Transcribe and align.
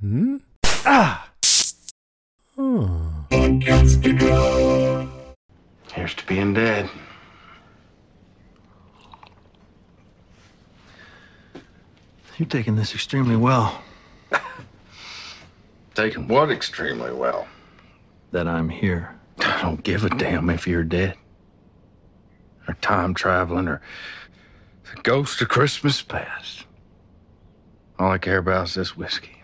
Hmm? 0.00 0.36
Ah! 0.86 1.28
Hmm. 2.56 3.10
Here's 3.30 3.98
to 6.14 6.26
being 6.26 6.54
dead. 6.54 6.88
You're 12.38 12.48
taking 12.48 12.76
this 12.76 12.94
extremely 12.94 13.36
well. 13.36 13.82
Taking 15.94 16.28
what 16.28 16.50
extremely 16.50 17.12
well? 17.12 17.46
That 18.32 18.48
I'm 18.48 18.70
here. 18.70 19.14
I 19.40 19.60
don't 19.60 19.82
give 19.82 20.06
a 20.06 20.08
damn 20.08 20.48
if 20.48 20.66
you're 20.66 20.82
dead. 20.82 21.16
Or 22.66 22.72
time 22.74 23.12
traveling 23.12 23.68
or 23.68 23.82
the 24.94 25.02
ghost 25.02 25.42
of 25.42 25.50
Christmas 25.50 26.00
past. 26.00 26.64
All 27.98 28.10
I 28.10 28.16
care 28.16 28.38
about 28.38 28.68
is 28.68 28.74
this 28.74 28.96
whiskey. 28.96 29.39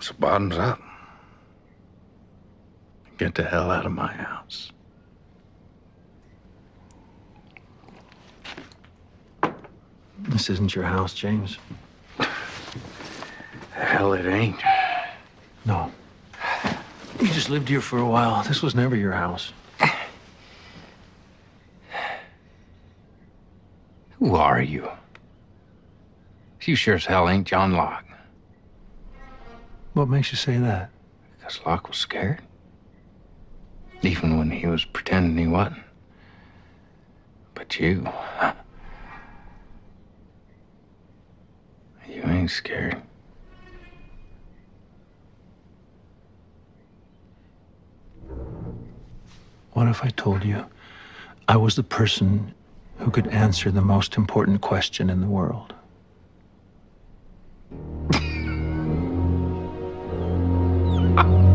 So 0.00 0.14
bottoms 0.18 0.56
up. 0.56 0.80
Get 3.18 3.34
the 3.34 3.44
hell 3.44 3.70
out 3.70 3.86
of 3.86 3.92
my 3.92 4.12
house. 4.12 4.70
This 10.18 10.50
isn't 10.50 10.74
your 10.74 10.84
house, 10.84 11.14
James. 11.14 11.58
Hell, 13.72 14.12
it 14.12 14.26
ain't. 14.26 14.60
No. 15.64 15.90
You 17.20 17.28
just 17.28 17.48
lived 17.48 17.68
here 17.68 17.80
for 17.80 17.98
a 17.98 18.06
while. 18.06 18.42
This 18.42 18.62
was 18.62 18.74
never 18.74 18.96
your 18.96 19.12
house. 19.12 19.52
Who 24.18 24.34
are 24.34 24.60
you? 24.60 24.88
You 26.62 26.74
sure 26.74 26.96
as 26.96 27.04
hell 27.04 27.28
ain't 27.28 27.46
John 27.46 27.72
Locke. 27.72 28.05
What 29.96 30.10
makes 30.10 30.30
you 30.30 30.36
say 30.36 30.58
that? 30.58 30.90
Because 31.38 31.58
Locke 31.64 31.88
was 31.88 31.96
scared. 31.96 32.42
Even 34.02 34.36
when 34.36 34.50
he 34.50 34.66
was 34.66 34.84
pretending 34.84 35.38
he 35.38 35.50
wasn't. 35.50 35.78
But 37.54 37.80
you. 37.80 38.06
You 42.06 42.22
ain't 42.24 42.50
scared. 42.50 43.00
What 49.72 49.88
if 49.88 50.04
I 50.04 50.10
told 50.10 50.44
you 50.44 50.62
I 51.48 51.56
was 51.56 51.74
the 51.74 51.82
person 51.82 52.54
who 52.98 53.10
could 53.10 53.28
answer 53.28 53.70
the 53.70 53.80
most 53.80 54.18
important 54.18 54.60
question 54.60 55.08
in 55.08 55.22
the 55.22 55.26
world? 55.26 55.72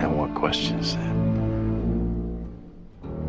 And 0.00 0.18
what 0.18 0.34
question 0.34 0.78
is 0.78 0.94
that? 0.96 1.14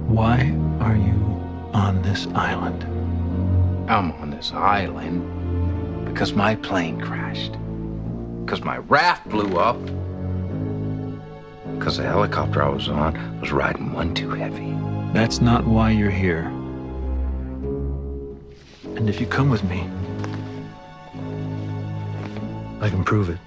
Why 0.08 0.54
are 0.80 0.96
you 0.96 1.42
on 1.74 2.02
this 2.02 2.28
island? 2.28 2.84
I'm 3.90 4.14
on 4.14 4.30
this 4.32 4.52
island 4.54 6.06
because 6.06 6.34
my 6.34 6.56
plane 6.56 7.00
crashed. 7.00 7.52
Because 8.46 8.62
my 8.64 8.78
raft 8.78 9.30
blew 9.30 9.58
up. 9.58 9.78
Because 11.78 11.98
the 11.98 12.04
helicopter 12.04 12.64
I 12.64 12.70
was 12.70 12.88
on 12.90 13.40
was 13.42 13.52
riding 13.52 13.94
one 13.94 14.14
too 14.14 14.32
heavy. 14.32 14.74
That's 15.14 15.42
not 15.42 15.66
why 15.66 15.92
you're 15.92 16.10
here. 16.10 16.46
And 18.96 19.10
if 19.10 19.20
you 19.20 19.28
come 19.28 19.50
with 19.50 19.64
me, 19.66 19.82
I 22.82 22.90
can 22.90 23.04
prove 23.04 23.30
it. 23.30 23.38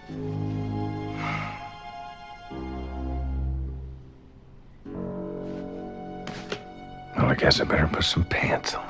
I 7.34 7.36
guess 7.36 7.60
I 7.60 7.64
better 7.64 7.88
put 7.88 8.04
some 8.04 8.22
pants 8.26 8.74
on. 8.74 8.86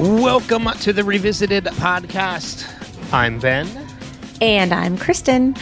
Welcome 0.00 0.68
to 0.80 0.92
the 0.92 1.04
Revisited 1.04 1.66
podcast. 1.66 2.68
I'm 3.12 3.38
Ben. 3.38 3.83
And 4.40 4.72
I'm 4.72 4.98
Kristin. 4.98 5.58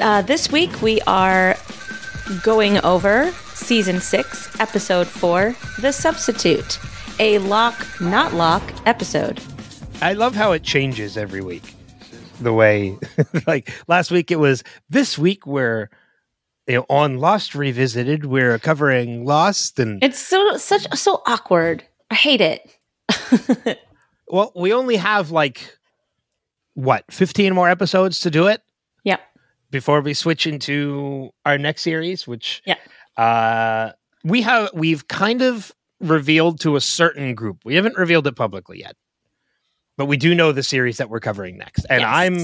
Uh, 0.00 0.22
this 0.22 0.50
week 0.50 0.82
we 0.82 1.00
are 1.02 1.56
going 2.42 2.78
over 2.84 3.30
season 3.54 4.00
six, 4.00 4.48
episode 4.60 5.06
four, 5.06 5.54
The 5.80 5.92
Substitute, 5.92 6.78
a 7.20 7.38
Locke, 7.38 7.86
not 8.00 8.34
Locke 8.34 8.72
episode. 8.86 9.40
I 10.02 10.12
love 10.14 10.34
how 10.34 10.52
it 10.52 10.62
changes 10.62 11.16
every 11.16 11.40
week. 11.40 11.74
The 12.40 12.52
way, 12.52 12.98
like 13.46 13.72
last 13.88 14.10
week, 14.10 14.30
it 14.30 14.38
was 14.38 14.62
this 14.90 15.18
week 15.18 15.46
we're 15.46 15.88
you 16.66 16.76
know, 16.76 16.86
on 16.88 17.18
Lost 17.18 17.54
Revisited. 17.54 18.26
We're 18.26 18.58
covering 18.58 19.24
Lost, 19.24 19.78
and 19.78 20.02
It's 20.04 20.18
so 20.20 20.56
such 20.56 20.86
so 20.96 21.22
awkward. 21.26 21.84
I 22.10 22.14
hate 22.14 22.40
it. 22.40 23.78
well, 24.28 24.52
we 24.54 24.72
only 24.72 24.96
have 24.96 25.30
like 25.30 25.77
what 26.78 27.04
15 27.10 27.52
more 27.54 27.68
episodes 27.68 28.20
to 28.20 28.30
do 28.30 28.46
it 28.46 28.62
Yep. 29.02 29.20
before 29.72 30.00
we 30.00 30.14
switch 30.14 30.46
into 30.46 31.30
our 31.44 31.58
next 31.58 31.82
series, 31.82 32.24
which 32.28 32.62
Yeah. 32.64 32.76
uh, 33.16 33.92
we 34.22 34.42
have 34.42 34.70
we've 34.72 35.08
kind 35.08 35.42
of 35.42 35.72
revealed 36.00 36.60
to 36.60 36.76
a 36.76 36.80
certain 36.80 37.34
group. 37.34 37.64
We 37.64 37.74
haven't 37.74 37.96
revealed 37.96 38.28
it 38.28 38.36
publicly 38.36 38.78
yet, 38.78 38.94
but 39.96 40.06
we 40.06 40.16
do 40.16 40.36
know 40.36 40.52
the 40.52 40.62
series 40.62 40.98
that 40.98 41.10
we're 41.10 41.18
covering 41.18 41.58
next, 41.58 41.84
and 41.90 42.00
Yes. 42.02 42.08
I'm 42.08 42.34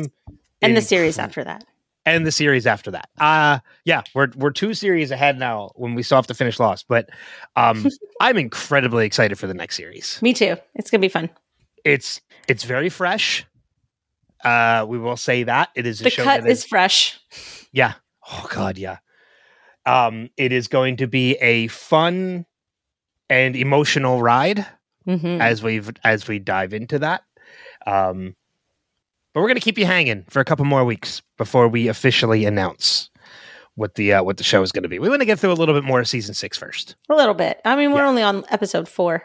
And 0.63 0.77
the 0.77 0.81
series 0.83 1.17
after 1.19 1.45
that. 1.45 1.65
and 2.05 2.27
the 2.27 2.33
series 2.33 2.67
after 2.67 2.91
that. 2.91 3.09
Uh 3.21 3.61
yeah, 3.85 4.03
we're 4.17 4.31
we're 4.35 4.51
two 4.51 4.75
series 4.75 5.13
ahead 5.13 5.39
now 5.39 5.71
when 5.77 5.95
we 5.95 6.03
still 6.03 6.17
have 6.19 6.27
to 6.27 6.35
finish 6.35 6.59
Lost, 6.59 6.87
but 6.89 7.09
um 7.55 7.87
I'm 8.21 8.37
incredibly 8.37 9.07
excited 9.07 9.39
for 9.39 9.47
the 9.47 9.55
next 9.55 9.77
series. 9.77 10.19
Me 10.23 10.33
too. 10.35 10.57
It's 10.75 10.91
gonna 10.91 11.01
be 11.03 11.09
fun. 11.09 11.31
It's 11.85 12.21
it's 12.49 12.65
very 12.65 12.89
fresh. 12.89 13.47
Uh 14.45 14.85
we 14.89 14.99
will 14.99 15.17
say 15.17 15.43
that. 15.45 15.71
It 15.75 15.87
is 15.87 16.01
a 16.01 16.05
The 16.05 16.11
show 16.11 16.25
cut 16.25 16.43
that 16.43 16.51
is 16.51 16.65
fresh. 16.65 17.19
yeah. 17.73 17.95
Oh 18.31 18.47
god, 18.51 18.79
yeah. 18.79 18.99
Um 19.87 20.31
it 20.37 20.53
is 20.53 20.69
going 20.69 20.97
to 20.99 21.07
be 21.07 21.35
a 21.37 21.69
fun 21.69 22.47
and 23.31 23.57
emotional 23.57 24.23
ride 24.23 24.67
hmm 25.05 25.41
as 25.41 25.63
we've 25.63 25.91
as 26.05 26.27
we 26.29 26.39
dive 26.39 26.73
into 26.75 26.99
that. 27.01 27.23
Um 27.87 28.35
but 29.33 29.41
we're 29.41 29.49
going 29.49 29.57
to 29.57 29.61
keep 29.65 29.79
you 29.79 29.87
hanging 29.87 30.25
for 30.31 30.39
a 30.41 30.45
couple 30.45 30.65
more 30.65 30.85
weeks 30.85 31.21
before 31.39 31.67
we 31.67 31.89
officially 31.89 32.45
announce 32.45 33.11
what 33.75 33.97
the 33.97 34.13
uh, 34.13 34.23
what 34.23 34.37
the 34.37 34.45
show 34.45 34.63
is 34.63 34.71
going 34.71 34.85
to 34.85 34.89
be. 34.89 35.01
We 35.01 35.09
want 35.09 35.23
to 35.23 35.27
get 35.27 35.41
through 35.41 35.51
a 35.51 35.55
little 35.59 35.75
bit 35.75 35.83
more 35.83 35.99
of 35.99 36.09
season 36.09 36.35
six 36.35 36.57
first. 36.57 36.95
A 37.11 37.15
little 37.17 37.35
bit. 37.35 37.61
I 37.65 37.75
mean, 37.75 37.91
we're 37.91 37.99
Yeah. 38.03 38.09
only 38.09 38.23
on 38.23 38.45
episode 38.51 38.89
four. 38.89 39.25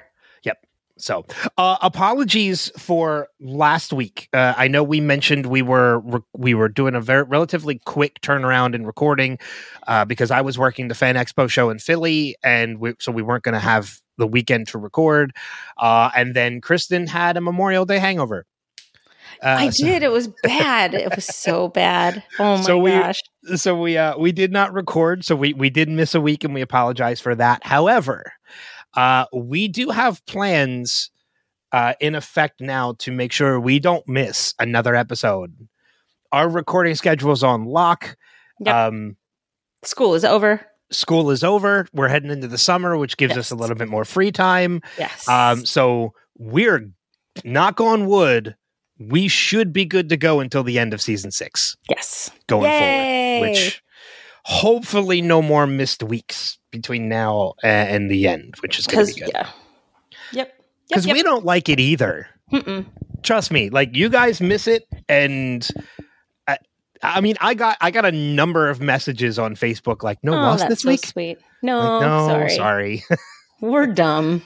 So, 1.01 1.25
uh, 1.57 1.77
apologies 1.81 2.71
for 2.77 3.27
last 3.39 3.93
week. 3.93 4.27
Uh, 4.33 4.53
I 4.57 4.67
know 4.67 4.83
we 4.83 4.99
mentioned 4.99 5.45
we 5.45 5.61
were 5.61 5.99
re- 5.99 6.19
we 6.35 6.53
were 6.53 6.67
doing 6.69 6.93
a 6.95 7.01
very 7.01 7.23
relatively 7.23 7.79
quick 7.85 8.19
turnaround 8.21 8.75
in 8.75 8.85
recording 8.85 9.39
uh, 9.87 10.05
because 10.05 10.29
I 10.31 10.41
was 10.41 10.57
working 10.57 10.89
the 10.89 10.95
Fan 10.95 11.15
Expo 11.15 11.49
show 11.49 11.69
in 11.69 11.79
Philly, 11.79 12.35
and 12.43 12.79
we, 12.79 12.93
so 12.99 13.11
we 13.11 13.21
weren't 13.21 13.43
going 13.43 13.53
to 13.53 13.59
have 13.59 13.99
the 14.17 14.27
weekend 14.27 14.67
to 14.67 14.77
record. 14.77 15.33
Uh, 15.77 16.09
and 16.15 16.35
then 16.35 16.59
Kristin 16.59 17.07
had 17.07 17.37
a 17.37 17.41
Memorial 17.41 17.85
Day 17.85 17.99
hangover. 17.99 18.45
Uh, 19.41 19.55
I 19.59 19.69
so- 19.69 19.85
did. 19.85 20.03
It 20.03 20.11
was 20.11 20.27
bad. 20.43 20.93
it 20.93 21.15
was 21.15 21.25
so 21.25 21.69
bad. 21.69 22.21
Oh 22.39 22.57
my 22.57 22.61
So 22.63 22.77
we- 22.77 22.91
gosh. 22.91 23.19
so 23.55 23.79
we 23.79 23.97
uh 23.97 24.17
we 24.17 24.33
did 24.33 24.51
not 24.51 24.73
record 24.73 25.23
so 25.23 25.33
we 25.35 25.53
we 25.53 25.69
did 25.69 25.87
miss 25.87 26.13
a 26.13 26.19
week 26.19 26.43
and 26.43 26.53
we 26.53 26.59
apologize 26.61 27.21
for 27.21 27.33
that 27.35 27.63
however 27.63 28.33
uh 28.95 29.25
we 29.33 29.67
do 29.67 29.89
have 29.89 30.25
plans 30.25 31.11
uh 31.71 31.93
in 31.99 32.15
effect 32.15 32.61
now 32.61 32.93
to 32.99 33.11
make 33.11 33.31
sure 33.31 33.59
we 33.59 33.79
don't 33.79 34.07
miss 34.07 34.53
another 34.59 34.95
episode 34.95 35.55
our 36.31 36.49
recording 36.49 36.95
schedule 36.95 37.31
is 37.31 37.43
on 37.43 37.65
lock 37.65 38.15
Yep. 38.61 38.75
um 38.75 39.15
School 39.83 40.13
is 40.15 40.25
over. 40.25 40.59
school 40.91 41.31
is 41.31 41.43
over 41.43 41.87
we're 41.93 42.09
heading 42.09 42.31
into 42.31 42.47
the 42.47 42.57
summer 42.57 42.97
which 42.97 43.15
gives 43.17 43.37
us 43.37 43.51
a 43.51 43.55
little 43.55 43.75
bit 43.75 43.87
more 43.89 44.03
free 44.05 44.31
time 44.31 44.81
Yes. 44.97 45.27
um 45.29 45.65
so 45.65 46.13
we're 46.37 46.89
knock 47.45 47.79
on 47.79 48.05
wood 48.07 48.55
we 48.99 49.29
should 49.29 49.71
be 49.71 49.85
good 49.85 50.09
to 50.09 50.17
go 50.17 50.41
until 50.41 50.61
the 50.63 50.77
end 50.77 50.93
of 50.93 51.01
season 51.01 51.31
six 51.31 51.77
yes. 51.89 52.31
going 52.47 52.69
Yay! 52.69 53.39
forward, 53.39 53.49
which 53.51 53.81
hopefully 54.43 55.21
no 55.21 55.41
more 55.41 55.65
missed 55.67 56.03
weeks 56.03 56.58
between 56.71 57.09
now 57.09 57.53
and, 57.63 57.89
and 57.89 58.11
the 58.11 58.27
end, 58.27 58.55
which 58.61 58.77
is 58.79 58.85
going 58.87 59.05
to 59.05 59.13
Because 59.13 59.15
be 59.15 59.21
good. 59.21 59.31
yeah, 59.33 59.49
yep, 60.31 60.53
Because 60.87 61.05
yep, 61.05 61.13
we 61.15 61.23
don't 61.23 61.45
like 61.45 61.69
it 61.69 61.79
either. 61.79 62.27
Mm-mm. 62.51 62.85
Trust 63.23 63.51
me, 63.51 63.69
like 63.69 63.95
you 63.95 64.09
guys 64.09 64.39
miss 64.41 64.65
it, 64.67 64.87
and 65.07 65.67
I, 66.47 66.57
I 67.03 67.21
mean, 67.21 67.35
I 67.41 67.53
got 67.53 67.77
I 67.81 67.91
got 67.91 68.05
a 68.05 68.11
number 68.11 68.69
of 68.69 68.79
messages 68.81 69.37
on 69.37 69.55
Facebook 69.55 70.03
like, 70.03 70.23
"No 70.23 70.33
oh, 70.33 70.37
loss 70.41 70.63
this 70.65 70.81
so 70.81 70.89
week." 70.89 71.05
sweet. 71.05 71.37
No, 71.61 71.79
Like, 71.79 72.01
no, 72.01 72.27
sorry. 72.27 72.49
sorry. 72.49 73.03
we're 73.61 73.87
dumb. 73.87 74.41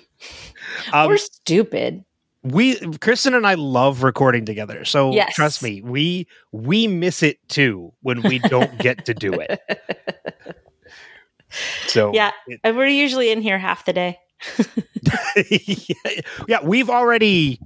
Um, 0.92 1.08
we're 1.10 1.18
stupid. 1.18 2.04
we 2.42 2.76
Kristin 2.78 3.36
and 3.36 3.46
I 3.46 3.54
love 3.54 4.02
recording 4.04 4.44
together. 4.46 4.84
So 4.86 5.12
Yes. 5.14 5.36
trust 5.36 5.62
me, 5.62 5.82
we 5.84 6.28
we 6.52 6.88
miss 6.88 7.22
it 7.22 7.38
too 7.50 7.94
when 8.02 8.24
we 8.24 8.40
don't 8.40 8.80
get 8.80 9.06
to 9.06 9.14
do 9.14 9.34
it. 9.40 9.60
So 11.88 12.12
Yeah, 12.14 12.32
it- 12.48 12.60
and 12.64 12.76
we're 12.78 12.88
usually 12.88 13.32
in 13.32 13.42
here 13.42 13.58
half 13.58 13.86
the 13.86 13.94
day. 13.94 14.20
yeah, 16.48 16.60
we've 16.64 16.90
already 16.90 17.60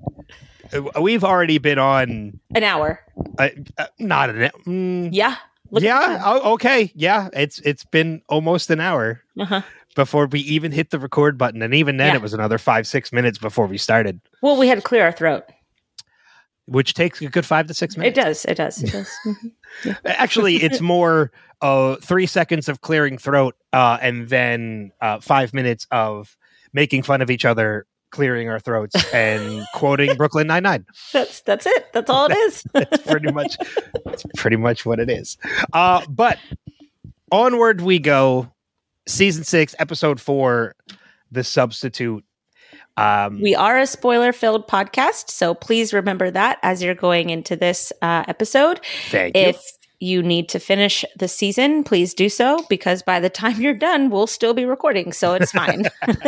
we've 0.99 1.23
already 1.23 1.57
been 1.57 1.79
on 1.79 2.39
An 2.55 2.63
hour. 2.63 2.99
uh, 3.39 3.49
uh, 3.77 3.85
not 3.99 4.29
an 4.29 4.51
mm, 4.65 5.09
Yeah. 5.11 5.35
Yeah, 5.71 6.21
oh, 6.23 6.53
okay. 6.53 6.91
Yeah, 6.95 7.27
it's 7.33 7.59
it's 7.59 7.83
been 7.83 8.21
almost 8.29 8.69
an 8.69 8.79
hour. 8.79 9.21
Uh-huh. 9.39 9.61
before 9.95 10.25
we 10.27 10.39
even 10.41 10.71
hit 10.71 10.91
the 10.91 10.99
record 10.99 11.37
button 11.37 11.61
and 11.61 11.73
even 11.73 11.97
then 11.97 12.09
Yeah. 12.09 12.15
it 12.15 12.21
was 12.21 12.33
another 12.33 12.57
5 12.57 12.87
6 12.87 13.11
minutes 13.11 13.37
before 13.37 13.65
we 13.67 13.77
started, 13.77 14.19
Well, 14.41 14.55
we 14.57 14.67
had 14.67 14.75
to 14.77 14.81
clear 14.81 15.03
our 15.03 15.11
throat. 15.11 15.43
Which 16.67 16.93
takes 16.93 17.21
a 17.21 17.27
good 17.27 17.45
5 17.45 17.67
to 17.67 17.73
6 17.73 17.97
minutes. 17.97 18.17
It 18.17 18.21
minutes. 18.21 18.43
does. 18.43 18.51
It 18.51 18.55
does. 18.55 18.83
It 18.83 18.91
does. 18.91 19.11
Mhm. 19.25 19.95
Actually, 20.05 20.55
it's 20.57 20.81
more 20.81 21.31
uh, 21.61 21.95
three 21.97 22.25
seconds 22.25 22.69
of 22.69 22.81
clearing 22.81 23.17
throat 23.17 23.55
uh, 23.73 23.97
and 24.01 24.29
then 24.29 24.91
uh, 25.01 25.19
five 25.19 25.53
minutes 25.53 25.87
of 25.91 26.37
making 26.73 27.03
fun 27.03 27.21
of 27.21 27.29
each 27.31 27.45
other, 27.45 27.85
clearing 28.11 28.49
our 28.49 28.59
throats, 28.59 28.95
and 29.13 29.65
quoting 29.73 30.15
Brooklyn 30.15 30.47
Nine 30.47 30.63
Nine. 30.63 30.85
That's 31.13 31.41
that's 31.41 31.65
it. 31.65 31.91
That's 31.93 32.09
all 32.09 32.27
it 32.29 32.35
is. 32.35 32.63
That's 32.73 32.97
pretty 33.03 33.31
much 33.31 33.57
that's 34.05 34.23
pretty 34.35 34.57
much 34.57 34.85
what 34.85 34.99
it 34.99 35.09
is. 35.09 35.37
Uh, 35.73 36.05
but 36.09 36.37
onward 37.31 37.81
we 37.81 37.99
go. 37.99 38.51
Season 39.07 39.43
six, 39.45 39.73
episode 39.79 40.19
four, 40.19 40.75
the 41.31 41.43
substitute. 41.43 42.23
Um, 42.97 43.41
We 43.41 43.55
are 43.55 43.77
a 43.77 43.85
spoiler 43.87 44.33
filled 44.33 44.67
podcast, 44.67 45.29
so 45.29 45.53
please 45.53 45.93
remember 45.93 46.31
that 46.31 46.57
as 46.63 46.81
you're 46.83 46.95
going 46.95 47.29
into 47.29 47.55
this 47.55 47.93
uh, 48.01 48.23
episode. 48.27 48.81
thank 49.09 49.35
you. 49.35 49.43
If 49.43 49.61
you 49.99 50.21
need 50.21 50.49
to 50.49 50.59
finish 50.59 51.05
the 51.17 51.27
season, 51.27 51.83
please 51.83 52.13
do 52.13 52.29
so 52.29 52.65
because 52.69 53.01
by 53.01 53.19
the 53.19 53.29
time 53.29 53.61
you're 53.61 53.73
done, 53.73 54.09
we'll 54.09 54.27
still 54.27 54.53
be 54.53 54.65
recording, 54.65 55.11
so 55.11 55.33
it's 55.33 55.51
fine. 55.51 55.85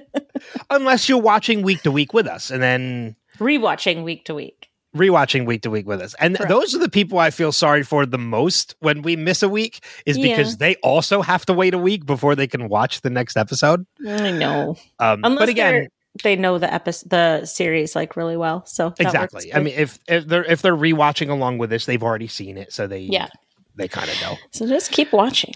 Unless 0.70 1.08
you're 1.08 1.18
watching 1.18 1.62
week 1.62 1.82
to 1.82 1.90
week 1.90 2.12
with 2.12 2.26
us, 2.26 2.50
and 2.50 2.62
then 2.62 3.16
Rewatching 3.38 4.04
week 4.04 4.24
to 4.26 4.34
week. 4.34 4.68
Rewatching 4.96 5.46
week 5.46 5.62
to 5.62 5.70
week 5.70 5.86
with 5.86 6.00
us. 6.02 6.14
And 6.20 6.36
Correct. 6.36 6.50
those 6.50 6.74
are 6.74 6.78
the 6.78 6.88
people 6.90 7.18
I 7.18 7.30
feel 7.30 7.50
sorry 7.52 7.82
for 7.82 8.04
the 8.04 8.18
most 8.18 8.74
when 8.80 9.00
we 9.02 9.16
miss 9.16 9.42
a 9.42 9.48
week 9.48 9.84
is 10.04 10.18
Yeah. 10.18 10.36
because 10.36 10.58
they 10.58 10.74
also 10.76 11.22
have 11.22 11.46
to 11.46 11.54
wait 11.54 11.72
a 11.74 11.78
week 11.78 12.04
before 12.04 12.34
they 12.36 12.46
can 12.46 12.68
watch 12.68 13.00
the 13.00 13.08
next 13.10 13.36
episode. 13.36 13.86
I 14.06 14.30
know. 14.30 14.76
Um, 14.98 15.20
Unless 15.24 15.38
but 15.40 15.48
again, 15.48 15.88
they're- 16.22 16.36
know 16.36 16.58
the 16.58 16.72
episode, 16.72 17.08
the 17.08 17.46
series 17.46 17.96
like 17.96 18.16
really 18.16 18.36
well. 18.36 18.66
So 18.66 18.90
that 18.90 18.98
works 18.98 19.14
exactly. 19.14 19.54
I 19.54 19.60
mean, 19.60 19.74
if 19.78 19.98
if 20.06 20.26
they're 20.26 20.44
if 20.44 20.60
they're 20.60 20.76
rewatching 20.76 21.30
along 21.30 21.56
with 21.56 21.72
us, 21.72 21.86
they've 21.86 22.02
already 22.02 22.28
seen 22.28 22.58
it, 22.58 22.70
so 22.72 22.86
they 22.86 22.98
Yeah. 23.00 23.28
they 23.76 23.88
kind 23.88 24.10
of 24.10 24.20
know. 24.20 24.36
so 24.50 24.66
just 24.68 24.90
keep 24.92 25.10
watching. 25.12 25.54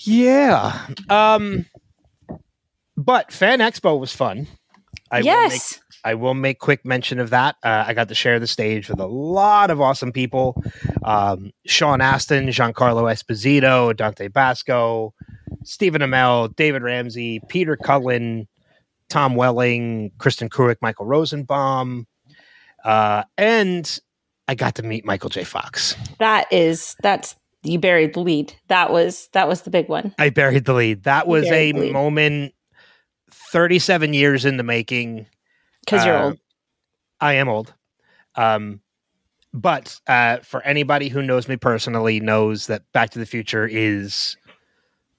Yeah. 0.00 0.86
Um. 1.08 1.66
But 2.96 3.32
Fan 3.32 3.60
Expo 3.60 3.98
was 3.98 4.12
fun. 4.12 4.48
I 5.10 5.20
yes. 5.20 5.80
I 6.04 6.14
will 6.14 6.34
make 6.34 6.58
quick 6.58 6.84
mention 6.84 7.18
of 7.18 7.30
that. 7.30 7.56
Uh, 7.62 7.84
I 7.86 7.94
got 7.94 8.08
to 8.08 8.14
share 8.14 8.38
the 8.38 8.46
stage 8.46 8.88
with 8.88 9.00
a 9.00 9.06
lot 9.06 9.70
of 9.70 9.80
awesome 9.80 10.12
people. 10.12 10.62
Um, 11.02 11.50
Sean 11.66 12.00
Astin, 12.00 12.46
Giancarlo 12.48 13.10
Esposito, 13.10 13.96
Dante 13.96 14.28
Basco, 14.28 15.14
Stephen 15.64 16.02
Amell, 16.02 16.54
David 16.56 16.82
Ramsey, 16.82 17.40
Peter 17.48 17.76
Cullen, 17.76 18.46
Tom 19.08 19.34
Welling, 19.34 20.10
Kristin 20.18 20.48
Kreuk, 20.48 20.76
Michael 20.82 21.06
Rosenbaum. 21.06 22.06
Uh, 22.84 23.24
and 23.38 23.98
I 24.46 24.54
got 24.54 24.74
to 24.76 24.82
meet 24.82 25.06
Michael 25.06 25.30
J. 25.30 25.44
Fox. 25.44 25.96
That 26.18 26.52
is 26.52 26.96
that's 27.02 27.34
you 27.62 27.78
buried 27.78 28.12
the 28.12 28.20
lead. 28.20 28.54
That 28.68 28.92
was 28.92 29.28
that 29.32 29.48
was 29.48 29.62
the 29.62 29.70
big 29.70 29.88
one. 29.88 30.14
I 30.18 30.28
buried 30.28 30.66
the 30.66 30.74
lead. 30.74 31.04
That 31.04 31.26
was 31.26 31.46
a 31.46 31.72
buried 31.72 31.76
the 31.76 31.80
lead. 31.80 31.92
moment 31.92 32.54
37 33.30 34.12
years 34.12 34.44
in 34.44 34.58
the 34.58 34.62
making. 34.62 35.26
Because 35.84 36.04
you're 36.04 36.16
Uh, 36.16 36.24
old. 36.26 36.38
I 37.20 37.34
am 37.34 37.48
old. 37.48 37.72
Um, 38.34 38.80
but 39.52 40.00
uh, 40.06 40.38
for 40.38 40.62
anybody 40.62 41.08
who 41.08 41.22
knows 41.22 41.48
me 41.48 41.56
personally, 41.56 42.20
knows 42.20 42.66
that 42.66 42.82
Back 42.92 43.10
to 43.10 43.18
the 43.18 43.26
Future 43.26 43.66
is 43.66 44.36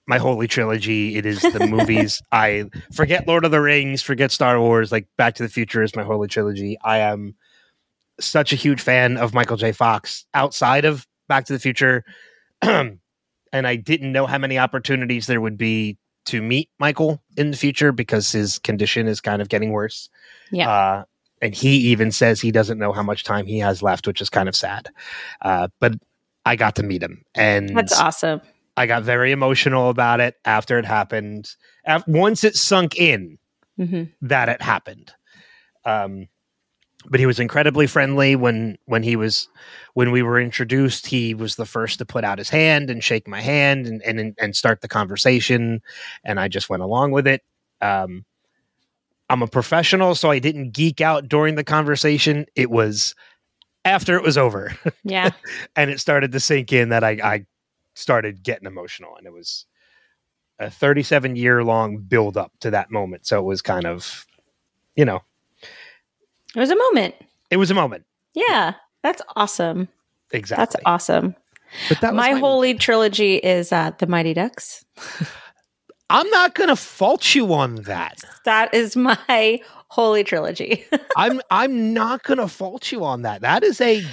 my 0.07 0.17
holy 0.17 0.47
trilogy. 0.47 1.15
It 1.15 1.25
is 1.25 1.41
the 1.41 1.65
movies 1.71 2.21
I 2.31 2.65
forget 2.94 3.27
Lord 3.27 3.45
of 3.45 3.51
the 3.51 3.62
Rings, 3.62 4.01
forget 4.01 4.31
Star 4.31 4.59
Wars. 4.59 4.91
Like 4.91 5.07
Back 5.17 5.35
to 5.35 5.44
the 5.44 5.50
Future 5.50 5.81
is 5.81 5.95
my 5.95 6.03
holy 6.03 6.27
trilogy. 6.27 6.77
I 6.83 6.97
am 6.97 7.35
such 8.19 8.53
a 8.53 8.56
huge 8.56 8.81
fan 8.81 9.17
of 9.17 9.33
Michael 9.33 9.57
J. 9.57 9.71
Fox 9.71 10.25
outside 10.33 10.85
of 10.85 11.07
Back 11.27 11.45
to 11.45 11.53
the 11.53 11.59
Future. 11.59 12.03
and 12.62 13.00
I 13.53 13.75
didn't 13.77 14.12
know 14.12 14.25
how 14.25 14.38
many 14.38 14.57
opportunities 14.59 15.27
there 15.27 15.41
would 15.41 15.57
be 15.57 15.97
to 16.25 16.42
meet 16.42 16.69
Michael 16.80 17.22
in 17.38 17.51
the 17.51 17.57
future 17.57 17.92
because 17.92 18.31
his 18.31 18.60
condition 18.60 19.07
is 19.07 19.22
kind 19.22 19.42
of 19.42 19.50
getting 19.50 19.72
worse. 19.72 20.10
Yeah. 20.51 20.69
Uh, 20.69 21.04
and 21.42 21.54
he 21.54 21.75
even 21.77 22.12
says 22.12 22.42
he 22.42 22.51
doesn't 22.51 22.80
know 22.80 22.92
how 22.92 23.04
much 23.04 23.24
time 23.24 23.45
he 23.45 23.60
has 23.60 23.83
left, 23.83 24.07
which 24.07 24.22
is 24.22 24.30
kind 24.30 24.50
of 24.50 24.56
sad. 24.56 24.89
Uh, 25.42 25.68
but 25.80 25.94
I 26.45 26.56
got 26.56 26.75
to 26.75 26.83
meet 26.83 27.01
him, 27.04 27.24
and 27.33 27.75
That's 27.75 28.00
awesome. 28.00 28.42
I 28.77 28.88
got 28.88 29.04
very 29.04 29.31
emotional 29.31 29.89
about 29.89 30.19
it 30.19 30.36
after 30.45 30.77
it 30.77 30.86
happened. 30.86 31.50
Once 32.07 32.44
it 32.44 32.56
sunk 32.56 32.95
in 32.98 33.38
hmm 33.77 34.04
that 34.22 34.50
it 34.50 34.62
happened, 34.62 35.12
um, 35.86 36.27
but 37.10 37.19
he 37.19 37.25
was 37.25 37.40
incredibly 37.40 37.88
friendly 37.88 38.36
when 38.36 38.78
when 38.86 39.04
he 39.04 39.16
was 39.16 39.48
when 39.94 40.12
we 40.12 40.22
were 40.24 40.40
introduced. 40.40 41.07
He 41.07 41.34
was 41.34 41.56
the 41.56 41.66
first 41.66 42.00
to 42.00 42.06
put 42.06 42.24
out 42.24 42.38
his 42.38 42.50
hand 42.50 42.90
and 42.90 43.04
shake 43.04 43.28
my 43.28 43.42
hand 43.42 43.88
and 43.88 44.02
and 44.04 44.36
and 44.40 44.56
start 44.56 44.81
the 44.81 44.88
conversation, 44.88 45.81
and 46.24 46.40
I 46.40 46.48
just 46.48 46.69
went 46.69 46.84
along 46.84 47.12
with 47.12 47.28
it. 47.28 47.44
Um, 47.81 48.25
I'm 49.29 49.41
a 49.41 49.48
professional, 49.48 50.15
so 50.15 50.29
I 50.29 50.39
didn't 50.39 50.72
geek 50.72 51.01
out 51.01 51.27
during 51.27 51.56
the 51.56 51.63
conversation. 51.63 52.46
It 52.56 52.70
was 52.70 53.15
after 53.84 54.15
it 54.15 54.24
was 54.24 54.38
over 54.38 54.75
Yeah. 55.03 55.29
and 55.75 55.91
it 55.91 56.00
started 56.00 56.32
to 56.32 56.39
sink 56.39 56.74
in 56.74 56.89
that 56.89 57.03
I, 57.03 57.12
I 57.24 57.46
started 57.94 58.41
getting 58.44 58.65
emotional 58.65 59.15
and 59.15 59.27
it 59.27 59.32
was 59.32 59.65
a 60.58 60.72
37 60.72 61.36
year 61.36 61.63
long 61.63 61.98
build 61.98 62.36
up 62.36 62.51
to 62.62 62.72
that 62.72 62.89
moment 62.89 63.27
so 63.27 63.38
it 63.39 63.44
was 63.44 63.62
kind 63.62 63.86
of 63.86 64.25
you 64.96 65.06
know 65.06 65.22
It 66.55 66.59
was 66.59 66.71
a 66.71 66.75
moment. 66.75 67.15
it 67.51 67.57
was 67.57 67.69
a 67.71 67.74
moment 67.75 68.05
Yeah. 68.33 68.74
That's 69.03 69.21
awesome. 69.35 69.88
exactly 70.31 70.62
That's 70.62 70.75
awesome. 70.85 71.35
but 71.89 72.01
that 72.01 72.13
was 72.13 72.17
my 72.17 72.31
holy 72.33 72.74
trilogy 72.74 73.35
is 73.35 73.71
uh, 73.71 73.91
the 74.00 74.07
Mighty 74.07 74.33
Ducks. 74.33 74.83
i'm 76.09 76.29
not 76.29 76.53
gonna 76.53 76.75
fault 76.75 77.33
you 77.35 77.51
on 77.53 77.75
that 77.83 78.19
That 78.45 78.74
is 78.74 78.95
my 78.95 79.59
holy 79.89 80.24
trilogy. 80.24 80.85
i'm 81.17 81.41
i'm 81.51 81.93
not 81.93 82.24
gonna 82.24 82.47
fault 82.47 82.91
you 82.91 83.03
on 83.03 83.24
that 83.24 83.41
that 83.41 83.63
is 83.63 83.81
a 83.81 84.03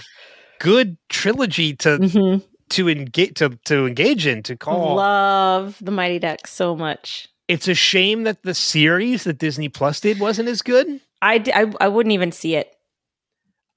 good 0.59 0.97
trilogy 1.11 1.75
to 1.77 1.99
Mhm. 1.99 2.43
to 2.71 2.89
engage 2.89 3.35
to 3.35 3.59
to 3.67 3.87
engage 3.87 4.27
in 4.27 4.43
to 4.45 4.57
call 4.57 4.97
Love 4.97 5.77
the 5.81 5.91
Mighty 5.91 6.19
Ducks 6.19 6.53
so 6.53 6.75
much. 6.77 7.29
it's 7.49 7.69
a 7.69 7.75
shame 7.75 8.25
that 8.25 8.43
the 8.43 8.55
series 8.55 9.25
that 9.25 9.39
disney 9.39 9.69
plus 9.69 10.01
did 10.01 10.19
wasn't 10.19 10.49
as 10.49 10.63
good 10.63 11.01
I, 11.23 11.39
d- 11.39 11.53
I, 11.53 11.73
I 11.81 11.89
wouldn't 11.89 12.13
even 12.13 12.33
see 12.33 12.57
it. 12.57 12.75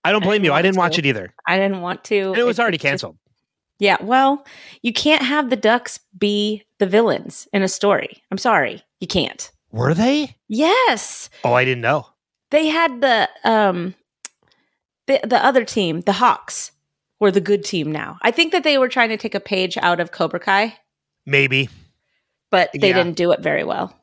i 0.04 0.12
don't 0.12 0.22
blame 0.24 0.42
didn't 0.42 0.46
you 0.46 0.54
i 0.54 0.62
didn't 0.62 0.78
watch 0.78 0.98
it 1.00 1.06
either 1.06 1.34
I 1.48 1.58
didn't 1.58 1.82
want 1.82 2.04
to. 2.06 2.20
and 2.30 2.38
it 2.38 2.44
was 2.44 2.60
already 2.60 2.76
it's 2.76 2.82
just- 2.84 2.90
canceled 2.92 3.18
Yeah, 3.80 3.98
well, 4.02 4.46
you 4.82 4.92
can't 4.94 5.22
have 5.24 5.50
the 5.50 5.56
ducks 5.58 6.00
be 6.18 6.64
the 6.80 6.88
villains 6.88 7.48
in 7.54 7.62
a 7.62 7.68
story. 7.68 8.24
I'm 8.32 8.38
sorry. 8.38 8.84
You 9.02 9.08
can't. 9.08 9.52
were 9.72 9.94
they 9.94 10.36
Yes. 10.48 11.30
oh 11.44 11.54
i 11.54 11.64
didn't 11.66 11.82
know 11.82 12.08
They 12.52 12.68
had 12.68 13.02
the 13.02 13.30
um 13.44 13.96
the 15.08 15.20
the 15.24 15.38
other 15.46 15.64
team, 15.66 16.02
the 16.02 16.14
Hawks, 16.14 16.72
were 17.20 17.32
the 17.32 17.42
good 17.42 17.64
team 17.64 17.92
now. 17.92 18.18
I 18.24 18.32
think 18.32 18.52
that 18.54 18.64
they 18.64 18.78
were 18.78 18.90
trying 18.90 19.10
to 19.10 19.18
take 19.18 19.36
a 19.36 19.40
page 19.40 19.78
out 19.78 20.00
of 20.00 20.12
Cobra 20.12 20.40
Kai, 20.40 20.78
maybe 21.26 21.70
but 22.52 22.70
they 22.74 22.90
Yeah. 22.90 22.98
didn't 23.04 23.18
do 23.18 23.32
it 23.34 23.42
very 23.42 23.64
well. 23.64 23.94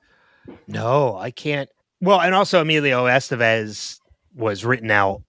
No, 0.67 1.17
I 1.17 1.31
can't. 1.31 1.69
Well, 2.03 2.21
and 2.21 2.35
also 2.35 2.61
Emilio 2.61 3.07
Estevez 3.07 4.01
was 4.35 4.65
written 4.65 4.91
out 4.91 5.23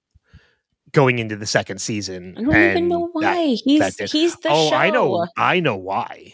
going 0.92 1.20
into 1.20 1.36
the 1.36 1.46
second 1.46 1.80
season. 1.80 2.36
I 2.38 2.42
don't 2.42 2.56
even 2.56 2.88
know 2.88 3.12
that- 3.22 3.36
why. 3.36 3.58
he's 3.64 3.96
that 3.98 4.10
he's 4.10 4.36
the 4.38 4.50
oh, 4.50 4.70
show. 4.70 4.76
I 4.76 4.90
know. 4.90 5.28
I 5.38 5.60
know 5.60 5.78
why. 5.78 6.34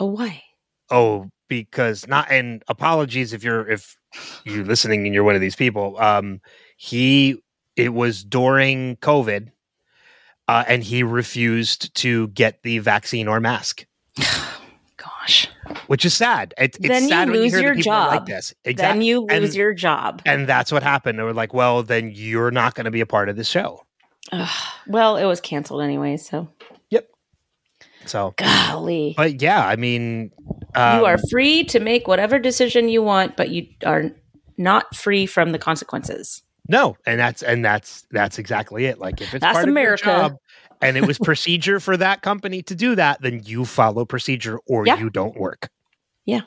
Oh, 0.00 0.06
why? 0.06 0.42
Oh, 0.90 1.30
because 1.48 2.08
not 2.08 2.30
and 2.30 2.62
apologies 2.68 3.32
if 3.32 3.44
you're 3.44 3.68
if 3.68 3.96
you're 4.44 4.64
listening 4.64 5.06
and 5.06 5.14
you're 5.14 5.24
one 5.24 5.34
of 5.34 5.40
these 5.40 5.56
people. 5.56 5.96
Um, 6.00 6.40
he 6.76 7.40
it 7.76 7.94
was 7.94 8.24
during 8.24 8.96
COVID, 8.96 9.50
uh, 10.48 10.64
and 10.66 10.82
he 10.82 11.04
refused 11.04 11.94
to 11.96 12.28
get 12.28 12.62
the 12.62 12.78
vaccine 12.80 13.28
or 13.28 13.38
mask, 13.40 13.86
Gosh. 15.28 15.48
which 15.88 16.04
is 16.04 16.14
sad. 16.14 16.54
It, 16.58 16.76
it's 16.76 16.88
Then 16.88 17.02
you 17.02 17.08
sad 17.08 17.28
when 17.30 17.40
lose 17.40 17.52
you 17.52 17.58
hear 17.58 17.68
your 17.68 17.76
people 17.76 17.92
are 17.92 18.08
like 18.08 18.20
job. 18.20 18.26
this. 18.26 18.54
Then 18.64 19.02
you 19.02 19.20
lose 19.20 19.30
and, 19.30 19.54
your 19.54 19.74
job. 19.74 20.22
and 20.24 20.46
that's 20.48 20.72
what 20.72 20.82
happened. 20.82 21.18
They 21.18 21.22
were 21.22 21.34
like, 21.34 21.52
"Well, 21.52 21.82
then 21.82 22.10
you're 22.14 22.50
not 22.50 22.74
going 22.74 22.86
to 22.86 22.90
be 22.90 23.00
a 23.02 23.06
part 23.06 23.28
of 23.28 23.36
this 23.36 23.48
show." 23.48 23.84
Ugh. 24.32 24.48
well, 24.88 25.16
it 25.16 25.24
was 25.24 25.40
canceled 25.40 25.82
anyway, 25.82 26.16
so 26.16 26.48
Yep. 26.90 27.08
So, 28.06 28.34
golly. 28.36 29.14
but 29.16 29.40
yeah, 29.40 29.66
I 29.66 29.76
mean, 29.76 30.30
um, 30.74 31.00
you 31.00 31.06
are 31.06 31.16
free 31.30 31.64
to 31.64 31.80
make 31.80 32.06
whatever 32.08 32.38
decision 32.38 32.88
you 32.88 33.02
want, 33.02 33.36
but 33.36 33.50
you 33.50 33.66
are 33.84 34.10
not 34.56 34.94
free 34.96 35.26
from 35.26 35.52
the 35.52 35.58
consequences. 35.58 36.42
No, 36.70 36.96
and 37.06 37.18
that's 37.18 37.42
and 37.42 37.64
that's 37.64 38.04
that's 38.10 38.38
exactly 38.38 38.84
it. 38.86 38.98
Like 38.98 39.20
if 39.22 39.32
it's 39.34 39.40
That's 39.40 39.56
part 39.56 39.68
America. 39.68 40.04
job 40.04 40.36
and 40.82 40.96
it 40.96 41.06
was 41.06 41.18
procedure 41.18 41.80
for 41.80 41.96
that 41.96 42.22
company 42.22 42.62
to 42.62 42.74
do 42.74 42.94
that, 42.94 43.20
then 43.22 43.42
you 43.44 43.64
follow 43.64 44.04
procedure 44.04 44.58
or 44.66 44.86
Yeah. 44.86 44.98
you 44.98 45.10
don't 45.10 45.36
work. 45.38 45.68
Yeah. 46.24 46.42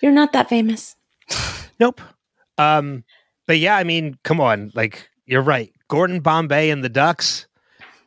You're 0.00 0.12
not 0.12 0.32
that 0.32 0.48
famous. 0.48 0.96
Nope. 1.80 2.00
Um, 2.58 3.02
but 3.48 3.58
yeah, 3.58 3.76
I 3.76 3.82
mean, 3.82 4.16
come 4.22 4.40
on, 4.40 4.70
like 4.74 5.08
you're 5.26 5.42
right. 5.42 5.72
Gordon 5.88 6.20
Bombay 6.20 6.70
and 6.70 6.84
the 6.84 6.88
Ducks. 6.88 7.46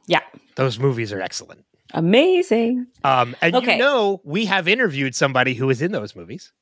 Yeah. 0.07 0.21
those 0.55 0.79
movies 0.79 1.11
are 1.11 1.19
excellent. 1.19 1.65
Amazing. 1.93 2.87
Um, 3.03 3.35
and 3.41 3.55
Okay. 3.55 3.73
you 3.73 3.79
know, 3.79 4.21
we 4.23 4.45
have 4.45 4.67
interviewed 4.67 5.13
somebody 5.15 5.53
who 5.55 5.67
was 5.67 5.81
in 5.81 5.91
those 5.91 6.15
movies. 6.15 6.53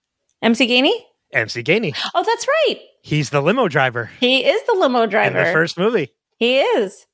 MC 0.42 0.68
Gainey? 0.68 0.94
MC 1.32 1.62
Gainey. 1.62 1.96
Oh, 2.16 2.24
that's 2.24 2.48
right. 2.48 2.80
He's 3.04 3.30
the 3.30 3.42
limo 3.42 3.68
driver 3.68 4.10
He 4.20 4.44
is 4.46 4.62
the 4.64 4.74
limo 4.74 5.04
in 5.04 5.10
driver. 5.10 5.46
the 5.46 5.52
first 5.52 5.78
movie. 5.78 6.12
he 6.38 6.60
is. 6.60 7.06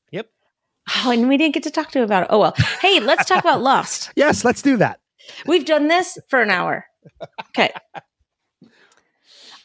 Oh, 0.98 1.12
and 1.12 1.28
we 1.30 1.38
didn't 1.38 1.54
get 1.54 1.64
to 1.64 1.72
talk 1.72 1.92
to 1.92 2.00
him 2.00 2.06
about 2.06 2.24
it. 2.24 2.28
Oh 2.32 2.40
well. 2.40 2.54
Hey, 2.82 3.00
let's 3.00 3.26
talk 3.26 3.40
about 3.40 3.62
Lost. 3.62 4.12
Yes, 4.16 4.44
let's 4.44 4.62
do 4.62 4.78
that. 4.78 5.00
We've 5.46 5.66
done 5.66 5.88
this 5.88 6.18
for 6.30 6.42
an 6.42 6.50
hour. 6.50 6.86
Okay. 7.50 7.72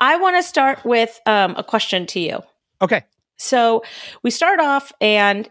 I 0.00 0.16
want 0.16 0.36
to 0.36 0.42
start 0.42 0.84
with 0.84 1.18
um, 1.26 1.54
a 1.56 1.64
question 1.64 2.06
to 2.06 2.20
you. 2.20 2.42
Okay. 2.82 3.04
So 3.36 3.82
we 4.22 4.30
start 4.30 4.60
off, 4.60 4.92
and 5.00 5.48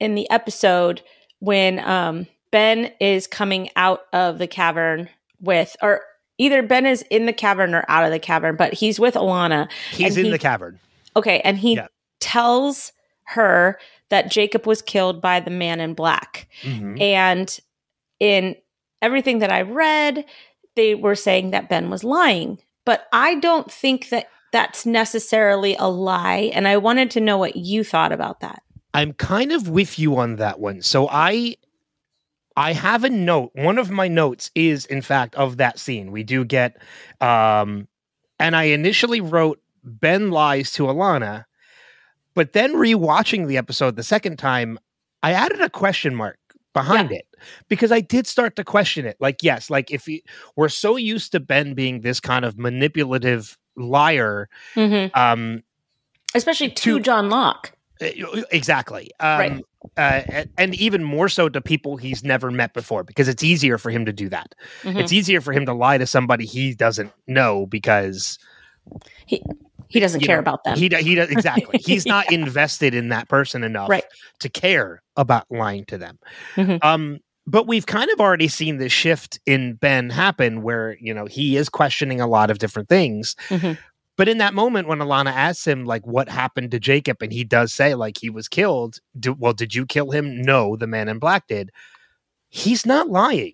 in 0.00 0.14
the 0.14 0.28
episode, 0.30 1.02
when 1.40 1.80
um, 1.80 2.26
Ben 2.52 2.92
is 3.00 3.26
coming 3.26 3.68
out 3.76 4.02
of 4.12 4.38
the 4.38 4.46
cavern 4.46 5.08
with, 5.40 5.76
or 5.82 6.02
either 6.38 6.62
Ben 6.62 6.86
is 6.86 7.02
in 7.10 7.26
the 7.26 7.32
cavern 7.32 7.74
or 7.74 7.84
out 7.88 8.04
of 8.04 8.10
the 8.10 8.18
cavern, 8.18 8.56
but 8.56 8.74
he's 8.74 9.00
with 9.00 9.14
Ilana. 9.14 9.68
He's 9.92 10.16
in 10.16 10.26
he- 10.26 10.30
the 10.30 10.38
cavern. 10.38 10.78
Okay. 11.16 11.40
And 11.40 11.58
he 11.58 11.74
Yeah. 11.76 11.88
tells 12.20 12.92
her 13.24 13.78
that 14.10 14.30
Jacob 14.30 14.66
was 14.66 14.82
killed 14.82 15.20
by 15.20 15.40
the 15.40 15.50
man 15.50 15.80
in 15.80 15.94
black. 15.94 16.48
Mhm. 16.62 17.00
And 17.00 17.58
in 18.20 18.56
everything 19.02 19.40
that 19.40 19.52
I 19.52 19.62
read, 19.62 20.24
they 20.74 20.94
were 20.94 21.14
saying 21.14 21.50
that 21.50 21.68
Ben 21.68 21.90
was 21.90 22.04
lying. 22.04 22.58
But 22.84 23.08
I 23.12 23.34
don't 23.36 23.70
think 23.70 24.10
that 24.10 24.28
that's 24.52 24.86
necessarily 24.86 25.76
a 25.78 25.88
lie. 25.88 26.50
And 26.54 26.68
I 26.68 26.76
wanted 26.76 27.10
to 27.12 27.20
know 27.20 27.36
what 27.36 27.56
you 27.56 27.82
thought 27.82 28.12
about 28.12 28.40
that. 28.40 28.62
I'm 28.94 29.12
kind 29.12 29.52
of 29.52 29.68
with 29.68 29.98
you 29.98 30.16
on 30.16 30.36
that 30.36 30.60
one. 30.60 30.82
So 30.82 31.08
I 31.10 31.56
I 32.56 32.72
have 32.72 33.04
a 33.04 33.10
note. 33.10 33.50
One 33.54 33.76
of 33.76 33.90
my 33.90 34.08
notes 34.08 34.50
is 34.54 34.86
in 34.86 35.02
fact 35.02 35.34
of 35.34 35.58
that 35.58 35.78
scene. 35.78 36.10
We 36.10 36.22
do 36.22 36.44
get 36.44 36.80
um 37.20 37.88
and 38.38 38.56
I 38.56 38.64
initially 38.64 39.20
wrote 39.20 39.60
Ben 39.84 40.30
lies 40.30 40.72
to 40.72 40.84
Ilana, 40.84 41.44
but 42.36 42.52
then 42.52 42.74
rewatching 42.74 43.48
the 43.48 43.56
episode 43.56 43.96
the 43.96 44.04
second 44.04 44.36
time, 44.38 44.78
I 45.24 45.32
added 45.32 45.60
a 45.60 45.68
question 45.68 46.14
mark 46.14 46.38
behind 46.72 47.10
it 47.10 47.26
because 47.68 47.90
I 47.90 48.00
did 48.00 48.26
start 48.26 48.54
to 48.56 48.62
question 48.64 49.06
it. 49.06 49.16
Like, 49.18 49.42
yes, 49.42 49.70
like 49.70 49.90
if 49.90 50.06
you, 50.06 50.20
we're 50.54 50.68
so 50.68 50.94
used 50.96 51.32
to 51.32 51.40
Ben 51.40 51.74
being 51.74 52.02
this 52.02 52.20
kind 52.20 52.44
of 52.44 52.58
manipulative 52.58 53.58
liar, 53.76 54.48
um, 54.76 55.62
Especially 56.34 56.68
to 56.68 56.98
To- 56.98 57.00
John 57.00 57.30
Locke. 57.30 57.72
Uh, 58.00 58.42
Exactly. 58.52 59.10
Um, 59.20 59.38
Right. 59.38 59.62
Uh, 59.96 60.44
and- 60.58 60.74
even 60.74 61.02
more 61.02 61.28
so 61.30 61.48
to 61.48 61.60
people 61.62 61.96
he's 61.96 62.22
never 62.24 62.50
met 62.50 62.74
before, 62.74 63.04
because 63.04 63.26
it's 63.28 63.42
easier 63.42 63.78
for 63.78 63.90
him 63.90 64.04
to 64.04 64.12
do 64.12 64.28
that. 64.28 64.54
Mhm. 64.82 65.00
It's 65.00 65.12
easier 65.12 65.40
for 65.40 65.52
him 65.52 65.64
to 65.64 65.72
lie 65.72 65.96
to 65.96 66.06
somebody 66.06 66.44
he 66.44 66.74
doesn't 66.74 67.10
know 67.26 67.64
because 67.66 68.38
He 69.26 69.42
doesn't 70.00 70.20
care 70.20 70.36
know, 70.36 70.40
about 70.40 70.64
them. 70.64 70.76
he 70.76 70.88
he 70.88 71.14
does 71.14 71.30
exactly. 71.30 71.78
He's 71.84 72.06
not 72.06 72.30
invested 72.32 72.94
in 72.94 73.08
that 73.10 73.28
person 73.28 73.62
enough 73.64 73.88
Right. 73.88 74.04
to 74.40 74.48
care 74.48 75.02
about 75.16 75.46
lying 75.50 75.84
to 75.86 75.98
them. 75.98 76.18
Mhm. 76.56 76.82
Um, 76.84 77.18
but 77.46 77.66
we've 77.68 77.86
kind 77.86 78.10
of 78.10 78.20
already 78.20 78.48
seen 78.48 78.78
this 78.78 78.92
shift 78.92 79.38
in 79.46 79.74
Ben 79.74 80.10
happen, 80.10 80.62
where 80.62 80.96
you 81.00 81.14
know 81.14 81.26
he 81.26 81.56
is 81.56 81.68
questioning 81.68 82.20
a 82.20 82.26
lot 82.26 82.50
of 82.50 82.58
different 82.58 82.88
things. 82.88 83.36
Mhm. 83.48 83.78
But 84.16 84.28
in 84.28 84.38
that 84.38 84.54
moment, 84.54 84.88
when 84.88 84.98
Ilana 85.00 85.30
asks 85.30 85.66
him 85.66 85.84
like 85.84 86.06
what 86.06 86.28
happened 86.30 86.70
to 86.70 86.80
Jacob, 86.80 87.18
and 87.22 87.30
he 87.32 87.44
does 87.44 87.72
say 87.72 87.94
like 87.94 88.16
he 88.18 88.30
was 88.30 88.48
killed. 88.48 88.98
Do, 89.20 89.34
well, 89.38 89.52
did 89.52 89.74
you 89.74 89.84
kill 89.86 90.10
him? 90.10 90.40
No, 90.40 90.74
the 90.74 90.86
man 90.86 91.08
in 91.08 91.18
black 91.18 91.46
did. 91.48 91.70
He's 92.48 92.86
not 92.86 93.08
lying. 93.10 93.52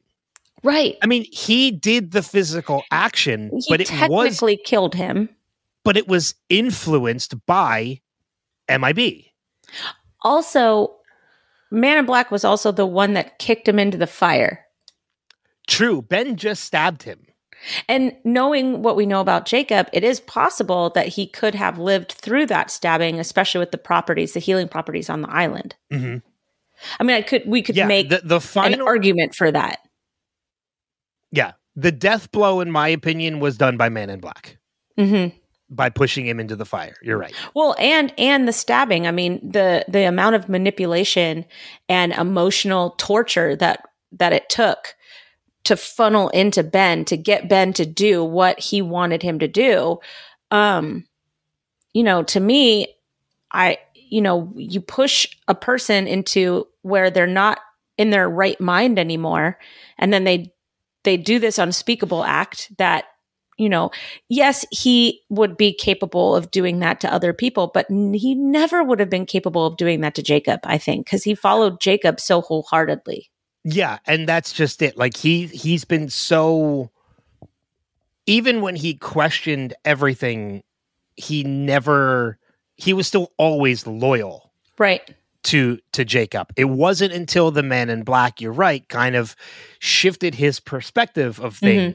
right. 0.63 0.97
I 1.03 1.07
mean, 1.07 1.27
he 1.33 1.73
did 1.73 2.13
the 2.13 2.23
physical 2.23 2.85
action, 2.93 3.51
He 3.53 3.65
but 3.69 3.81
it 3.81 3.91
was 3.91 3.99
technically 4.39 4.57
killed 4.65 4.95
him. 4.95 5.29
But 5.85 5.97
it 5.97 6.09
was 6.09 6.35
influenced 6.49 7.35
by 7.47 8.01
MIB. 8.69 9.25
Also, 10.23 10.97
Man 11.71 11.99
in 11.99 12.05
Black 12.07 12.31
was 12.31 12.45
also 12.45 12.71
the 12.71 12.87
one 12.87 13.15
that 13.15 13.39
kicked 13.39 13.67
him 13.69 13.79
into 13.79 13.97
the 13.99 14.07
fire. 14.07 14.67
True, 15.67 16.03
Ben 16.03 16.37
just 16.37 16.65
stabbed 16.65 17.03
him. 17.05 17.27
And 17.89 18.17
knowing 18.25 18.83
what 18.83 18.97
we 18.97 19.07
know 19.07 19.21
about 19.21 19.47
Jacob, 19.47 19.89
it 19.93 20.03
is 20.03 20.21
possible 20.21 20.91
that 20.91 21.09
he 21.09 21.27
could 21.27 21.55
have 21.55 21.79
lived 21.79 22.13
through 22.13 22.47
that 22.47 22.71
stabbing, 22.71 23.21
especially 23.21 23.61
with 23.61 23.71
the 23.71 23.79
properties, 23.79 24.33
the 24.33 24.41
healing 24.41 24.69
properties 24.69 25.09
on 25.09 25.23
the 25.23 25.31
island. 25.31 25.77
hmm 25.91 26.17
I 26.99 27.05
mean, 27.05 27.17
I 27.17 27.23
could 27.23 27.45
we 27.47 27.63
could 27.63 27.77
Yeah, 27.77 27.87
make 27.87 28.09
the, 28.09 28.21
the 28.25 28.37
an 28.37 28.41
final. 28.41 28.89
argument 28.89 29.37
for 29.37 29.51
that. 29.53 29.79
yeah, 31.31 31.53
the 31.77 31.93
death 31.93 32.33
blow, 32.33 32.61
in 32.61 32.71
my 32.73 32.89
opinion, 32.89 33.39
was 33.39 33.57
done 33.57 33.77
by 33.77 33.89
Man 33.89 34.11
in 34.11 34.21
Black 34.21 34.59
hmm 34.99 35.29
by 35.75 35.89
pushing 35.89 36.27
him 36.27 36.39
into 36.39 36.57
the 36.57 36.65
fire. 36.65 36.97
You're 37.03 37.19
right. 37.19 37.35
Well, 37.55 37.75
and 37.79 38.13
and 38.19 38.47
the 38.47 38.53
stabbing. 38.53 39.07
I 39.07 39.11
mean, 39.11 39.41
the 39.43 39.85
the 39.89 40.07
amount 40.07 40.37
of 40.37 40.49
manipulation 40.49 41.45
and 41.89 42.13
emotional 42.13 42.91
torture 42.99 43.57
that 43.57 43.85
that 44.13 44.33
it 44.33 44.49
took 44.49 44.95
to 45.65 45.77
funnel 45.77 46.29
into 46.31 46.63
Ben 46.63 47.05
to 47.07 47.17
get 47.17 47.49
Ben 47.49 47.73
to 47.75 47.87
do 47.87 48.25
what 48.25 48.59
he 48.61 48.83
wanted 48.83 49.23
him 49.23 49.39
to 49.39 49.49
do. 49.49 49.99
Um, 50.51 51.07
you 51.95 52.03
know, 52.03 52.23
to 52.25 52.41
me, 52.41 52.95
I 53.53 53.79
you 53.95 54.21
know, 54.21 54.53
you 54.57 54.81
push 54.81 55.27
a 55.49 55.55
person 55.55 56.07
into 56.07 56.67
where 56.83 57.11
they're 57.11 57.27
not 57.27 57.61
in 57.97 58.11
their 58.11 58.29
right 58.29 58.61
mind 58.61 58.99
anymore, 58.99 59.59
and 59.99 60.13
then 60.13 60.25
they 60.25 60.53
they 61.05 61.17
do 61.17 61.39
this 61.39 61.59
unspeakable 61.59 62.25
act 62.25 62.71
that 62.79 63.05
you 63.63 63.69
know 63.69 63.91
yes, 64.29 64.65
he 64.71 65.21
would 65.29 65.57
be 65.57 65.73
capable 65.73 66.35
of 66.35 66.51
doing 66.51 66.81
that 66.81 67.01
to 67.01 67.13
other 67.13 67.33
people, 67.33 67.71
but 67.73 67.87
he 67.89 68.35
never 68.35 68.83
would 68.83 68.99
have 68.99 69.11
been 69.11 69.27
capable 69.27 69.67
of 69.67 69.77
doing 69.77 70.01
that 70.01 70.15
to 70.17 70.23
Jacob, 70.23 70.61
I 70.65 70.79
think, 70.79 71.07
because 71.07 71.23
he 71.23 71.35
followed 71.35 71.81
Jacob 71.81 72.19
so 72.19 72.41
wholeheartedly. 72.41 73.31
Yeah, 73.65 73.99
and 74.07 74.29
that's 74.29 74.53
just 74.53 74.83
it. 74.83 74.97
Like 74.97 75.17
he 75.17 75.47
he's 75.47 75.85
been 75.85 76.09
so. 76.09 76.91
Even 78.27 78.61
when 78.61 78.77
he 78.77 78.95
questioned 78.95 79.75
everything, 79.85 80.63
he 81.17 81.45
never. 81.45 82.39
He 82.77 82.93
was 82.93 83.07
still 83.07 83.33
always 83.37 83.87
loyal 83.87 84.53
Right. 84.79 85.15
to 85.45 85.79
to 85.93 86.05
Jacob. 86.05 86.53
It 86.57 86.65
wasn't 86.65 87.13
until 87.13 87.51
the 87.53 87.63
man 87.63 87.91
in 87.91 88.03
black, 88.03 88.41
you're 88.41 88.53
right, 88.53 88.89
kind 88.89 89.15
of 89.15 89.37
shifted 89.79 90.35
his 90.35 90.59
perspective 90.59 91.39
of 91.39 91.55
mm-hmm. 91.55 91.67
things 91.67 91.95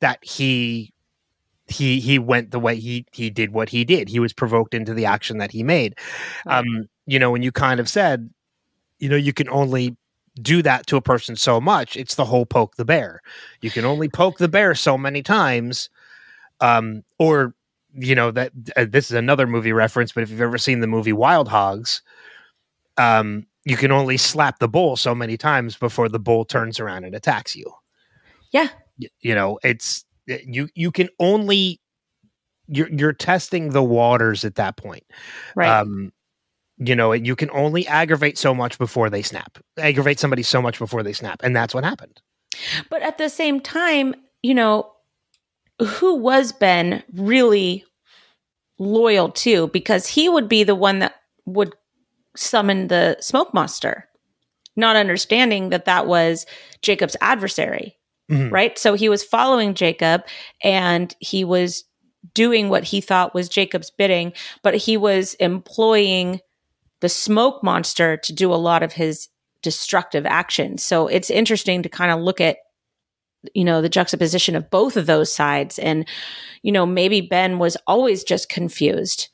that 0.00 0.24
he 0.24 0.92
he 1.66 2.00
he 2.00 2.18
went 2.18 2.50
the 2.50 2.60
way 2.60 2.76
he 2.76 3.06
he 3.12 3.30
did 3.30 3.52
what 3.52 3.68
he 3.68 3.84
did. 3.84 4.08
He 4.08 4.20
was 4.20 4.32
provoked 4.32 4.74
into 4.74 4.94
the 4.94 5.06
action 5.06 5.38
that 5.38 5.50
he 5.50 5.62
made. 5.62 5.96
Um, 6.46 6.88
you 7.06 7.18
know, 7.18 7.30
when 7.30 7.42
you 7.42 7.52
kind 7.52 7.80
of 7.80 7.88
said, 7.88 8.30
you 8.98 9.08
know, 9.08 9.16
you 9.16 9.32
can 9.32 9.48
only 9.48 9.96
do 10.40 10.62
that 10.62 10.86
to 10.86 10.96
a 10.96 11.02
person 11.02 11.34
so 11.34 11.60
much. 11.60 11.96
It's 11.96 12.14
the 12.14 12.24
whole 12.24 12.46
poke 12.46 12.76
the 12.76 12.84
bear. 12.84 13.20
You 13.62 13.70
can 13.70 13.84
only 13.84 14.08
poke 14.08 14.38
the 14.38 14.48
bear 14.48 14.74
so 14.74 14.96
many 14.98 15.22
times. 15.22 15.88
Um, 16.60 17.02
or 17.18 17.54
you 17.94 18.14
know 18.14 18.30
that 18.30 18.52
uh, 18.76 18.86
this 18.88 19.10
is 19.10 19.16
another 19.16 19.46
movie 19.46 19.72
reference, 19.72 20.12
but 20.12 20.22
if 20.22 20.30
you've 20.30 20.40
ever 20.40 20.58
seen 20.58 20.80
the 20.80 20.86
movie 20.86 21.12
Wild 21.12 21.48
Hogs, 21.48 22.02
um, 22.96 23.46
you 23.64 23.76
can 23.76 23.90
only 23.90 24.16
slap 24.16 24.58
the 24.58 24.68
bull 24.68 24.96
so 24.96 25.14
many 25.14 25.36
times 25.36 25.76
before 25.76 26.08
the 26.08 26.18
bull 26.18 26.44
turns 26.44 26.78
around 26.78 27.04
and 27.04 27.14
attacks 27.14 27.56
you. 27.56 27.72
Yeah. 28.52 28.68
You 28.98 29.34
know, 29.34 29.58
it's 29.62 30.04
you 30.26 30.68
you 30.74 30.90
can 30.90 31.08
only 31.18 31.80
you're 32.68 32.88
you're 32.90 33.12
testing 33.12 33.70
the 33.70 33.82
waters 33.82 34.44
at 34.44 34.56
that 34.56 34.76
point. 34.76 35.04
Right. 35.54 35.68
Um, 35.68 36.12
you 36.78 36.94
know, 36.94 37.12
you 37.12 37.36
can 37.36 37.50
only 37.50 37.86
aggravate 37.86 38.36
so 38.36 38.54
much 38.54 38.78
before 38.78 39.08
they 39.08 39.22
snap. 39.22 39.58
Aggravate 39.78 40.20
somebody 40.20 40.42
so 40.42 40.60
much 40.60 40.78
before 40.78 41.02
they 41.02 41.12
snap, 41.12 41.42
and 41.42 41.56
that's 41.56 41.74
what 41.74 41.84
happened. 41.84 42.20
but 42.90 43.02
at 43.02 43.18
the 43.18 43.28
same 43.28 43.60
time, 43.60 44.14
you 44.42 44.54
know, 44.54 44.92
who 45.80 46.16
was 46.16 46.52
Ben 46.52 47.02
really 47.14 47.84
loyal 48.78 49.30
to? 49.30 49.68
Because 49.68 50.06
he 50.06 50.28
would 50.28 50.48
be 50.48 50.64
the 50.64 50.74
one 50.74 50.98
that 50.98 51.14
would 51.46 51.74
summon 52.36 52.88
the 52.88 53.16
smoke 53.20 53.54
monster, 53.54 54.08
not 54.76 54.96
understanding 54.96 55.70
that 55.70 55.86
that 55.86 56.06
was 56.06 56.46
Jacob's 56.82 57.16
adversary. 57.20 57.96
Mhm. 58.30 58.50
right? 58.50 58.78
So 58.78 58.94
he 58.94 59.08
was 59.08 59.22
following 59.22 59.74
Jacob 59.74 60.22
and 60.62 61.14
he 61.20 61.44
was 61.44 61.84
doing 62.34 62.68
what 62.68 62.84
he 62.84 63.00
thought 63.00 63.34
was 63.34 63.48
Jacob's 63.48 63.90
bidding, 63.90 64.32
but 64.62 64.74
he 64.74 64.96
was 64.96 65.34
employing 65.34 66.40
the 67.00 67.08
smoke 67.08 67.62
monster 67.62 68.16
to 68.16 68.32
do 68.32 68.52
a 68.52 68.56
lot 68.56 68.82
of 68.82 68.92
his 68.92 69.28
destructive 69.62 70.26
actions. 70.26 70.82
So 70.82 71.06
it's 71.06 71.30
interesting 71.30 71.82
to 71.82 71.88
kind 71.88 72.10
of 72.10 72.20
look 72.20 72.40
at 72.40 72.56
you 73.54 73.64
know 73.64 73.80
the 73.80 73.88
juxtaposition 73.88 74.56
of 74.56 74.70
both 74.70 74.96
of 74.96 75.06
those 75.06 75.32
sides 75.32 75.78
and 75.78 76.04
you 76.62 76.72
know 76.72 76.84
maybe 76.84 77.20
Ben 77.20 77.58
was 77.60 77.76
always 77.86 78.24
just 78.24 78.48
confused. 78.48 79.28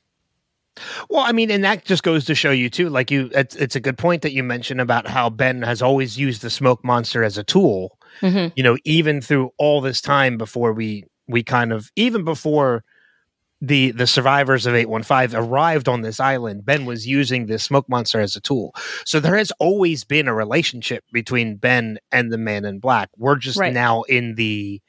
Well, 1.08 1.22
I 1.22 1.32
mean, 1.32 1.50
and 1.50 1.64
that 1.64 1.84
just 1.84 2.02
goes 2.02 2.24
to 2.26 2.34
show 2.34 2.50
you 2.50 2.70
too. 2.70 2.88
Like 2.88 3.10
you, 3.10 3.30
it's, 3.34 3.54
it's 3.56 3.76
a 3.76 3.80
good 3.80 3.98
point 3.98 4.22
that 4.22 4.32
you 4.32 4.42
mentioned 4.42 4.80
about 4.80 5.06
how 5.06 5.28
Ben 5.30 5.62
has 5.62 5.82
always 5.82 6.18
used 6.18 6.42
the 6.42 6.50
smoke 6.50 6.82
monster 6.84 7.22
as 7.24 7.36
a 7.36 7.44
tool. 7.44 7.98
Mhm. 8.20 8.52
You 8.56 8.62
know, 8.62 8.76
even 8.84 9.20
through 9.20 9.50
all 9.58 9.80
this 9.80 10.00
time 10.00 10.36
before 10.36 10.72
we 10.72 11.04
we 11.28 11.42
kind 11.42 11.72
of 11.72 11.90
even 11.96 12.24
before 12.24 12.84
the 13.60 13.92
the 13.92 14.08
survivors 14.08 14.66
of 14.66 14.74
815 14.74 15.38
arrived 15.38 15.88
on 15.88 16.00
this 16.02 16.18
island 16.18 16.64
ben 16.64 16.84
was 16.84 17.06
using 17.06 17.46
this 17.46 17.62
smoke 17.62 17.88
monster 17.88 18.18
as 18.20 18.34
a 18.34 18.40
tool 18.40 18.74
so 19.06 19.20
there 19.20 19.36
has 19.36 19.52
always 19.60 20.02
been 20.02 20.26
a 20.26 20.34
relationship 20.34 21.04
between 21.12 21.54
ben 21.54 21.96
and 22.10 22.32
the 22.32 22.38
man 22.38 22.64
in 22.64 22.80
black 22.80 23.08
we're 23.16 23.36
just 23.36 23.56
Right. 23.60 23.72
now 23.72 24.02
in 24.02 24.34
the 24.34 24.82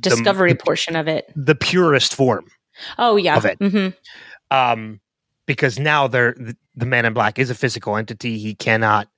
Discovery 0.00 0.52
the, 0.52 0.58
portion 0.58 0.96
of 0.96 1.08
it. 1.08 1.30
the 1.36 1.54
purest 1.54 2.14
form 2.14 2.46
Oh 2.98 3.16
yeah. 3.16 3.36
of 3.36 3.44
it. 3.46 3.56
hmm 3.60 3.88
um 4.50 5.00
because 5.46 5.78
now 5.78 6.06
they're 6.06 6.34
the, 6.38 6.56
the 6.76 6.86
man 6.86 7.04
in 7.06 7.12
black 7.14 7.38
is 7.38 7.48
a 7.50 7.54
physical 7.54 7.96
entity 7.96 8.38
he 8.38 8.54
cannot 8.54 9.08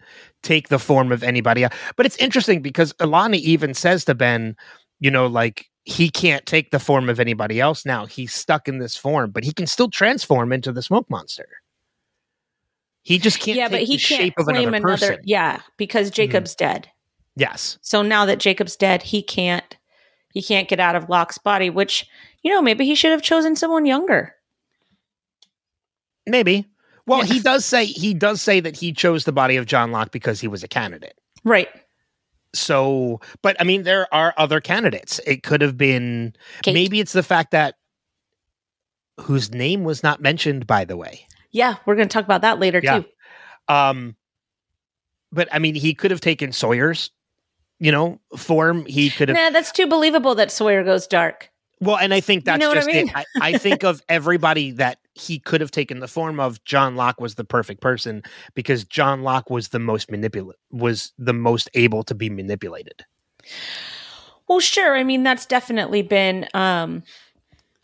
take 0.47 0.69
the 0.69 0.79
form 0.79 1.11
of 1.13 1.23
anybody 1.23 1.65
else 1.65 1.75
but 1.97 2.07
it's 2.07 2.17
interesting 2.19 2.63
because 2.63 2.93
Ilana 2.95 3.37
even 3.39 3.75
says 3.75 4.05
to 4.05 4.15
Ben 4.15 4.57
you 5.01 5.11
know 5.11 5.27
like 5.27 5.67
he 5.85 6.09
can't 6.11 6.45
take 6.47 6.71
the 6.71 6.79
form 6.81 7.09
of 7.09 7.19
anybody 7.21 7.61
else 7.61 7.85
now 7.85 8.07
he's 8.07 8.33
stuck 8.35 8.69
in 8.69 8.79
this 8.79 8.97
form 8.97 9.31
but 9.31 9.45
he 9.45 9.53
can 9.53 9.67
still 9.67 9.89
transform 9.91 10.53
into 10.53 10.73
the 10.73 10.83
smoke 10.83 11.09
monster 11.11 11.47
he 13.03 13.19
just 13.19 13.39
can't 13.39 13.57
Yeah, 13.57 13.69
take 13.69 13.73
but 13.73 13.81
he 13.87 13.97
the 13.97 14.03
can't 14.03 14.21
shape 14.21 14.35
of 14.39 14.47
claim 14.47 14.75
another 14.75 14.77
another. 14.85 15.07
person 15.07 15.21
Yeah, 15.25 15.61
because 15.77 16.09
mm-hmm. 16.09 16.15
Jacob's 16.17 16.55
dead. 16.57 16.89
yes 17.37 17.79
So 17.83 18.03
now 18.03 18.27
that 18.27 18.41
Jacob's 18.41 18.75
dead, 18.77 19.03
he 19.03 19.23
can't 19.23 19.77
he 20.33 20.43
can't 20.43 20.69
get 20.69 20.81
out 20.81 20.97
of 20.97 21.09
Locke's 21.09 21.39
body, 21.39 21.71
which, 21.71 22.07
you 22.43 22.51
know, 22.53 22.61
maybe 22.61 22.85
he 22.85 22.95
should 22.97 23.13
have 23.13 23.23
chosen 23.23 23.55
someone 23.57 23.87
younger. 23.87 24.35
maybe 26.27 26.67
well 27.07 27.21
Yeah. 27.21 27.35
he 27.35 27.41
does 27.41 27.65
say 27.65 27.85
he 27.85 28.15
does 28.15 28.41
say 28.43 28.61
that 28.61 28.77
he 28.77 28.93
chose 28.93 29.25
the 29.25 29.33
body 29.33 29.57
of 29.57 29.67
John 29.67 29.93
Locke 29.93 30.11
because 30.11 30.41
he 30.41 30.49
was 30.49 30.63
a 30.63 30.69
candidate 30.69 31.19
Right. 31.45 31.69
so 32.55 33.21
but 33.43 33.57
i 33.61 33.65
mean 33.65 33.83
there 33.83 34.13
are 34.15 34.35
other 34.37 34.61
candidates 34.61 35.21
it 35.27 35.43
could 35.43 35.61
have 35.61 35.77
been 35.77 36.35
Kate. 36.63 36.75
maybe 36.75 37.01
it's 37.01 37.13
the 37.13 37.23
fact 37.23 37.51
that 37.53 37.75
whose 39.21 39.51
name 39.53 39.85
was 39.85 40.03
not 40.03 40.21
mentioned 40.21 40.67
by 40.67 40.85
the 40.85 40.97
way 40.97 41.27
Yeah, 41.51 41.77
we're 41.87 41.97
going 41.97 42.09
to 42.09 42.13
talk 42.13 42.25
about 42.25 42.43
that 42.43 42.59
later 42.59 42.81
Yeah. 42.83 43.01
too. 43.01 43.05
um 43.73 44.17
but 45.33 45.49
i 45.53 45.59
mean 45.59 45.75
he 45.75 45.95
could 45.95 46.11
have 46.11 46.21
taken 46.21 46.53
sawyer's 46.53 47.11
you 47.79 47.91
know 47.93 48.21
form 48.37 48.87
he 48.87 49.11
could 49.11 49.29
have 49.29 49.37
Nah, 49.37 49.51
that's 49.51 49.73
too 49.73 49.87
believable 49.87 50.35
that 50.37 50.51
Sawyer 50.51 50.83
goes 50.85 51.07
dark. 51.07 51.51
Well 51.81 51.97
and 51.99 52.13
i 52.15 52.21
think 52.21 52.41
You 52.41 52.45
that's 52.45 52.61
know 52.61 52.69
what 52.69 52.79
I 52.79 52.81
just 52.81 52.87
mean? 52.93 53.09
it 53.09 53.17
I, 53.17 53.25
I 53.41 53.59
think 53.59 53.85
of 53.85 54.03
everybody 54.09 54.71
that 54.73 54.99
he 55.15 55.39
could 55.39 55.61
have 55.61 55.71
taken 55.71 56.01
the 56.01 56.09
form 56.09 56.41
of 56.41 56.63
john 56.65 56.97
locke 56.97 57.21
was 57.21 57.35
the 57.37 57.45
perfect 57.45 57.81
person 57.81 58.23
because 58.55 58.85
john 58.85 59.23
locke 59.23 59.51
was 59.51 59.69
the 59.69 59.79
most 59.79 60.11
manipul 60.11 60.53
was 60.71 61.13
the 61.19 61.33
most 61.33 61.69
able 61.75 62.03
to 62.05 62.15
be 62.15 62.31
manipulated 62.31 63.05
Well, 64.49 64.61
sure. 64.61 64.97
I 64.97 65.03
mean, 65.05 65.23
that's 65.25 65.45
definitely 65.47 66.03
been 66.03 66.47
um 66.55 67.03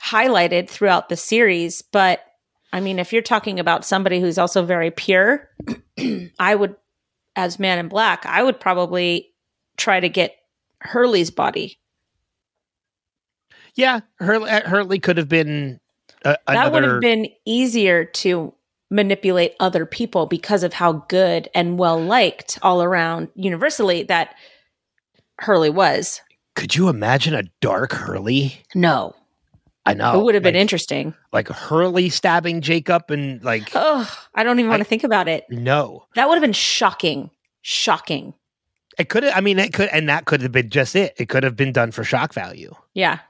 highlighted 0.02 0.68
throughout 0.68 1.08
the 1.08 1.16
series, 1.16 1.82
but 1.82 2.24
I 2.72 2.80
mean, 2.80 2.98
if 2.98 3.12
you're 3.12 3.20
talking 3.22 3.60
about 3.60 3.84
somebody 3.84 4.18
who's 4.20 4.38
also 4.38 4.64
very 4.64 4.90
pure, 4.90 5.48
I 6.38 6.54
would 6.54 6.74
as 7.36 7.58
Man 7.58 7.78
in 7.78 7.88
Black, 7.88 8.24
I 8.26 8.42
would 8.42 8.58
probably 8.60 9.32
try 9.76 10.00
to 10.00 10.08
get 10.08 10.36
Hurley's 10.80 11.30
body. 11.30 11.78
Yeah 13.76 14.00
hurley, 14.18 14.50
hurley 14.64 14.98
could 14.98 15.16
have 15.16 15.28
been 15.28 15.80
uh, 16.24 16.36
that 16.46 16.72
would 16.72 16.84
have 16.84 17.00
been 17.00 17.28
easier 17.44 18.04
to 18.04 18.54
manipulate 18.92 19.54
other 19.58 19.86
people 19.86 20.26
because 20.26 20.62
of 20.62 20.74
how 20.74 20.92
good 21.08 21.48
and 21.54 21.78
well 21.78 22.00
liked 22.00 22.58
all 22.62 22.82
around 22.82 23.28
universally 23.34 24.02
that 24.04 24.34
Hurley 25.38 25.70
was. 25.70 26.20
Could 26.54 26.76
you 26.76 26.88
imagine 26.88 27.34
a 27.34 27.44
dark 27.60 27.92
Hurley? 27.92 28.62
No, 28.74 29.16
I 29.86 29.94
know. 29.94 30.20
it 30.20 30.24
would 30.24 30.34
have 30.34 30.44
been 30.44 30.54
like, 30.54 30.60
interesting. 30.60 31.14
Like 31.32 31.48
Hurley 31.48 32.10
stabbing 32.10 32.60
Jacob 32.60 33.10
and 33.10 33.42
like 33.42 33.70
Oh, 33.74 34.08
I 34.34 34.44
don't 34.44 34.58
even 34.58 34.70
want 34.70 34.80
to 34.80 34.88
think 34.88 35.04
about 35.04 35.28
it. 35.28 35.44
no. 35.50 36.04
That 36.14 36.28
would 36.28 36.34
have 36.34 36.42
been 36.42 36.52
shocking. 36.52 37.30
Shocking. 37.62 38.34
It 38.98 39.08
could 39.08 39.22
have 39.22 39.32
I 39.34 39.40
mean 39.40 39.58
it 39.58 39.72
could 39.72 39.88
and 39.88 40.08
that 40.10 40.26
could 40.26 40.42
have 40.42 40.52
been 40.52 40.68
just 40.68 40.94
it. 40.94 41.14
It 41.16 41.30
could 41.30 41.42
have 41.42 41.56
been 41.56 41.72
done 41.72 41.90
for 41.90 42.04
shock 42.04 42.34
value. 42.34 42.74
Yeah. 42.92 43.20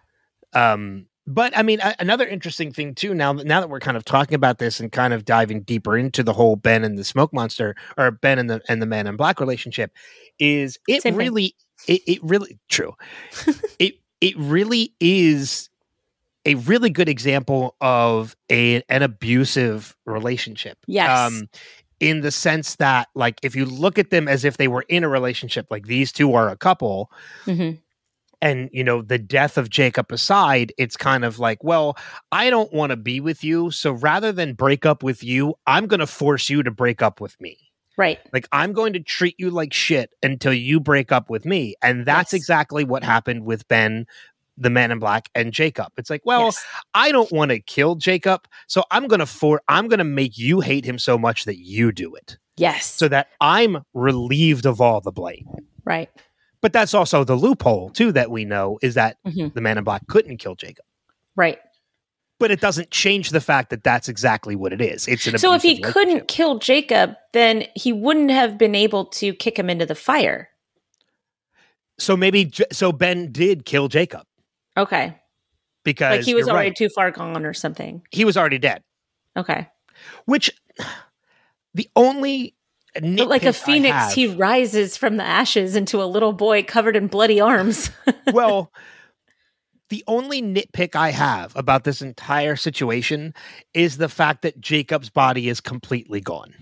Um 0.52 1.06
but 1.26 1.56
I 1.56 1.62
mean 1.62 1.80
a- 1.80 1.94
another 2.00 2.26
interesting 2.26 2.72
thing 2.72 2.94
too 2.94 3.14
now 3.14 3.32
that 3.32 3.46
now 3.46 3.60
that 3.60 3.70
we're 3.70 3.80
kind 3.80 3.96
of 3.96 4.04
talking 4.04 4.34
about 4.34 4.58
this 4.58 4.80
and 4.80 4.90
kind 4.90 5.12
of 5.14 5.24
diving 5.24 5.62
deeper 5.62 5.96
into 5.96 6.22
the 6.22 6.32
whole 6.32 6.56
Ben 6.56 6.82
and 6.84 6.98
the 6.98 7.04
smoke 7.04 7.32
monster 7.32 7.76
or 7.96 8.10
Ben 8.10 8.38
and 8.38 8.50
the 8.50 8.60
and 8.68 8.82
the 8.82 8.86
man 8.86 9.06
in 9.06 9.16
black 9.16 9.38
relationship 9.40 9.92
is 10.38 10.78
it 10.88 11.02
Same 11.02 11.14
really 11.16 11.54
it, 11.88 12.02
it 12.06 12.18
really 12.22 12.58
true. 12.68 12.92
it 13.78 13.94
it 14.20 14.36
really 14.36 14.94
is 15.00 15.68
a 16.44 16.56
really 16.56 16.90
good 16.90 17.08
example 17.08 17.76
of 17.80 18.34
a 18.50 18.82
an 18.88 19.02
abusive 19.02 19.96
relationship. 20.06 20.78
Yes. 20.88 21.18
Um, 21.32 21.48
in 22.00 22.20
the 22.22 22.32
sense 22.32 22.74
that 22.76 23.06
like 23.14 23.38
if 23.44 23.54
you 23.54 23.64
look 23.64 23.96
at 23.96 24.10
them 24.10 24.26
as 24.26 24.44
if 24.44 24.56
they 24.56 24.66
were 24.66 24.84
in 24.88 25.04
a 25.04 25.08
relationship 25.08 25.68
like 25.70 25.86
these 25.86 26.10
two 26.10 26.34
are 26.34 26.48
a 26.48 26.56
couple 26.56 27.12
Mhm. 27.46 27.78
And 28.42 28.68
you 28.72 28.84
know 28.84 29.00
the 29.00 29.18
death 29.18 29.56
of 29.56 29.70
Jacob 29.70 30.12
aside 30.12 30.72
it's 30.76 30.96
kind 30.98 31.24
of 31.24 31.38
like 31.38 31.62
well 31.64 31.96
I 32.32 32.50
don't 32.50 32.70
want 32.74 32.90
to 32.90 32.96
be 32.96 33.20
with 33.20 33.42
you 33.42 33.70
so 33.70 33.92
rather 33.92 34.32
than 34.32 34.52
break 34.52 34.84
up 34.84 35.02
with 35.02 35.24
you 35.24 35.54
I'm 35.66 35.86
going 35.86 36.00
to 36.00 36.06
force 36.06 36.50
you 36.50 36.62
to 36.62 36.70
break 36.70 37.00
up 37.00 37.20
with 37.20 37.40
me 37.40 37.56
Right. 37.96 38.18
like 38.32 38.48
I'm 38.52 38.72
going 38.72 38.92
to 38.94 39.00
treat 39.00 39.36
you 39.38 39.50
like 39.50 39.72
shit 39.72 40.10
until 40.22 40.52
you 40.52 40.80
break 40.80 41.12
up 41.12 41.30
with 41.30 41.44
me 41.46 41.74
and 41.82 42.04
that's 42.04 42.32
Yes. 42.32 42.40
exactly 42.40 42.84
what 42.84 43.04
happened 43.04 43.44
with 43.44 43.66
Ben 43.68 44.06
the 44.58 44.70
man 44.70 44.90
in 44.90 44.98
black 44.98 45.28
and 45.34 45.52
Jacob 45.52 45.88
it's 45.96 46.10
like 46.10 46.22
well 46.24 46.46
Yes. 46.46 46.64
I 46.94 47.12
don't 47.12 47.30
want 47.32 47.50
to 47.52 47.60
kill 47.60 47.94
Jacob, 47.94 48.46
so 48.66 48.84
I'm 48.90 49.06
gonna 49.08 49.26
for 49.26 49.62
I'm 49.68 49.88
gonna 49.88 50.04
make 50.04 50.36
you 50.36 50.60
hate 50.60 50.84
him 50.84 50.98
so 50.98 51.16
much 51.16 51.44
that 51.44 51.58
you 51.58 51.90
do 51.92 52.14
it, 52.14 52.36
Yes. 52.56 52.84
so 52.86 53.08
that 53.08 53.28
I'm 53.40 53.78
relieved 53.94 54.66
of 54.66 54.80
all 54.80 55.00
the 55.00 55.12
blame. 55.12 55.46
right. 55.84 56.10
But 56.62 56.72
that's 56.72 56.94
also 56.94 57.24
the 57.24 57.34
loophole 57.34 57.90
too 57.90 58.12
that 58.12 58.30
we 58.30 58.44
know 58.46 58.78
is 58.82 58.94
that 58.94 59.18
Mhm. 59.26 59.52
the 59.52 59.60
man 59.60 59.76
in 59.78 59.84
black 59.84 60.06
couldn't 60.06 60.38
kill 60.38 60.54
Jacob, 60.54 60.84
Right. 61.36 61.58
but 62.38 62.50
it 62.52 62.60
doesn't 62.60 62.90
change 62.90 63.30
the 63.30 63.40
fact 63.40 63.70
that 63.70 63.82
that's 63.84 64.08
exactly 64.08 64.54
what 64.56 64.72
it 64.72 64.80
is. 64.80 65.06
It's 65.08 65.26
an 65.26 65.36
So 65.38 65.52
if 65.54 65.62
he 65.62 65.80
couldn't 65.80 66.28
kill 66.28 66.58
Jacob, 66.60 67.16
then 67.32 67.66
he 67.74 67.92
wouldn't 67.92 68.30
have 68.30 68.56
been 68.58 68.74
able 68.76 69.04
to 69.06 69.34
kick 69.34 69.58
him 69.58 69.68
into 69.68 69.84
the 69.84 69.94
fire. 69.96 70.48
so 71.98 72.16
maybe 72.16 72.50
so 72.72 72.90
Ben 72.90 73.30
did 73.30 73.64
kill 73.64 73.86
Jacob 73.86 74.26
Okay. 74.76 75.14
because 75.84 76.18
Like 76.18 76.24
he 76.24 76.34
was 76.34 76.48
already 76.48 76.70
right, 76.70 76.76
too 76.76 76.88
far 76.88 77.10
gone 77.10 77.44
or 77.44 77.52
something. 77.52 78.02
he 78.10 78.24
was 78.24 78.36
already 78.36 78.58
dead. 78.58 78.82
Okay. 79.36 79.68
Which 80.24 80.50
the 81.74 81.88
only 81.94 82.54
But 82.94 83.28
like 83.28 83.44
a 83.44 83.52
phoenix, 83.52 84.12
he 84.12 84.26
rises 84.26 84.96
from 84.96 85.16
the 85.16 85.24
ashes 85.24 85.76
into 85.76 86.02
a 86.02 86.04
little 86.04 86.32
boy 86.32 86.62
covered 86.62 86.96
in 86.96 87.06
bloody 87.06 87.40
arms. 87.40 87.90
well, 88.32 88.70
the 89.88 90.04
only 90.06 90.42
nitpick 90.42 90.94
I 90.94 91.10
have 91.10 91.54
about 91.56 91.84
this 91.84 92.02
entire 92.02 92.56
situation 92.56 93.34
is 93.74 93.96
the 93.96 94.08
fact 94.08 94.42
that 94.42 94.60
Jacob's 94.60 95.10
body 95.10 95.48
is 95.48 95.60
completely 95.60 96.20
gone. 96.20 96.54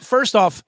First 0.00 0.34
off, 0.34 0.62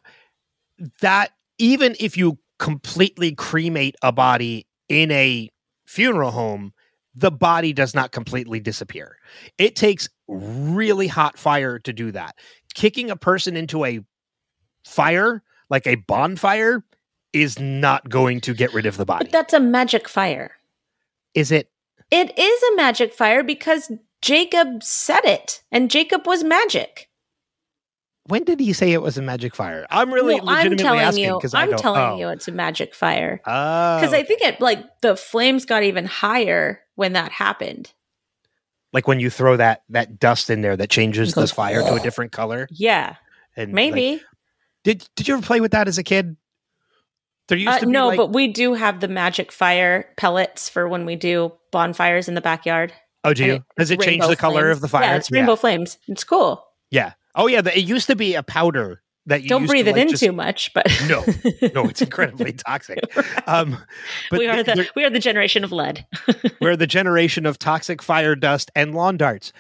that 1.00 1.33
even 1.59 1.96
if 2.00 2.16
you 2.16 2.38
completely 2.59 3.35
cremate 3.35 3.96
a 4.03 4.12
body 4.12 4.66
in 4.88 5.11
a 5.11 5.50
funeral 5.87 6.31
home, 6.31 6.72
the 7.14 7.31
body 7.31 7.72
does 7.72 7.94
not 7.94 8.11
completely 8.11 8.61
disappear. 8.61 9.18
It 9.59 9.77
takes 9.77 10.09
really 10.28 11.06
hot 11.06 11.38
fire 11.38 11.78
to 11.80 11.92
do 11.92 12.12
that. 12.12 12.37
Kicking 12.74 13.10
a 13.10 13.16
person 13.16 13.56
into 13.56 13.84
a 13.84 14.00
fire, 14.84 15.42
like 15.70 15.87
a 15.87 15.94
bonfire, 15.96 16.84
is 17.32 17.58
not 17.58 18.08
going 18.08 18.40
to 18.42 18.54
get 18.54 18.72
rid 18.72 18.87
of 18.87 18.96
the 18.96 19.04
body. 19.04 19.24
But 19.24 19.32
that's 19.32 19.52
a 19.54 19.60
magic 19.60 20.08
fire. 20.08 20.52
Is 21.34 21.50
it? 21.50 21.70
It 22.10 22.38
is 22.38 22.62
a 22.72 22.76
magic 22.76 23.12
fire 23.12 23.42
because 23.42 23.90
Jacob 24.22 24.82
said 24.82 25.24
it, 25.24 25.62
and 25.72 25.90
Jacob 25.90 26.26
was 26.26 26.44
magic. 26.44 27.10
When 28.26 28.44
did 28.44 28.58
he 28.58 28.72
say 28.72 28.92
it 28.92 29.02
was 29.02 29.18
a 29.18 29.22
magic 29.22 29.54
fire? 29.54 29.87
I'm 29.90 30.12
really 30.12 30.37
Well, 30.37 30.48
I'm 30.48 30.76
telling 30.76 31.00
asking 31.00 31.24
you, 31.24 31.34
because 31.34 31.52
I 31.52 31.62
I'm 31.62 31.70
don't. 31.70 31.78
telling 31.78 32.00
oh. 32.00 32.16
you, 32.16 32.28
it's 32.28 32.48
a 32.48 32.52
magic 32.52 32.94
fire. 32.94 33.40
Oh, 33.44 34.00
Because 34.00 34.14
I 34.14 34.22
think 34.22 34.40
it 34.40 34.60
like 34.60 34.82
the 35.02 35.14
flames 35.14 35.66
got 35.66 35.82
even 35.82 36.06
higher 36.06 36.80
when 36.94 37.12
that 37.12 37.32
happened. 37.32 37.92
Like 38.94 39.07
when 39.07 39.20
you 39.20 39.28
throw 39.28 39.59
that 39.59 39.83
that 39.90 40.18
dust 40.18 40.48
in 40.48 40.62
there 40.62 40.76
that 40.78 40.88
changes 40.88 41.33
It 41.33 41.35
goes, 41.35 41.50
the 41.50 41.54
fire 41.54 41.83
to 41.83 41.94
a 41.94 42.00
different 42.00 42.33
color. 42.33 42.66
Yeah, 42.70 43.16
And 43.57 43.68
like, 43.70 43.74
maybe. 43.74 44.22
did 44.85 45.07
did 45.16 45.28
you 45.28 45.35
ever 45.35 45.42
play 45.44 45.61
with 45.61 45.72
that 45.72 45.87
as 45.88 45.98
a 45.98 46.02
kid? 46.02 46.37
There 47.48 47.59
used 47.59 47.68
Uh, 47.68 47.80
to 47.80 47.87
be 47.87 47.92
no, 47.92 48.07
like, 48.09 48.16
but 48.16 48.33
we 48.33 48.48
do 48.48 48.72
have 48.72 49.00
the 49.00 49.09
magic 49.09 49.52
fire 49.52 50.07
pellets 50.16 50.70
for 50.70 50.88
when 50.88 51.04
we 51.04 51.14
do 51.16 51.52
bonfires 51.72 52.26
in 52.28 52.35
the 52.35 52.40
backyard. 52.40 52.92
oh, 53.24 53.35
do 53.35 53.44
you? 53.44 53.52
it- 53.54 53.62
Does 53.76 53.90
it 53.90 53.94
it's 53.96 54.04
change 54.07 54.26
the 54.26 54.37
color 54.37 54.62
flames. 54.62 54.76
of 54.76 54.80
the 54.80 54.88
fire? 54.88 55.02
Yeah, 55.04 55.16
it's 55.16 55.30
rainbow 55.30 55.57
flames. 55.57 55.98
It's 56.09 56.24
cool. 56.24 56.64
Yeah. 56.90 57.12
Oh 57.35 57.46
yeah. 57.46 57.61
The, 57.61 57.76
it 57.76 57.85
used 57.85 58.07
to 58.07 58.16
be 58.16 58.35
a 58.35 58.42
powder 58.42 59.02
that 59.26 59.42
you 59.42 59.48
Don't 59.48 59.62
used 59.62 59.70
to, 59.70 59.72
breathe 59.74 59.88
it 59.88 59.92
like, 59.92 60.02
in 60.02 60.08
just- 60.10 60.22
too 60.22 60.32
much, 60.32 60.72
but 60.74 60.87
No, 61.08 61.24
no, 61.74 61.84
it's 61.88 62.02
incredibly 62.08 62.52
toxic. 62.52 62.98
Um, 63.46 63.76
but 64.30 64.38
we 64.38 64.48
are 64.48 64.62
the 64.62 64.88
we 64.96 65.04
are 65.04 65.10
the 65.10 65.18
generation 65.18 65.64
of 65.64 65.72
lead. 65.72 66.06
we're 66.60 66.76
the 66.76 66.87
generation 66.87 67.44
of 67.46 67.58
toxic 67.58 68.02
fire 68.02 68.34
dust 68.34 68.70
and 68.74 68.94
lawn 68.94 69.16
darts. 69.18 69.52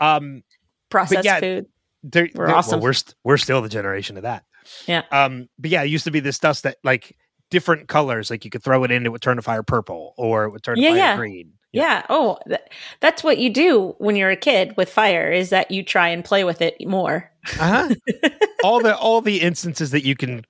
Um, 0.00 0.42
Processed 0.90 1.24
yeah, 1.24 1.40
food. 1.40 1.66
they're, 2.02 2.28
We're 2.34 2.46
they're- 2.46 2.46
well, 2.46 2.56
awesome. 2.56 2.80
we're 2.80 2.92
st- 2.92 3.14
we're 3.24 3.36
still 3.38 3.60
the 3.62 3.68
generation 3.68 4.16
of 4.16 4.22
that. 4.22 4.44
Yeah. 4.86 5.02
Um, 5.12 5.48
but 5.58 5.70
yeah, 5.70 5.82
it 5.82 5.88
used 5.90 6.04
to 6.04 6.10
be 6.10 6.20
this 6.20 6.38
dust 6.38 6.62
that 6.62 6.76
like 6.84 7.16
different 7.50 7.88
colors, 7.88 8.30
like 8.30 8.44
you 8.44 8.50
could 8.50 8.62
throw 8.62 8.82
it 8.84 8.90
in, 8.90 9.04
it 9.06 9.12
would 9.12 9.22
turn 9.22 9.38
a 9.38 9.42
fire 9.42 9.62
purple, 9.62 10.14
or 10.16 10.44
it 10.44 10.50
would 10.50 10.62
turn 10.62 10.76
Yeah, 10.78 10.88
a 10.88 10.92
fire 10.92 10.98
yeah. 10.98 11.16
green. 11.16 11.52
Yeah. 11.76 12.04
Oh, 12.08 12.38
th- 12.48 12.60
that's 13.00 13.22
what 13.24 13.38
you 13.38 13.50
do 13.50 13.94
when 13.98 14.16
you're 14.16 14.30
a 14.30 14.36
kid 14.36 14.74
with 14.76 14.88
fire. 14.90 15.30
Is 15.30 15.50
that 15.50 15.70
you 15.70 15.82
try 15.82 16.08
and 16.08 16.24
play 16.24 16.44
with 16.44 16.60
it 16.62 16.74
more. 16.86 17.30
Uh-huh. 17.60 17.94
all 18.64 18.80
the 18.82 18.96
all 18.96 19.20
the 19.20 19.40
instances 19.40 19.90
that 19.92 20.04
you 20.04 20.16
can 20.16 20.44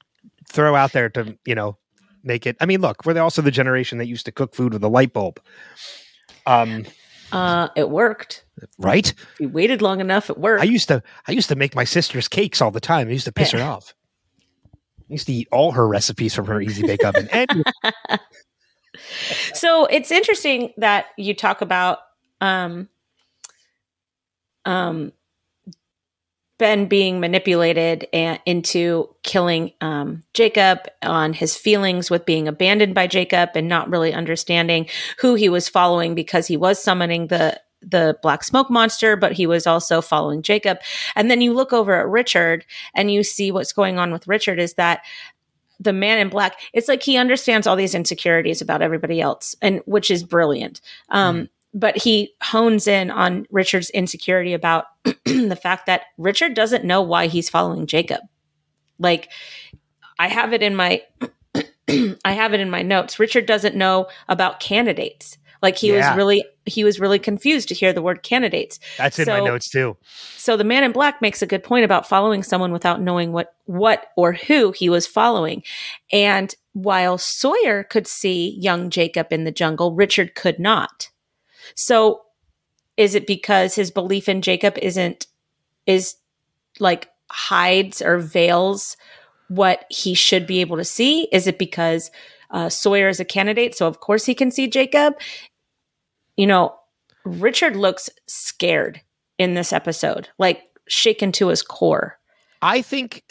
throw 0.49 0.75
out 0.75 0.93
there 0.93 1.09
to 1.11 1.37
you 1.45 1.55
know 1.55 1.77
make 2.23 2.47
it. 2.47 2.57
I 2.61 2.67
mean, 2.67 2.81
look, 2.81 3.05
we're 3.05 3.19
also 3.21 3.43
the 3.43 3.51
generation 3.51 3.99
that 3.99 4.07
used 4.07 4.27
to 4.27 4.33
cook 4.33 4.55
food 4.55 4.73
with 4.73 4.83
a 4.83 4.89
light 4.89 5.13
bulb. 5.13 5.41
Um, 6.47 6.85
Uh, 7.33 7.69
it 7.77 7.91
worked. 7.91 8.45
right. 8.79 9.13
If 9.35 9.41
you 9.41 9.49
waited 9.49 9.83
long 9.83 10.01
enough, 10.01 10.31
it 10.31 10.39
worked. 10.39 10.63
I 10.63 10.65
used 10.65 10.89
to 10.89 11.03
I 11.27 11.33
used 11.33 11.49
to 11.49 11.57
make 11.57 11.75
my 11.75 11.85
sister's 11.85 12.29
cakes 12.29 12.63
all 12.63 12.71
the 12.71 12.81
time. 12.81 13.09
I 13.09 13.13
used 13.13 13.25
to 13.27 13.33
piss 13.33 13.51
her 13.51 13.63
off. 13.63 13.95
I 14.75 15.13
used 15.13 15.27
to 15.27 15.33
eat 15.33 15.49
all 15.53 15.73
her 15.73 15.87
recipes 15.87 16.35
from 16.35 16.47
her 16.47 16.61
easy 16.61 16.83
bake 16.87 17.05
oven. 17.05 17.29
And 17.33 17.65
so 19.55 19.87
it's 19.87 20.11
interesting 20.11 20.73
that 20.77 21.07
you 21.17 21.35
talk 21.35 21.61
about 21.61 21.99
um 22.41 22.89
um 24.65 25.13
Ben 26.59 26.87
being 26.87 27.21
manipulated 27.21 28.09
and 28.13 28.41
into 28.47 29.15
killing 29.23 29.73
um, 29.83 30.23
Jacob 30.33 30.81
on 31.03 31.35
his 31.35 31.55
feelings 31.55 32.11
with 32.11 32.25
being 32.25 32.49
abandoned 32.49 32.95
by 32.95 33.07
Jacob 33.07 33.51
and 33.55 33.69
not 33.69 33.91
really 33.91 34.15
understanding 34.15 34.89
who 35.19 35.35
he 35.35 35.51
was 35.51 35.69
following 35.69 36.15
because 36.15 36.47
he 36.47 36.57
was 36.57 36.83
summoning 36.83 37.27
the 37.27 37.61
the 37.83 38.19
black 38.23 38.43
smoke 38.43 38.71
monster, 38.71 39.17
but 39.17 39.33
he 39.33 39.47
was 39.47 39.67
also 39.67 40.01
following 40.01 40.43
Jacob. 40.43 40.79
And 41.15 41.31
then 41.31 41.41
you 41.41 41.53
look 41.53 41.73
over 41.73 41.95
at 41.95 42.09
Richard 42.09 42.65
and 42.95 43.11
you 43.13 43.23
see 43.23 43.53
what's 43.53 43.73
going 43.73 43.99
on 43.99 44.11
with 44.11 44.27
Richard 44.27 44.59
is 44.59 44.75
that 44.75 45.03
the 45.79 45.93
man 45.93 46.19
in 46.19 46.29
black. 46.29 46.59
It's 46.73 46.89
like 46.89 47.03
he 47.03 47.17
understands 47.17 47.67
all 47.67 47.77
these 47.77 47.95
insecurities 47.95 48.63
about 48.63 48.83
everybody 48.83 49.21
else 49.21 49.55
and 49.61 49.81
which 49.87 50.11
is 50.11 50.23
brilliant. 50.23 50.81
Um 51.11 51.49
but 51.75 51.97
he 51.99 52.33
hones 52.43 52.87
in 52.87 53.11
on 53.11 53.47
richard's 53.51 53.91
insecurity 53.91 54.55
about 54.55 54.87
the 55.25 55.59
fact 55.61 55.85
that 55.85 56.03
richard 56.17 56.55
doesn't 56.55 56.87
know 56.87 57.03
why 57.03 57.27
he's 57.27 57.51
following 57.51 57.87
jacob. 57.87 58.21
Like 58.99 59.31
i 60.19 60.29
have 60.29 60.53
it 60.53 60.63
in 60.63 60.75
my 60.75 61.03
i 61.89 62.33
have 62.33 62.55
it 62.55 62.61
in 62.61 62.71
my 62.71 62.83
notes. 62.83 63.19
Richard 63.19 63.47
doesn't 63.47 63.77
know 63.77 64.07
about 64.29 64.61
candidates 64.61 65.39
like 65.67 65.77
he 65.77 65.89
Yeah. 65.89 66.11
was 66.11 66.17
really 66.17 66.45
he 66.65 66.85
was 66.85 67.01
really 67.01 67.19
confused 67.19 67.69
to 67.69 67.75
hear 67.75 67.93
the 67.93 68.03
word 68.03 68.23
candidates 68.23 68.79
that's 68.99 69.19
in 69.19 69.27
my 69.27 69.41
notes 69.41 69.69
too. 69.69 69.97
so 70.37 70.57
the 70.57 70.65
man 70.65 70.85
in 70.85 70.93
black 70.93 71.21
makes 71.21 71.43
a 71.43 71.47
good 71.47 71.63
point 71.65 71.85
about 71.85 72.09
following 72.09 72.43
someone 72.43 72.73
without 72.73 73.01
knowing 73.01 73.33
what 73.33 73.55
what 73.65 74.07
or 74.17 74.33
who 74.33 74.73
he 74.73 74.89
was 74.89 75.07
following. 75.07 75.63
And 76.13 76.55
while 76.73 77.19
Sawyer 77.19 77.83
could 77.85 78.07
see 78.07 78.57
young 78.61 78.91
Jacob 78.91 79.33
in 79.33 79.45
the 79.45 79.51
jungle, 79.51 79.93
Richard 79.95 80.35
could 80.35 80.59
not. 80.59 81.09
So 81.75 82.23
is 82.97 83.15
it 83.15 83.27
because 83.27 83.75
his 83.75 83.91
belief 83.91 84.29
in 84.29 84.41
Jacob 84.43 84.79
isn't 84.79 85.27
is 85.87 86.17
like 86.79 87.09
hides 87.31 88.01
or 88.03 88.19
veils 88.19 88.97
what 89.49 89.85
he 89.91 90.15
should 90.15 90.47
be 90.47 90.61
able 90.61 90.77
to 90.77 90.85
see? 90.85 91.29
Is 91.33 91.47
it 91.47 91.59
because 91.59 92.11
uh, 92.51 92.69
Sawyer 92.69 93.09
is 93.09 93.21
a 93.21 93.25
candidate, 93.25 93.75
so 93.75 93.87
of 93.87 94.01
course 94.01 94.25
he 94.27 94.35
can 94.35 94.51
see 94.51 94.69
Jacob? 94.69 95.15
You 96.37 96.47
know, 96.47 96.75
Richard 97.25 97.77
looks 97.77 98.09
scared 98.27 99.01
in 99.39 99.55
this 99.55 99.73
episode, 99.73 100.29
like 100.39 100.63
shaken 100.89 101.33
to 101.33 101.49
his 101.49 101.63
core. 101.63 102.19
I 102.63 102.83
think 102.83 103.23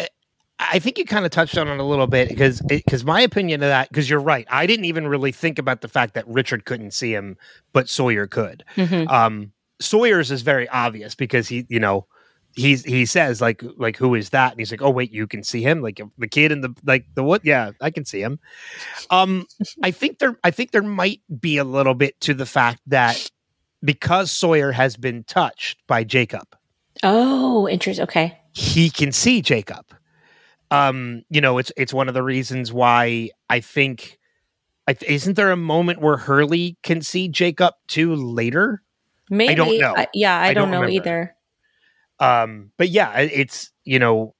I 0.59 0.79
think 0.79 0.97
you 0.97 1.05
kind 1.05 1.25
of 1.25 1.31
touched 1.31 1.57
on 1.57 1.67
it 1.67 1.79
a 1.79 1.83
little 1.83 2.07
bit 2.07 2.29
because 2.29 2.61
because 2.61 3.03
my 3.03 3.21
opinion 3.21 3.61
of 3.63 3.69
that 3.69 3.89
because 3.89 4.09
you're 4.09 4.19
right. 4.19 4.47
I 4.49 4.65
didn't 4.65 4.85
even 4.85 5.07
really 5.07 5.31
think 5.31 5.59
about 5.59 5.81
the 5.81 5.87
fact 5.87 6.13
that 6.13 6.27
Richard 6.27 6.65
couldn't 6.65 6.91
see 6.91 7.13
him, 7.13 7.37
but 7.73 7.89
Sawyer 7.89 8.27
could. 8.27 8.63
Mhm. 8.75 9.09
Um, 9.09 9.51
Sawyer's 9.81 10.31
is 10.31 10.41
very 10.41 10.69
obvious 10.69 11.15
because 11.15 11.47
he, 11.49 11.65
you 11.69 11.79
know, 11.79 12.07
he's 12.55 12.83
he 12.83 13.05
says 13.05 13.41
like 13.41 13.61
like 13.77 13.97
who 13.97 14.15
is 14.15 14.29
that? 14.31 14.51
And 14.51 14.59
he's 14.59 14.71
like, 14.71 14.81
oh 14.81 14.89
wait, 14.89 15.11
you 15.11 15.27
can 15.27 15.43
see 15.43 15.61
him, 15.61 15.81
like 15.81 16.01
the 16.17 16.27
kid 16.27 16.51
in 16.51 16.61
the 16.61 16.73
like 16.85 17.05
the 17.15 17.23
what? 17.23 17.45
Yeah, 17.45 17.71
I 17.81 17.91
can 17.91 18.05
see 18.05 18.21
him. 18.21 18.39
Um, 19.09 19.45
I 19.83 19.91
think 19.91 20.19
there 20.19 20.37
I 20.43 20.51
think 20.51 20.71
there 20.71 20.81
might 20.81 21.21
be 21.39 21.57
a 21.57 21.63
little 21.63 21.93
bit 21.93 22.19
to 22.21 22.33
the 22.33 22.45
fact 22.45 22.81
that 22.87 23.29
because 23.83 24.31
Sawyer 24.31 24.71
has 24.71 24.97
been 24.97 25.23
touched 25.25 25.85
by 25.87 26.03
Jacob, 26.03 26.47
Oh, 27.03 27.67
interesting. 27.67 28.03
Okay. 28.03 28.37
he 28.53 28.89
can 28.89 29.11
see 29.11 29.41
Jacob. 29.41 29.85
Um, 30.71 31.23
you 31.29 31.41
know, 31.41 31.57
it's 31.57 31.71
it's 31.77 31.93
one 31.93 32.07
of 32.07 32.13
the 32.13 32.23
reasons 32.23 32.73
why 32.73 33.29
I 33.49 33.59
think 33.59 34.17
I, 34.87 34.95
isn't 35.07 35.35
there 35.35 35.51
a 35.51 35.57
moment 35.57 36.01
where 36.01 36.17
Hurley 36.17 36.77
can 36.83 37.01
see 37.01 37.27
Jacob 37.27 37.73
too 37.87 38.15
later? 38.15 38.81
Maybe. 39.29 39.51
i 39.51 39.55
don't 39.55 39.79
know. 39.79 40.05
yeah, 40.13 40.37
I, 40.37 40.47
I 40.49 40.53
don't, 40.53 40.65
don't 40.65 40.71
know 40.71 40.81
remember. 40.81 41.01
either. 41.09 41.35
Um, 42.19 42.71
but 42.77 42.89
yeah, 42.89 43.17
it's 43.17 43.71
you 43.83 43.99
know, 43.99 44.33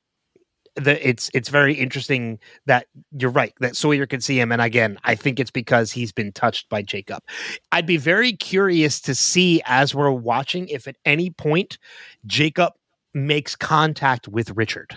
the 0.76 1.08
it's 1.08 1.30
it's 1.34 1.50
very 1.50 1.74
interesting 1.74 2.40
that 2.66 2.88
you're 3.18 3.32
right 3.32 3.54
that 3.60 3.76
Sawyer 3.76 4.06
can 4.06 4.22
see 4.22 4.40
him, 4.40 4.52
and 4.52 4.62
again, 4.62 4.98
I 5.04 5.16
think 5.16 5.40
it's 5.40 5.52
because 5.52 5.92
he's 5.92 6.12
been 6.12 6.32
touched 6.32 6.70
by 6.70 6.82
Jacob. 6.82 7.24
I'd 7.72 7.86
be 7.86 7.98
very 7.98 8.34
curious 8.34 9.00
to 9.02 9.16
see 9.16 9.62
as 9.66 9.96
we're 9.96 10.12
watching 10.12 10.68
if 10.70 10.88
at 10.88 10.98
any 11.06 11.30
point 11.30 11.78
Jacob 12.26 12.74
makes 13.14 13.56
contact 13.56 14.28
with 14.28 14.52
Richard. 14.52 14.96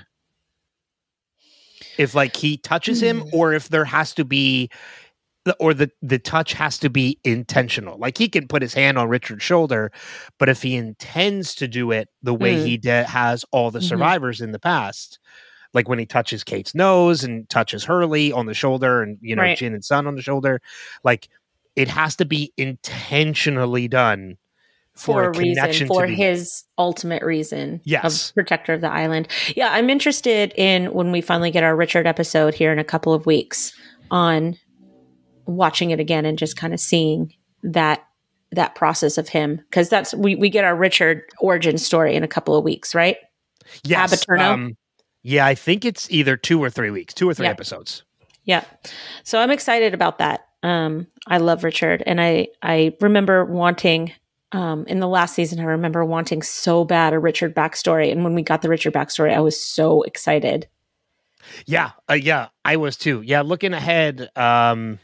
If 1.96 2.14
like 2.14 2.36
he 2.36 2.56
touches 2.56 3.02
him, 3.02 3.20
Hmm. 3.20 3.28
or 3.32 3.52
if 3.52 3.68
there 3.68 3.84
has 3.84 4.14
to 4.14 4.24
be 4.24 4.70
or 5.60 5.74
the 5.74 5.90
the 6.02 6.18
touch 6.18 6.52
has 6.54 6.78
to 6.78 6.90
be 6.90 7.18
intentional. 7.24 7.98
Like 7.98 8.18
he 8.18 8.28
can 8.28 8.48
put 8.48 8.62
his 8.62 8.74
hand 8.74 8.98
on 8.98 9.08
Richard's 9.08 9.42
shoulder, 9.44 9.90
but 10.38 10.48
if 10.48 10.62
he 10.62 10.74
intends 10.76 11.54
to 11.56 11.68
do 11.68 11.90
it 11.90 12.08
the 12.22 12.34
way 12.34 12.56
Mm. 12.56 12.64
he 12.66 12.76
de- 12.76 13.04
has 13.04 13.44
all 13.50 13.70
the 13.70 13.78
Mhm. 13.80 13.88
survivors 13.88 14.40
in 14.40 14.52
the 14.52 14.58
past, 14.58 15.18
like 15.74 15.88
when 15.88 15.98
he 15.98 16.06
touches 16.06 16.44
Kate's 16.44 16.74
nose 16.74 17.24
and 17.24 17.48
touches 17.48 17.84
Hurley 17.84 18.32
on 18.32 18.46
the 18.46 18.54
shoulder, 18.54 19.02
and 19.02 19.18
you 19.20 19.36
know 19.36 19.42
Right. 19.42 19.58
Jin 19.58 19.74
and 19.74 19.84
Sun 19.84 20.06
on 20.06 20.14
the 20.16 20.22
shoulder, 20.22 20.60
like 21.04 21.28
it 21.76 21.88
has 21.88 22.16
to 22.16 22.24
be 22.24 22.52
intentionally 22.56 23.88
done 23.88 24.36
for, 24.94 25.22
For 25.22 25.24
a 25.24 25.26
a 25.28 25.38
reason, 25.38 25.86
for 25.86 26.06
his 26.06 26.64
ultimate 26.76 27.22
reason 27.22 27.80
Yes. 27.84 28.30
of 28.30 28.34
protector 28.34 28.72
of 28.74 28.80
the 28.80 28.90
island. 28.90 29.28
Yeah, 29.54 29.68
I'm 29.70 29.90
interested 29.90 30.52
in 30.56 30.86
when 30.92 31.12
we 31.12 31.20
finally 31.20 31.52
get 31.52 31.62
our 31.62 31.76
Richard 31.76 32.04
episode 32.04 32.54
here 32.54 32.72
in 32.72 32.80
a 32.80 32.84
couple 32.84 33.14
of 33.14 33.24
weeks 33.24 33.72
on 34.10 34.56
watching 35.48 35.90
it 35.90 35.98
again 35.98 36.24
and 36.24 36.38
just 36.38 36.56
kind 36.56 36.72
of 36.72 36.78
seeing 36.80 37.32
that 37.62 38.04
that 38.52 38.74
process 38.74 39.18
of 39.18 39.28
him 39.28 39.56
because 39.68 39.88
that's 39.88 40.14
we 40.14 40.36
we 40.36 40.48
get 40.48 40.64
our 40.64 40.76
Richard 40.76 41.22
origin 41.40 41.76
story 41.78 42.14
in 42.14 42.22
a 42.22 42.28
couple 42.28 42.54
of 42.56 42.64
weeks, 42.64 42.94
right? 42.94 43.16
yes, 43.84 44.24
um, 44.38 44.76
yeah, 45.22 45.44
I 45.44 45.54
think 45.54 45.84
it's 45.84 46.10
either 46.10 46.36
two 46.36 46.62
or 46.62 46.70
three 46.70 46.90
weeks, 46.90 47.12
two 47.12 47.28
or 47.28 47.34
three 47.34 47.46
Yeah. 47.46 47.50
episodes. 47.52 48.02
Yeah. 48.44 48.64
So 49.24 49.38
I'm 49.40 49.50
excited 49.50 49.92
about 49.92 50.18
that. 50.18 50.46
um, 50.62 51.06
I 51.26 51.38
love 51.38 51.64
Richard, 51.64 52.02
and 52.06 52.20
I 52.20 52.48
I 52.62 52.94
remember 53.00 53.44
wanting 53.44 54.12
um, 54.52 54.86
in 54.86 54.98
the 55.00 55.08
last 55.08 55.34
season. 55.34 55.60
I 55.60 55.64
remember 55.64 56.02
wanting 56.04 56.40
so 56.42 56.84
bad 56.84 57.12
a 57.12 57.18
Richard 57.18 57.54
backstory, 57.54 58.10
and 58.10 58.24
when 58.24 58.34
we 58.34 58.42
got 58.42 58.62
the 58.62 58.68
Richard 58.70 58.94
backstory, 58.94 59.34
I 59.34 59.40
was 59.40 59.62
so 59.62 60.02
excited. 60.02 60.66
Yeah, 61.66 61.90
uh, 62.10 62.14
yeah, 62.14 62.48
I 62.64 62.76
was 62.76 62.96
too. 62.96 63.20
Yeah, 63.22 63.42
looking 63.42 63.74
ahead. 63.74 64.30
Um, 64.36 64.98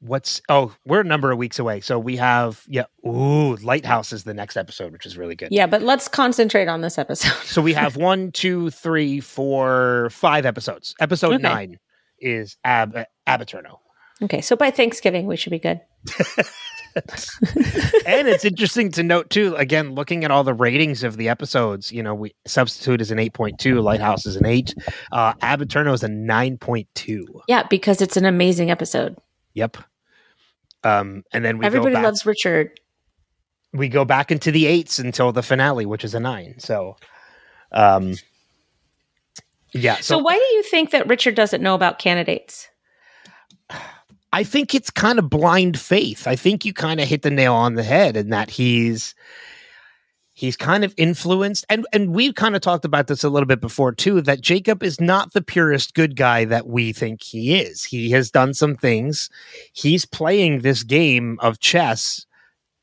what's 0.00 0.40
oh, 0.48 0.74
we're 0.84 1.00
a 1.00 1.04
number 1.04 1.30
of 1.30 1.38
weeks 1.38 1.58
away, 1.58 1.80
so 1.80 1.98
we 1.98 2.16
have 2.16 2.62
yeah. 2.66 2.84
Ooh, 3.06 3.56
Lighthouse 3.56 4.12
is 4.12 4.24
the 4.24 4.34
next 4.34 4.56
episode, 4.56 4.92
which 4.92 5.06
is 5.06 5.16
really 5.16 5.36
good. 5.36 5.48
Yeah, 5.50 5.66
but 5.66 5.82
let's 5.82 6.08
concentrate 6.08 6.68
on 6.68 6.80
this 6.80 6.98
episode. 6.98 7.32
So 7.44 7.62
we 7.62 7.72
have 7.74 7.96
one, 8.10 8.32
two, 8.32 8.70
three, 8.70 9.20
four, 9.20 10.08
five 10.10 10.46
episodes. 10.46 10.94
Episode 11.00 11.34
Okay. 11.34 11.42
nine 11.42 11.78
is 12.18 12.56
Ab 12.64 13.04
Abaterno. 13.26 13.78
okay, 14.22 14.40
so 14.40 14.56
by 14.56 14.70
Thanksgiving 14.70 15.26
we 15.26 15.36
should 15.36 15.50
be 15.50 15.58
good. 15.58 15.80
and 18.04 18.26
it's 18.26 18.44
interesting 18.44 18.90
to 18.90 19.04
note 19.04 19.30
too 19.30 19.54
again 19.54 19.94
looking 19.94 20.24
at 20.24 20.32
all 20.32 20.42
the 20.42 20.52
ratings 20.52 21.04
of 21.04 21.16
the 21.16 21.28
episodes 21.28 21.92
you 21.92 22.02
know 22.02 22.14
we 22.16 22.34
substitute 22.48 23.00
is 23.00 23.12
an 23.12 23.18
8.2 23.18 23.80
lighthouse 23.80 24.26
is 24.26 24.34
an 24.34 24.44
8 24.44 24.74
uh 25.12 25.32
Ab 25.40 25.60
Aeterno 25.60 25.94
is 25.94 26.02
a 26.02 26.08
9.2 26.08 27.22
Yeah, 27.46 27.62
because 27.70 28.00
it's 28.02 28.16
an 28.16 28.24
amazing 28.24 28.72
episode. 28.72 29.16
yep 29.54 29.76
um 30.84 31.22
and 31.32 31.44
then 31.44 31.58
we 31.58 31.66
Everybody 31.66 31.94
go 31.94 31.98
back, 31.98 32.04
loves 32.04 32.24
Richard. 32.26 32.78
we 33.72 33.88
go 33.88 34.04
back 34.04 34.30
into 34.30 34.50
the 34.50 34.66
eights 34.66 34.98
until 34.98 35.32
the 35.32 35.42
finale 35.42 35.86
which 35.86 36.04
is 36.04 36.14
a 36.14 36.20
9 36.20 36.54
so 36.58 36.96
um 37.72 38.14
yeah 39.72 39.96
So, 39.96 40.16
so, 40.16 40.18
why 40.18 40.34
do 40.34 40.56
you 40.56 40.62
think 40.64 40.90
that 40.90 41.06
Richard 41.06 41.34
doesn't 41.36 41.62
know 41.62 41.74
about 41.74 41.98
candidates? 41.98 42.68
I 44.32 44.44
think 44.44 44.74
it's 44.74 44.90
kind 44.90 45.18
of 45.18 45.28
blind 45.30 45.78
faith. 45.78 46.26
I 46.26 46.36
think 46.36 46.64
you 46.64 46.72
kind 46.72 47.00
of 47.00 47.08
hit 47.08 47.22
the 47.22 47.30
nail 47.30 47.54
on 47.54 47.74
the 47.74 47.82
head 47.82 48.16
in 48.16 48.30
that 48.30 48.48
he's 48.50 49.14
he's 50.40 50.56
kind 50.56 50.84
of 50.84 50.94
influenced 50.96 51.66
and 51.68 51.86
and 51.92 52.14
we've 52.14 52.34
kind 52.34 52.56
of 52.56 52.62
talked 52.62 52.86
about 52.86 53.08
this 53.08 53.22
a 53.22 53.28
little 53.28 53.46
bit 53.46 53.60
before 53.60 53.92
too 53.92 54.22
that 54.22 54.40
Jacob 54.40 54.82
is 54.82 54.98
not 54.98 55.34
the 55.34 55.42
purest 55.42 55.92
good 55.92 56.16
guy 56.16 56.46
that 56.46 56.66
we 56.66 56.94
think 56.94 57.22
he 57.22 57.60
is. 57.60 57.84
He 57.84 58.10
has 58.12 58.30
done 58.30 58.54
some 58.54 58.74
things. 58.74 59.28
He's 59.74 60.06
playing 60.06 60.60
this 60.60 60.82
game 60.82 61.38
of 61.40 61.60
chess 61.60 62.24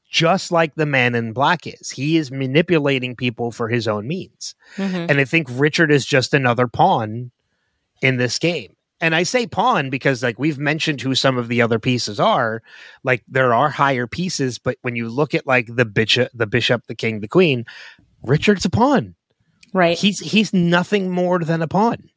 just 0.10 0.52
like 0.52 0.76
the 0.76 0.86
man 0.86 1.16
in 1.16 1.34
black 1.34 1.66
is. 1.66 1.90
He 1.90 2.16
is 2.16 2.32
manipulating 2.32 3.16
people 3.16 3.52
for 3.52 3.68
his 3.68 3.88
own 3.88 4.08
means. 4.08 4.54
Mhm. 4.78 5.10
And 5.10 5.20
I 5.20 5.26
think 5.26 5.48
Richard 5.50 5.92
is 5.92 6.06
just 6.06 6.34
another 6.36 6.68
pawn 6.68 7.32
in 8.02 8.18
this 8.18 8.38
game. 8.40 8.77
And 9.00 9.14
I 9.14 9.24
say 9.24 9.46
pawn 9.46 9.90
because 9.92 10.24
like 10.24 10.40
we've 10.40 10.58
mentioned 10.58 11.02
who 11.02 11.14
some 11.14 11.38
of 11.38 11.50
the 11.50 11.62
other 11.62 11.78
pieces 11.80 12.20
are. 12.20 12.64
Like 13.04 13.24
there 13.28 13.54
are 13.54 13.70
higher 13.70 14.08
pieces, 14.08 14.58
but 14.58 14.78
when 14.82 14.96
you 14.96 15.08
look 15.10 15.36
at 15.36 15.46
like 15.46 15.68
the 15.76 15.86
bishop, 15.86 16.32
the 16.34 16.48
bishop, 16.48 16.88
the 16.88 16.96
king, 16.96 17.20
the 17.20 17.28
queen, 17.28 17.66
Richard's 18.24 18.66
a 18.66 18.70
pawn. 18.70 19.14
Right. 19.74 19.98
He's 19.98 20.20
he's 20.20 20.52
nothing 20.54 21.12
more 21.12 21.40
than 21.40 21.62
a 21.62 21.68
pawn. 21.68 22.10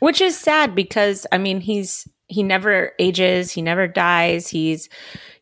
Which 0.00 0.20
is 0.20 0.36
sad 0.36 0.74
because 0.74 1.26
I 1.30 1.38
mean 1.38 1.60
he's 1.60 2.08
he 2.26 2.42
never 2.42 2.92
ages, 2.98 3.52
he 3.52 3.62
never 3.62 3.86
dies. 3.86 4.48
He's 4.48 4.88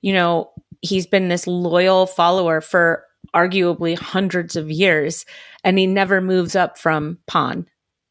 you 0.02 0.12
know, 0.12 0.50
he's 0.82 1.06
been 1.06 1.28
this 1.28 1.46
loyal 1.46 2.06
follower 2.06 2.60
for 2.60 3.04
arguably 3.34 3.98
hundreds 3.98 4.54
of 4.56 4.70
years 4.70 5.24
and 5.64 5.78
he 5.78 5.86
never 5.86 6.20
moves 6.20 6.54
up 6.54 6.76
from 6.78 7.18
pawn. 7.26 7.66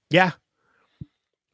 Yeah. 0.09 0.31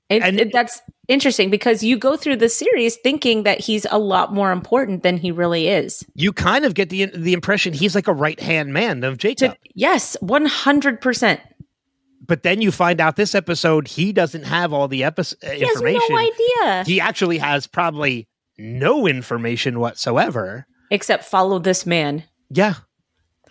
It, 0.09 0.21
And- 0.21 0.39
it- 0.39 0.53
that's 0.53 0.81
interesting 1.07 1.49
because 1.49 1.83
you 1.83 1.97
go 1.97 2.15
through 2.17 2.37
the 2.37 2.49
series 2.49 2.95
thinking 2.97 3.43
that 3.43 3.59
he's 3.59 3.85
a 3.91 3.97
lot 3.99 4.33
more 4.33 4.51
important 4.51 5.03
than 5.03 5.17
he 5.17 5.31
really 5.31 5.67
is. 5.67 6.05
You 6.15 6.31
kind 6.33 6.65
of 6.65 6.73
get 6.73 6.89
the 6.89 7.05
the 7.07 7.33
impression 7.33 7.73
he's 7.73 7.95
like 7.95 8.07
a 8.07 8.13
right 8.13 8.39
hand 8.39 8.73
man 8.73 9.03
of 9.03 9.17
Jacob. 9.17 9.51
To, 9.53 9.57
yes, 9.73 10.15
100%. 10.21 11.39
but 12.25 12.43
then 12.43 12.61
you 12.61 12.71
find 12.71 13.01
out 13.01 13.15
this 13.15 13.35
episode 13.35 13.87
he 13.87 14.13
doesn't 14.13 14.43
have 14.43 14.71
all 14.73 14.87
the 14.87 15.03
episode 15.03 15.37
has 15.43 15.61
information. 15.61 16.01
no 16.09 16.17
idea. 16.17 16.83
He 16.85 16.99
actually 17.01 17.37
has 17.39 17.67
probably 17.67 18.27
no 18.57 19.07
information 19.07 19.79
whatsoever. 19.79 20.65
Except 20.91 21.23
follow 21.25 21.59
this 21.59 21.85
man. 21.85 22.23
Yeah. 22.49 22.75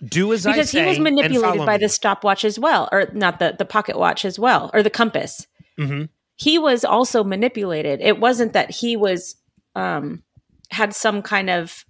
Do 0.03 0.33
as 0.33 0.45
I 0.45 0.53
because 0.53 0.71
he 0.71 0.81
was 0.83 0.97
manipulated 0.99 1.65
by 1.65 1.77
me. 1.77 1.83
the 1.85 1.89
stopwatch 1.89 2.43
as 2.43 2.57
well 2.57 2.89
or 2.91 3.09
not 3.13 3.39
the 3.39 3.55
the 3.57 3.65
pocket 3.65 3.97
watch 3.97 4.25
as 4.25 4.39
well 4.39 4.69
or 4.73 4.81
the 4.83 4.89
compass 4.89 5.45
Mhm. 5.79 6.09
He 6.35 6.57
was 6.59 6.83
also 6.83 7.23
manipulated 7.23 8.01
it 8.01 8.19
wasn't 8.19 8.53
that 8.53 8.71
he 8.71 8.95
was 8.95 9.35
um 9.75 10.23
had 10.71 10.93
some 10.93 11.21
kind 11.21 11.49
of 11.49 11.85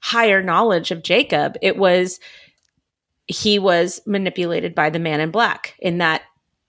higher 0.00 0.42
knowledge 0.42 0.90
of 0.90 1.02
jacob 1.02 1.56
it 1.62 1.76
was 1.76 2.18
he 3.26 3.58
was 3.58 4.00
manipulated 4.06 4.74
by 4.74 4.90
the 4.90 4.98
man 4.98 5.20
in 5.20 5.30
black 5.30 5.74
in 5.78 5.98
that 5.98 6.22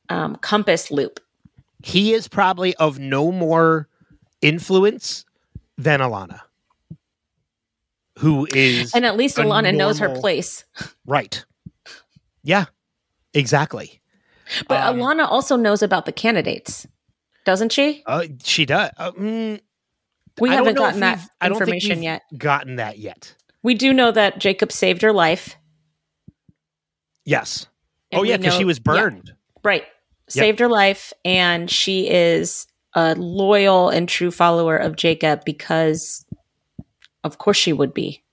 um, 0.10 0.36
compass 0.38 0.92
loop 0.92 1.20
He 1.84 2.14
is 2.14 2.28
probably 2.28 2.76
of 2.76 3.00
no 3.00 3.32
more 3.32 3.88
influence 4.42 5.26
than 5.78 6.00
Ilana, 6.02 6.42
who 8.20 8.48
is 8.54 8.94
and 8.94 9.06
at 9.06 9.16
least 9.18 9.38
ilana 9.38 9.74
knows 9.76 10.00
her 10.00 10.10
place 10.10 10.66
right. 11.06 11.44
Yeah, 12.44 12.66
exactly. 13.34 14.01
But 14.68 14.82
Um, 14.82 14.98
ilana 14.98 15.28
also 15.30 15.56
knows 15.56 15.82
about 15.82 16.06
the 16.06 16.12
candidates 16.12 16.88
doesn't 17.46 17.72
she 17.72 18.04
Uh, 18.06 18.26
she 18.44 18.66
does. 18.66 18.92
Uh, 18.98 19.12
mm, 19.12 19.60
we 20.40 20.50
I 20.50 20.54
haven't 20.54 20.76
gotten 20.76 21.00
that 21.00 21.18
we've- 21.18 21.28
I 21.42 21.50
don't 21.50 21.58
think 21.58 21.76
information 21.76 22.04
yet 22.04 22.22
Gotten 22.38 22.76
that 22.78 23.00
yet? 23.00 23.36
we 23.64 23.74
do 23.76 23.94
know 23.94 24.12
that 24.12 24.40
jacob 24.40 24.72
saved 24.72 25.02
her 25.02 25.14
life 25.14 25.56
Yes. 27.26 27.68
And 28.12 28.20
oh 28.20 28.24
yeah, 28.24 28.38
because 28.38 28.56
she 28.56 28.66
was 28.66 28.78
yeah. 28.78 28.94
burned. 28.94 29.34
Right. 29.64 29.84
Saved 30.28 30.60
her 30.60 30.68
life. 30.68 31.14
And 31.26 31.70
she 31.70 32.10
is 32.10 32.68
a 32.96 33.16
loyal 33.16 33.90
and 33.90 34.08
true 34.08 34.32
follower 34.32 34.76
of 34.78 34.96
Jacob 34.96 35.44
because, 35.46 36.26
of 37.24 37.38
course, 37.38 37.58
she 37.58 37.74
would 37.74 37.94
be. 37.94 38.24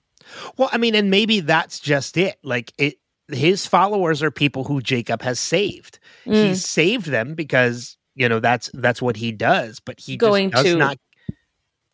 Well, 0.57 0.69
I 0.71 0.77
mean, 0.77 0.95
and 0.95 1.09
maybe 1.09 1.39
that's 1.39 1.79
just 1.79 2.17
it. 2.17 2.37
Like 2.43 2.73
it, 2.77 2.95
his 3.31 3.65
followers 3.65 4.21
are 4.23 4.31
people 4.31 4.63
who 4.63 4.81
Jacob 4.81 5.21
has 5.21 5.39
saved. 5.39 5.99
Mm. 6.25 6.49
He's 6.49 6.65
saved 6.65 7.07
them 7.07 7.35
because 7.35 7.97
you 8.15 8.27
know 8.29 8.39
that's 8.39 8.69
that's 8.73 9.01
what 9.01 9.15
he 9.17 9.31
does. 9.31 9.79
But 9.79 9.99
he 9.99 10.17
Going 10.17 10.51
just 10.51 10.63
does 10.63 10.73
to- 10.73 10.79
not. 10.79 10.97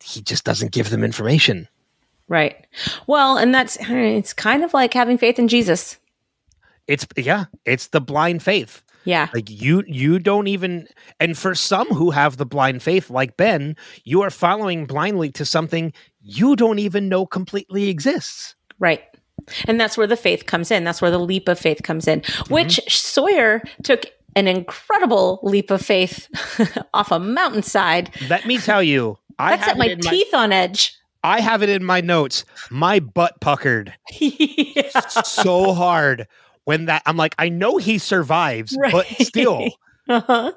He 0.02 0.20
just 0.20 0.44
doesn't 0.44 0.72
give 0.72 0.90
them 0.90 1.02
information. 1.02 1.68
Right. 2.28 2.66
Well, 3.06 3.38
and 3.38 3.54
that's, 3.54 3.78
it's 3.80 4.32
kind 4.32 4.64
of 4.64 4.74
like 4.74 4.92
having 4.92 5.16
faith 5.16 5.38
in 5.38 5.48
Jesus. 5.48 5.98
It's 6.86 7.06
yeah, 7.16 7.46
it's 7.64 7.88
the 7.88 8.00
blind 8.00 8.42
faith. 8.42 8.82
Yeah. 9.04 9.28
Like 9.32 9.48
you, 9.48 9.84
you 9.86 10.18
don't 10.18 10.48
even. 10.48 10.88
And 11.20 11.38
for 11.38 11.54
some 11.54 11.86
who 11.88 12.10
have 12.10 12.36
the 12.36 12.46
blind 12.46 12.82
faith, 12.82 13.10
like 13.10 13.36
Ben, 13.36 13.76
you 14.04 14.22
are 14.22 14.30
following 14.30 14.86
blindly 14.86 15.30
to 15.32 15.44
something 15.44 15.92
you 16.20 16.56
don't 16.56 16.80
even 16.80 17.08
know 17.08 17.24
completely 17.26 17.88
exists. 17.88 18.54
Right. 18.78 19.02
And 19.66 19.80
that's 19.80 19.96
where 19.96 20.06
the 20.06 20.16
faith 20.16 20.46
comes 20.46 20.70
in. 20.70 20.84
That's 20.84 21.00
where 21.00 21.10
the 21.10 21.18
leap 21.20 21.48
of 21.48 21.58
faith 21.58 21.82
comes 21.82 22.08
in, 22.08 22.20
Mm-hmm. 22.22 22.52
which 22.54 22.80
Sawyer 22.88 23.62
took 23.82 24.06
an 24.34 24.48
incredible 24.48 25.40
leap 25.42 25.70
of 25.70 25.80
faith 25.80 26.28
off 26.94 27.10
a 27.10 27.18
mountainside. 27.18 28.10
Let 28.28 28.44
me 28.46 28.58
tell 28.58 28.82
you, 28.82 29.18
I 29.38 29.56
That 29.56 29.64
set 29.64 29.78
my 29.78 29.94
teeth 29.94 30.34
on 30.34 30.52
edge. 30.52 30.94
I 31.24 31.40
have 31.40 31.62
it 31.62 31.68
in 31.68 31.82
my 31.84 32.00
notes. 32.00 32.44
My 32.70 33.00
butt 33.00 33.40
puckered 33.40 33.92
yeah. 34.20 35.00
so 35.08 35.72
hard 35.72 36.28
when 36.64 36.84
that 36.86 37.02
I'm 37.06 37.16
like, 37.16 37.34
I 37.38 37.48
know 37.48 37.78
he 37.78 37.98
survives, 37.98 38.76
but 38.92 39.06
still, 39.06 39.68
Uh-huh. 40.08 40.52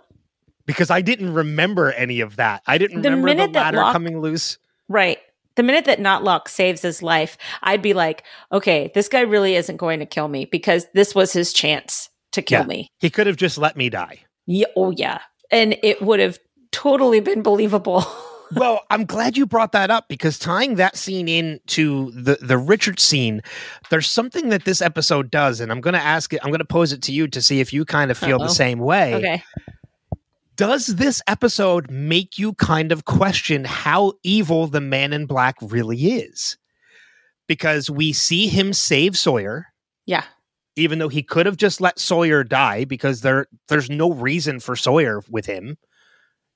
because 0.68 0.92
I 0.92 1.02
didn't 1.02 1.34
remember 1.34 1.92
any 1.94 2.20
of 2.20 2.36
that. 2.36 2.62
I 2.68 2.78
didn't 2.78 3.02
The 3.02 3.12
remember 3.12 3.48
the 3.48 3.54
ladder 3.54 3.78
Locke- 3.78 3.94
coming 3.94 4.20
loose. 4.22 4.58
Right. 4.88 5.18
The 5.60 5.64
minute 5.64 5.84
that 5.86 6.00
Notlock 6.00 6.48
saves 6.48 6.82
his 6.84 7.04
life, 7.04 7.38
I'd 7.64 7.82
be 7.82 7.94
like, 7.94 8.24
okay, 8.50 8.92
this 8.96 9.10
guy 9.10 9.20
really 9.20 9.56
isn't 9.58 9.76
going 9.76 10.00
to 10.00 10.06
kill 10.06 10.30
me 10.30 10.46
because 10.46 10.88
this 10.94 11.14
was 11.14 11.34
his 11.34 11.52
chance 11.52 12.10
to 12.32 12.42
kill 12.42 12.62
Yeah. 12.62 12.68
me. 12.68 12.88
He 13.00 13.10
could 13.10 13.28
have 13.28 13.36
just 13.36 13.58
let 13.58 13.76
me 13.76 13.90
die. 13.90 14.20
Yeah, 14.48 14.68
oh, 14.78 14.92
yeah. 14.92 15.20
And 15.52 15.76
it 15.84 16.02
would 16.02 16.22
have 16.22 16.40
totally 16.72 17.20
been 17.20 17.42
believable. 17.42 18.06
well, 18.56 18.84
I'm 18.90 19.04
glad 19.04 19.36
you 19.36 19.46
brought 19.46 19.74
that 19.74 19.92
up 19.92 20.08
because 20.08 20.40
tying 20.40 20.76
that 20.76 20.96
scene 20.96 21.28
into 21.28 22.10
the 22.12 22.38
the 22.42 22.58
Richard 22.58 23.02
scene, 23.02 23.42
there's 23.90 24.08
something 24.08 24.48
that 24.50 24.64
this 24.64 24.82
episode 24.82 25.30
does, 25.30 25.60
and 25.60 25.74
I'm 25.74 25.82
going 25.82 25.94
to 25.94 26.00
ask 26.02 26.32
it. 26.32 26.40
I'm 26.42 26.52
going 26.52 26.60
to 26.60 26.64
pose 26.66 26.94
it 26.94 27.02
to 27.02 27.12
you 27.12 27.28
to 27.28 27.42
see 27.42 27.60
if 27.60 27.74
you 27.74 27.84
kind 27.84 28.12
of 28.12 28.18
feel 28.18 28.38
Uh-oh. 28.40 28.48
the 28.48 28.54
same 28.54 28.80
way. 28.80 29.14
okay. 29.16 29.44
Does 30.60 30.88
this 30.98 31.22
episode 31.26 31.90
make 31.90 32.38
you 32.38 32.54
kind 32.56 32.92
of 32.92 33.06
question 33.06 33.64
how 33.64 34.12
evil 34.24 34.68
the 34.68 34.82
man 34.82 35.14
in 35.14 35.26
black 35.26 35.56
really 35.62 35.98
is? 36.16 36.58
Because 37.48 37.90
we 37.90 38.12
see 38.12 38.48
him 38.48 38.74
save 38.74 39.18
Sawyer, 39.18 39.68
Yeah. 40.06 40.26
even 40.76 41.00
though 41.00 41.08
he 41.08 41.24
could 41.24 41.46
have 41.46 41.56
just 41.56 41.80
let 41.80 41.98
Sawyer 41.98 42.44
die 42.44 42.84
because 42.84 43.22
there 43.22 43.48
there's 43.70 43.90
no 43.90 44.12
reason 44.12 44.60
for 44.60 44.76
Sawyer 44.76 45.22
with 45.30 45.46
him. 45.46 45.78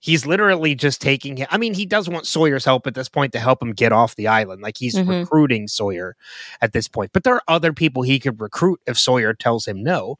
He's 0.03 0.25
literally 0.25 0.75
just 0.75 0.99
taking 0.99 1.37
him. 1.37 1.47
I 1.49 1.57
mean, 1.57 1.73
he 1.73 1.85
does 1.85 2.09
want 2.09 2.27
Sawyer's 2.27 2.65
help 2.65 2.85
at 2.87 2.93
this 2.93 3.07
point 3.07 3.31
to 3.31 3.39
help 3.39 3.61
him 3.61 3.71
get 3.71 3.93
off 3.93 4.17
the 4.17 4.27
island. 4.27 4.61
Like 4.61 4.77
he's 4.77 4.95
Mhm. 4.95 5.21
recruiting 5.21 5.69
Sawyer 5.69 6.17
at 6.61 6.73
this 6.73 6.89
point. 6.89 7.11
But 7.13 7.23
there 7.23 7.35
are 7.35 7.43
other 7.47 7.71
people 7.71 8.01
he 8.01 8.19
could 8.19 8.41
recruit 8.41 8.81
if 8.85 8.99
Sawyer 8.99 9.33
tells 9.33 9.65
him 9.65 9.81
no. 9.81 10.19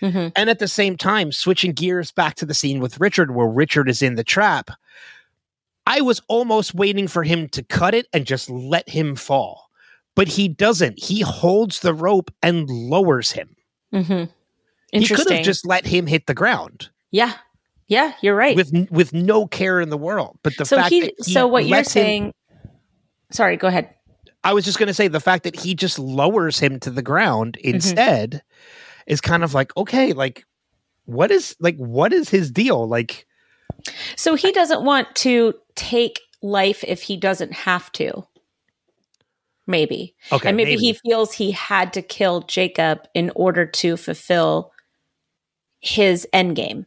Mhm. 0.00 0.30
And 0.36 0.48
at 0.50 0.60
the 0.60 0.68
same 0.68 0.96
time, 0.96 1.32
switching 1.32 1.72
gears 1.72 2.12
back 2.12 2.36
to 2.36 2.46
the 2.46 2.54
scene 2.54 2.78
with 2.78 3.00
Richard, 3.00 3.34
where 3.34 3.48
Richard 3.48 3.88
is 3.88 4.02
in 4.02 4.14
the 4.14 4.22
trap, 4.22 4.70
I 5.84 6.00
was 6.00 6.22
almost 6.28 6.72
waiting 6.72 7.08
for 7.08 7.24
him 7.24 7.48
to 7.48 7.64
cut 7.64 7.92
it 7.92 8.06
and 8.12 8.24
just 8.26 8.48
let 8.48 8.88
him 8.88 9.16
fall. 9.16 9.68
But 10.14 10.28
he 10.28 10.46
doesn't. 10.46 11.02
He 11.02 11.22
holds 11.22 11.80
the 11.80 11.92
rope 11.92 12.30
and 12.40 12.70
lowers 12.70 13.32
him. 13.32 13.56
Mm-hmm. 13.92 14.30
He 14.92 15.08
could 15.08 15.28
have 15.28 15.44
just 15.44 15.66
let 15.66 15.86
him 15.86 16.06
hit 16.06 16.28
the 16.28 16.34
ground 16.34 16.90
yeah. 17.10 17.34
Yeah, 17.86 18.14
you're 18.22 18.34
right. 18.36 18.56
with 18.56 18.72
with 18.90 19.12
no 19.12 19.46
care 19.46 19.80
in 19.80 19.90
the 19.90 19.98
world. 19.98 20.38
But 20.42 20.56
the 20.56 20.64
so 20.64 20.76
fact 20.76 20.90
he, 20.90 21.00
that 21.02 21.12
he 21.24 21.32
so 21.32 21.46
what 21.46 21.64
you're 21.64 21.76
lets 21.76 21.92
him- 21.94 22.02
saying 22.02 22.32
Sorry, 23.30 23.56
go 23.56 23.68
ahead. 23.68 23.90
I 24.44 24.52
was 24.52 24.64
just 24.64 24.78
going 24.78 24.86
to 24.88 24.94
say 24.94 25.08
the 25.08 25.20
fact 25.20 25.44
that 25.44 25.56
he 25.58 25.74
just 25.74 25.98
lowers 25.98 26.58
him 26.58 26.78
to 26.80 26.90
the 26.90 27.02
ground 27.02 27.58
Mm-hmm. 27.58 27.74
instead 27.76 28.42
is 29.06 29.20
kind 29.20 29.42
of 29.44 29.54
like 29.54 29.76
okay, 29.76 30.12
like 30.12 30.44
what 31.06 31.30
is 31.30 31.56
like 31.60 31.76
what 31.76 32.12
is 32.12 32.28
his 32.30 32.50
deal? 32.50 32.86
Like 32.88 33.26
So 34.16 34.34
he 34.34 34.52
doesn't 34.52 34.82
want 34.84 35.14
to 35.16 35.54
take 35.74 36.20
life 36.42 36.84
if 36.86 37.02
he 37.02 37.16
doesn't 37.16 37.52
have 37.52 37.90
to. 37.92 38.24
Maybe. 39.66 40.14
okay, 40.30 40.48
and 40.48 40.56
maybe, 40.58 40.76
he 40.76 40.92
feels 40.92 41.32
he 41.32 41.50
had 41.50 41.94
to 41.94 42.02
kill 42.02 42.42
Jacob 42.42 43.00
in 43.14 43.30
order 43.34 43.64
to 43.64 43.96
fulfill 43.96 44.72
his 45.80 46.28
end 46.34 46.54
game. 46.56 46.84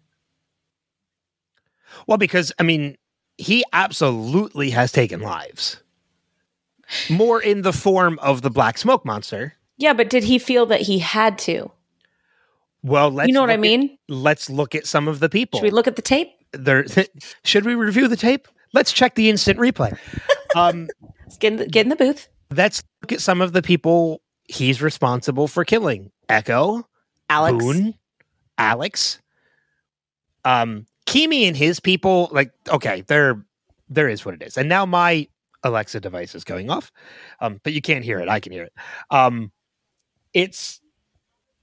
Well, 2.07 2.17
because 2.17 2.51
I 2.59 2.63
mean, 2.63 2.97
he 3.37 3.63
absolutely 3.73 4.69
has 4.71 4.91
taken 4.91 5.21
lives. 5.21 5.81
More 7.09 7.41
in 7.41 7.61
the 7.63 7.73
form 7.73 8.17
of 8.21 8.41
the 8.41 8.49
black 8.49 8.77
smoke 8.77 9.03
monster. 9.05 9.53
Yeah, 9.77 9.93
but 9.93 10.09
did 10.09 10.23
he 10.23 10.39
feel 10.39 10.65
that 10.67 10.81
he 10.81 10.99
had 10.99 11.37
to? 11.39 11.69
Well, 12.83 13.11
let's 13.11 13.27
you 13.27 13.33
know 13.33 13.41
what 13.41 13.49
I 13.49 13.53
look 13.53 13.59
at- 13.59 13.61
mean? 13.61 13.97
let's 14.07 14.49
look 14.49 14.73
at 14.75 14.87
some 14.87 15.07
of 15.07 15.19
the 15.19 15.29
people. 15.29 15.59
Should 15.59 15.65
we 15.65 15.71
look 15.71 15.87
at 15.87 15.95
the 15.95 16.01
tape? 16.01 16.31
there 16.53 16.85
should 17.43 17.65
we 17.65 17.75
review 17.75 18.07
the 18.07 18.15
tape? 18.15 18.47
Let's 18.73 18.93
check 18.93 19.15
the 19.15 19.29
instant 19.29 19.59
replay. 19.59 19.97
Um, 20.55 20.87
Let's 21.25 21.37
get 21.39 21.53
in 21.53 21.59
the, 21.59 21.65
get 21.67 21.85
in 21.85 21.89
the 21.89 21.95
booth. 21.95 22.27
let's 22.51 22.83
look 23.01 23.11
at 23.11 23.21
some 23.21 23.41
of 23.41 23.51
the 23.53 23.61
people 23.61 24.21
he's 24.47 24.81
responsible 24.81 25.47
for 25.47 25.65
killing. 25.65 26.11
Eko, 26.29 26.83
Alex. 27.29 27.57
Boone, 27.63 27.93
Alex, 28.57 29.19
um, 30.45 30.85
Keamy 31.07 31.47
and 31.47 31.57
his 31.57 31.79
people. 31.79 32.29
Like, 32.31 32.51
okay, 32.69 33.01
there, 33.07 33.43
there 33.89 34.07
is 34.07 34.23
what 34.23 34.35
it 34.35 34.43
is. 34.43 34.57
And 34.57 34.69
now 34.69 34.85
my 34.85 35.27
Alexa 35.63 35.99
device 36.01 36.35
is 36.35 36.43
going 36.43 36.69
off, 36.69 36.91
um, 37.41 37.59
but 37.63 37.73
you 37.73 37.81
can't 37.81 38.05
hear 38.05 38.19
it. 38.19 38.29
I 38.29 38.39
can 38.39 38.51
hear 38.51 38.63
it. 38.63 38.73
Um, 39.09 39.51
it's, 40.33 40.79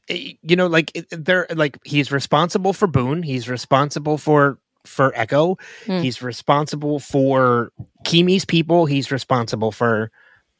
eh, 0.08 0.32
you 0.42 0.56
know, 0.56 0.66
like 0.66 0.90
it- 0.94 1.06
they're 1.24 1.46
like 1.54 1.78
he's 1.84 2.10
responsible 2.10 2.72
for 2.72 2.86
Boone. 2.88 3.22
He's 3.22 3.48
responsible 3.48 4.18
for 4.18 4.58
for 4.84 5.12
Eko. 5.12 5.58
Hmm. 5.86 6.00
He's 6.00 6.20
responsible 6.20 6.98
for 6.98 7.70
Keamy's 8.04 8.44
people. 8.44 8.84
He's 8.86 9.10
responsible 9.12 9.70
for. 9.72 10.10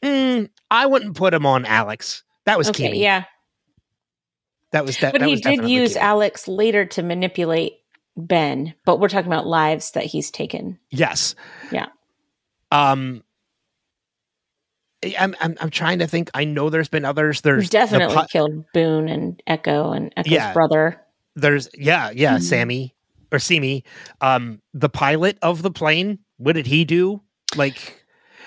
Mm, 0.02 0.48
I 0.70 0.86
wouldn't 0.86 1.16
put 1.16 1.34
him 1.34 1.44
on 1.46 1.64
Alex. 1.66 2.22
That 2.46 2.56
was 2.58 2.68
Okay, 2.70 2.90
Keamy. 2.92 3.00
yeah. 3.00 3.24
That 4.72 4.84
was 4.84 4.98
that. 4.98 5.12
But 5.12 5.20
that 5.22 5.28
he 5.28 5.36
did 5.36 5.68
use 5.68 5.94
Keamy. 5.94 6.00
Alex 6.00 6.48
later 6.48 6.84
to 6.86 7.02
manipulate 7.02 7.74
Ben, 8.16 8.74
but 8.84 9.00
we're 9.00 9.08
talking 9.08 9.30
about 9.32 9.46
lives 9.46 9.90
that 9.92 10.04
he's 10.04 10.30
taken. 10.30 10.78
Yes. 10.90 11.34
Yeah. 11.72 11.86
Um. 12.70 13.22
I'm, 15.18 15.36
I'm 15.40 15.54
I'm 15.60 15.70
trying 15.70 15.98
to 15.98 16.06
think. 16.06 16.30
I 16.32 16.44
know 16.44 16.70
there's 16.70 16.88
been 16.88 17.04
others. 17.04 17.42
There's 17.42 17.64
He's 17.64 17.70
the 17.70 17.78
definitely 17.78 18.24
killed 18.30 18.64
Boone 18.72 19.08
and 19.08 19.42
Eko 19.46 19.94
and 19.94 20.14
Eko's 20.16 20.32
Yeah. 20.32 20.52
brother. 20.54 21.00
there's 21.36 21.68
yeah 21.74 22.10
yeah 22.10 22.38
Mhm. 22.38 22.42
Sammy 22.42 22.94
or 23.32 23.38
Simi. 23.38 23.84
Um, 24.22 24.62
the 24.72 24.88
pilot 24.88 25.36
of 25.42 25.60
the 25.62 25.70
plane. 25.70 26.20
What 26.38 26.54
did 26.54 26.66
he 26.66 26.84
do? 26.86 27.20
Like, 27.54 28.04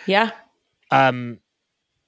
Yeah. 0.07 0.31
um, 0.89 1.39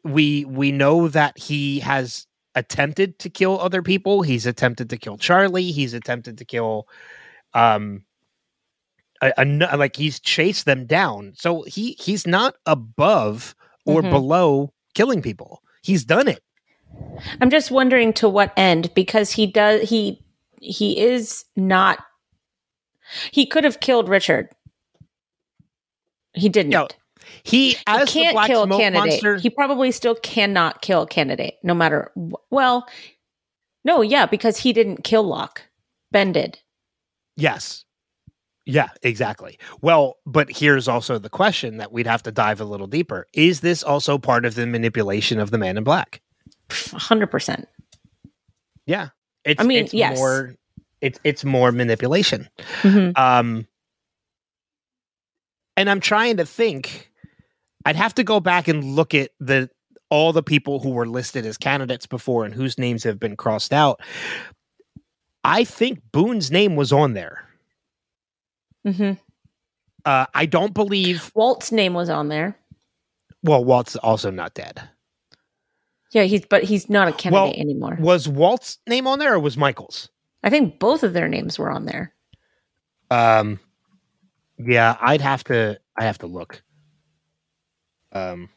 we 0.03 0.45
we 0.45 0.71
know 0.71 1.09
that 1.09 1.37
he 1.37 1.79
has 1.81 2.25
attempted 2.55 3.19
to 3.19 3.29
kill 3.29 3.59
other 3.59 3.83
people. 3.83 4.23
He's 4.23 4.45
attempted 4.47 4.89
to 4.89 4.97
kill 4.97 5.17
Charlie. 5.17 5.71
He's 5.71 5.93
attempted 5.93 6.37
to 6.39 6.45
kill, 6.45 6.87
um, 7.53 8.03
a, 9.21 9.31
a 9.37 9.77
like 9.77 9.95
he's 9.95 10.19
chased 10.19 10.65
them 10.65 10.85
down. 10.85 11.33
So 11.35 11.63
he 11.63 11.93
he's 11.99 12.25
not 12.25 12.55
above 12.65 13.55
or 13.85 14.01
Mhm. 14.01 14.09
below 14.11 14.73
killing 14.93 15.21
people. 15.21 15.61
He's 15.81 16.03
done 16.05 16.27
it. 16.27 16.41
I'm 17.41 17.49
just 17.49 17.69
wondering 17.71 18.13
to 18.13 18.29
what 18.29 18.53
end 18.57 18.93
because 18.93 19.31
he 19.31 19.45
does 19.47 19.89
he 19.89 20.23
he 20.61 20.99
is 20.99 21.45
not 21.55 21.99
he 23.31 23.45
could 23.45 23.63
have 23.63 23.79
killed 23.79 24.07
Richard. 24.09 24.49
He 26.33 26.47
didn't. 26.49 26.71
No, 26.71 26.87
He 27.43 27.71
he 27.71 27.77
as 27.87 28.13
the 28.13 28.21
can't 28.21 28.33
black 28.35 28.47
kill 28.47 28.63
a 28.63 28.65
smoke 28.67 28.79
candidate. 28.79 29.09
monster. 29.09 29.35
He 29.37 29.49
probably 29.49 29.91
still 29.91 30.15
cannot 30.15 30.81
kill 30.81 31.01
a 31.03 31.07
candidate, 31.07 31.55
no 31.63 31.73
matter. 31.73 32.11
Well, 32.51 32.87
no, 33.83 34.01
yeah, 34.01 34.25
because 34.25 34.57
he 34.57 34.73
didn't 34.73 35.03
kill 35.03 35.23
Locke. 35.23 35.63
Ben 36.11 36.31
did. 36.31 36.59
Yes. 37.39 37.85
Yeah, 38.65 38.89
exactly. 39.01 39.57
Well, 39.81 40.17
but 40.25 40.51
here's 40.51 40.87
also 40.87 41.17
the 41.17 41.29
question 41.29 41.77
that 41.77 41.91
we'd 41.91 42.05
have 42.05 42.21
to 42.23 42.31
dive 42.31 42.61
a 42.61 42.65
little 42.65 42.85
deeper. 42.85 43.25
Is 43.33 43.61
this 43.61 43.81
also 43.81 44.17
part 44.19 44.45
of 44.45 44.55
the 44.55 44.67
manipulation 44.67 45.39
of 45.39 45.49
the 45.49 45.57
man 45.57 45.77
in 45.77 45.83
black? 45.83 46.21
hundred 46.71 47.27
percent. 47.27 47.67
Yeah. 48.85 49.09
It's 49.43 49.59
I 49.59 49.65
mean, 49.65 49.85
it's 49.85 49.93
yes. 49.93 50.17
more 50.17 50.55
it's 51.01 51.19
it's 51.23 51.43
more 51.43 51.71
manipulation. 51.71 52.47
Mm-hmm. 52.81 53.19
Um 53.19 53.65
and 55.75 55.89
I'm 55.89 55.99
trying 55.99 56.37
to 56.37 56.45
think 56.45 57.11
I'd 57.85 57.95
have 57.95 58.13
to 58.15 58.23
go 58.23 58.39
back 58.39 58.67
and 58.67 58.83
look 58.83 59.15
at 59.15 59.31
the 59.39 59.69
all 60.09 60.33
the 60.33 60.43
people 60.43 60.79
who 60.79 60.89
were 60.89 61.07
listed 61.07 61.45
as 61.45 61.57
candidates 61.57 62.05
before 62.05 62.45
and 62.45 62.53
whose 62.53 62.77
names 62.77 63.03
have 63.03 63.19
been 63.19 63.35
crossed 63.35 63.73
out. 63.73 64.01
I 65.43 65.63
think 65.63 66.01
Boone's 66.11 66.51
name 66.51 66.75
was 66.75 66.91
on 66.91 67.13
there. 67.13 67.47
Mm-hmm. 68.85 69.13
Uh, 70.05 70.25
I 70.33 70.45
don't 70.45 70.73
believe. 70.73 71.31
Walt's 71.35 71.71
name 71.71 71.93
was 71.93 72.09
on 72.09 72.29
there. 72.29 72.57
Well, 73.43 73.63
Walt's 73.63 73.95
also 73.95 74.31
not 74.31 74.53
dead. 74.53 74.81
Yeah, 76.11 76.23
he's 76.23 76.45
but 76.45 76.63
he's 76.63 76.89
not 76.89 77.07
a 77.07 77.11
candidate 77.11 77.55
Well, 77.55 77.61
anymore. 77.61 77.97
Was 77.99 78.27
Walt's 78.27 78.79
name 78.87 79.05
on 79.07 79.19
there 79.19 79.33
or 79.35 79.39
was 79.39 79.57
Michael's? 79.57 80.09
I 80.43 80.49
think 80.49 80.79
both 80.79 81.03
of 81.03 81.13
their 81.13 81.27
names 81.27 81.59
were 81.59 81.69
on 81.69 81.85
there. 81.85 82.13
Um, 83.11 83.59
yeah, 84.57 84.97
I'd 84.99 85.21
have 85.21 85.43
to. 85.45 85.79
I 85.97 86.05
have 86.05 86.17
to 86.19 86.27
look. 86.27 86.63
Um, 88.11 88.49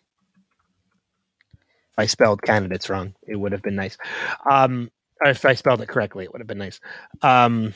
if 1.52 1.98
I 1.98 2.06
spelled 2.06 2.42
candidates 2.42 2.88
wrong, 2.88 3.14
it 3.26 3.36
would 3.36 3.52
have 3.52 3.62
been 3.62 3.76
nice. 3.76 3.98
Um, 4.50 4.90
if 5.26 5.44
I 5.44 5.54
spelled 5.54 5.80
it 5.82 5.88
correctly, 5.88 6.24
it 6.24 6.32
would 6.32 6.40
have 6.40 6.48
been 6.48 6.58
nice. 6.58 6.80
Um, 7.22 7.74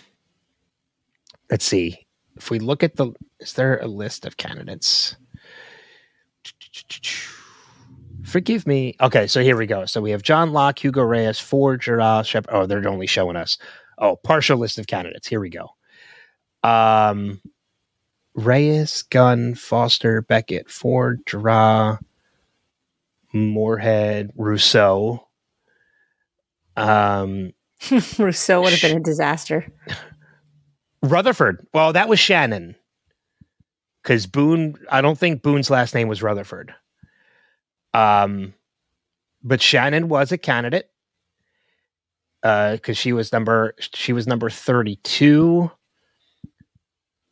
let's 1.50 1.64
see. 1.64 2.06
If 2.36 2.50
we 2.50 2.58
look 2.58 2.82
at 2.82 2.96
the, 2.96 3.12
is 3.40 3.54
there 3.54 3.78
a 3.78 3.86
list 3.86 4.26
of 4.26 4.36
candidates? 4.36 5.16
Forgive 8.24 8.66
me. 8.66 8.94
Okay, 9.00 9.26
so 9.26 9.42
here 9.42 9.56
we 9.56 9.66
go. 9.66 9.86
So 9.86 10.00
we 10.00 10.10
have 10.10 10.22
John 10.22 10.52
Locke, 10.52 10.82
Hugo 10.82 11.02
Reyes, 11.02 11.38
Ford, 11.38 11.80
Jarrah, 11.80 12.24
Shep. 12.24 12.46
Oh, 12.48 12.66
they're 12.66 12.86
only 12.88 13.06
showing 13.06 13.36
us. 13.36 13.56
Oh, 13.98 14.16
partial 14.16 14.58
list 14.58 14.78
of 14.78 14.86
candidates. 14.86 15.28
Here 15.28 15.40
we 15.40 15.48
go. 15.48 15.70
Um, 16.62 17.40
Reyes, 18.34 19.02
Gunn, 19.02 19.54
Foster, 19.54 20.22
Beckett, 20.22 20.70
Ford, 20.70 21.20
Jarrah, 21.26 22.00
Moorhead, 23.32 24.32
Rousseau. 24.36 25.25
Um, 26.76 27.52
Rousseau 28.18 28.62
would 28.62 28.72
have 28.72 28.82
been 28.82 28.98
a 28.98 29.02
disaster. 29.02 29.66
Rutherford. 31.02 31.66
Well, 31.72 31.92
that 31.92 32.08
was 32.08 32.18
Shannon. 32.18 32.76
Because 34.02 34.26
Boone, 34.26 34.76
I 34.90 35.00
don't 35.00 35.18
think 35.18 35.42
Boone's 35.42 35.70
last 35.70 35.94
name 35.94 36.08
was 36.08 36.22
Rutherford. 36.22 36.74
Um, 37.92 38.54
but 39.42 39.60
Shannon 39.60 40.08
was 40.08 40.32
a 40.32 40.38
candidate. 40.38 40.90
Uh, 42.42 42.72
because 42.72 42.96
she 42.96 43.12
was 43.12 43.32
number 43.32 43.74
she 43.78 44.12
was 44.12 44.28
number 44.28 44.48
thirty-two. 44.48 45.68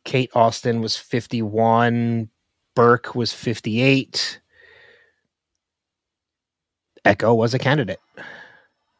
Kate 0.03 0.31
Austin 0.35 0.81
was 0.81 0.97
fifty-one. 0.97 2.29
Burke 2.75 3.15
was 3.15 3.31
fifty-eight. 3.31 4.41
Eko 7.05 7.37
was 7.37 7.53
a 7.53 7.59
candidate. 7.59 7.99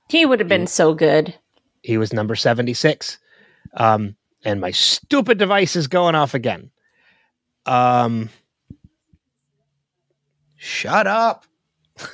He 0.09 0.25
would 0.25 0.39
have 0.39 0.49
been 0.49 0.67
so 0.67 0.93
good. 0.93 1.35
He 1.81 1.97
was 1.97 2.13
number 2.13 2.35
76. 2.35 3.17
Um, 3.75 4.15
and 4.43 4.61
my 4.61 4.71
stupid 4.71 5.37
device 5.37 5.75
is 5.75 5.87
going 5.87 6.15
off 6.15 6.33
again. 6.33 6.69
Um, 7.65 8.29
shut 10.55 11.07
up. 11.07 11.45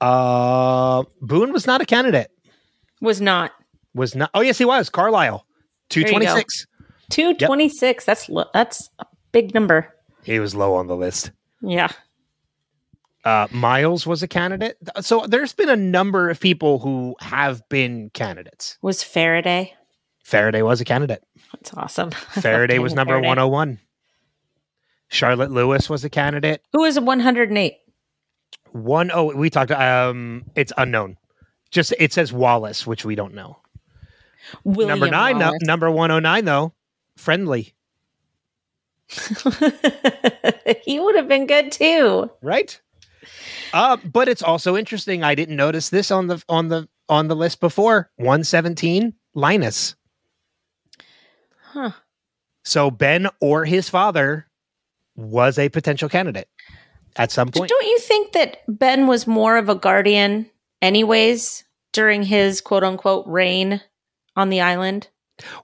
uh, 0.00 1.02
Boone 1.20 1.52
was 1.52 1.66
not 1.66 1.80
a 1.80 1.86
candidate. 1.86 2.30
Was 3.00 3.20
not 3.20 3.52
Was 3.94 4.14
not. 4.14 4.30
Oh 4.34 4.40
yes, 4.40 4.58
he 4.58 4.64
was. 4.64 4.88
Carlyle, 4.88 5.46
two 5.88 6.04
twenty 6.04 6.26
six. 6.26 6.66
two 7.10 7.34
twenty 7.34 7.68
six. 7.68 8.04
That's 8.04 8.28
lo- 8.28 8.50
that's 8.52 8.90
a 8.98 9.06
big 9.32 9.54
number. 9.54 9.92
He 10.22 10.38
was 10.38 10.54
low 10.54 10.74
on 10.74 10.86
the 10.86 10.96
list. 10.96 11.32
Yeah. 11.62 11.88
Uh, 13.24 13.46
Miles 13.50 14.06
was 14.06 14.22
a 14.22 14.28
candidate. 14.28 14.76
So 15.00 15.26
there's 15.26 15.52
been 15.52 15.68
a 15.68 15.76
number 15.76 16.28
of 16.28 16.40
people 16.40 16.78
who 16.80 17.14
have 17.20 17.68
been 17.68 18.10
candidates. 18.10 18.78
Was 18.82 19.02
Faraday? 19.02 19.74
Faraday 20.24 20.62
was 20.62 20.80
a 20.80 20.84
candidate. 20.84 21.22
That's 21.52 21.72
awesome. 21.74 22.10
Faraday 22.40 22.78
was 22.78 22.94
number 22.94 23.12
Faraday. 23.12 23.28
101. 23.28 23.78
Charlotte 25.08 25.50
Lewis 25.50 25.90
was 25.90 26.04
a 26.04 26.10
candidate. 26.10 26.62
Who 26.72 26.80
was 26.80 26.98
one 26.98 27.20
hundred 27.20 27.50
and 27.50 27.58
eight? 27.58 27.76
One 28.70 29.10
oh, 29.12 29.34
we 29.34 29.50
talked. 29.50 29.70
Um, 29.70 30.44
it's 30.56 30.72
unknown. 30.78 31.18
Just 31.70 31.92
it 31.98 32.14
says 32.14 32.32
Wallace, 32.32 32.86
which 32.86 33.04
we 33.04 33.14
don't 33.14 33.34
know. 33.34 33.58
number 34.64 35.10
nine, 35.10 35.38
no, 35.38 35.52
number 35.60 35.90
one 35.90 36.10
oh 36.10 36.18
nine 36.18 36.46
though, 36.46 36.72
friendly, 37.18 37.74
he 40.82 40.98
would 40.98 41.16
have 41.16 41.28
been 41.28 41.46
good 41.46 41.70
too. 41.70 42.30
right? 42.40 42.80
Uh, 43.72 43.96
but 43.96 44.28
it's 44.28 44.42
also 44.42 44.76
interesting. 44.76 45.22
I 45.22 45.34
didn't 45.34 45.56
notice 45.56 45.90
this 45.90 46.10
on 46.10 46.26
the 46.26 46.42
on 46.48 46.68
the 46.68 46.88
on 47.08 47.28
the 47.28 47.36
list 47.36 47.60
before. 47.60 48.10
One 48.16 48.44
seventeen, 48.44 49.14
Linus. 49.34 49.94
Huh. 51.72 51.92
So 52.64 52.90
Ben 52.90 53.28
or 53.40 53.64
his 53.64 53.88
father 53.88 54.46
was 55.16 55.58
a 55.58 55.68
potential 55.68 56.08
candidate 56.08 56.48
at 57.16 57.30
some 57.30 57.48
point. 57.48 57.68
Don't 57.68 57.86
you 57.86 57.98
think 57.98 58.32
that 58.32 58.58
Ben 58.68 59.06
was 59.06 59.26
more 59.26 59.56
of 59.56 59.68
a 59.68 59.74
guardian, 59.74 60.48
anyways, 60.80 61.64
during 61.92 62.22
his 62.22 62.60
quote 62.60 62.84
unquote 62.84 63.26
reign 63.26 63.80
on 64.36 64.48
the 64.48 64.60
island? 64.60 65.08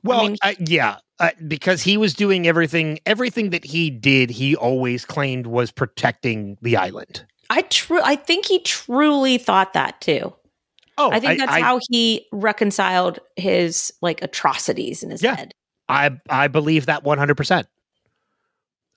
Well, 0.02 0.28
mean- 0.28 0.38
uh, 0.42 0.54
yeah, 0.58 0.96
uh, 1.20 1.30
because 1.46 1.82
he 1.82 1.96
was 1.96 2.14
doing 2.14 2.46
everything. 2.46 2.98
Everything 3.06 3.50
that 3.50 3.64
he 3.64 3.90
did, 3.90 4.30
he 4.30 4.56
always 4.56 5.04
claimed 5.04 5.46
was 5.46 5.70
protecting 5.70 6.58
the 6.62 6.76
island. 6.76 7.24
I 7.50 7.62
true. 7.62 8.00
I 8.02 8.16
think 8.16 8.46
he 8.46 8.58
truly 8.60 9.38
thought 9.38 9.72
that 9.72 10.00
too. 10.00 10.34
Oh, 10.98 11.10
I 11.12 11.20
think 11.20 11.38
that's 11.38 11.52
I, 11.52 11.60
how 11.60 11.80
he 11.90 12.26
reconciled 12.32 13.20
his 13.36 13.92
like 14.02 14.20
atrocities 14.22 15.02
in 15.02 15.10
his 15.10 15.22
Yeah. 15.22 15.36
head. 15.36 15.52
I 15.88 16.18
I 16.28 16.48
believe 16.48 16.86
that 16.86 17.04
one 17.04 17.18
hundred 17.18 17.36
percent. 17.36 17.66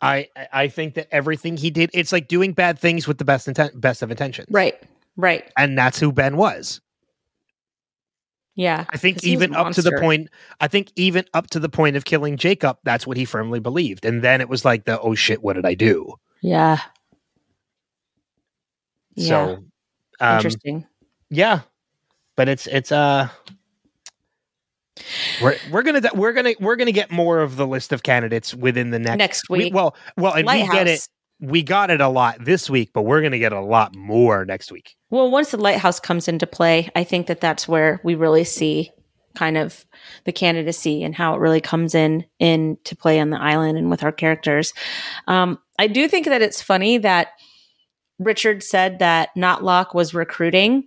I 0.01 0.27
I 0.51 0.67
think 0.67 0.95
that 0.95 1.07
everything 1.11 1.57
he 1.57 1.69
did, 1.69 1.91
it's 1.93 2.11
like 2.11 2.27
doing 2.27 2.53
bad 2.53 2.79
things 2.79 3.07
with 3.07 3.19
the 3.19 3.25
best 3.25 3.47
intent, 3.47 3.79
best 3.79 4.01
of 4.01 4.09
intentions, 4.11 4.47
Right. 4.49 4.75
Right. 5.15 5.49
And 5.57 5.77
that's 5.77 5.99
who 5.99 6.11
Ben 6.11 6.37
was. 6.37 6.81
Yeah. 8.55 8.85
I 8.89 8.97
think 8.97 9.17
'Cause 9.17 9.23
he 9.23 9.35
was 9.35 9.43
a 9.43 9.45
even 9.45 9.55
up 9.55 9.73
to 9.73 9.81
the 9.81 9.97
point, 9.99 10.29
I 10.59 10.67
think 10.67 10.91
even 10.95 11.25
up 11.33 11.49
to 11.51 11.59
the 11.59 11.69
point 11.69 11.95
of 11.95 12.05
killing 12.05 12.35
Jacob, 12.37 12.77
that's 12.83 13.05
what 13.07 13.15
he 13.17 13.25
firmly 13.25 13.59
believed. 13.59 14.05
And 14.05 14.23
then 14.23 14.41
it 14.41 14.49
was 14.49 14.65
like 14.65 14.85
the 14.85 14.99
oh 14.99 15.15
shit, 15.15 15.41
what 15.43 15.53
did 15.53 15.65
I 15.65 15.73
do? 15.73 16.15
Yeah. 16.41 16.79
Yeah. 19.21 19.27
So, 19.27 19.63
um, 20.19 20.35
Interesting. 20.37 20.85
yeah, 21.29 21.61
but 22.35 22.49
it's 22.49 22.67
it's 22.67 22.91
uh. 22.91 23.29
We're, 25.41 25.55
we're 25.71 25.81
gonna 25.83 26.01
we're 26.13 26.33
gonna 26.33 26.53
we're 26.59 26.75
gonna 26.75 26.91
get 26.91 27.11
more 27.11 27.39
of 27.39 27.55
the 27.55 27.65
list 27.65 27.91
of 27.91 28.03
candidates 28.03 28.53
within 28.53 28.91
the 28.91 28.99
next 28.99 29.17
Next 29.17 29.49
we- 29.49 29.57
week. 29.59 29.73
well, 29.73 29.95
well, 30.17 30.33
and 30.33 30.45
we 30.47 30.67
get 30.67 30.87
it. 30.87 31.07
We 31.39 31.63
got 31.63 31.89
it 31.89 32.01
a 32.01 32.07
lot 32.07 32.43
this 32.45 32.69
week, 32.69 32.91
but 32.93 33.01
we're 33.01 33.21
gonna 33.21 33.39
get 33.39 33.51
a 33.53 33.61
lot 33.61 33.95
more 33.95 34.45
next 34.45 34.71
week. 34.71 34.95
Well, 35.09 35.31
once 35.31 35.51
the 35.51 35.57
lighthouse 35.57 35.99
comes 35.99 36.27
into 36.27 36.45
play, 36.45 36.89
I 36.95 37.03
think 37.03 37.27
that 37.27 37.41
that's 37.41 37.67
where 37.67 37.99
we 38.03 38.13
really 38.13 38.43
see 38.43 38.91
kind 39.33 39.57
of 39.57 39.85
the 40.25 40.31
candidacy 40.33 41.03
and 41.03 41.15
how 41.15 41.33
it 41.33 41.39
really 41.39 41.61
comes 41.61 41.95
in 41.95 42.25
in 42.37 42.77
to 42.83 42.95
play 42.95 43.19
on 43.19 43.29
the 43.31 43.41
island 43.41 43.77
and 43.77 43.89
with 43.89 44.03
our 44.03 44.11
characters. 44.11 44.73
Um, 45.27 45.57
I 45.79 45.87
do 45.87 46.07
think 46.07 46.25
that 46.27 46.41
it's 46.43 46.61
funny 46.61 46.97
that 46.99 47.29
Richard 48.21 48.63
said 48.63 48.99
that 48.99 49.29
not 49.35 49.63
Locke 49.63 49.93
was 49.93 50.13
recruiting, 50.13 50.85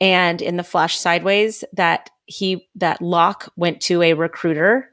and 0.00 0.42
in 0.42 0.56
the 0.56 0.64
Flash 0.64 0.98
Sideways 0.98 1.64
that 1.72 2.10
he 2.26 2.68
that 2.74 3.00
Locke 3.00 3.50
went 3.56 3.80
to 3.82 4.02
a 4.02 4.12
recruiter 4.14 4.90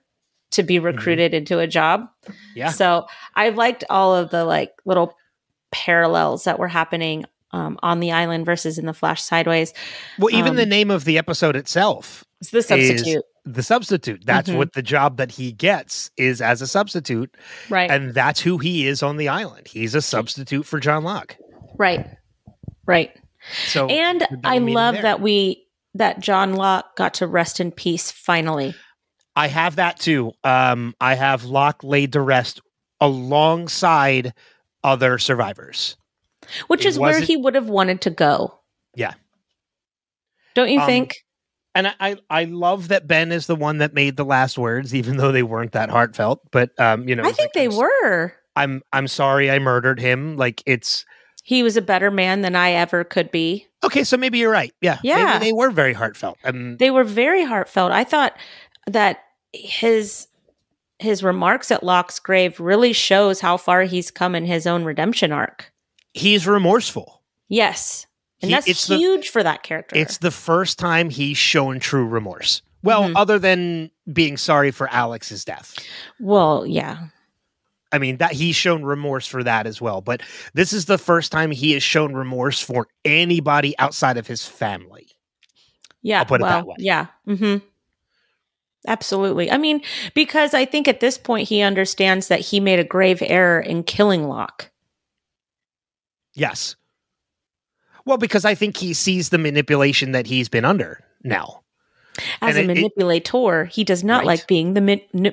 to 0.51 0.61
be 0.63 0.77
recruited 0.77 1.33
into 1.33 1.57
a 1.59 1.65
job. 1.67 2.07
Yeah. 2.55 2.69
So 2.69 3.07
I 3.35 3.49
liked 3.49 3.83
all 3.89 4.15
of 4.15 4.29
the 4.29 4.45
like 4.45 4.71
little 4.85 5.15
parallels 5.71 6.43
that 6.43 6.59
were 6.59 6.67
happening 6.67 7.25
um, 7.51 7.79
on 7.81 7.99
the 7.99 8.11
island 8.11 8.45
versus 8.45 8.77
in 8.77 8.85
the 8.85 8.93
Flash 8.93 9.21
Sideways. 9.21 9.73
Well, 10.19 10.33
even 10.33 10.51
Um, 10.51 10.55
the 10.55 10.65
name 10.67 10.91
of 10.91 11.05
the 11.05 11.17
episode 11.17 11.55
itself, 11.55 12.23
It's 12.39 12.51
the 12.51 12.61
substitute, 12.61 13.23
the 13.45 13.63
substitute. 13.63 14.25
That's 14.25 14.49
Mhm. 14.49 14.57
what 14.57 14.73
the 14.73 14.81
job 14.83 15.17
that 15.17 15.31
he 15.31 15.51
gets 15.51 16.11
is 16.17 16.41
as 16.41 16.61
a 16.61 16.67
substitute, 16.67 17.35
right? 17.69 17.89
and 17.89 18.13
that's 18.13 18.39
who 18.41 18.59
he 18.59 18.87
is 18.87 19.01
on 19.03 19.17
the 19.17 19.27
island. 19.29 19.67
He's 19.67 19.95
a 19.95 20.01
substitute 20.01 20.65
for 20.67 20.79
John 20.79 21.03
Locke. 21.03 21.35
Right, 21.83 22.07
right. 22.85 23.11
So, 23.67 23.87
and 23.87 24.25
I 24.45 24.57
love 24.59 24.95
that 25.01 25.19
we 25.19 25.67
that 25.95 26.21
John 26.21 26.53
Locke 26.53 26.95
got 26.95 27.15
to 27.15 27.27
rest 27.27 27.59
in 27.59 27.71
peace 27.71 28.09
finally. 28.09 28.73
I 29.35 29.47
have 29.47 29.75
that 29.75 29.99
too. 29.99 30.31
Um, 30.43 30.95
I 31.01 31.15
have 31.15 31.43
Locke 31.43 31.83
laid 31.83 32.13
to 32.13 32.21
rest 32.21 32.61
alongside 33.01 34.33
other 34.83 35.17
survivors. 35.17 35.97
which 36.67 36.85
It 36.85 36.89
is 36.89 36.99
where 36.99 37.19
he 37.19 37.35
would 37.35 37.55
have 37.55 37.67
wanted 37.67 38.01
to 38.01 38.09
go. 38.09 38.59
Yeah. 38.95 39.13
Don't 40.55 40.69
you 40.69 40.79
Um, 40.79 40.85
think? 40.85 41.25
And 41.75 41.87
I, 41.87 41.93
I, 41.99 42.15
I 42.29 42.43
love 42.45 42.89
that 42.89 43.07
Ben 43.07 43.31
is 43.31 43.47
the 43.47 43.55
one 43.55 43.79
that 43.79 43.93
made 43.93 44.15
the 44.15 44.25
last 44.25 44.57
words, 44.57 44.93
even 44.93 45.17
though 45.17 45.31
they 45.31 45.43
weren't 45.43 45.71
that 45.71 45.89
heartfelt. 45.89 46.41
But 46.51 46.79
um, 46.79 47.09
you 47.09 47.15
know, 47.15 47.23
I 47.23 47.31
think 47.31 47.49
like, 47.49 47.53
they 47.53 47.65
I'm 47.65 47.75
were. 47.75 48.33
I'm 48.55 48.81
I'm 48.93 49.07
sorry 49.07 49.49
I 49.49 49.57
murdered 49.59 49.99
him. 49.99 50.37
Like 50.37 50.61
it's 50.65 51.05
He 51.45 51.61
was 51.61 51.75
a 51.77 51.81
better 51.81 52.09
man 52.09 52.41
than 52.41 52.55
I 52.55 52.71
ever 52.71 53.03
could 53.03 53.29
be. 53.29 53.67
okay. 53.83 54.03
So 54.05 54.15
maybe 54.17 54.39
you're 54.39 54.49
right. 54.51 54.73
Yeah, 54.81 54.97
Yeah. 55.03 55.25
Maybe 55.33 55.45
they 55.45 55.53
were 55.53 55.69
very 55.69 55.93
heartfelt. 55.93 56.37
Um, 56.45 56.77
They 56.77 56.89
were 56.89 57.03
very 57.03 57.43
heartfelt. 57.43 57.91
I 57.91 58.03
thought 58.05 58.35
that 58.87 59.19
his 59.53 60.27
his 60.99 61.21
remarks 61.21 61.69
at 61.69 61.83
Locke's 61.83 62.17
grave 62.19 62.59
really 62.61 62.93
shows 62.93 63.41
how 63.41 63.57
far 63.57 63.81
he's 63.83 64.09
come 64.09 64.35
in 64.35 64.45
his 64.45 64.65
own 64.65 64.83
redemption 64.85 65.31
arc. 65.33 65.71
he's 66.13 66.47
remorseful. 66.47 67.21
Yes. 67.49 68.05
And 68.41 68.49
He- 68.49 68.55
that's 68.55 68.67
it's 68.67 68.87
the- 68.87 68.97
huge 68.97 69.29
for 69.29 69.43
that 69.43 69.63
character. 69.63 69.97
It's 69.97 70.19
the 70.19 70.31
first 70.31 70.77
time 70.79 71.09
he's 71.09 71.37
shown 71.37 71.79
true 71.79 72.05
remorse. 72.05 72.61
Well, 72.83 73.09
Mhm. 73.09 73.13
other 73.15 73.39
than 73.39 73.89
being 74.11 74.37
sorry 74.37 74.71
for 74.71 74.87
Alex's 74.89 75.43
death. 75.43 75.75
well, 76.19 76.65
yeah. 76.67 77.07
I 77.93 77.99
mean 77.99 78.17
that 78.17 78.33
he's 78.33 78.55
shown 78.57 78.83
remorse 78.83 79.25
for 79.27 79.43
that 79.43 79.65
as 79.67 79.79
well. 79.79 80.01
But 80.01 80.21
this 80.53 80.73
is 80.73 80.85
the 80.85 80.97
first 80.97 81.31
time 81.31 81.51
he 81.51 81.71
has 81.73 81.83
shown 81.83 82.13
remorse 82.13 82.59
for 82.59 82.87
anybody 83.05 83.77
outside 83.79 84.17
of 84.17 84.27
his 84.27 84.45
family. 84.45 85.07
Yeah. 86.01 86.19
I'll 86.19 86.25
put 86.25 86.41
it 86.41 86.43
well, 86.43 86.57
that 86.59 86.67
way. 86.67 86.75
Yeah. 86.79 87.05
hmm 87.25 87.57
Absolutely. 88.85 89.49
I 89.49 89.57
mean, 89.57 89.81
because 90.13 90.53
I 90.53 90.65
think 90.65 90.89
at 90.89 90.99
this 90.99 91.17
point 91.17 91.47
he 91.47 91.61
understands 91.61 92.27
that 92.27 92.41
he 92.41 92.59
made 92.59 92.79
a 92.79 92.83
grave 92.83 93.23
error 93.25 93.61
in 93.61 93.83
killing 93.83 94.27
Locke. 94.27 94.71
Yes. 96.33 96.75
Well, 98.05 98.17
because 98.17 98.43
I 98.43 98.55
think 98.55 98.75
he 98.75 98.93
sees 98.93 99.29
the 99.29 99.37
manipulation 99.37 100.11
that 100.11 100.27
he's 100.27 100.49
been 100.49 100.65
under 100.65 101.01
now. 101.23 101.61
As 102.41 102.57
And 102.57 102.57
a 102.57 102.59
it- 102.59 102.63
it- 102.63 102.67
manipulator, 102.67 103.65
he 103.65 103.85
does 103.85 104.03
not 104.03 104.19
Right. 104.19 104.27
like 104.27 104.47
being 104.47 104.73
the 104.73 104.81
ma-. 104.81 105.31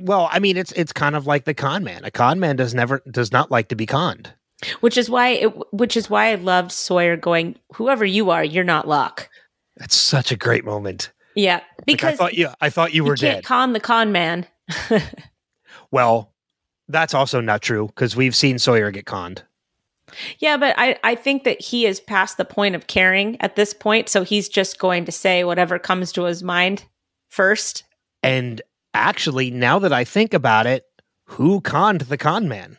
Well, 0.00 0.28
I 0.32 0.38
mean, 0.38 0.56
it's 0.56 0.72
it's 0.72 0.92
kind 0.92 1.14
of 1.16 1.26
like 1.26 1.44
the 1.44 1.54
con 1.54 1.84
man. 1.84 2.04
A 2.04 2.10
con 2.10 2.40
man 2.40 2.56
does 2.56 2.74
never 2.74 3.02
does 3.10 3.32
not 3.32 3.50
like 3.50 3.68
to 3.68 3.74
be 3.76 3.86
conned. 3.86 4.32
which 4.80 4.96
is 4.98 5.08
why 5.08 5.28
it, 5.30 5.46
which 5.72 5.96
is 5.96 6.10
why 6.10 6.30
I 6.32 6.34
loved 6.36 6.72
Sawyer 6.72 7.16
going, 7.16 7.56
"Whoever 7.74 8.04
you 8.04 8.30
are, 8.30 8.44
you're 8.44 8.64
not 8.64 8.86
Locke." 8.88 9.28
That's 9.76 9.96
such 9.96 10.30
a 10.32 10.36
great 10.36 10.64
moment. 10.64 11.10
Yeah, 11.34 11.54
Like, 11.56 11.62
I 11.70 11.82
because 11.86 12.18
thought 12.18 12.34
you 12.34 12.48
I 12.60 12.70
thought 12.70 12.92
you 12.92 13.02
you 13.02 13.04
were 13.08 13.16
can't 13.16 13.36
dead. 13.38 13.44
con 13.44 13.72
the 13.72 13.80
con 13.80 14.12
man. 14.12 14.46
well, 15.90 16.32
that's 16.88 17.14
also 17.14 17.40
not 17.40 17.62
true 17.62 17.86
because 17.88 18.16
we've 18.16 18.34
seen 18.36 18.58
Sawyer 18.58 18.90
get 18.90 19.06
conned. 19.06 19.42
yeah, 20.38 20.56
but 20.56 20.74
I 20.76 20.98
I 21.04 21.14
think 21.14 21.44
that 21.44 21.60
he 21.60 21.86
is 21.86 22.00
past 22.00 22.36
the 22.36 22.44
point 22.44 22.74
of 22.74 22.86
caring 22.86 23.40
at 23.40 23.56
this 23.56 23.72
point, 23.72 24.08
so 24.08 24.22
he's 24.24 24.48
just 24.48 24.78
going 24.78 25.04
to 25.04 25.12
say 25.12 25.44
whatever 25.44 25.78
comes 25.78 26.12
to 26.12 26.24
his 26.24 26.42
mind 26.42 26.84
first. 27.28 27.84
And 28.22 28.60
actually, 28.94 29.50
now 29.50 29.78
that 29.78 29.92
I 29.92 30.04
think 30.04 30.34
about 30.34 30.66
it, 30.66 30.84
who 31.24 31.60
conned 31.60 32.02
the 32.02 32.18
con 32.18 32.48
man? 32.48 32.78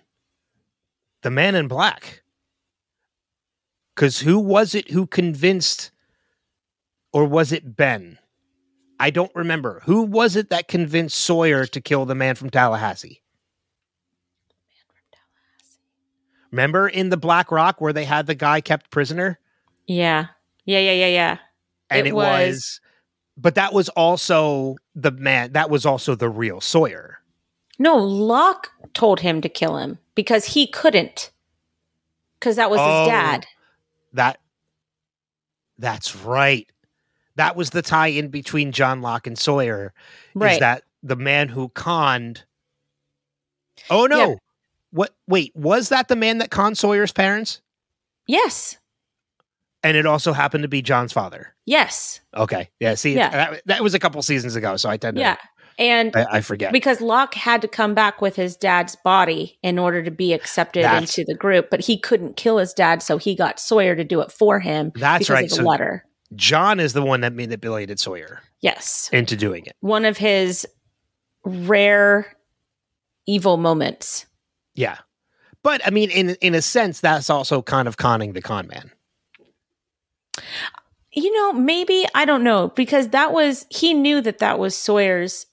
The 1.21 1.31
man 1.31 1.55
in 1.55 1.67
black. 1.67 2.21
Because 3.95 4.19
who 4.19 4.39
was 4.39 4.73
it 4.73 4.91
who 4.91 5.05
convinced, 5.05 5.91
or 7.13 7.25
was 7.25 7.51
it 7.51 7.75
Ben? 7.75 8.17
I 8.99 9.09
don't 9.09 9.33
remember. 9.35 9.81
Who 9.85 10.03
was 10.03 10.35
it 10.35 10.49
that 10.49 10.67
convinced 10.67 11.17
Sawyer 11.17 11.65
to 11.67 11.81
kill 11.81 12.05
the 12.05 12.15
man 12.15 12.35
from 12.35 12.49
Tallahassee? 12.49 13.21
Remember 16.51 16.87
in 16.87 17.09
the 17.09 17.17
Black 17.17 17.51
Rock 17.51 17.79
where 17.79 17.93
they 17.93 18.05
had 18.05 18.27
the 18.27 18.35
guy 18.35 18.61
kept 18.61 18.91
prisoner? 18.91 19.39
Yeah. 19.87 20.27
Yeah, 20.65 20.79
yeah, 20.79 20.91
yeah, 20.91 21.07
yeah. 21.07 21.37
And 21.89 22.05
It 22.07 22.09
it, 22.09 22.13
was, 22.13 22.47
was- 22.55 22.80
but 23.41 23.55
that 23.55 23.73
was 23.73 23.89
also 23.89 24.75
the 24.95 25.11
man 25.11 25.53
that 25.53 25.69
was 25.69 25.85
also 25.85 26.15
the 26.15 26.29
real 26.29 26.61
Sawyer. 26.61 27.19
No, 27.79 27.97
Locke 27.97 28.69
told 28.93 29.21
him 29.21 29.41
to 29.41 29.49
kill 29.49 29.77
him 29.77 29.97
because 30.13 30.45
he 30.45 30.67
couldn't. 30.67 31.31
Because 32.39 32.55
that 32.57 32.69
was 32.69 32.79
Oh, 32.81 33.03
his 33.03 33.09
dad. 33.09 33.47
That 34.13 34.39
that's 35.79 36.15
right. 36.15 36.69
That 37.35 37.55
was 37.55 37.71
the 37.71 37.81
tie 37.81 38.07
in 38.07 38.27
between 38.27 38.71
John 38.71 39.01
Locke 39.01 39.25
and 39.25 39.37
Sawyer. 39.37 39.93
Right. 40.35 40.53
Is 40.53 40.59
that 40.59 40.83
the 41.01 41.15
man 41.15 41.49
who 41.49 41.69
conned 41.69 42.43
Oh 43.89 44.05
no. 44.05 44.29
Yeah. 44.29 44.35
What 44.91 45.15
wait, 45.27 45.55
was 45.55 45.89
that 45.89 46.07
the 46.07 46.15
man 46.15 46.37
that 46.39 46.51
conned 46.51 46.77
Sawyer's 46.77 47.11
parents? 47.13 47.61
yes. 48.27 48.77
And 49.83 49.97
it 49.97 50.05
also 50.05 50.31
happened 50.33 50.61
to 50.63 50.67
be 50.67 50.81
John's 50.81 51.11
father. 51.11 51.55
Yes. 51.65 52.21
Okay. 52.35 52.69
Yeah. 52.79 52.93
See, 52.95 53.15
Yeah. 53.15 53.29
That, 53.29 53.61
that 53.65 53.81
was 53.83 53.93
a 53.93 53.99
couple 53.99 54.21
seasons 54.21 54.55
ago, 54.55 54.77
so 54.77 54.89
I 54.89 54.97
tend 54.97 55.15
to 55.17 55.21
Yeah. 55.21 55.37
And 55.79 56.15
I, 56.15 56.25
I 56.33 56.41
forget. 56.41 56.71
because 56.73 57.01
Locke 57.01 57.33
had 57.33 57.61
to 57.63 57.67
come 57.67 57.95
back 57.95 58.21
with 58.21 58.35
his 58.35 58.55
dad's 58.55 58.95
body 58.97 59.57
in 59.63 59.79
order 59.79 60.03
to 60.03 60.11
be 60.11 60.33
accepted 60.33 60.83
That's- 60.83 61.17
into 61.17 61.25
the 61.31 61.35
group, 61.37 61.69
but 61.71 61.79
he 61.79 61.97
couldn't 61.97 62.35
kill 62.37 62.57
his 62.57 62.73
dad, 62.73 63.01
so 63.01 63.17
he 63.17 63.33
got 63.35 63.59
Sawyer 63.59 63.95
to 63.95 64.03
do 64.03 64.21
it 64.21 64.31
for 64.31 64.59
him. 64.59 64.91
That's 64.95 65.19
because 65.25 65.29
right. 65.29 65.43
Of 65.45 65.49
the 65.49 65.55
So 65.55 65.63
letter. 65.63 66.05
John 66.35 66.79
is 66.79 66.93
the 66.93 67.01
one 67.01 67.21
that 67.21 67.33
manipulated 67.33 67.99
Sawyer 67.99 68.41
Yes. 68.61 69.09
into 69.11 69.35
doing 69.35 69.65
it. 69.65 69.75
One 69.79 70.05
of 70.05 70.17
his 70.17 70.67
rare 71.43 72.27
evil 73.25 73.57
moments. 73.57 74.25
Yeah. 74.75 74.97
But 75.63 75.81
I 75.85 75.89
mean, 75.89 76.09
in 76.09 76.31
in 76.41 76.55
a 76.55 76.61
sense, 76.61 76.99
that's 77.01 77.29
also 77.29 77.61
kind 77.61 77.87
of 77.87 77.97
conning 77.97 78.33
the 78.33 78.41
con 78.41 78.67
man. 78.67 78.91
You 81.13 81.31
know, 81.33 81.53
maybe 81.53 82.05
I 82.15 82.25
don't 82.25 82.43
know 82.43 82.69
because 82.69 83.09
that 83.09 83.33
was 83.33 83.65
he 83.69 83.93
knew 83.93 84.21
that 84.21 84.39
that 84.39 84.59
was 84.59 84.77
Sawyer's 84.77 85.45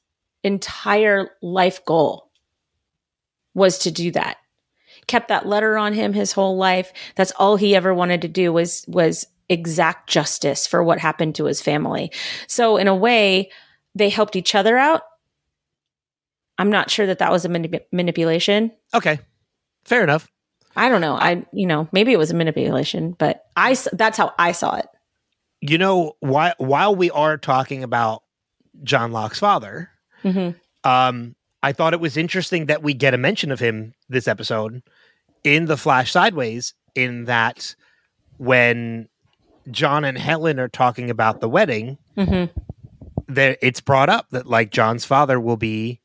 entire 0.44 1.30
life 1.42 1.84
goal 1.84 2.30
was 3.54 3.78
to 3.78 3.90
do 3.90 4.10
that. 4.12 4.36
Kept 5.08 5.28
that 5.28 5.46
letter 5.46 5.76
on 5.76 5.94
him 5.94 6.12
his 6.12 6.32
whole 6.32 6.56
life. 6.56 6.92
That's 7.16 7.32
all 7.32 7.56
he 7.56 7.74
ever 7.74 7.92
wanted 7.92 8.22
to 8.22 8.28
do 8.28 8.52
was 8.52 8.84
was 8.86 9.26
exact 9.48 10.08
justice 10.08 10.66
for 10.66 10.82
what 10.82 10.98
happened 10.98 11.34
to 11.36 11.46
his 11.46 11.60
family. 11.60 12.12
So 12.46 12.76
in 12.76 12.86
a 12.86 12.94
way, 12.94 13.50
they 13.94 14.10
helped 14.10 14.36
each 14.36 14.54
other 14.54 14.76
out. 14.76 15.02
I'm 16.58 16.70
not 16.70 16.90
sure 16.90 17.06
that 17.06 17.18
that 17.20 17.32
was 17.32 17.44
a 17.44 17.48
manip- 17.48 17.86
manipulation. 17.92 18.72
Okay. 18.92 19.18
Fair 19.84 20.02
enough. 20.02 20.28
I 20.78 20.88
don't 20.88 21.00
know. 21.00 21.14
I 21.14 21.44
you 21.52 21.66
know, 21.66 21.88
maybe 21.92 22.12
it 22.12 22.18
was 22.18 22.30
a 22.30 22.34
manipulation, 22.34 23.12
but 23.18 23.44
I 23.56 23.76
that's 23.92 24.16
how 24.16 24.32
I 24.38 24.52
saw 24.52 24.76
it. 24.76 24.86
You 25.60 25.76
know, 25.76 26.12
while 26.20 26.54
while 26.58 26.94
we 26.94 27.10
are 27.10 27.36
talking 27.36 27.82
about 27.82 28.22
John 28.84 29.10
Locke's 29.12 29.40
father, 29.40 29.90
Mhm. 30.24 30.54
um, 30.84 31.34
I 31.62 31.72
thought 31.72 31.94
it 31.94 32.00
was 32.00 32.16
interesting 32.16 32.66
that 32.66 32.82
we 32.82 32.94
get 32.94 33.12
a 33.12 33.18
mention 33.18 33.50
of 33.50 33.58
him 33.58 33.92
this 34.08 34.28
episode 34.28 34.82
in 35.42 35.66
the 35.66 35.76
Flash 35.76 36.12
Sideways. 36.12 36.74
In 36.94 37.24
that, 37.26 37.74
when 38.38 39.08
John 39.70 40.04
and 40.04 40.16
Helen 40.16 40.58
are 40.60 40.68
talking 40.68 41.10
about 41.10 41.40
the 41.40 41.48
wedding, 41.48 41.98
Mhm. 42.16 42.50
there 43.26 43.56
it's 43.60 43.80
brought 43.80 44.08
up 44.08 44.26
that 44.30 44.46
like 44.46 44.70
John's 44.70 45.04
father 45.04 45.38
will 45.40 45.56
be 45.56 46.00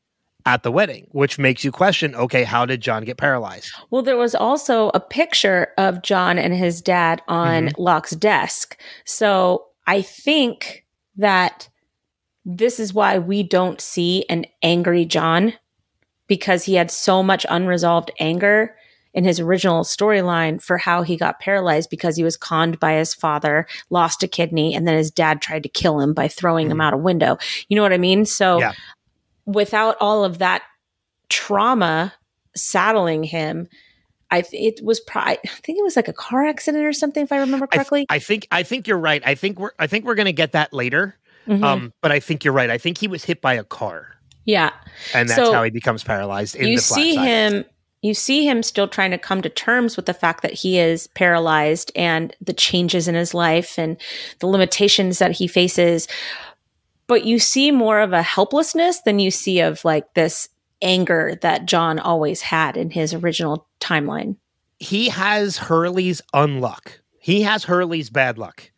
at 0.46 0.62
the 0.62 0.70
wedding, 0.70 1.06
which 1.12 1.38
makes 1.38 1.64
you 1.64 1.72
question, 1.72 2.14
okay, 2.14 2.44
how 2.44 2.66
did 2.66 2.80
John 2.80 3.04
get 3.04 3.16
paralyzed? 3.16 3.72
Well, 3.90 4.02
there 4.02 4.16
was 4.16 4.34
also 4.34 4.90
a 4.92 5.00
picture 5.00 5.68
of 5.78 6.02
John 6.02 6.38
and 6.38 6.54
his 6.54 6.82
dad 6.82 7.22
on 7.28 7.66
Mm-hmm. 7.68 7.80
Locke's 7.82 8.10
desk. 8.12 8.78
So 9.04 9.66
I 9.86 10.02
think 10.02 10.84
that 11.16 11.68
this 12.44 12.78
is 12.78 12.92
why 12.92 13.18
we 13.18 13.42
don't 13.42 13.80
see 13.80 14.26
an 14.28 14.44
angry 14.62 15.04
John 15.06 15.54
because 16.26 16.64
he 16.64 16.74
had 16.74 16.90
so 16.90 17.22
much 17.22 17.46
unresolved 17.48 18.10
anger 18.18 18.74
in 19.14 19.24
his 19.24 19.38
original 19.38 19.84
storyline 19.84 20.60
for 20.60 20.76
how 20.76 21.02
he 21.02 21.16
got 21.16 21.38
paralyzed 21.38 21.88
because 21.88 22.16
he 22.16 22.24
was 22.24 22.36
conned 22.36 22.80
by 22.80 22.94
his 22.94 23.14
father, 23.14 23.64
lost 23.88 24.24
a 24.24 24.28
kidney, 24.28 24.74
and 24.74 24.88
then 24.88 24.96
his 24.96 25.10
dad 25.10 25.40
tried 25.40 25.62
to 25.62 25.68
kill 25.68 26.00
him 26.00 26.12
by 26.12 26.26
throwing 26.26 26.68
him 26.68 26.78
Mhm. 26.78 26.84
out 26.84 26.94
a 26.94 26.98
window. 26.98 27.38
You 27.68 27.76
know 27.76 27.82
what 27.82 27.92
I 27.92 27.98
mean? 27.98 28.26
So 28.26 28.58
Yeah. 28.58 28.72
Without 29.46 29.96
all 30.00 30.24
of 30.24 30.38
that 30.38 30.62
trauma 31.28 32.12
saddling 32.56 33.24
him, 33.24 33.68
I 34.30 34.40
th- 34.42 34.78
it 34.78 34.84
was 34.84 35.00
pro- 35.00 35.22
I 35.22 35.36
think 35.36 35.78
it 35.78 35.84
was 35.84 35.96
like 35.96 36.08
a 36.08 36.12
car 36.12 36.44
accident 36.44 36.84
or 36.84 36.92
something 36.92 37.22
if 37.22 37.32
I 37.32 37.38
remember 37.38 37.66
I 37.70 37.76
th- 37.76 37.78
correctly. 37.78 38.06
I, 38.08 38.18
think 38.18 38.48
I 38.50 38.62
think 38.62 38.88
you're 38.88 38.98
right. 38.98 39.22
I 39.24 39.34
think 39.34 39.58
we're 39.58 39.72
I 39.78 39.86
think 39.86 40.04
we're 40.04 40.14
gonna 40.14 40.32
get 40.32 40.52
that 40.52 40.72
later. 40.72 41.16
Mhm. 41.46 41.62
Um, 41.62 41.92
but 42.00 42.10
I 42.10 42.20
think 42.20 42.44
you're 42.44 42.54
right. 42.54 42.70
I 42.70 42.78
think 42.78 42.98
he 42.98 43.06
was 43.06 43.22
hit 43.24 43.42
by 43.42 43.54
a 43.54 43.64
car, 43.64 44.16
yeah. 44.46 44.70
and 45.12 45.28
that's 45.28 45.36
So, 45.36 45.52
how 45.52 45.62
he 45.62 45.70
becomes 45.70 46.02
paralyzed. 46.02 46.56
In 46.56 46.68
you 46.68 46.76
the 46.76 46.82
see 46.82 47.16
him 47.16 47.64
you 48.04 48.12
see 48.12 48.46
him 48.46 48.62
still 48.62 48.86
trying 48.86 49.10
to 49.12 49.18
come 49.18 49.40
to 49.40 49.48
terms 49.48 49.96
with 49.96 50.04
the 50.04 50.12
fact 50.12 50.42
that 50.42 50.52
he 50.52 50.78
is 50.78 51.06
paralyzed 51.08 51.90
and 51.96 52.36
the 52.38 52.52
changes 52.52 53.08
in 53.08 53.14
his 53.14 53.32
life 53.32 53.78
and 53.78 53.96
the 54.40 54.46
limitations 54.46 55.18
that 55.20 55.32
he 55.32 55.46
faces 55.46 56.06
but 57.06 57.24
you 57.24 57.38
see 57.38 57.70
more 57.70 58.00
of 58.00 58.12
a 58.12 58.22
helplessness 58.22 59.00
than 59.02 59.18
you 59.18 59.30
see 59.30 59.60
of 59.60 59.84
like 59.84 60.12
this 60.14 60.48
anger 60.82 61.38
that 61.42 61.66
John 61.66 61.98
always 61.98 62.42
had 62.42 62.76
in 62.76 62.90
his 62.90 63.14
original 63.14 63.66
timeline. 63.80 64.36
He 64.78 65.08
has 65.08 65.56
Hurley's 65.56 66.20
unluck. 66.34 66.98
He 67.18 67.42
has 67.42 67.64
Hurley's 67.64 68.10
bad 68.10 68.38
luck. 68.38 68.70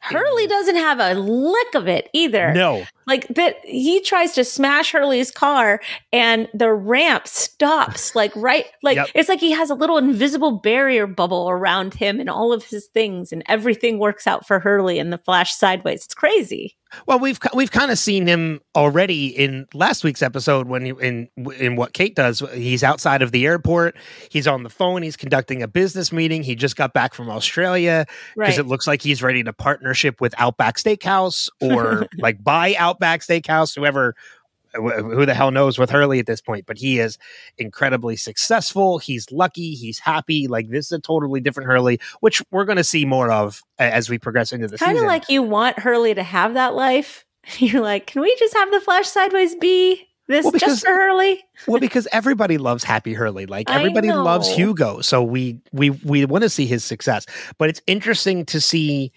Hurley 0.00 0.46
doesn't 0.46 0.76
have 0.76 1.00
a 1.00 1.14
lick 1.14 1.74
of 1.74 1.88
it 1.88 2.08
either. 2.12 2.52
No, 2.54 2.84
Like 3.08 3.26
that 3.28 3.56
he 3.64 4.00
tries 4.00 4.32
to 4.34 4.44
smash 4.44 4.92
Hurley's 4.92 5.32
car 5.32 5.80
and 6.12 6.48
the 6.54 6.72
ramp 6.72 7.26
stops 7.26 8.14
like 8.14 8.30
right 8.36 8.66
like 8.84 8.94
Yep. 8.96 9.08
it's 9.16 9.28
like 9.28 9.40
he 9.40 9.50
has 9.50 9.70
a 9.70 9.74
little 9.74 9.98
invisible 9.98 10.52
barrier 10.52 11.08
bubble 11.08 11.50
around 11.50 11.94
him 11.94 12.20
and 12.20 12.30
all 12.30 12.52
of 12.52 12.62
his 12.64 12.86
things 12.86 13.32
and 13.32 13.42
everything 13.48 13.98
works 13.98 14.28
out 14.28 14.46
for 14.46 14.60
Hurley 14.60 15.00
and 15.00 15.12
the 15.12 15.18
flash 15.18 15.56
sideways. 15.56 16.04
It's 16.04 16.14
crazy. 16.14 16.76
Well, 17.06 17.18
we've 17.18 17.38
we've 17.54 17.70
kind 17.70 17.90
of 17.90 17.98
seen 17.98 18.26
him 18.26 18.60
already 18.76 19.26
in 19.28 19.66
last 19.74 20.04
week's 20.04 20.22
episode 20.22 20.68
when 20.68 20.84
he, 20.84 20.90
in 21.00 21.28
in 21.58 21.76
what 21.76 21.92
Kate 21.92 22.14
does. 22.14 22.40
He's 22.54 22.82
outside 22.82 23.22
of 23.22 23.32
the 23.32 23.46
airport. 23.46 23.96
He's 24.30 24.46
on 24.46 24.62
the 24.62 24.70
phone. 24.70 25.02
He's 25.02 25.16
conducting 25.16 25.62
a 25.62 25.68
business 25.68 26.12
meeting. 26.12 26.42
He 26.42 26.54
just 26.54 26.76
got 26.76 26.92
back 26.92 27.14
from 27.14 27.28
Australia 27.30 28.06
because 28.36 28.56
Right. 28.56 28.58
it 28.58 28.66
looks 28.66 28.86
like 28.86 29.02
he's 29.02 29.22
ready 29.22 29.42
to 29.42 29.52
partnership 29.52 30.20
with 30.20 30.34
Outback 30.38 30.76
Steakhouse 30.76 31.48
or 31.60 32.06
like 32.18 32.42
buy 32.42 32.74
Outback 32.78 33.20
Steakhouse. 33.20 33.74
Whoever 33.74 34.14
wh- 34.14 34.37
who 34.78 35.26
the 35.26 35.34
hell 35.34 35.50
knows 35.50 35.78
with 35.78 35.90
Hurley 35.90 36.18
at 36.18 36.26
this 36.26 36.40
point, 36.40 36.66
but 36.66 36.78
he 36.78 36.98
is 36.98 37.18
incredibly 37.56 38.16
successful. 38.16 38.98
He's 38.98 39.30
lucky. 39.30 39.74
He's 39.74 39.98
happy. 39.98 40.48
Like 40.48 40.68
this 40.70 40.86
is 40.86 40.92
a 40.92 41.00
totally 41.00 41.40
different 41.40 41.68
Hurley, 41.68 42.00
which 42.20 42.42
we're 42.50 42.64
going 42.64 42.76
to 42.76 42.84
see 42.84 43.04
more 43.04 43.30
of 43.30 43.62
as 43.78 44.08
we 44.08 44.18
progress 44.18 44.52
into 44.52 44.68
the 44.68 44.78
kind 44.78 44.98
of 44.98 45.04
like 45.04 45.28
you 45.28 45.42
want 45.42 45.78
Hurley 45.78 46.14
to 46.14 46.22
have 46.22 46.54
that 46.54 46.74
life. 46.74 47.24
You're 47.58 47.82
like, 47.82 48.06
can 48.06 48.22
we 48.22 48.34
just 48.38 48.54
have 48.54 48.70
the 48.70 48.80
flash 48.80 49.08
sideways 49.08 49.54
be 49.56 50.06
this 50.26 50.44
Well, 50.44 50.52
because- 50.52 50.68
just 50.68 50.84
for 50.86 50.92
Hurley? 50.92 51.42
well 51.66 51.80
because 51.80 52.06
everybody 52.12 52.56
loves 52.56 52.84
happy 52.84 53.12
hurley 53.14 53.44
like 53.44 53.68
everybody 53.68 54.12
loves 54.12 54.48
hugo 54.48 55.00
so 55.00 55.20
we 55.20 55.58
we 55.72 55.90
we 55.90 56.24
want 56.24 56.42
to 56.42 56.48
see 56.48 56.66
his 56.66 56.84
success 56.84 57.26
but 57.58 57.68
it's 57.68 57.80
interesting 57.88 58.44
to 58.46 58.60
see 58.60 59.10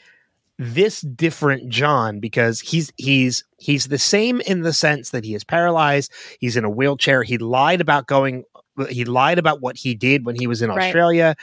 this 0.63 1.01
different 1.01 1.69
john 1.69 2.19
because 2.19 2.59
he's 2.59 2.93
he's 2.97 3.43
he's 3.57 3.87
the 3.87 3.97
same 3.97 4.39
in 4.41 4.61
the 4.61 4.71
sense 4.71 5.09
that 5.09 5.23
he 5.25 5.33
is 5.33 5.43
paralyzed 5.43 6.11
he's 6.39 6.55
in 6.55 6.63
a 6.63 6.69
wheelchair 6.69 7.23
he 7.23 7.39
lied 7.39 7.81
about 7.81 8.05
going 8.05 8.43
he 8.89 9.03
lied 9.03 9.39
about 9.39 9.59
what 9.59 9.75
he 9.75 9.95
did 9.95 10.23
when 10.23 10.35
he 10.35 10.45
was 10.45 10.61
in 10.61 10.69
Right. 10.69 10.85
australia 10.85 11.35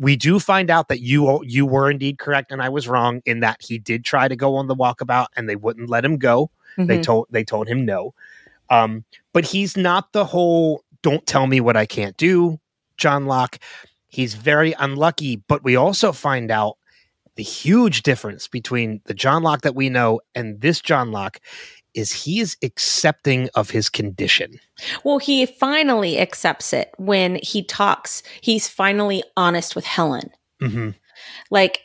we 0.00 0.16
do 0.16 0.40
find 0.40 0.70
out 0.70 0.88
that 0.88 1.00
you 1.00 1.40
you 1.44 1.64
were 1.64 1.88
indeed 1.88 2.18
correct 2.18 2.50
and 2.50 2.60
i 2.60 2.68
was 2.68 2.88
wrong 2.88 3.22
in 3.24 3.38
that 3.40 3.58
he 3.60 3.78
did 3.78 4.04
try 4.04 4.26
to 4.26 4.34
go 4.34 4.56
on 4.56 4.66
the 4.66 4.74
walkabout 4.74 5.26
and 5.36 5.48
they 5.48 5.54
wouldn't 5.56 5.88
let 5.88 6.04
him 6.04 6.16
go 6.18 6.50
they 6.76 6.98
Mhm. 6.98 7.02
told 7.04 7.26
they 7.30 7.44
told 7.44 7.68
him 7.68 7.84
no 7.84 8.12
um 8.70 9.04
but 9.32 9.44
he's 9.44 9.76
not 9.76 10.12
the 10.12 10.24
whole 10.24 10.82
don't 11.02 11.26
tell 11.28 11.46
me 11.46 11.60
what 11.60 11.76
i 11.76 11.86
can't 11.86 12.16
do 12.16 12.58
john 12.96 13.26
locke 13.26 13.58
he's 14.08 14.34
very 14.34 14.72
unlucky 14.80 15.36
but 15.46 15.62
we 15.62 15.76
also 15.76 16.10
find 16.10 16.50
out 16.50 16.76
the 17.36 17.42
huge 17.42 18.02
difference 18.02 18.48
between 18.48 19.00
the 19.06 19.14
john 19.14 19.42
locke 19.42 19.62
that 19.62 19.74
we 19.74 19.88
know 19.88 20.20
and 20.34 20.60
this 20.60 20.80
john 20.80 21.10
locke 21.12 21.40
is 21.94 22.10
he 22.12 22.40
is 22.40 22.56
accepting 22.62 23.48
of 23.54 23.70
his 23.70 23.88
condition 23.88 24.58
Well, 25.04 25.18
he 25.18 25.46
finally 25.46 26.18
accepts 26.18 26.72
it 26.72 26.90
when 26.98 27.38
he 27.42 27.62
talks. 27.62 28.22
He's 28.40 28.66
finally 28.68 29.22
honest 29.36 29.76
with 29.76 29.84
Helen. 29.84 30.30
mm-hmm. 30.60 30.90
like 31.50 31.78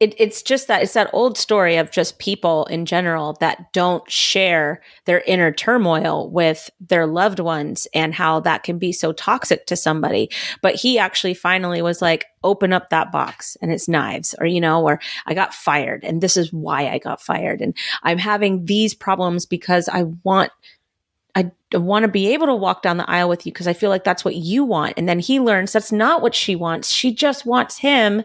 it, 0.00 0.14
it's 0.16 0.42
just 0.42 0.68
that 0.68 0.82
it's 0.82 0.92
that 0.92 1.10
old 1.12 1.36
story 1.36 1.76
of 1.76 1.90
just 1.90 2.20
people 2.20 2.66
in 2.66 2.86
general 2.86 3.36
that 3.40 3.72
don't 3.72 4.08
share 4.10 4.80
their 5.06 5.22
inner 5.26 5.50
turmoil 5.50 6.30
with 6.30 6.70
their 6.80 7.04
loved 7.04 7.40
ones 7.40 7.88
and 7.92 8.14
how 8.14 8.38
that 8.40 8.62
can 8.62 8.78
be 8.78 8.92
so 8.92 9.12
toxic 9.12 9.66
to 9.66 9.74
somebody. 9.74 10.30
But 10.62 10.76
he 10.76 10.98
actually 10.98 11.34
finally 11.34 11.82
was 11.82 12.00
like, 12.00 12.26
open 12.44 12.72
up 12.72 12.90
that 12.90 13.10
box 13.10 13.56
and 13.60 13.72
it's 13.72 13.88
knives, 13.88 14.36
or, 14.38 14.46
you 14.46 14.60
know, 14.60 14.84
or 14.84 15.00
I 15.26 15.34
got 15.34 15.52
fired 15.52 16.04
and 16.04 16.20
this 16.20 16.36
is 16.36 16.52
why 16.52 16.88
I 16.88 16.98
got 16.98 17.20
fired. 17.20 17.60
And 17.60 17.76
I'm 18.04 18.18
having 18.18 18.66
these 18.66 18.94
problems 18.94 19.46
because 19.46 19.88
I 19.88 20.04
want 20.22 20.52
I 21.34 21.52
want 21.74 22.02
to 22.02 22.08
be 22.08 22.32
able 22.32 22.46
to 22.46 22.54
walk 22.54 22.82
down 22.82 22.96
the 22.96 23.08
aisle 23.08 23.28
with 23.28 23.46
you 23.46 23.52
because 23.52 23.68
I 23.68 23.72
feel 23.72 23.90
like 23.90 24.02
that's 24.02 24.24
what 24.24 24.34
you 24.34 24.64
want. 24.64 24.94
And 24.96 25.08
then 25.08 25.20
he 25.20 25.38
learns 25.38 25.72
that's 25.72 25.92
not 25.92 26.20
what 26.20 26.34
she 26.34 26.56
wants. 26.56 26.90
She 26.92 27.14
just 27.14 27.46
wants 27.46 27.78
him 27.78 28.24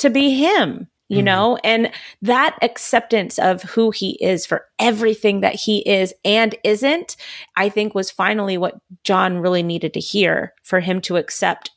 to 0.00 0.10
be 0.10 0.34
him, 0.34 0.88
you 1.08 1.18
mm-hmm. 1.18 1.24
know? 1.24 1.58
And 1.62 1.90
that 2.22 2.58
acceptance 2.62 3.38
of 3.38 3.62
who 3.62 3.90
he 3.90 4.18
is 4.20 4.44
for 4.46 4.66
everything 4.78 5.40
that 5.40 5.54
he 5.54 5.78
is 5.80 6.12
and 6.24 6.54
isn't, 6.64 7.16
I 7.56 7.68
think 7.68 7.94
was 7.94 8.10
finally 8.10 8.58
what 8.58 8.80
John 9.04 9.38
really 9.38 9.62
needed 9.62 9.94
to 9.94 10.00
hear 10.00 10.54
for 10.62 10.80
him 10.80 11.00
to 11.02 11.16
accept 11.16 11.70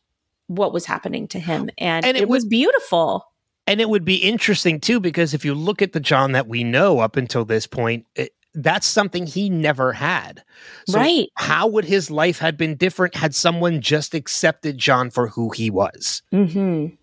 what 0.48 0.74
was 0.74 0.86
happening 0.86 1.28
to 1.30 1.40
him. 1.40 1.70
And, 1.78 2.06
and 2.06 2.18
it, 2.18 2.24
it 2.24 2.30
was, 2.30 2.44
was 2.44 2.50
beautiful. 2.50 3.26
And 3.66 3.80
it 3.80 3.90
would 3.90 4.06
be 4.06 4.18
interesting 4.18 4.80
too, 4.80 5.00
because 5.00 5.34
if 5.34 5.46
you 5.46 5.54
look 5.54 5.82
at 5.82 5.94
the 5.94 6.00
John 6.00 6.34
that 6.34 6.48
we 6.48 6.64
know 6.64 7.00
up 7.00 7.16
until 7.16 7.46
this 7.46 7.66
point, 7.66 8.06
it, 8.16 8.32
that's 8.54 8.86
something 8.86 9.26
he 9.26 9.50
never 9.50 9.94
had. 9.94 10.44
So 10.88 11.00
right. 11.00 11.28
How 11.36 11.66
would 11.68 11.86
his 11.86 12.12
life 12.12 12.38
had 12.40 12.56
been 12.56 12.76
different 12.76 13.16
had 13.16 13.34
someone 13.34 13.82
just 13.82 14.14
accepted 14.14 14.78
John 14.78 15.10
for 15.10 15.28
who 15.28 15.50
he 15.50 15.70
was? 15.70 16.22
Mm-hmm 16.32 16.96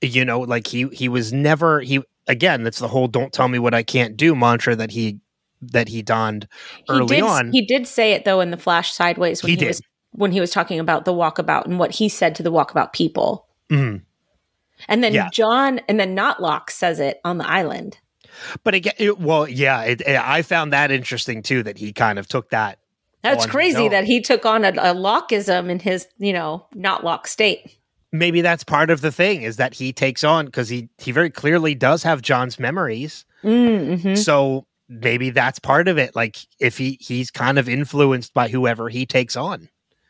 you 0.00 0.24
know 0.24 0.40
like 0.40 0.66
he 0.66 0.88
he 0.88 1.08
was 1.08 1.32
never 1.32 1.80
he 1.80 2.00
again 2.26 2.62
that's 2.62 2.78
the 2.78 2.88
whole 2.88 3.08
don't 3.08 3.32
tell 3.32 3.48
me 3.48 3.58
what 3.58 3.74
i 3.74 3.82
can't 3.82 4.16
do 4.16 4.34
mantra 4.34 4.76
that 4.76 4.90
he 4.90 5.18
that 5.62 5.88
he 5.88 6.02
donned 6.02 6.46
early 6.88 7.16
he 7.16 7.22
did, 7.22 7.28
on. 7.28 7.52
he 7.52 7.64
did 7.64 7.86
say 7.86 8.12
it 8.12 8.24
though 8.24 8.40
in 8.40 8.50
the 8.50 8.56
flash 8.56 8.92
sideways 8.92 9.42
when 9.42 9.50
he, 9.50 9.56
he 9.56 9.66
was 9.66 9.80
when 10.12 10.32
he 10.32 10.40
was 10.40 10.50
talking 10.50 10.78
about 10.80 11.04
the 11.04 11.12
walkabout 11.12 11.66
and 11.66 11.78
what 11.78 11.92
he 11.92 12.08
said 12.08 12.34
to 12.34 12.42
the 12.42 12.50
walkabout 12.50 12.94
people. 12.94 13.46
Mm-hmm. 13.70 13.96
and 14.88 15.02
then 15.02 15.12
yeah. 15.12 15.28
john 15.32 15.80
and 15.88 15.98
then 15.98 16.14
not 16.14 16.40
Locke 16.40 16.70
says 16.70 17.00
it 17.00 17.20
on 17.24 17.38
the 17.38 17.48
island. 17.48 17.98
But 18.62 18.74
again 18.74 18.94
it, 18.98 19.18
well 19.18 19.48
yeah 19.48 19.82
it, 19.82 20.02
it, 20.02 20.20
i 20.20 20.42
found 20.42 20.72
that 20.72 20.90
interesting 20.90 21.42
too 21.42 21.62
that 21.62 21.78
he 21.78 21.92
kind 21.92 22.18
of 22.18 22.28
took 22.28 22.50
that 22.50 22.78
that's 23.22 23.46
crazy 23.46 23.88
that 23.88 24.04
he 24.04 24.20
took 24.20 24.46
on 24.46 24.64
a, 24.64 24.68
a 24.68 24.94
lockism 24.94 25.68
in 25.68 25.80
his 25.80 26.06
you 26.18 26.32
know 26.32 26.66
not 26.74 27.02
Locke 27.02 27.26
state 27.26 27.76
maybe 28.12 28.40
that's 28.40 28.64
part 28.64 28.90
of 28.90 29.00
the 29.00 29.12
thing 29.12 29.42
is 29.42 29.56
that 29.56 29.74
he 29.74 29.92
takes 29.92 30.24
on 30.24 30.46
because 30.46 30.68
he 30.68 30.88
he 30.98 31.12
very 31.12 31.30
clearly 31.30 31.74
does 31.74 32.02
have 32.02 32.22
John's 32.22 32.58
memories. 32.58 33.24
Mm-hmm. 33.42 34.14
So 34.14 34.66
maybe 34.88 35.30
that's 35.30 35.58
part 35.58 35.88
of 35.88 35.98
it. 35.98 36.14
Like 36.14 36.36
if 36.60 36.78
he 36.78 36.98
he's 37.00 37.30
kind 37.30 37.58
of 37.58 37.68
influenced 37.68 38.34
by 38.34 38.48
whoever 38.48 38.88
he 38.88 39.06
takes 39.06 39.36
on. 39.36 39.68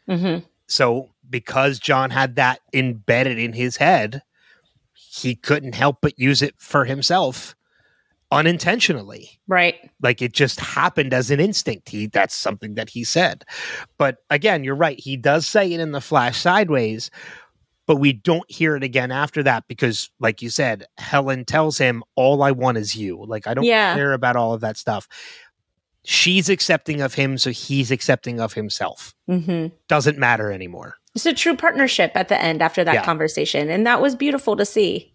Mm-hmm. 0.09 0.45
So 0.69 1.11
because 1.29 1.79
John 1.79 2.11
had 2.11 2.37
that 2.37 2.61
embedded 2.73 3.39
in 3.39 3.53
his 3.53 3.77
head, 3.77 4.23
he 4.93 5.35
couldn't 5.35 5.75
help 5.75 5.99
but 6.01 6.19
use 6.19 6.43
it 6.43 6.55
for 6.59 6.85
himself 6.85 7.55
unintentionally. 8.31 9.39
Right. 9.47 9.77
Like 10.03 10.21
it 10.21 10.33
just 10.33 10.61
happened 10.61 11.15
as 11.15 11.31
an 11.31 11.41
instinct. 11.41 11.89
He 11.89 12.07
that's 12.07 12.35
something 12.35 12.75
that 12.75 12.91
he 12.91 13.05
said. 13.05 13.45
But 13.99 14.19
again, 14.31 14.65
you're 14.65 14.75
right. 14.75 14.99
He 14.99 15.17
does 15.17 15.47
say 15.47 15.73
it 15.73 15.81
in 15.81 15.93
the 15.93 16.01
flash 16.01 16.39
sideways, 16.39 17.11
but 17.87 17.97
we 17.97 18.13
don't 18.13 18.49
hear 18.51 18.77
it 18.77 18.83
again 18.83 19.11
after 19.11 19.43
that 19.43 19.67
because 19.69 20.11
like 20.21 20.43
you 20.43 20.51
said 20.51 20.87
helen 20.99 21.45
tells 21.45 21.79
him 21.79 22.03
all 22.15 22.43
i 22.43 22.51
want 22.51 22.79
is 22.79 22.95
you. 22.95 23.25
Like 23.25 23.47
i 23.47 23.55
don't 23.55 23.65
yeah. 23.65 23.95
care 23.95 24.13
about 24.13 24.37
all 24.37 24.53
of 24.55 24.61
that 24.61 24.77
stuff. 24.77 25.09
She's 26.05 26.49
accepting 26.49 27.01
of 27.01 27.15
him 27.15 27.37
so 27.39 27.51
he's 27.51 27.91
accepting 27.91 28.41
of 28.41 28.53
himself. 28.53 29.15
Mm-hmm. 29.29 29.75
doesn't 29.89 30.19
matter 30.19 30.53
anymore. 30.53 30.97
It's 31.15 31.27
a 31.27 31.33
true 31.33 31.57
partnership 31.57 32.13
at 32.15 32.29
the 32.29 32.41
end 32.41 32.63
after 32.63 32.85
that 32.85 32.95
yeah. 32.95 33.05
conversation 33.05 33.71
and 33.71 33.87
that 33.87 34.01
was 34.01 34.15
beautiful 34.15 34.57
to 34.57 34.65
see. 34.65 35.13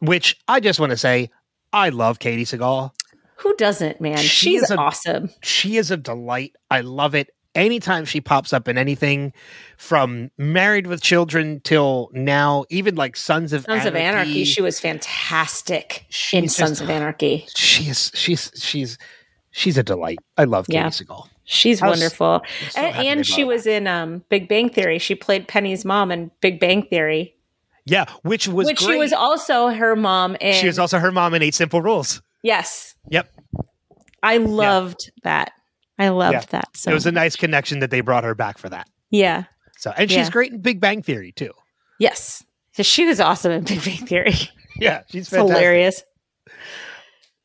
Which 0.00 0.36
i 0.48 0.60
just 0.60 0.80
want 0.80 0.90
to 0.90 0.98
say 0.98 1.30
i 1.72 1.88
love 1.88 2.18
katey 2.18 2.42
sagal 2.42 2.92
who 3.44 3.54
doesn't 3.56 4.00
man? 4.00 4.16
She 4.16 4.58
she's 4.58 4.70
a, 4.70 4.76
awesome. 4.76 5.28
she 5.42 5.76
is 5.76 5.90
a 5.90 5.96
delight. 5.96 6.54
I 6.70 6.80
love 6.80 7.14
it 7.14 7.30
anytime 7.54 8.04
she 8.04 8.20
pops 8.20 8.52
up 8.52 8.68
in 8.68 8.78
anything 8.78 9.32
from 9.76 10.30
married 10.38 10.86
with 10.86 11.02
children 11.02 11.60
till 11.64 12.10
now 12.12 12.64
even 12.68 12.94
like 12.94 13.16
sons 13.16 13.52
of 13.52 13.62
sons 13.62 13.82
anarchy, 13.82 13.88
of 13.88 13.96
anarchy. 13.96 14.44
She 14.44 14.62
was 14.62 14.80
fantastic 14.80 16.06
in 16.32 16.44
just, 16.44 16.56
sons 16.56 16.80
of 16.80 16.90
anarchy. 16.90 17.46
She's 17.54 18.10
she's 18.14 18.50
she's 18.56 18.98
she's 19.50 19.78
a 19.78 19.82
delight. 19.82 20.18
I 20.36 20.44
love 20.44 20.66
Katey 20.66 20.74
yeah. 20.74 20.88
Sagal. 20.88 21.28
she's 21.44 21.80
wonderful. 21.80 22.42
so 22.70 22.80
and, 22.80 23.06
and 23.06 23.26
she 23.26 23.44
was 23.44 23.66
in 23.66 23.86
um, 23.86 24.24
big 24.28 24.48
bang 24.48 24.68
theory. 24.68 24.98
She 24.98 25.14
played 25.14 25.48
penny's 25.48 25.84
mom 25.84 26.10
in 26.10 26.30
big 26.40 26.60
bang 26.60 26.82
theory. 26.82 27.34
Yeah 27.86 28.06
which 28.22 28.48
was 28.48 28.66
which 28.66 28.78
great. 28.78 28.94
she 28.94 28.98
was 28.98 29.12
also 29.12 29.68
her 29.68 29.94
mom 29.94 30.36
in 30.36 30.54
she 30.54 30.66
was 30.66 30.78
also 30.78 30.98
her 30.98 31.12
mom 31.12 31.34
in 31.34 31.42
eight 31.42 31.54
simple 31.54 31.82
rules. 31.82 32.22
Yes. 32.42 32.94
Yep. 33.08 33.30
I 34.22 34.38
loved 34.38 35.04
yeah. 35.04 35.20
that 35.24 35.52
I 35.98 36.08
loved 36.08 36.34
yeah. 36.34 36.44
that. 36.50 36.76
So 36.76 36.90
it 36.90 36.94
was 36.94 37.06
a 37.06 37.12
nice 37.12 37.36
connection 37.36 37.78
that 37.80 37.90
they 37.90 38.00
brought 38.00 38.24
her 38.24 38.34
back 38.34 38.58
for 38.58 38.68
that. 38.68 38.88
Yeah. 39.10 39.44
So 39.76 39.92
and 39.96 40.10
she's 40.10 40.26
yeah. 40.26 40.30
great 40.30 40.52
in 40.52 40.60
Big 40.60 40.80
Bang 40.80 41.02
Theory 41.02 41.32
too. 41.32 41.52
Yes. 41.98 42.44
So 42.72 42.82
she 42.82 43.04
was 43.04 43.20
awesome 43.20 43.52
in 43.52 43.64
Big 43.64 43.84
Bang 43.84 44.06
Theory. 44.06 44.34
yeah, 44.80 45.02
she's 45.08 45.30
hilarious. 45.30 46.02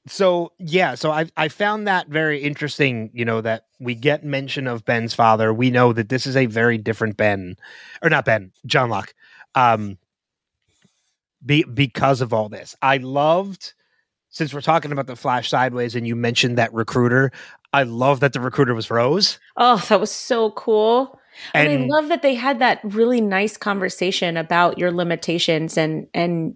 So 0.08 0.54
yeah, 0.58 0.96
so 0.96 1.12
I 1.12 1.28
I 1.38 1.50
found 1.50 1.88
that 1.88 2.08
very 2.08 2.42
interesting. 2.42 3.12
You 3.14 3.26
know 3.26 3.42
that 3.42 3.66
we 3.80 3.94
get 3.94 4.24
mention 4.24 4.66
of 4.66 4.86
Ben's 4.86 5.14
father. 5.14 5.54
We 5.54 5.70
know 5.70 5.94
that 5.94 6.10
this 6.10 6.26
is 6.26 6.36
a 6.36 6.48
very 6.48 6.78
different 6.78 7.18
Ben, 7.18 7.56
or 8.02 8.10
not 8.10 8.26
Ben, 8.26 8.52
John 8.66 8.90
Locke. 8.90 9.14
Um, 9.54 9.98
be, 11.46 11.64
because 11.64 12.22
of 12.22 12.34
all 12.34 12.50
this, 12.50 12.76
I 12.82 12.98
loved 12.98 13.74
since 14.30 14.54
we're 14.54 14.62
talking 14.62 14.92
about 14.92 15.08
the 15.08 15.16
flash 15.16 15.50
sideways 15.50 15.96
and 15.96 16.08
you 16.08 16.16
mentioned 16.16 16.58
that 16.58 16.74
recruiter 16.74 17.32
i 17.74 17.84
love 17.84 18.20
that 18.20 18.34
the 18.34 18.40
recruiter 18.40 18.74
was 18.74 18.90
rose. 18.90 19.40
Oh 19.58 19.84
that 19.90 20.00
was 20.00 20.12
so 20.12 20.52
cool. 20.52 21.20
And, 21.54 21.70
and 21.70 21.84
i 21.84 21.88
love 21.88 22.10
that 22.10 22.22
they 22.22 22.36
had 22.36 22.60
that 22.60 22.80
really 22.84 23.22
nice 23.22 23.58
conversation 23.58 24.38
about 24.38 24.78
your 24.78 24.92
limitations 24.92 25.78
and 25.78 26.08
and 26.14 26.56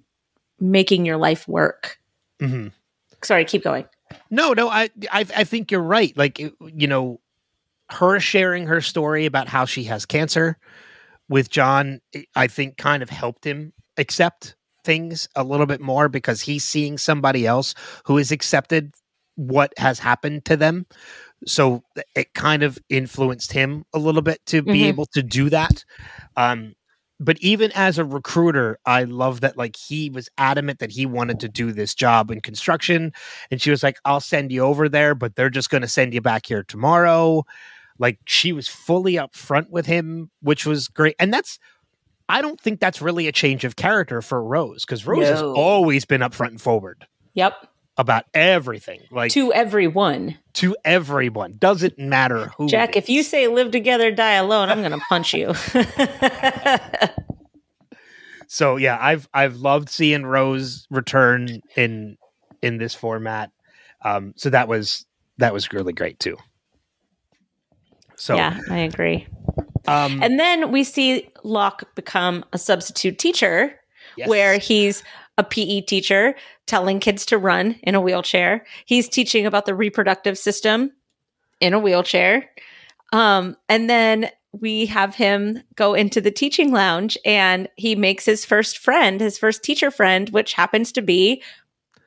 making 0.59 1.05
your 1.05 1.18
life 1.18 1.47
work. 1.47 1.99
Mm-hmm. 2.39 2.68
sorry 3.24 3.45
keep 3.45 3.64
going. 3.64 3.86
No 4.30 4.53
no 4.53 4.70
I, 4.70 4.89
I 5.11 5.26
i 5.36 5.43
think 5.43 5.72
you're 5.72 5.82
right. 5.82 6.16
Like 6.18 6.39
you 6.39 6.88
know 6.88 7.20
her 7.89 8.20
sharing 8.20 8.68
her 8.68 8.82
story 8.82 9.26
about 9.26 9.47
how 9.47 9.66
she 9.66 9.84
has 9.84 10.05
cancer 10.05 10.57
with 11.30 11.49
john 11.49 11.99
i 12.36 12.47
think 12.47 12.78
kind 12.78 13.03
of 13.03 13.09
helped 13.09 13.45
him 13.45 13.74
accept 13.97 14.55
things 14.84 15.28
a 15.36 15.43
little 15.43 15.66
bit 15.66 15.82
more 15.82 16.09
because 16.09 16.41
he's 16.41 16.64
seeing 16.64 16.97
somebody 16.97 17.45
else 17.45 17.74
who 18.05 18.18
has 18.18 18.32
accepted 18.32 18.93
what 19.36 19.74
has 19.78 20.00
happened 20.00 20.46
to 20.46 20.58
them. 20.58 20.86
So 21.46 21.84
it 22.16 22.34
kind 22.34 22.64
of 22.64 22.80
influenced 22.90 23.52
him 23.52 23.86
a 23.94 24.00
little 24.00 24.22
bit 24.22 24.40
to 24.48 24.62
be 24.62 24.72
mm-hmm. 24.72 24.84
able 24.86 25.06
to 25.08 25.22
do 25.22 25.50
that. 25.50 25.84
Um, 26.38 26.74
but 27.20 27.38
even 27.40 27.72
as 27.74 27.98
a 27.98 28.06
recruiter, 28.06 28.78
I 28.86 29.04
love 29.04 29.42
that 29.42 29.58
like 29.58 29.76
he 29.76 30.10
was 30.10 30.30
adamant 30.38 30.80
that 30.80 30.92
he 30.92 31.06
wanted 31.06 31.40
to 31.42 31.50
do 31.50 31.72
this 31.72 31.94
job 31.94 32.32
in 32.32 32.42
construction. 32.42 33.14
And 33.52 33.62
she 33.62 33.72
was 33.72 33.84
like, 33.84 33.98
I'll 34.04 34.20
send 34.20 34.52
you 34.52 34.62
over 34.62 34.90
there, 34.90 35.16
but 35.16 35.36
they're 35.36 35.50
just 35.50 35.70
going 35.70 35.84
to 35.84 35.88
send 35.88 36.14
you 36.14 36.22
back 36.22 36.46
here 36.46 36.64
tomorrow. 36.64 37.46
Like 38.00 38.20
she 38.26 38.52
was 38.52 38.68
fully 38.68 39.14
upfront 39.14 39.70
with 39.70 39.86
him, 39.86 40.32
which 40.42 40.66
was 40.66 40.88
great. 40.88 41.16
And 41.20 41.34
that's 41.34 41.60
I 42.30 42.42
don't 42.42 42.60
think 42.60 42.80
that's 42.80 43.02
really 43.02 43.28
a 43.28 43.32
change 43.32 43.64
of 43.64 43.76
character 43.76 44.22
for 44.22 44.44
Rose 44.44 44.86
because 44.86 45.06
Rose 45.06 45.24
no. 45.24 45.32
has 45.32 45.42
always 45.42 46.06
been 46.06 46.22
upfront 46.22 46.50
and 46.50 46.62
forward. 46.62 47.06
Yep. 47.36 47.68
About 47.96 48.26
everything, 48.34 49.02
like 49.12 49.32
to 49.34 49.54
everyone. 49.54 50.39
To 50.54 50.76
everyone, 50.84 51.58
doesn't 51.60 52.00
matter 52.00 52.52
who. 52.58 52.68
Jack, 52.68 52.96
if 52.96 53.08
you 53.08 53.22
say 53.22 53.48
"live 53.48 53.70
together, 53.70 54.10
die 54.10 54.34
alone," 54.34 54.70
I'm 54.70 54.80
going 54.80 54.94
to 54.94 55.06
punch 55.10 55.36
you. 55.36 55.54
so 58.48 58.78
yeah, 58.78 58.98
I've 59.00 59.30
I've 59.32 59.58
loved 59.58 59.89
seeing 59.89 60.26
Rose 60.26 60.88
return 60.89 61.62
in 61.76 62.18
in 62.64 62.78
this 62.78 62.96
format. 62.96 63.52
Um, 64.04 64.34
so 64.38 64.50
that 64.50 64.68
was 64.68 65.06
that 65.38 65.54
was 65.54 65.72
really 65.72 65.94
great 65.94 66.20
too. 66.20 66.38
So 68.16 68.36
yeah, 68.36 68.60
I 68.70 68.80
agree. 68.80 69.28
Um, 69.88 70.24
and 70.24 70.39
then 70.39 70.72
we 70.72 70.84
see 70.84 71.30
Locke 71.44 71.84
become 71.96 72.46
a 72.54 72.58
substitute 72.58 73.20
teacher, 73.20 73.78
yes. 74.16 74.30
where 74.30 74.58
he's 74.58 75.04
a 75.38 75.44
PE 75.44 75.82
teacher 75.82 76.36
telling 76.68 77.00
kids 77.00 77.26
to 77.28 77.38
run 77.38 77.76
in 77.84 77.96
a 77.96 78.02
wheelchair. 78.02 78.66
He's 78.86 79.10
teaching 79.10 79.46
about 79.46 79.66
the 79.66 79.76
reproductive 79.76 80.38
system 80.38 80.92
in 81.60 81.74
a 81.74 81.80
wheelchair. 81.80 82.50
Um, 83.12 83.56
and 83.70 83.90
then 83.90 84.30
we 84.52 84.86
have 84.86 85.16
him 85.16 85.64
go 85.76 85.94
into 85.96 86.22
the 86.22 86.30
teaching 86.32 86.72
lounge 86.72 87.18
and 87.26 87.68
he 87.76 87.96
makes 87.96 88.26
his 88.26 88.46
first 88.46 88.78
friend, 88.78 89.20
his 89.20 89.38
first 89.38 89.64
teacher 89.64 89.90
friend, 89.90 90.30
which 90.30 90.54
happens 90.54 90.92
to 90.92 91.02
be 91.02 91.42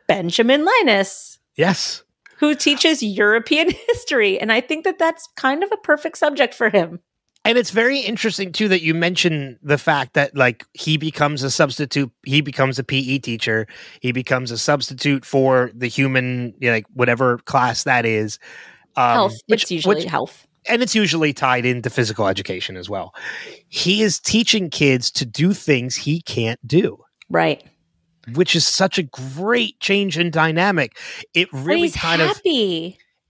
Benjamin 0.07 0.65
Linus, 0.65 1.39
Yes. 1.57 2.03
who 2.39 2.55
teaches 2.55 3.03
European 3.03 3.71
history. 3.89 4.39
And 4.39 4.53
I 4.53 4.61
think 4.61 4.85
that 4.85 4.99
that's 4.99 5.29
kind 5.37 5.65
of 5.65 5.73
a 5.73 5.77
perfect 5.79 6.19
subject 6.19 6.55
for 6.55 6.71
him. 6.71 7.01
And 7.49 7.59
it's 7.59 7.71
very 7.71 8.01
interesting 8.01 8.53
too 8.53 8.69
that 8.69 8.83
you 8.83 8.95
mention 8.95 9.59
the 9.63 9.79
fact 9.79 10.15
that 10.15 10.37
like 10.37 10.65
he 10.75 10.97
becomes 10.97 11.43
a 11.43 11.51
substitute, 11.51 12.11
he 12.25 12.41
becomes 12.41 12.79
a 12.79 12.85
PE 12.85 13.19
teacher, 13.19 13.67
he 14.01 14.13
becomes 14.13 14.51
a 14.51 14.59
substitute 14.59 15.25
for 15.25 15.71
the 15.75 15.87
human, 15.87 16.55
you 16.61 16.69
know, 16.69 16.75
like 16.75 16.87
whatever 16.95 17.39
class 17.39 17.85
that 17.85 18.05
is. 18.05 18.39
Um, 18.97 19.13
health. 19.13 19.35
which- 19.47 19.63
it's 19.63 19.71
usually 19.71 19.95
which- 19.97 20.05
health. 20.05 20.47
and 20.69 20.83
it's 20.83 20.95
usually 20.95 21.33
tied 21.33 21.65
into 21.67 21.91
physical 21.91 22.27
education 22.27 22.77
as 22.77 22.89
well. 22.91 23.15
He 23.69 24.03
is 24.03 24.19
teaching 24.19 24.71
kids 24.71 25.11
to 25.13 25.25
do 25.27 25.53
things 25.53 25.95
he 25.97 26.23
can't 26.23 26.59
do, 26.67 26.99
Right. 27.29 27.63
which 28.35 28.57
is 28.57 28.67
such 28.67 28.99
a 28.99 29.03
great 29.05 29.79
change 29.81 30.19
in 30.19 30.31
dynamic. 30.31 30.97
It 31.35 31.49
really 31.53 31.91
kind 31.91 32.23
of 32.23 32.41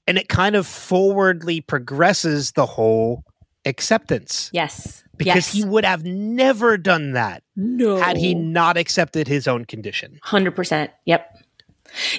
and 0.08 0.18
it 0.18 0.28
kind 0.28 0.54
of 0.54 0.66
forwardly 0.66 1.60
progresses 1.60 2.52
the 2.52 2.64
whole 2.66 3.24
acceptance 3.66 4.50
Yes. 4.52 5.04
because 5.16 5.34
yes. 5.34 5.52
he 5.52 5.64
would 5.64 5.84
have 5.84 6.04
never 6.04 6.76
done 6.78 7.12
that 7.12 7.42
no. 7.56 7.96
had 7.96 8.16
he 8.16 8.34
not 8.34 8.76
accepted 8.76 9.28
his 9.28 9.46
own 9.48 9.64
condition. 9.64 10.18
Hundred 10.22 10.56
percent. 10.56 10.90
Yep. 11.04 11.42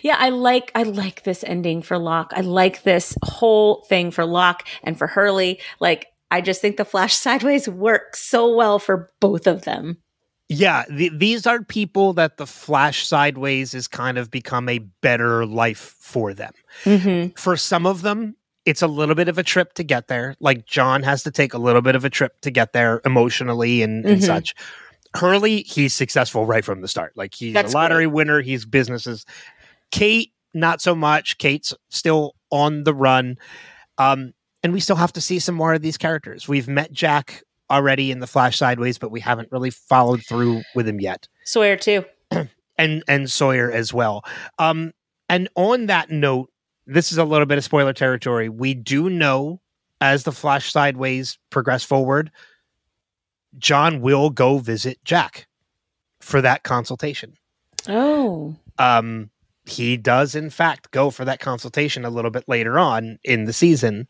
Yeah, 0.01 0.15
I 0.17 0.29
like 0.29 0.71
I 0.75 0.83
like 0.83 1.23
this 1.23 1.43
ending 1.43 1.81
for 1.81 1.97
Locke. 1.97 2.31
I 2.35 2.41
like 2.41 2.83
this 2.83 3.17
whole 3.23 3.83
thing 3.89 4.11
for 4.11 4.25
Locke 4.25 4.67
and 4.83 4.97
for 4.97 5.07
Hurley. 5.07 5.59
Like 5.79 6.07
I 6.31 6.41
just 6.41 6.61
think 6.61 6.77
the 6.77 6.85
Flash 6.85 7.15
Sideways 7.17 7.67
works 7.67 8.21
so 8.21 8.55
well 8.55 8.79
for 8.79 9.11
both 9.19 9.47
of 9.47 9.63
them. 9.63 9.97
Yeah, 10.49 10.85
th- 10.85 11.11
these 11.15 11.45
are 11.45 11.61
people 11.61 12.13
that 12.13 12.37
the 12.37 12.47
flash 12.47 13.05
sideways 13.05 13.73
has 13.73 13.89
kind 13.89 14.17
of 14.17 14.31
become 14.31 14.69
a 14.69 14.79
better 14.79 15.45
life 15.45 15.97
for 15.99 16.33
them. 16.33 16.53
Mm-hmm. 16.85 17.33
For 17.35 17.57
some 17.57 17.85
of 17.85 18.01
them, 18.01 18.37
it's 18.68 18.82
a 18.82 18.88
little 18.88 19.15
bit 19.15 19.28
of 19.30 19.38
a 19.38 19.43
trip 19.43 19.74
to 19.74 19.84
get 19.84 20.07
there. 20.07 20.36
Like 20.39 20.65
John 20.65 21.01
has 21.03 21.24
to 21.24 21.32
take 21.32 21.53
a 21.53 21.57
little 21.57 21.82
bit 21.82 21.95
of 21.95 22.03
a 22.05 22.09
trip 22.09 22.39
to 22.41 22.51
get 22.51 22.74
there 22.74 23.01
emotionally 23.05 23.82
and, 23.82 24.05
and 24.05 24.22
Mhm. 24.22 24.26
such. 24.26 24.53
Hurley, 25.15 25.61
he's 25.63 25.93
successful 25.93 26.45
right 26.45 26.63
from 26.65 26.82
the 26.82 26.88
start. 26.88 27.13
Like 27.15 27.34
he's 27.34 27.53
That's 27.53 27.74
a 27.74 27.76
lottery 27.78 28.07
winner, 28.07 28.41
he's 28.41 28.65
businesses. 28.65 29.26
Kate, 29.91 30.32
not 30.53 30.82
so 30.82 30.93
much. 30.93 31.38
Kate's 31.38 31.74
still 31.89 32.36
on 32.51 32.84
the 32.84 32.93
run. 32.93 33.38
Um, 33.97 34.34
and 34.63 34.74
we 34.74 34.80
still 34.80 34.95
have 34.97 35.13
to 35.13 35.22
see 35.22 35.39
some 35.39 35.55
more 35.55 35.74
of 35.74 35.82
these 35.82 35.97
characters. 35.97 36.47
We've 36.47 36.68
met 36.68 36.91
Jack 36.91 37.43
already 37.70 38.11
in 38.11 38.20
the 38.20 38.28
Flash 38.28 38.57
Sideways, 38.57 38.97
but 38.97 39.11
we 39.11 39.20
haven't 39.22 39.49
really 39.51 39.70
followed 39.70 40.24
through 40.26 40.61
with 40.76 40.88
him 40.88 40.99
yet 40.99 41.28
Sawyer 41.45 41.78
too. 41.78 42.03
and 42.78 43.03
and 43.07 43.32
Sawyer 43.32 43.72
as 43.72 43.93
well. 43.93 44.24
Um, 44.59 44.91
and 45.30 45.47
on 45.55 45.86
that 45.88 46.09
note, 46.11 46.49
this 46.88 47.11
is 47.11 47.17
a 47.17 47.25
little 47.25 47.45
bit 47.45 47.57
of 47.57 47.63
spoiler 47.63 47.93
territory. 47.93 48.49
We 48.49 48.73
do 48.73 49.09
know 49.09 49.59
as 50.01 50.23
the 50.23 50.31
Flash 50.31 50.71
Sideways 50.71 51.38
progress 51.49 51.83
forward, 51.83 52.31
John 53.57 54.01
will 54.01 54.29
go 54.29 54.57
visit 54.59 55.03
Jack 55.03 55.47
for 56.19 56.41
that 56.41 56.63
consultation. 56.63 57.33
Oh. 57.88 58.55
Um, 58.77 59.29
he 59.65 59.97
does 59.97 60.33
in 60.33 60.49
fact 60.49 60.91
go 60.91 61.09
for 61.09 61.25
that 61.25 61.39
consultation 61.39 62.05
a 62.05 62.09
little 62.09 62.31
bit 62.31 62.45
later 62.47 62.79
on 62.79 63.19
in 63.23 63.45
the 63.45 63.53
season. 63.53 64.07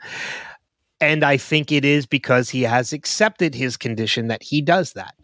And 0.99 1.23
I 1.23 1.37
think 1.37 1.71
it 1.71 1.85
is 1.85 2.05
because 2.05 2.49
he 2.49 2.63
has 2.63 2.93
accepted 2.93 3.55
his 3.55 3.77
condition 3.77 4.27
that 4.27 4.43
he 4.43 4.61
does 4.61 4.93
that 4.93 5.15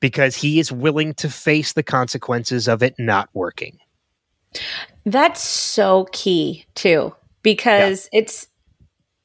because 0.00 0.36
he 0.36 0.60
is 0.60 0.70
willing 0.70 1.14
to 1.14 1.28
face 1.28 1.72
the 1.72 1.82
consequences 1.82 2.68
of 2.68 2.82
it 2.82 2.94
not 2.98 3.28
working. 3.32 3.78
That's 5.04 5.42
so 5.42 6.08
key 6.12 6.66
too, 6.74 7.14
because 7.42 8.08
it's 8.12 8.48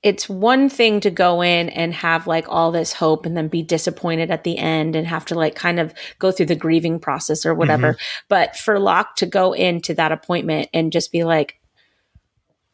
it's 0.04 0.28
one 0.28 0.68
thing 0.68 1.00
to 1.00 1.10
go 1.10 1.42
in 1.42 1.70
and 1.70 1.94
have 1.94 2.28
like 2.28 2.46
all 2.50 2.72
this 2.72 2.92
hope 2.92 3.26
and 3.26 3.38
then 3.38 3.48
be 3.48 3.64
disappointed 3.64 4.30
at 4.30 4.44
the 4.44 4.58
end 4.58 4.98
and 4.98 5.08
have 5.08 5.26
to 5.26 5.36
like 5.36 5.56
kind 5.56 5.80
of 5.80 5.94
go 6.20 6.30
through 6.30 6.48
the 6.48 6.56
grieving 6.56 7.00
process 7.00 7.46
or 7.46 7.54
whatever. 7.54 7.94
Mm-hmm. 7.94 8.24
But 8.28 8.58
for 8.58 8.80
Locke 8.80 9.16
to 9.18 9.26
go 9.26 9.54
into 9.54 9.94
that 9.94 10.12
appointment 10.12 10.68
and 10.74 10.92
just 10.92 11.12
be 11.14 11.24
like, 11.24 11.58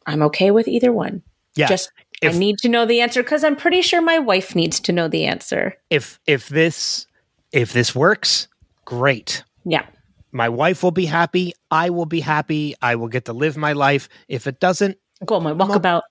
I'm 0.06 0.22
okay 0.22 0.50
with 0.50 0.66
either 0.66 0.92
one. 0.92 1.22
Yeah. 1.54 1.68
Just 1.68 1.92
If- 2.20 2.34
I 2.34 2.38
need 2.38 2.58
to 2.58 2.68
know 2.68 2.84
the 2.84 3.00
answer 3.00 3.22
because 3.22 3.44
I'm 3.44 3.56
pretty 3.56 3.82
sure 3.82 4.02
my 4.02 4.18
wife 4.18 4.56
needs 4.56 4.80
to 4.80 4.92
know 4.92 5.06
the 5.06 5.24
answer. 5.24 5.74
if 5.88 6.18
if 6.26 6.48
this 6.48 7.06
if 7.52 7.72
this 7.72 7.94
works, 7.94 8.48
great. 8.84 9.44
Yeah. 9.64 9.86
My 10.32 10.48
wife 10.48 10.82
will 10.82 10.90
be 10.92 11.06
happy. 11.06 11.52
I 11.70 11.90
will 11.90 12.06
be 12.06 12.20
happy. 12.20 12.74
I 12.82 12.94
will 12.96 13.08
get 13.08 13.24
to 13.26 13.32
live 13.32 13.56
my 13.56 13.72
life. 13.72 14.08
If 14.28 14.46
it 14.46 14.60
doesn't, 14.60 14.96
Go 15.26 15.34
on 15.36 15.42
my 15.42 15.52
walkabout. 15.52 16.02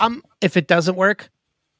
um, 0.00 0.22
if 0.40 0.56
it 0.56 0.68
doesn't 0.68 0.94
work, 0.96 1.30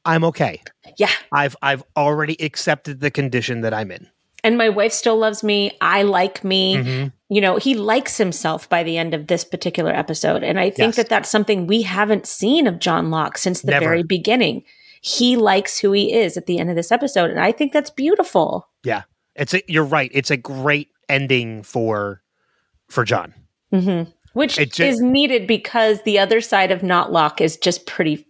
I'm 0.05 0.23
okay. 0.25 0.61
yeah. 0.97 1.11
I've 1.31 1.55
I've 1.61 1.83
already 1.95 2.35
accepted 2.43 2.99
the 2.99 3.11
condition 3.11 3.61
that 3.61 3.73
I'm 3.73 3.91
in. 3.91 4.07
And 4.43 4.57
my 4.57 4.69
wife 4.69 4.93
still 4.93 5.17
loves 5.17 5.43
me. 5.43 5.71
I 5.81 6.03
like 6.03 6.43
me. 6.43 6.75
Mhm. 6.77 7.11
you 7.29 7.41
know 7.41 7.57
he 7.57 7.73
likes 7.75 8.17
himself 8.17 8.69
by 8.69 8.83
the 8.83 8.97
end 8.97 9.13
of 9.13 9.27
this 9.27 9.43
particular 9.43 9.91
episode 9.91 10.43
and 10.43 10.57
i 10.57 10.69
think 10.69 10.89
Yes. 10.91 10.95
that 10.95 11.09
that's 11.09 11.29
something 11.29 11.67
we 11.67 11.81
haven't 11.81 12.25
seen 12.25 12.67
of 12.67 12.79
john 12.79 13.09
locke 13.11 13.37
since 13.37 13.61
the 13.61 13.71
Never. 13.71 13.83
very 13.85 14.03
beginning 14.03 14.63
he 15.01 15.35
likes 15.35 15.77
who 15.77 15.91
he 15.91 16.13
is 16.13 16.37
at 16.37 16.45
the 16.45 16.57
end 16.57 16.69
of 16.69 16.77
this 16.77 16.89
episode 16.89 17.29
and 17.29 17.39
i 17.41 17.51
think 17.51 17.73
that's 17.73 17.89
beautiful 17.89 18.69
Yeah, 18.85 19.01
It's 19.35 19.53
a, 19.53 19.61
you're 19.67 19.83
right. 19.83 20.09
It's 20.13 20.31
a 20.31 20.37
great 20.37 20.87
ending 21.09 21.63
for 21.63 22.21
for 22.89 23.03
John. 23.03 23.33
hmm 23.71 24.03
which 24.33 24.59
It 24.59 24.73
ju- 24.73 24.83
is 24.85 24.99
needed 25.01 25.47
because 25.47 26.03
the 26.03 26.19
other 26.19 26.41
side 26.41 26.71
of 26.71 26.83
not 26.83 27.11
locke 27.11 27.41
is 27.41 27.57
just 27.57 27.87
pretty 27.87 28.27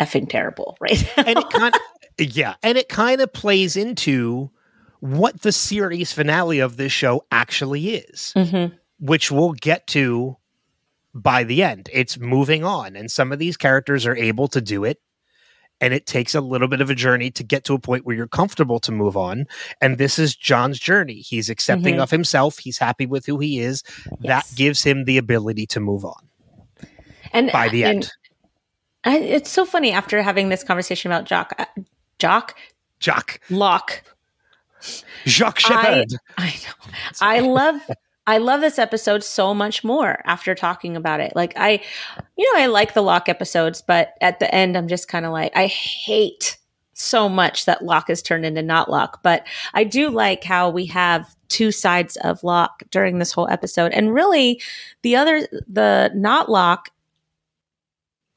effing 0.00 0.28
terrible 0.30 0.76
right 0.80 1.02
And 1.18 1.36
it 1.38 1.50
kind 1.50 1.74
of 1.74 1.80
yeah, 2.36 2.54
and 2.62 2.78
it 2.78 2.88
kind 2.88 3.20
of 3.20 3.32
plays 3.32 3.76
into 3.76 4.50
what 5.00 5.42
the 5.42 5.52
series 5.52 6.12
finale 6.12 6.58
of 6.60 6.76
this 6.76 6.92
show 6.92 7.24
actually 7.32 7.90
is. 7.96 8.32
Mhm. 8.36 8.72
which 9.00 9.30
we'll 9.30 9.52
get 9.52 9.86
to 9.88 10.36
by 11.14 11.42
the 11.44 11.62
end. 11.62 11.88
It's 11.92 12.18
moving 12.18 12.64
on, 12.64 12.94
and 12.96 13.10
some 13.10 13.30
of 13.32 13.38
these 13.38 13.56
characters 13.56 14.06
are 14.06 14.16
able 14.16 14.46
to 14.48 14.60
do 14.60 14.84
it. 14.84 14.98
And 15.80 15.94
it 15.94 16.06
takes 16.06 16.34
a 16.34 16.40
little 16.40 16.66
bit 16.68 16.80
of 16.80 16.90
a 16.90 16.94
journey 16.94 17.30
to 17.32 17.44
get 17.44 17.64
to 17.64 17.74
a 17.74 17.78
point 17.78 18.04
where 18.04 18.16
you're 18.16 18.26
comfortable 18.26 18.80
to 18.80 18.90
move 18.92 19.16
on. 19.16 19.46
And 19.80 19.96
this 19.98 20.18
is 20.18 20.34
John's 20.34 20.78
journey. 20.78 21.20
He's 21.20 21.48
accepting 21.48 21.96
Mhm. 21.96 22.02
of 22.02 22.10
himself. 22.10 22.58
He's 22.58 22.78
happy 22.78 23.06
with 23.06 23.26
who 23.26 23.38
he 23.38 23.60
is. 23.60 23.84
Yes. 24.20 24.48
That 24.50 24.56
gives 24.56 24.82
him 24.82 25.04
the 25.04 25.18
ability 25.18 25.66
to 25.66 25.80
move 25.80 26.04
on 26.04 26.28
and 27.32 27.52
by 27.52 27.68
the 27.68 27.84
and 27.84 27.94
end. 27.94 28.12
I, 29.04 29.18
it's 29.18 29.50
so 29.50 29.64
funny 29.64 29.92
after 29.92 30.20
having 30.22 30.48
this 30.48 30.64
conversation 30.64 31.10
about 31.12 31.24
jock 31.26 31.54
uh, 31.58 31.64
jock 32.18 32.56
Jacques, 33.00 33.40
locke 33.48 34.02
Jacques 35.26 35.60
I- 35.70 36.04
I 36.36 36.46
know. 36.48 36.92
I 37.20 37.40
love 37.40 37.80
I 38.28 38.36
love 38.36 38.60
this 38.60 38.78
episode 38.78 39.24
so 39.24 39.54
much 39.54 39.82
more 39.82 40.20
after 40.26 40.54
talking 40.54 40.96
about 40.96 41.20
it. 41.20 41.32
Like 41.34 41.54
I 41.56 41.80
you 42.36 42.52
know, 42.52 42.60
I 42.60 42.66
like 42.66 42.92
the 42.92 43.00
Locke 43.00 43.30
episodes, 43.30 43.80
but 43.80 44.12
at 44.20 44.38
the 44.38 44.54
end 44.54 44.76
I'm 44.76 44.86
just 44.86 45.08
kind 45.08 45.24
of 45.24 45.32
like 45.32 45.56
I 45.56 45.66
hate 45.66 46.58
so 46.92 47.26
much 47.26 47.64
that 47.64 47.82
Locke 47.82 48.10
is 48.10 48.20
turned 48.20 48.44
into 48.44 48.60
not 48.60 48.90
Locke. 48.90 49.22
But 49.22 49.46
I 49.72 49.84
do 49.84 50.10
like 50.10 50.44
how 50.44 50.68
we 50.68 50.84
have 50.86 51.34
two 51.48 51.72
sides 51.72 52.18
of 52.18 52.44
Locke 52.44 52.82
during 52.90 53.18
this 53.18 53.32
whole 53.32 53.48
episode. 53.48 53.92
And 53.92 54.12
really 54.12 54.60
the 55.00 55.16
other 55.16 55.48
the 55.66 56.10
not 56.14 56.50
Locke 56.50 56.90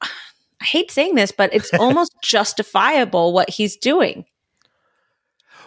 I 0.00 0.64
hate 0.64 0.90
saying 0.90 1.16
this, 1.16 1.32
but 1.32 1.52
it's 1.52 1.74
almost 1.78 2.14
justifiable 2.22 3.34
what 3.34 3.50
he's 3.50 3.76
doing. 3.76 4.24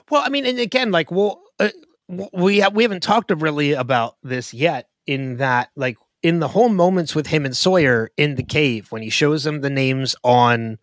Well, 0.10 0.24
I 0.26 0.30
mean, 0.30 0.48
and 0.48 0.58
again, 0.58 0.92
like, 0.92 1.12
well, 1.12 1.44
uh, 1.60 1.70
we 2.08 2.60
ha- 2.60 2.72
we 2.74 2.84
haven't 2.84 3.04
talked 3.04 3.32
really 3.32 3.74
about 3.74 4.18
this 4.24 4.54
yet. 4.54 4.90
In 5.08 5.38
that, 5.38 5.70
like, 5.76 5.98
in 6.24 6.40
the 6.40 6.48
whole 6.48 6.70
moments 6.70 7.14
with 7.14 7.28
him 7.28 7.46
and 7.46 7.56
Sawyer 7.56 8.10
in 8.18 8.36
the 8.36 8.44
cave 8.44 8.92
when 8.92 9.04
he 9.04 9.12
shows 9.12 9.44
them 9.44 9.62
the 9.62 9.70
names 9.70 10.16
on 10.24 10.80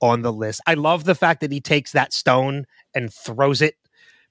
on 0.00 0.22
the 0.22 0.32
list, 0.32 0.60
I 0.66 0.74
love 0.74 1.04
the 1.04 1.14
fact 1.14 1.40
that 1.40 1.52
he 1.52 1.60
takes 1.60 1.92
that 1.92 2.12
stone 2.12 2.66
and 2.94 3.12
throws 3.12 3.62
it 3.62 3.76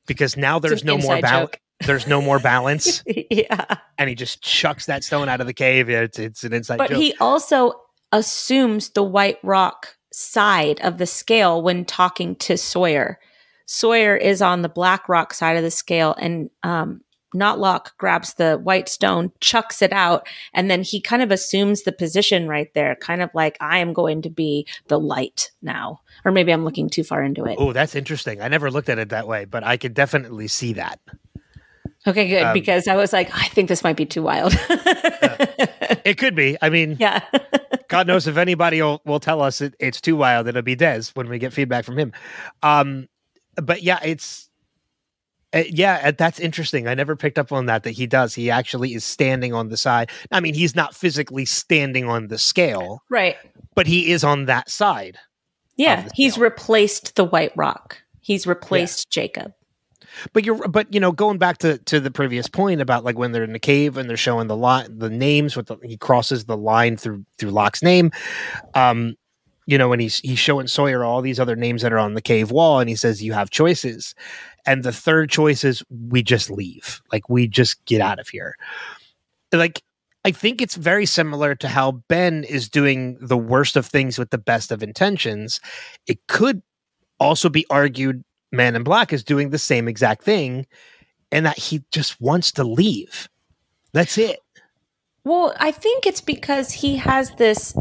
because 0.06 0.36
now 0.36 0.60
there's 0.60 0.84
no 0.84 0.98
more 0.98 1.22
balance. 1.22 1.56
There's 1.86 2.08
no 2.08 2.22
more 2.22 2.40
balance, 2.40 3.04
yeah. 3.08 3.66
and 3.98 4.08
he 4.08 4.16
just 4.16 4.42
chucks 4.42 4.86
that 4.86 5.04
stone 5.04 5.28
out 5.28 5.42
of 5.42 5.48
the 5.48 5.54
cave. 5.54 5.90
It's 5.90 6.20
it's 6.20 6.44
an 6.44 6.54
inside 6.54 6.78
But 6.78 6.90
joke. 6.92 7.00
he 7.00 7.14
also 7.20 7.74
assumes 8.12 8.90
the 8.90 9.04
White 9.04 9.40
Rock 9.44 9.98
side 10.12 10.80
of 10.82 10.98
the 10.98 11.06
scale 11.06 11.62
when 11.62 11.84
talking 11.84 12.36
to 12.38 12.58
Sawyer. 12.58 13.20
Sawyer 13.66 14.16
is 14.16 14.42
on 14.42 14.62
the 14.62 14.70
Black 14.70 15.08
Rock 15.08 15.34
side 15.34 15.58
of 15.58 15.64
the 15.64 15.72
scale, 15.72 16.16
and 16.18 16.50
um, 16.64 17.02
not 17.34 17.60
Locke 17.60 17.98
grabs 17.98 18.36
the 18.36 18.58
white 18.58 18.90
stone, 18.90 19.32
chucks 19.40 19.82
it 19.82 19.92
out, 19.92 20.28
and 20.54 20.70
then 20.70 20.84
he 20.84 21.02
kind 21.02 21.22
of 21.22 21.32
assumes 21.32 21.84
the 21.84 21.92
position 21.92 22.48
right 22.48 22.74
there, 22.74 22.96
kind 22.96 23.22
of 23.22 23.30
like, 23.34 23.58
I 23.60 23.80
am 23.80 23.94
going 23.94 24.22
to 24.24 24.30
be 24.30 24.68
the 24.88 25.00
light 25.00 25.52
now. 25.62 26.02
Or 26.26 26.32
maybe 26.32 26.54
I'm 26.54 26.64
looking 26.64 26.90
too 26.90 27.04
far 27.04 27.24
into 27.24 27.46
it. 27.46 27.56
oh, 27.60 27.74
that's 27.74 27.96
interesting. 27.96 28.42
I 28.42 28.48
never 28.48 28.70
looked 28.70 28.90
at 28.90 29.00
it 29.00 29.10
that 29.10 29.28
way, 29.28 29.46
but 29.46 29.64
I 29.64 29.78
could 29.78 29.94
definitely 29.94 30.48
see 30.48 30.74
that. 30.74 31.00
Okay, 32.06 32.28
good. 32.28 32.44
Um, 32.44 32.54
because 32.54 32.88
I 32.88 32.96
was 32.96 33.14
like, 33.14 33.34
I 33.34 33.48
think 33.48 33.70
this 33.70 33.84
might 33.84 33.96
be 33.96 34.06
too 34.06 34.24
wild. 34.24 34.54
It 36.06 36.18
could 36.18 36.36
be. 36.36 36.58
I 36.62 36.70
mean, 36.70 36.98
yeah. 37.00 37.22
God 37.88 38.08
knows 38.08 38.28
if 38.28 38.38
anybody 38.38 38.82
will, 38.82 39.02
will 39.06 39.20
tell 39.20 39.42
us 39.42 39.62
it, 39.62 39.76
it's 39.80 40.02
too 40.02 40.16
wild, 40.16 40.48
it'll 40.48 40.62
be 40.62 40.76
Des 40.76 41.04
when 41.14 41.30
we 41.30 41.40
get 41.40 41.54
feedback 41.54 41.86
from 41.86 41.98
him. 41.98 42.14
Um, 42.62 43.08
but 43.56 43.84
yeah, 43.84 44.00
it's 44.04 44.50
uh, 45.54 45.64
yeah, 45.70 46.02
uh, 46.04 46.12
that's 46.18 46.40
interesting. 46.40 46.88
I 46.88 46.96
never 46.96 47.16
picked 47.16 47.38
up 47.38 47.52
on 47.52 47.68
that. 47.68 47.84
That 47.84 47.92
he 47.92 48.08
does. 48.08 48.34
He 48.34 48.50
actually 48.50 48.94
is 48.94 49.06
standing 49.06 49.54
on 49.54 49.70
the 49.70 49.78
side. 49.78 50.10
I 50.32 50.40
mean, 50.40 50.56
he's 50.56 50.76
not 50.76 50.96
physically 50.96 51.46
standing 51.46 52.10
on 52.10 52.28
the 52.28 52.38
scale, 52.38 53.04
right. 53.10 53.38
but 53.76 53.86
he 53.86 54.12
is 54.12 54.24
on 54.24 54.46
that 54.46 54.70
side. 54.70 55.18
Yeah. 55.78 56.08
He's 56.16 56.38
replaced 56.38 57.16
the 57.16 57.24
White 57.24 57.54
Rock. 57.56 58.02
He's 58.20 58.48
replaced 58.48 59.10
Jacob. 59.10 59.54
But 60.32 60.46
you're, 60.46 60.68
but 60.68 60.94
you 60.94 61.00
know, 61.00 61.12
going 61.12 61.40
back 61.40 61.58
to 61.60 61.80
to 61.80 62.00
the 62.00 62.12
previous 62.12 62.48
point 62.48 62.82
about 62.82 63.04
like 63.04 63.18
when 63.18 63.32
they're 63.32 63.44
in 63.44 63.54
the 63.54 63.60
cave 63.60 63.98
and 63.98 64.08
they're 64.08 64.16
showing 64.16 64.48
the 64.48 64.56
lot, 64.56 64.88
the 65.00 65.10
names 65.10 65.56
with 65.56 65.68
the, 65.68 65.78
he 65.84 65.98
crosses 65.98 66.46
the 66.46 66.58
line 66.58 66.98
through 66.98 67.26
through 67.40 67.50
Locke's 67.50 67.82
name. 67.82 68.12
Um, 68.76 69.16
you 69.66 69.78
know, 69.78 69.94
and 69.94 70.02
he's 70.02 70.20
he's 70.20 70.40
showing 70.40 70.68
Sawyer 70.68 71.04
all 71.04 71.22
these 71.22 71.40
other 71.40 71.56
names 71.56 71.82
that 71.82 71.94
are 71.94 72.00
on 72.00 72.14
the 72.14 72.22
cave 72.22 72.52
wall, 72.52 72.80
and 72.80 72.90
he 72.90 72.96
says 72.96 73.24
you 73.24 73.34
have 73.34 73.50
choices, 73.50 74.16
and 74.66 74.84
the 74.84 74.92
third 74.92 75.30
choice 75.30 75.64
is 75.64 75.84
we 76.10 76.22
just 76.24 76.50
leave, 76.50 77.02
like 77.12 77.30
we 77.30 77.48
just 77.48 77.84
get 77.86 78.02
out 78.02 78.20
of 78.20 78.28
here. 78.28 78.56
Like 79.52 79.82
I 80.26 80.32
think 80.32 80.62
it's 80.62 80.76
very 80.76 81.06
similar 81.06 81.56
to 81.56 81.68
how 81.68 82.04
Ben 82.08 82.44
is 82.46 82.70
doing 82.70 83.18
the 83.20 83.38
worst 83.38 83.76
of 83.76 83.86
things 83.86 84.18
with 84.18 84.30
the 84.30 84.38
best 84.38 84.72
of 84.72 84.82
intentions. 84.82 85.60
It 86.08 86.26
could 86.28 86.62
also 87.20 87.50
be 87.50 87.66
argued 87.70 88.24
Man 88.52 88.76
in 88.76 88.84
Black 88.84 89.12
is 89.12 89.24
doing 89.24 89.50
the 89.50 89.58
same 89.58 89.88
exact 89.88 90.24
thing 90.24 90.66
and 91.32 91.46
that 91.46 91.58
he 91.58 91.84
just 91.92 92.22
wants 92.22 92.52
to 92.54 92.64
leave. 92.64 93.28
That's 93.92 94.18
it. 94.18 94.40
Well, 95.26 95.54
I 95.60 95.72
think 95.72 96.06
it's 96.06 96.22
because 96.22 96.72
he 96.72 96.98
has 96.98 97.32
this 97.32 97.76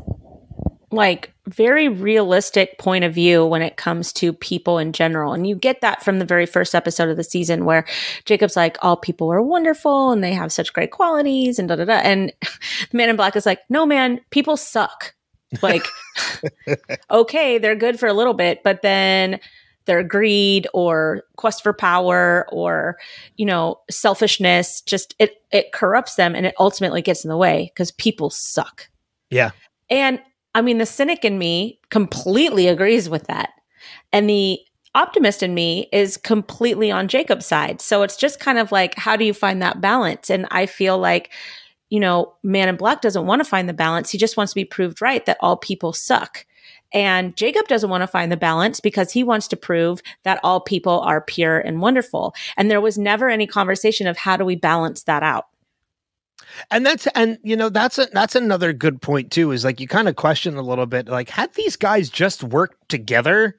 like 0.92 1.32
very 1.46 1.88
realistic 1.88 2.78
point 2.78 3.04
of 3.04 3.12
view 3.14 3.44
when 3.44 3.62
it 3.62 3.76
comes 3.76 4.12
to 4.12 4.32
people 4.32 4.78
in 4.78 4.92
general. 4.92 5.32
And 5.32 5.46
you 5.46 5.56
get 5.56 5.80
that 5.80 6.04
from 6.04 6.18
the 6.18 6.24
very 6.24 6.46
first 6.46 6.74
episode 6.74 7.08
of 7.08 7.16
the 7.16 7.24
season 7.24 7.64
where 7.64 7.84
Jacob's 8.24 8.56
like, 8.56 8.76
all 8.82 8.96
people 8.96 9.32
are 9.32 9.42
wonderful 9.42 10.12
and 10.12 10.22
they 10.22 10.32
have 10.32 10.52
such 10.52 10.72
great 10.72 10.92
qualities 10.92 11.58
and 11.58 11.68
da 11.68 11.76
da 11.76 11.84
da. 11.84 11.94
And 11.94 12.32
the 12.90 12.96
man 12.96 13.08
in 13.08 13.16
black 13.16 13.34
is 13.34 13.46
like, 13.46 13.60
no, 13.68 13.84
man, 13.86 14.20
people 14.30 14.56
suck. 14.56 15.14
Like, 15.60 15.84
okay, 17.10 17.58
they're 17.58 17.74
good 17.76 17.98
for 17.98 18.06
a 18.06 18.14
little 18.14 18.34
bit, 18.34 18.62
but 18.62 18.82
then 18.82 19.40
their 19.84 20.02
greed 20.02 20.68
or 20.72 21.24
quest 21.36 21.62
for 21.62 21.72
power 21.72 22.46
or 22.52 22.96
you 23.36 23.44
know 23.44 23.80
selfishness 23.90 24.80
just 24.82 25.14
it 25.18 25.42
it 25.50 25.72
corrupts 25.72 26.14
them 26.14 26.36
and 26.36 26.46
it 26.46 26.54
ultimately 26.60 27.02
gets 27.02 27.24
in 27.24 27.28
the 27.28 27.36
way 27.36 27.70
because 27.74 27.90
people 27.90 28.30
suck 28.30 28.88
Yeah. 29.28 29.50
and 29.90 30.20
i 30.54 30.62
mean 30.62 30.78
the 30.78 30.86
cynic 30.86 31.24
in 31.24 31.38
me 31.38 31.78
completely 31.90 32.68
agrees 32.68 33.08
with 33.08 33.26
that. 33.26 33.50
And 34.12 34.28
the 34.28 34.60
optimist 34.94 35.42
in 35.42 35.54
me 35.54 35.88
is 35.92 36.16
completely 36.16 36.90
on 36.90 37.08
jacob's 37.08 37.46
side. 37.46 37.80
So 37.80 38.02
it's 38.02 38.16
just 38.16 38.40
kind 38.40 38.58
of 38.58 38.72
like 38.72 38.94
how 38.94 39.16
do 39.16 39.24
you 39.24 39.34
find 39.34 39.62
that 39.62 39.80
balance? 39.80 40.30
And 40.30 40.46
i 40.50 40.66
feel 40.66 40.98
like 40.98 41.30
you 41.90 42.00
know 42.00 42.34
man 42.42 42.68
in 42.68 42.76
black 42.76 43.02
doesn't 43.02 43.26
want 43.26 43.40
to 43.40 43.48
find 43.48 43.68
the 43.68 43.74
balance. 43.74 44.10
He 44.10 44.18
just 44.18 44.36
wants 44.36 44.52
to 44.52 44.60
be 44.60 44.64
proved 44.64 45.02
right 45.02 45.24
that 45.26 45.38
all 45.40 45.56
people 45.56 45.92
suck. 45.92 46.46
And 46.94 47.36
Jacob 47.36 47.68
doesn't 47.68 47.90
want 47.90 48.02
to 48.02 48.06
find 48.06 48.30
the 48.30 48.36
balance 48.36 48.80
because 48.80 49.12
he 49.12 49.24
wants 49.24 49.48
to 49.48 49.56
prove 49.56 50.02
that 50.24 50.40
all 50.44 50.60
people 50.60 51.00
are 51.00 51.20
pure 51.20 51.58
and 51.58 51.80
wonderful. 51.80 52.34
And 52.56 52.70
there 52.70 52.80
was 52.80 52.98
never 52.98 53.30
any 53.30 53.46
conversation 53.46 54.06
of 54.06 54.18
how 54.18 54.36
do 54.36 54.44
we 54.44 54.56
balance 54.56 55.04
that 55.04 55.22
out. 55.22 55.46
And 56.70 56.84
that's 56.84 57.06
and 57.08 57.38
you 57.42 57.56
know 57.56 57.68
that's 57.68 57.98
a, 57.98 58.06
that's 58.12 58.34
another 58.34 58.72
good 58.72 59.00
point 59.02 59.30
too 59.30 59.52
is 59.52 59.64
like 59.64 59.80
you 59.80 59.88
kind 59.88 60.08
of 60.08 60.16
question 60.16 60.56
a 60.56 60.62
little 60.62 60.86
bit 60.86 61.08
like 61.08 61.28
had 61.30 61.52
these 61.54 61.76
guys 61.76 62.10
just 62.10 62.42
worked 62.44 62.88
together 62.88 63.58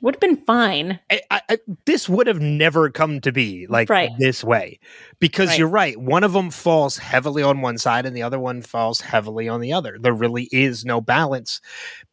Would 0.00 0.14
have 0.16 0.20
been 0.20 0.36
fine. 0.36 1.00
I, 1.10 1.20
I, 1.48 1.58
this 1.86 2.08
would 2.08 2.26
have 2.26 2.40
never 2.40 2.90
come 2.90 3.20
to 3.22 3.32
be 3.32 3.66
like 3.68 3.88
Right. 3.88 4.10
this 4.18 4.44
way 4.44 4.78
because 5.18 5.50
Right. 5.50 5.58
you're 5.58 5.68
right 5.68 5.98
one 5.98 6.24
of 6.24 6.32
them 6.32 6.50
falls 6.50 6.98
heavily 6.98 7.42
on 7.42 7.60
one 7.62 7.78
side 7.78 8.04
and 8.06 8.16
the 8.16 8.22
other 8.22 8.38
one 8.40 8.62
falls 8.62 9.00
heavily 9.00 9.48
on 9.48 9.60
the 9.60 9.72
other 9.72 9.96
there 10.00 10.12
really 10.14 10.48
is 10.52 10.84
no 10.84 11.00
balance 11.00 11.60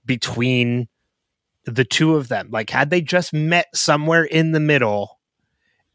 between 0.05 0.87
the 1.65 1.83
two 1.85 2.15
of 2.15 2.27
them 2.27 2.49
like 2.51 2.69
had 2.69 2.89
they 2.89 3.01
just 3.01 3.33
met 3.33 3.67
somewhere 3.73 4.23
in 4.23 4.51
the 4.51 4.59
middle 4.59 5.19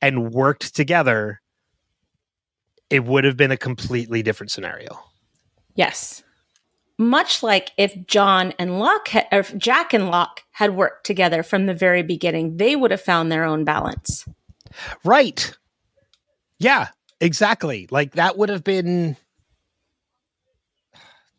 and 0.00 0.30
worked 0.32 0.74
together 0.76 1.40
it 2.90 3.04
would 3.04 3.24
have 3.24 3.36
been 3.36 3.50
a 3.50 3.56
completely 3.56 4.22
different 4.22 4.50
scenario 4.50 4.98
Yes. 5.74 6.22
Much 6.98 7.42
like 7.42 7.72
if 7.76 8.06
John 8.06 8.54
and 8.58 8.78
Locke, 8.78 9.08
ha- 9.08 9.26
or 9.30 9.40
if 9.40 9.54
Jack 9.58 9.92
and 9.92 10.08
Locke 10.08 10.42
had 10.52 10.74
worked 10.74 11.04
together 11.04 11.42
from 11.42 11.66
the 11.66 11.74
very 11.74 12.02
beginning, 12.02 12.56
they 12.56 12.74
would 12.76 12.90
have 12.90 13.02
found 13.02 13.30
their 13.30 13.44
own 13.44 13.64
balance. 13.64 14.24
right 15.04 15.54
yeah 16.58 16.88
exactly 17.20 17.86
like 17.90 18.12
that 18.12 18.38
would 18.38 18.48
have 18.48 18.64
been 18.64 19.16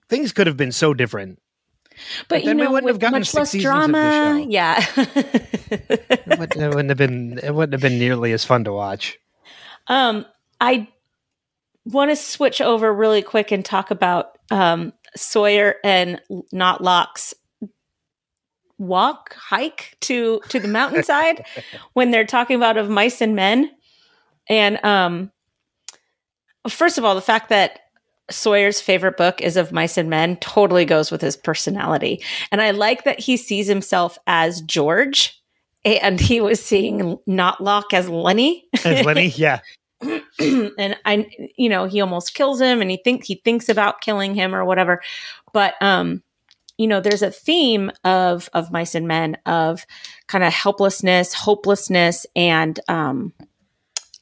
things 0.09 0.31
could 0.31 0.47
have 0.47 0.57
been 0.57 0.71
so 0.71 0.93
different 0.93 1.39
But, 2.27 2.41
you 2.41 2.49
then 2.49 2.57
we 2.57 2.63
know, 2.63 2.71
wouldn't 2.71 2.89
have 2.89 2.95
with 2.97 3.01
gotten 3.01 3.19
much 3.19 3.27
six 3.29 3.35
less 3.39 3.49
seasons 3.51 3.73
of 3.73 3.81
the 3.81 3.87
drama, 3.93 4.39
show. 4.43 4.49
yeah. 4.49 4.85
it 6.27 6.39
wouldn't, 6.39 6.55
it 6.61 6.69
wouldn't 6.69 6.89
have 6.89 6.97
been 6.97 7.39
it 7.41 7.53
wouldn't 7.55 7.73
have 7.73 7.81
been 7.81 7.97
nearly 7.99 8.31
as 8.33 8.45
fun 8.45 8.63
to 8.65 8.71
watch. 8.73 9.17
Um, 9.87 10.25
I 10.61 10.87
want 11.87 12.11
to 12.11 12.15
switch 12.15 12.61
over 12.61 12.93
really 12.93 13.21
quick 13.21 13.51
and 13.51 13.63
talk 13.63 13.91
about 13.91 14.37
um, 14.51 14.93
Sawyer 15.15 15.75
and 15.83 16.21
not 16.51 16.83
Locke's 16.83 17.33
walk 18.77 19.33
hike 19.33 19.97
to 20.01 20.39
to 20.49 20.59
the 20.59 20.67
mountainside 20.67 21.45
when 21.93 22.11
they're 22.11 22.25
talking 22.25 22.55
about 22.55 22.77
of 22.77 22.89
mice 22.89 23.21
and 23.21 23.35
men. 23.35 23.71
And 24.49 24.83
um, 24.83 25.31
first 26.67 26.97
of 26.97 27.05
all, 27.05 27.15
the 27.15 27.21
fact 27.21 27.49
that 27.49 27.79
Sawyer's 28.29 28.81
favorite 28.81 29.17
book 29.17 29.41
is 29.41 29.57
of 29.57 29.71
mice 29.71 29.97
and 29.97 30.09
men 30.09 30.35
totally 30.37 30.85
goes 30.85 31.11
with 31.11 31.21
his 31.21 31.37
personality, 31.37 32.21
and 32.51 32.61
I 32.61 32.71
like 32.71 33.03
that 33.05 33.19
he 33.19 33.37
sees 33.37 33.67
himself 33.67 34.17
as 34.27 34.61
George. 34.61 35.33
And 35.85 36.19
he 36.19 36.41
was 36.41 36.61
seeing 36.61 37.17
not 37.25 37.63
Locke 37.63 37.93
as 37.93 38.09
Lennie. 38.09 38.65
As 38.83 39.05
Lennie, 39.05 39.27
yeah, 39.37 39.61
and 40.39 40.97
I, 41.05 41.29
you 41.55 41.69
know, 41.69 41.85
he 41.85 42.01
almost 42.01 42.33
kills 42.33 42.61
him, 42.61 42.81
and 42.81 42.91
he 42.91 42.97
thinks 42.97 43.27
he 43.27 43.41
thinks 43.43 43.69
about 43.69 44.01
killing 44.01 44.35
him 44.35 44.53
or 44.53 44.65
whatever. 44.65 45.01
But 45.53 45.73
um, 45.81 46.23
you 46.77 46.87
know, 46.87 46.99
there's 46.99 47.23
a 47.23 47.31
theme 47.31 47.91
of 48.03 48.49
of 48.53 48.71
mice 48.71 48.95
and 48.95 49.07
men 49.07 49.37
of 49.45 49.85
kind 50.27 50.43
of 50.43 50.53
helplessness, 50.53 51.33
hopelessness, 51.33 52.25
and 52.35 52.79
um, 52.87 53.33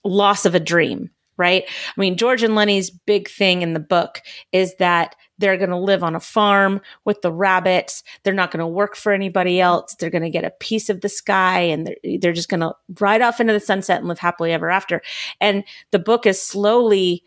loss 0.04 0.46
of 0.46 0.56
a 0.56 0.60
dream. 0.60 1.10
Right? 1.38 1.66
I 1.68 2.00
mean, 2.00 2.16
George 2.16 2.44
and 2.44 2.56
Lennie's 2.56 2.90
big 2.90 3.28
thing 3.28 3.62
in 3.62 3.74
the 3.74 3.80
book 3.82 4.22
is 4.54 4.76
that 4.76 5.18
they're 5.38 5.58
going 5.58 5.70
to 5.70 5.78
live 5.78 6.04
on 6.04 6.16
a 6.16 6.20
farm 6.20 6.82
with 7.04 7.22
the 7.22 7.32
rabbits. 7.32 8.04
They're 8.24 8.34
not 8.34 8.52
going 8.52 8.62
to 8.62 8.68
work 8.68 8.96
for 8.96 9.12
anybody 9.12 9.60
else. 9.60 9.96
They're 9.96 10.10
going 10.10 10.24
to 10.24 10.30
get 10.30 10.46
a 10.46 10.52
piece 10.52 10.90
of 10.90 11.02
the 11.02 11.10
sky 11.10 11.60
and 11.60 11.88
they're, 11.88 12.18
they're 12.20 12.34
just 12.34 12.50
going 12.50 12.62
to 12.62 12.74
ride 13.00 13.22
off 13.22 13.40
into 13.40 13.54
the 13.54 13.60
sunset 13.60 14.00
and 14.00 14.08
live 14.08 14.20
happily 14.20 14.54
ever 14.54 14.70
after. 14.70 15.02
And 15.42 15.64
the 15.92 16.00
book 16.00 16.26
is 16.26 16.42
slowly 16.42 17.24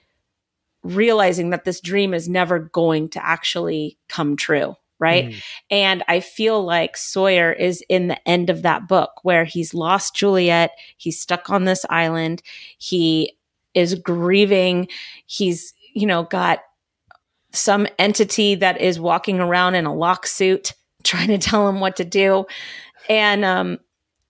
realizing 0.83 1.51
that 1.51 1.65
this 1.65 1.81
dream 1.81 2.15
is 2.15 2.29
never 2.29 2.59
going 2.59 3.09
to 3.11 3.25
actually 3.25 3.99
come 4.09 4.37
true. 4.37 4.75
Right. 5.01 5.27
Mhm. 5.27 5.43
And 5.71 6.05
I 6.09 6.19
feel 6.19 6.65
like 6.65 6.97
Sawyer 6.97 7.53
is 7.53 7.85
in 7.89 8.09
the 8.09 8.29
end 8.29 8.51
of 8.51 8.63
that 8.63 8.89
book 8.89 9.21
where 9.23 9.45
he's 9.45 9.73
lost 9.73 10.17
Juliet. 10.17 10.73
He's 10.97 11.21
stuck 11.21 11.51
on 11.51 11.67
this 11.67 11.87
island. 11.89 12.43
He 12.79 13.37
is 13.75 13.95
grieving. 13.95 14.89
He's, 15.27 15.73
you 15.95 16.05
know, 16.05 16.25
got 16.25 16.63
some 17.53 17.87
entity 17.99 18.55
that 18.57 18.81
is 18.81 19.01
walking 19.01 19.41
around 19.41 19.75
in 19.75 19.87
a 19.87 19.95
Locke 19.95 20.27
suit 20.27 20.73
trying 21.05 21.29
to 21.29 21.39
tell 21.39 21.69
him 21.69 21.81
what 21.81 21.97
to 21.97 22.05
do. 22.05 22.47
And 23.09 23.45
um, 23.45 23.79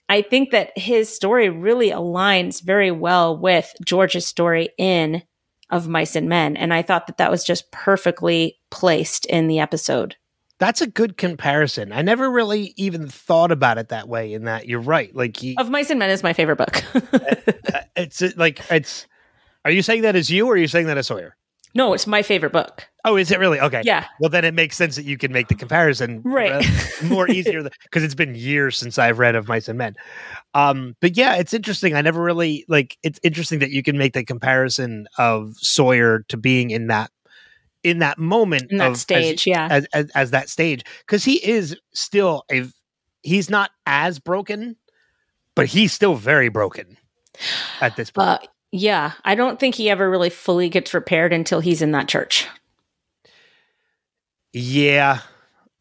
I 0.08 0.22
think 0.22 0.50
that 0.52 0.76
his 0.76 1.14
story 1.14 1.48
really 1.48 1.90
aligns 1.90 2.62
very 2.62 2.90
well 2.90 3.36
with 3.36 3.72
George's 3.84 4.26
story 4.26 4.68
in 4.78 5.22
Of 5.70 5.88
Mice 5.88 6.14
and 6.14 6.28
Men. 6.28 6.56
And 6.56 6.72
I 6.72 6.82
thought 6.82 7.06
that 7.08 7.18
that 7.18 7.30
was 7.30 7.44
just 7.44 7.70
perfectly 7.72 8.58
placed 8.70 9.26
in 9.26 9.48
the 9.48 9.58
episode. 9.58 10.16
that's 10.58 10.80
a 10.80 10.86
good 10.86 11.16
comparison. 11.16 11.92
I 11.92 12.02
never 12.02 12.30
really 12.30 12.74
even 12.76 13.08
thought 13.08 13.52
about 13.52 13.78
it 13.78 13.88
that 13.88 14.08
way. 14.08 14.32
In 14.32 14.44
that 14.44 14.68
you're 14.68 14.80
right. 14.80 15.14
Like 15.14 15.36
he, 15.36 15.56
Of 15.56 15.70
Mice 15.70 15.90
and 15.90 15.98
Men 15.98 16.10
is 16.10 16.22
my 16.22 16.32
favorite 16.32 16.56
book. 16.56 16.82
uh, 16.94 17.80
it's 17.96 18.22
uh, 18.22 18.30
like 18.36 18.60
it's. 18.70 19.06
Are 19.64 19.70
you 19.70 19.82
saying 19.82 20.02
that 20.02 20.16
as 20.16 20.30
you, 20.30 20.46
or 20.46 20.54
are 20.54 20.56
you 20.56 20.68
saying 20.68 20.86
that 20.86 20.98
as 20.98 21.06
Sawyer? 21.06 21.36
No, 21.78 21.92
it's 21.94 22.08
my 22.08 22.22
favorite 22.22 22.52
book. 22.52 22.88
Oh, 23.04 23.16
is 23.16 23.30
it 23.30 23.38
really? 23.38 23.60
Okay. 23.60 23.82
Yeah. 23.84 24.04
Well, 24.18 24.28
then 24.30 24.44
it 24.44 24.52
makes 24.52 24.76
sense 24.76 24.96
that 24.96 25.04
you 25.04 25.16
can 25.16 25.32
make 25.32 25.46
the 25.46 25.54
comparison 25.54 26.20
Right. 26.24 26.50
uh, 26.52 27.04
more 27.06 27.30
easier 27.30 27.62
because 27.84 28.02
it's 28.02 28.16
been 28.16 28.34
years 28.34 28.76
since 28.76 28.98
I've 28.98 29.20
read 29.20 29.36
of 29.36 29.46
Mice 29.46 29.68
and 29.68 29.78
Men. 29.78 29.94
Um, 30.54 30.96
but 31.00 31.16
yeah, 31.16 31.36
it's 31.36 31.54
interesting. 31.54 31.94
I 31.94 32.02
never 32.02 32.20
really 32.20 32.64
like. 32.68 32.98
It's 33.04 33.20
interesting 33.22 33.60
that 33.60 33.70
you 33.70 33.84
can 33.84 33.96
make 33.96 34.12
the 34.12 34.24
comparison 34.24 35.06
of 35.18 35.54
Sawyer 35.56 36.24
to 36.28 36.36
being 36.36 36.70
in 36.72 36.88
that 36.88 37.12
in 37.84 38.00
that 38.00 38.18
moment 38.18 38.72
In 38.72 38.78
that 38.78 38.88
of, 38.88 38.92
as- 38.94 39.00
stage, 39.00 39.46
yeah. 39.46 39.68
as, 39.70 39.86
as 39.94 40.10
as 40.16 40.30
that 40.32 40.48
stage 40.48 40.82
because 41.06 41.22
he 41.24 41.36
is 41.48 41.76
still 41.94 42.42
a 42.50 42.64
he's 43.22 43.48
not 43.48 43.70
as 43.86 44.18
broken, 44.18 44.74
but 45.54 45.66
he's 45.66 45.92
still 45.92 46.16
very 46.16 46.48
broken 46.48 46.96
at 47.80 47.94
this 47.94 48.10
point. 48.10 48.28
Uh, 48.28 48.38
yeah, 48.72 49.12
I 49.24 49.34
don't 49.34 49.58
think 49.58 49.74
he 49.74 49.90
ever 49.90 50.08
really 50.08 50.30
fully 50.30 50.68
gets 50.68 50.92
repaired 50.94 51.32
until 51.32 51.60
he's 51.60 51.82
in 51.82 51.92
that 51.92 52.08
church. 52.08 52.46
Yeah, 54.52 55.20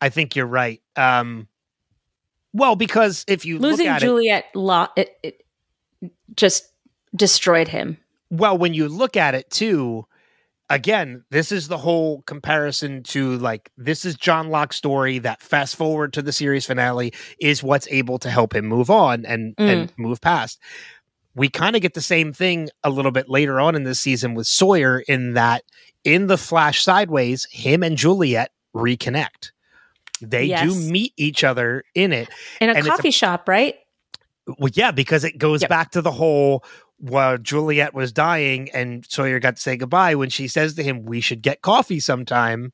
I 0.01 0.09
think 0.09 0.35
you're 0.35 0.45
right. 0.45 0.81
Um, 0.95 1.47
well, 2.53 2.75
because 2.75 3.23
if 3.27 3.45
you 3.45 3.59
Losing 3.59 3.85
look 3.85 3.95
at 3.95 4.01
it, 4.03 4.05
Juliet 4.05 4.45
lo- 4.55 4.88
it, 4.95 5.17
it 5.23 5.45
just 6.35 6.71
destroyed 7.15 7.67
him. 7.67 7.97
well, 8.29 8.57
when 8.57 8.73
you 8.73 8.89
look 8.89 9.15
at 9.15 9.35
it 9.35 9.49
too, 9.49 10.05
again, 10.69 11.23
this 11.29 11.51
is 11.51 11.67
the 11.67 11.77
whole 11.77 12.21
comparison 12.23 13.03
to 13.03 13.38
like 13.38 13.71
this 13.77 14.05
is 14.05 14.15
John 14.15 14.49
Locke's 14.49 14.75
story 14.75 15.19
that 15.19 15.41
fast 15.41 15.75
forward 15.75 16.13
to 16.13 16.21
the 16.21 16.33
series 16.33 16.65
finale 16.65 17.13
is 17.39 17.63
what's 17.63 17.88
able 17.89 18.19
to 18.19 18.29
help 18.29 18.53
him 18.53 18.65
move 18.65 18.89
on 18.89 19.25
and 19.25 19.55
and 19.57 19.93
move 19.97 20.19
past. 20.21 20.59
We 21.38 21.49
kind 21.49 21.75
of 21.75 21.83
get 21.83 21.93
the 21.93 22.01
same 22.01 22.33
thing 22.33 22.69
a 22.83 22.89
little 22.89 23.11
bit 23.11 23.29
later 23.29 23.59
on 23.59 23.75
in 23.75 23.83
this 23.83 24.01
season 24.01 24.33
with 24.33 24.47
Sawyer 24.47 24.99
in 25.07 25.33
that 25.35 25.63
in 26.03 26.25
the 26.27 26.38
flash 26.38 26.83
sideways, 26.83 27.45
him 27.51 27.83
and 27.83 27.95
Juliet 27.95 28.51
reconnect. 28.75 29.51
They 30.19 30.45
Yes. 30.45 30.63
do 30.67 30.73
meet 30.91 31.13
each 31.15 31.43
other 31.43 31.83
in 31.93 32.11
it. 32.11 32.27
In 32.59 32.69
a 32.69 32.73
it's 32.73 32.88
a- 32.88 32.89
coffee 32.89 33.11
shop, 33.11 33.47
right? 33.47 33.75
Well, 34.57 34.71
yeah, 34.73 34.89
because 34.91 35.23
it 35.23 35.38
goes 35.38 35.61
Yep. 35.61 35.69
back 35.69 35.91
to 35.91 36.01
the 36.01 36.11
whole 36.11 36.63
while 36.97 37.38
Juliet 37.38 37.93
was 37.93 38.11
dying 38.11 38.71
and 38.73 39.05
Sawyer 39.07 39.39
got 39.39 39.57
to 39.57 39.61
say 39.61 39.77
goodbye 39.77 40.15
when 40.15 40.29
she 40.31 40.47
says 40.47 40.73
to 40.75 40.83
him, 40.83 41.03
We 41.05 41.21
should 41.21 41.43
get 41.43 41.61
coffee 41.61 41.99
sometime. 41.99 42.73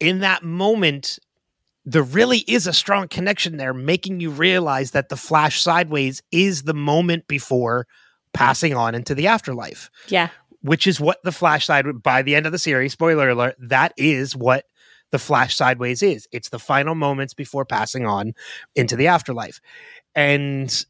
In 0.00 0.20
that 0.20 0.42
moment, 0.42 1.18
there 1.90 2.02
really 2.02 2.40
is 2.40 2.66
a 2.66 2.72
strong 2.72 3.08
connection 3.08 3.56
there, 3.56 3.72
making 3.72 4.20
you 4.20 4.30
realize 4.30 4.90
that 4.90 5.08
the 5.08 5.16
flash 5.16 5.62
sideways 5.62 6.22
is 6.30 6.64
the 6.64 6.74
moment 6.74 7.26
before 7.28 7.86
passing 8.34 8.74
on 8.74 8.94
into 8.94 9.14
the 9.14 9.26
afterlife, 9.26 9.90
Yeah. 10.08 10.28
which 10.60 10.86
is 10.86 11.00
what 11.00 11.22
the 11.24 11.32
flash 11.32 11.64
side 11.64 11.86
by 12.02 12.20
the 12.20 12.34
end 12.34 12.44
of 12.44 12.52
the 12.52 12.58
series, 12.58 12.92
spoiler 12.92 13.30
alert, 13.30 13.56
that 13.58 13.94
is 13.96 14.36
what 14.36 14.66
the 15.12 15.18
flash 15.18 15.56
sideways 15.56 16.02
is. 16.02 16.28
It's 16.30 16.50
the 16.50 16.58
final 16.58 16.94
moments 16.94 17.32
before 17.32 17.64
passing 17.64 18.04
on 18.04 18.34
into 18.74 18.94
the 18.94 19.06
afterlife. 19.06 19.58
And 20.14 20.84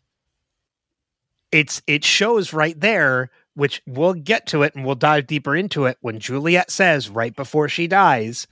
it's 1.53 1.81
it 1.87 2.05
shows 2.05 2.53
right 2.53 2.79
there 2.79 3.31
which 3.55 3.83
we'll 3.87 4.15
get 4.15 4.47
to 4.47 4.63
it 4.63 4.75
and 4.75 4.85
we'll 4.85 4.95
dive 4.95 5.27
deeper 5.27 5.55
into 5.57 5.85
it 5.87 5.97
when 6.01 6.19
Juliet 6.19 6.71
says 6.71 7.09
right 7.09 7.35
before 7.35 7.69
she 7.69 7.87
dies, 7.89 8.47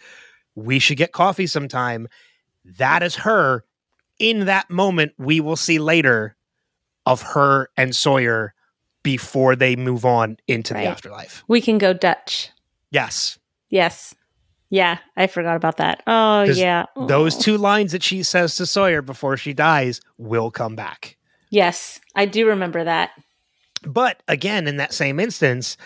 we 0.57 0.79
should 0.79 0.97
get 0.97 1.13
coffee 1.13 1.47
sometime. 1.47 2.09
That 2.79 3.03
is 3.03 3.15
her 3.17 3.65
in 4.19 4.47
that 4.47 4.71
moment 4.71 5.13
we 5.19 5.41
will 5.41 5.57
see 5.57 5.79
later 5.79 6.37
of 7.05 7.23
her 7.23 7.69
and 7.77 7.95
Sawyer 7.95 8.55
before 9.03 9.55
they 9.55 9.77
move 9.77 10.05
on 10.05 10.37
into 10.49 10.75
Right. 10.75 10.83
the 10.85 10.89
afterlife. 10.89 11.45
We 11.47 11.61
can 11.61 11.79
go 11.79 11.93
Dutch. 11.93 12.51
Yes. 12.91 13.39
Yes. 13.71 14.15
Yeah, 14.69 14.99
I 15.17 15.29
forgot 15.29 15.55
about 15.55 15.77
that. 15.77 16.03
Oh, 16.09 16.43
yeah. 16.43 16.87
Those 17.07 17.37
Oh. 17.37 17.41
two 17.41 17.57
lines 17.57 17.93
that 17.93 18.03
she 18.03 18.25
says 18.25 18.57
to 18.57 18.67
Sawyer 18.67 19.01
before 19.01 19.37
she 19.37 19.53
dies 19.53 20.01
will 20.19 20.51
come 20.51 20.75
back. 20.75 21.17
Yes, 21.51 22.01
I 22.17 22.27
do 22.27 22.49
remember 22.49 22.83
that. 22.83 23.11
But 23.83 24.25
again, 24.27 24.67
in 24.67 24.79
that 24.79 24.93
same 24.93 25.21
instance, 25.21 25.77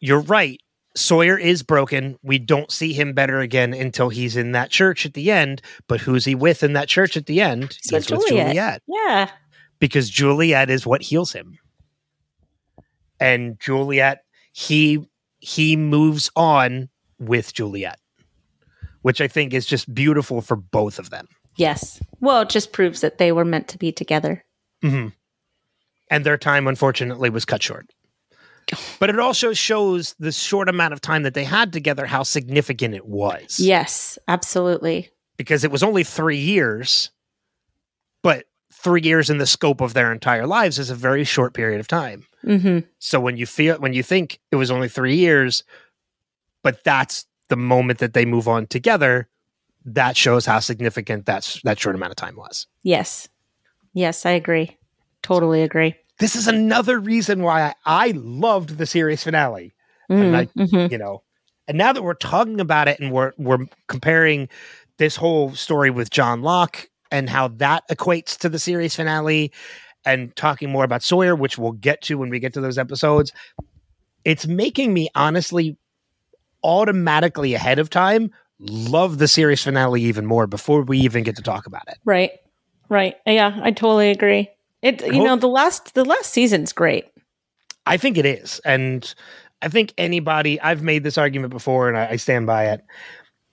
you're 0.00 0.20
right. 0.22 0.60
Sawyer 0.96 1.38
is 1.38 1.62
broken. 1.62 2.18
We 2.22 2.38
don't 2.38 2.72
see 2.72 2.92
him 2.92 3.12
better 3.12 3.40
again 3.40 3.74
until 3.74 4.08
he's 4.08 4.36
in 4.36 4.52
that 4.52 4.70
church 4.70 5.04
at 5.04 5.14
the 5.14 5.30
end. 5.30 5.60
But 5.88 6.00
who's 6.00 6.24
he 6.24 6.34
with 6.34 6.62
in 6.62 6.72
that 6.72 6.88
church 6.88 7.16
at 7.16 7.26
the 7.26 7.40
end? 7.40 7.76
He's 7.82 7.92
with 7.92 8.10
with 8.10 8.26
Juliet. 8.28 8.82
Yeah. 8.88 9.30
Because 9.78 10.08
Juliet 10.08 10.70
is 10.70 10.86
what 10.86 11.02
heals 11.02 11.32
him. 11.32 11.58
And 13.20 13.60
Juliet, 13.60 14.24
he 14.52 15.06
he 15.38 15.76
moves 15.76 16.30
on 16.34 16.88
with 17.18 17.52
Juliet, 17.52 17.98
which 19.02 19.20
I 19.20 19.28
think 19.28 19.52
is 19.52 19.66
just 19.66 19.92
beautiful 19.94 20.40
for 20.40 20.56
both 20.56 20.98
of 20.98 21.10
them. 21.10 21.28
Yes. 21.56 22.00
Well, 22.20 22.42
it 22.42 22.48
just 22.48 22.72
proves 22.72 23.00
that 23.02 23.18
they 23.18 23.32
were 23.32 23.44
meant 23.44 23.68
to 23.68 23.78
be 23.78 23.92
together. 23.92 24.44
hmm 24.82 25.08
And 26.10 26.24
their 26.24 26.38
time, 26.38 26.66
unfortunately, 26.66 27.30
was 27.30 27.44
cut 27.44 27.62
short. 27.62 27.86
But 28.98 29.10
it 29.10 29.18
also 29.18 29.52
shows 29.52 30.14
the 30.18 30.32
short 30.32 30.68
amount 30.68 30.94
of 30.94 31.00
time 31.00 31.22
that 31.24 31.34
they 31.34 31.44
had 31.44 31.72
together, 31.72 32.06
how 32.06 32.22
significant 32.22 32.94
it 32.94 33.06
was. 33.06 33.60
Yes, 33.60 34.18
absolutely. 34.26 35.10
Because 35.36 35.64
it 35.64 35.70
was 35.70 35.82
only 35.82 36.02
three 36.02 36.38
years, 36.38 37.10
but 38.22 38.46
three 38.72 39.02
years 39.02 39.28
in 39.28 39.38
the 39.38 39.46
scope 39.46 39.80
of 39.82 39.92
their 39.92 40.12
entire 40.12 40.46
lives 40.46 40.78
is 40.78 40.88
a 40.90 40.94
very 40.94 41.24
short 41.24 41.52
period 41.52 41.78
of 41.78 41.88
time. 41.88 42.26
hmm 42.42 42.78
So 42.98 43.20
when 43.20 43.36
you 43.36 43.44
feel, 43.44 43.76
when 43.78 43.92
you 43.92 44.02
think 44.02 44.38
it 44.50 44.56
was 44.56 44.70
only 44.70 44.88
three 44.88 45.16
years, 45.16 45.62
but 46.62 46.82
that's 46.82 47.26
the 47.48 47.56
moment 47.56 47.98
that 47.98 48.14
they 48.14 48.24
move 48.24 48.48
on 48.48 48.66
together, 48.66 49.28
that 49.84 50.16
shows 50.16 50.46
how 50.46 50.58
significant 50.58 51.26
that's 51.26 51.60
that 51.62 51.78
short 51.78 51.94
amount 51.94 52.10
of 52.10 52.16
time 52.16 52.36
was. 52.36 52.66
Yes. 52.82 53.28
Yes, 53.92 54.26
I 54.26 54.30
agree. 54.32 54.76
Totally 55.22 55.62
agree. 55.62 55.94
This 56.18 56.34
is 56.36 56.46
another 56.48 56.98
reason 56.98 57.42
why 57.42 57.62
I, 57.62 57.74
I 58.08 58.12
loved 58.16 58.78
the 58.78 58.86
series 58.86 59.22
finale. 59.22 59.74
And 60.08 60.36
I- 60.36 60.46
Mhm. 60.46 60.90
you 60.90 60.98
know 60.98 61.22
and 61.68 61.76
now 61.76 61.92
that 61.92 62.02
we're 62.02 62.14
talking 62.14 62.60
about 62.60 62.86
it 62.86 63.00
and 63.00 63.10
we're 63.10 63.32
we're 63.38 63.66
comparing 63.88 64.48
this 64.98 65.16
whole 65.16 65.52
story 65.56 65.90
with 65.90 66.10
john 66.10 66.42
locke 66.42 66.88
and 67.10 67.28
how 67.28 67.48
that 67.48 67.82
equates 67.90 68.38
to 68.38 68.48
the 68.48 68.58
series 68.60 68.94
finale 68.94 69.50
and 70.04 70.34
talking 70.36 70.70
more 70.70 70.84
about 70.84 71.02
sawyer 71.02 71.34
which 71.34 71.58
we'll 71.58 71.72
get 71.72 72.02
to 72.02 72.14
when 72.18 72.30
we 72.30 72.38
get 72.38 72.52
to 72.54 72.60
those 72.60 72.78
episodes 72.78 73.32
it's 74.24 74.46
making 74.46 74.94
me 74.94 75.08
honestly 75.16 75.76
automatically 76.62 77.54
ahead 77.54 77.80
of 77.80 77.90
time 77.90 78.30
love 78.60 79.18
the 79.18 79.26
series 79.26 79.60
finale 79.62 80.00
even 80.02 80.24
more 80.24 80.46
before 80.46 80.82
we 80.82 80.98
even 80.98 81.24
get 81.24 81.34
to 81.34 81.42
talk 81.42 81.66
about 81.66 81.82
it 81.88 81.98
Right. 82.04 82.30
Right. 82.88 83.16
Yeah, 83.26 83.58
I 83.60 83.72
totally 83.72 84.10
agree. 84.10 84.48
It 84.82 85.04
you 85.06 85.14
hope- 85.14 85.24
know, 85.24 85.36
the 85.36 85.48
last 85.48 85.94
the 85.94 86.04
last 86.04 86.30
season's 86.32 86.72
great. 86.72 87.06
I 87.86 87.96
think 87.96 88.18
it 88.18 88.26
is. 88.26 88.60
And 88.64 89.12
I 89.62 89.68
think 89.68 89.94
anybody, 89.96 90.60
I've 90.60 90.82
made 90.82 91.04
this 91.04 91.16
argument 91.16 91.52
before 91.52 91.88
and 91.88 91.96
I, 91.96 92.10
I 92.10 92.16
stand 92.16 92.46
by 92.46 92.66
it. 92.66 92.84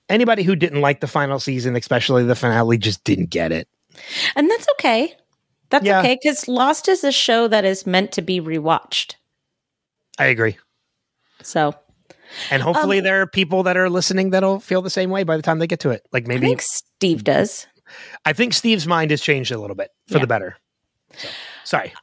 Anybody 0.10 0.44
who 0.44 0.56
didn't 0.56 0.82
like 0.82 1.00
the 1.02 1.08
final 1.08 1.40
season, 1.40 1.76
especially 1.76 2.24
the 2.24 2.36
finale, 2.36 2.78
just 2.78 3.04
didn't 3.04 3.30
get 3.30 3.52
it. 3.52 3.68
And 4.36 4.50
that's 4.50 4.68
okay. 4.74 5.14
That's 5.70 5.86
Yeah. 5.86 6.00
okay 6.00 6.18
cuz 6.18 6.48
Lost 6.48 6.88
is 6.90 7.04
a 7.04 7.12
show 7.12 7.48
that 7.48 7.64
is 7.64 7.86
meant 7.88 8.12
to 8.14 8.22
be 8.22 8.42
rewatched. 8.42 9.16
I 10.20 10.26
agree. 10.26 10.58
So, 11.42 11.76
And 12.50 12.62
hopefully 12.64 12.98
Um, 13.00 13.04
there 13.04 13.22
are 13.22 13.28
people 13.28 13.64
that 13.64 13.78
are 13.78 13.90
listening 13.90 14.32
that'll 14.32 14.60
feel 14.60 14.82
the 14.82 14.90
same 14.90 15.10
way 15.12 15.24
by 15.24 15.38
the 15.38 15.44
time 15.44 15.60
they 15.60 15.68
get 15.68 15.80
to 15.82 15.92
it. 15.92 16.02
Like 16.12 16.26
I 16.26 16.28
maybe 16.28 16.48
think 16.48 16.62
Steve 16.64 17.24
does. 17.24 17.68
I 18.26 18.34
think 18.34 18.54
Steve's 18.54 18.88
mind 18.88 19.12
has 19.12 19.22
changed 19.22 19.52
a 19.52 19.58
little 19.60 19.76
bit 19.76 19.92
for 20.08 20.16
Yeah. 20.16 20.22
the 20.22 20.28
better. 20.28 20.58
So, 21.18 21.30
sorry. 21.64 21.94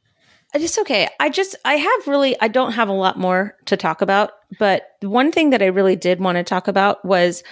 Uh, 0.54 0.58
it's 0.58 0.78
okay. 0.78 1.08
I 1.18 1.28
just 1.28 1.56
I 1.64 1.74
have 1.74 2.06
really 2.06 2.40
I 2.40 2.48
don't 2.48 2.72
have 2.72 2.88
a 2.88 2.92
lot 2.92 3.18
more 3.18 3.56
to 3.66 3.76
talk 3.76 4.02
about, 4.02 4.32
but 4.58 4.82
one 5.00 5.32
thing 5.32 5.50
that 5.50 5.62
I 5.62 5.66
really 5.66 5.96
did 5.96 6.20
want 6.20 6.36
to 6.36 6.44
talk 6.44 6.68
about 6.68 7.04
was 7.04 7.42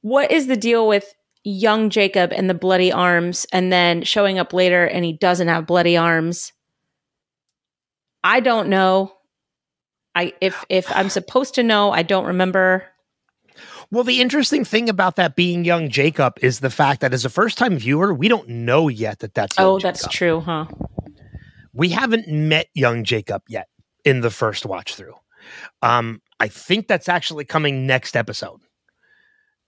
what 0.00 0.30
is 0.30 0.46
the 0.46 0.56
deal 0.56 0.86
with 0.86 1.14
young 1.44 1.90
Jacob 1.90 2.32
and 2.32 2.48
the 2.48 2.54
bloody 2.54 2.90
arms 2.90 3.46
and 3.52 3.72
then 3.72 4.02
showing 4.02 4.38
up 4.38 4.52
later 4.52 4.86
and 4.86 5.04
he 5.04 5.12
doesn't 5.12 5.48
have 5.48 5.66
bloody 5.66 5.96
arms? 5.96 6.52
I 8.22 8.40
don't 8.40 8.68
know. 8.68 9.12
I 10.14 10.32
if 10.40 10.64
if 10.68 10.90
I'm 10.94 11.10
supposed 11.10 11.54
to 11.56 11.62
know, 11.62 11.90
I 11.90 12.02
don't 12.02 12.26
remember. 12.26 12.84
Well, 13.90 14.04
the 14.04 14.20
interesting 14.20 14.64
thing 14.64 14.88
about 14.88 15.16
that 15.16 15.36
being 15.36 15.64
young 15.64 15.88
Jacob 15.88 16.38
is 16.42 16.60
the 16.60 16.70
fact 16.70 17.00
that 17.00 17.12
as 17.14 17.24
a 17.24 17.30
first 17.30 17.58
time 17.58 17.76
viewer, 17.78 18.12
we 18.12 18.28
don't 18.28 18.48
know 18.48 18.88
yet 18.88 19.20
that 19.20 19.34
that's 19.34 19.56
young 19.58 19.66
Oh, 19.66 19.78
that's 19.78 20.00
Jacob. 20.02 20.12
true, 20.12 20.40
huh? 20.40 20.66
we 21.72 21.88
haven't 21.88 22.28
met 22.28 22.68
young 22.74 23.04
Jacob 23.04 23.42
yet 23.48 23.68
in 24.04 24.20
the 24.20 24.30
first 24.30 24.64
watch 24.64 24.94
through. 24.94 25.14
Um, 25.82 26.22
I 26.40 26.48
think 26.48 26.86
that's 26.88 27.08
actually 27.08 27.44
coming 27.44 27.86
next 27.86 28.16
episode. 28.16 28.60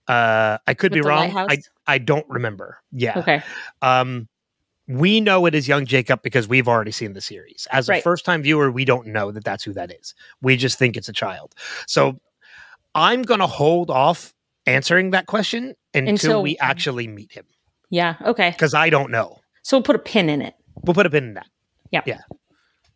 Uh, 0.07 0.57
I 0.65 0.73
could 0.73 0.91
With 0.93 1.03
be 1.03 1.07
wrong. 1.07 1.31
I 1.31 1.43
lighthouse? 1.43 1.69
I 1.85 1.97
don't 1.97 2.27
remember. 2.29 2.77
Yeah. 2.91 3.19
Okay. 3.19 3.43
Um, 3.81 4.29
we 4.87 5.19
know 5.19 5.45
it 5.47 5.53
is 5.53 5.67
young 5.67 5.85
Jacob 5.85 6.21
because 6.21 6.47
we've 6.47 6.67
already 6.69 6.91
seen 6.91 7.11
the 7.11 7.19
series. 7.19 7.67
As 7.71 7.89
a 7.89 7.99
first 8.01 8.23
time 8.23 8.41
viewer, 8.41 8.71
we 8.71 8.85
don't 8.85 9.07
know 9.07 9.31
that 9.31 9.43
that's 9.43 9.65
who 9.65 9.73
that 9.73 9.91
is. 9.91 10.15
We 10.41 10.55
just 10.55 10.79
think 10.79 10.95
it's 10.95 11.09
a 11.09 11.13
child. 11.13 11.53
So 11.87 12.21
I'm 12.97 13.21
going 13.21 13.39
to 13.39 13.47
hold 13.47 13.89
off 13.89 14.33
answering 14.65 15.11
that 15.11 15.27
question 15.27 15.75
until, 15.93 16.09
Until- 16.13 16.43
we 16.43 16.57
actually 16.57 17.07
meet 17.07 17.31
him 17.31 17.45
Yeah. 17.89 18.15
Okay. 18.25 18.49
because 18.51 18.73
I 18.73 18.89
don't 18.89 19.11
know. 19.11 19.39
So 19.63 19.77
we'll 19.77 19.83
put 19.83 19.95
a 19.95 19.99
pin 19.99 20.29
in 20.29 20.41
it. 20.41 20.55
We'll 20.83 20.93
put 20.95 21.05
a 21.05 21.09
pin 21.09 21.23
in 21.25 21.33
that. 21.35 21.47
Yeah. 21.91 22.01
Yeah. 22.05 22.21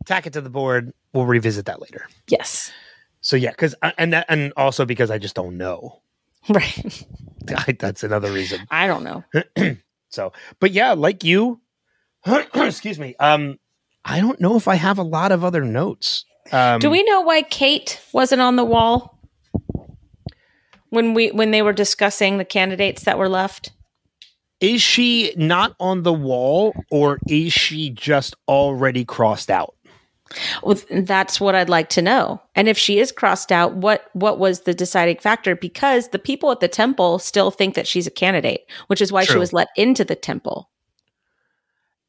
Tack 0.04 0.26
it 0.26 0.32
to 0.34 0.40
the 0.40 0.50
board. 0.50 0.92
We'll 1.14 1.26
revisit 1.26 1.66
that 1.66 1.80
later. 1.80 2.06
Yes. 2.28 2.72
So 3.20 3.36
yeah, 3.36 3.50
because 3.50 3.74
and 3.98 4.12
that, 4.12 4.26
and 4.28 4.52
also 4.56 4.84
because 4.84 5.10
I 5.10 5.18
just 5.18 5.34
don't 5.34 5.56
know. 5.56 6.00
Right. 6.48 7.06
I, 7.56 7.72
that's 7.78 8.02
another 8.02 8.32
reason. 8.32 8.66
I 8.70 8.86
don't 8.88 9.04
know. 9.04 9.24
So, 10.08 10.32
but 10.60 10.72
yeah, 10.72 10.92
like 10.92 11.24
you, 11.24 11.60
excuse 12.54 12.98
me. 12.98 13.14
Um, 13.18 13.58
I 14.04 14.20
don't 14.20 14.38
know 14.40 14.56
if 14.56 14.68
I 14.68 14.74
have 14.74 14.98
a 14.98 15.02
lot 15.02 15.32
of 15.32 15.42
other 15.42 15.64
notes. 15.64 16.26
Um, 16.52 16.80
Do 16.80 16.90
we 16.90 17.02
know 17.04 17.22
why 17.22 17.40
Kate 17.42 17.98
wasn't 18.12 18.42
on 18.42 18.56
the 18.56 18.64
wall 18.64 19.18
when 20.92 21.14
we 21.14 21.30
when 21.30 21.52
they 21.52 21.62
were 21.62 21.72
discussing 21.72 22.36
the 22.36 22.44
candidates 22.44 23.04
that 23.04 23.18
were 23.18 23.28
left? 23.28 23.72
Is 24.60 24.82
she 24.82 25.32
not 25.36 25.74
on 25.80 26.02
the 26.02 26.12
wall, 26.12 26.74
or 26.90 27.18
is 27.26 27.52
she 27.52 27.88
just 27.88 28.36
already 28.46 29.04
crossed 29.04 29.50
out? 29.50 29.74
Well, 30.62 30.78
that's 30.90 31.40
what 31.40 31.54
I'd 31.54 31.70
like 31.70 31.88
to 31.90 32.02
know. 32.02 32.42
And 32.54 32.68
if 32.68 32.76
she 32.76 32.98
is 32.98 33.10
crossed 33.10 33.50
out, 33.50 33.74
what 33.74 34.10
what 34.12 34.38
was 34.38 34.60
the 34.60 34.74
deciding 34.74 35.16
factor? 35.16 35.56
Because 35.56 36.08
the 36.10 36.18
people 36.18 36.50
at 36.52 36.60
the 36.60 36.68
temple 36.68 37.18
still 37.18 37.50
think 37.50 37.74
that 37.74 37.86
she's 37.86 38.06
a 38.06 38.10
candidate, 38.10 38.66
which 38.88 39.00
is 39.00 39.10
why 39.10 39.24
she 39.24 39.38
was 39.38 39.54
let 39.54 39.68
into 39.76 40.04
the 40.04 40.14
temple. 40.14 40.68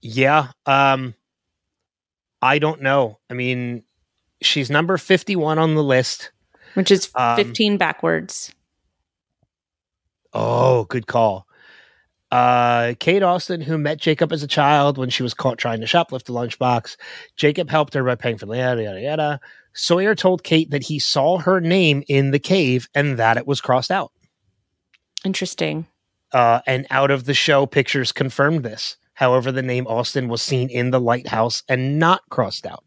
Yeah. 0.01 0.49
Um, 0.65 1.15
I 2.41 2.59
don't 2.59 2.81
know. 2.81 3.19
I 3.29 3.33
mean, 3.33 3.83
she's 4.41 4.69
number 4.69 4.97
fifty-one 4.97 5.57
on 5.57 5.75
the 5.75 5.83
list. 5.83 6.31
Which 6.73 6.91
is 6.91 7.09
Um, 7.15 7.37
15 7.37 7.77
backwards. 7.77 8.53
Oh, 10.33 10.85
good 10.85 11.07
call. 11.07 11.47
Uh, 12.31 12.95
Kate 12.99 13.21
Austin, 13.21 13.61
who 13.61 13.77
met 13.77 13.99
Jacob 13.99 14.33
as 14.33 14.41
a 14.41 14.47
child 14.47 14.97
when 14.97 15.11
she 15.11 15.21
was 15.21 15.35
caught 15.35 15.59
trying 15.59 15.79
to 15.81 15.85
shoplift 15.85 16.29
a 16.29 16.31
lunchbox. 16.31 16.97
Jacob 17.35 17.69
helped 17.69 17.93
her 17.93 18.03
by 18.03 18.15
paying 18.15 18.39
for 18.39 18.47
the 18.47 18.57
yada 18.57 18.81
yada 18.81 19.01
yada. 19.01 19.39
Sawyer 19.73 20.15
told 20.15 20.43
Kate 20.43 20.71
that 20.71 20.83
he 20.83 20.97
saw 20.97 21.37
her 21.37 21.61
name 21.61 22.03
in 22.07 22.31
the 22.31 22.39
cave 22.39 22.87
and 22.95 23.17
that 23.19 23.37
it 23.37 23.45
was 23.45 23.61
crossed 23.61 23.91
out. 23.91 24.11
Interesting. 25.23 25.85
Uh, 26.31 26.61
and 26.65 26.87
out 26.89 27.11
of 27.11 27.25
the 27.25 27.35
show, 27.35 27.67
pictures 27.67 28.11
confirmed 28.11 28.63
this. 28.63 28.97
However, 29.13 29.51
the 29.51 29.61
name 29.61 29.85
Austin 29.85 30.27
was 30.27 30.41
seen 30.41 30.69
in 30.69 30.89
the 30.89 30.99
lighthouse 30.99 31.61
and 31.69 31.99
not 31.99 32.21
crossed 32.29 32.65
out. 32.65 32.83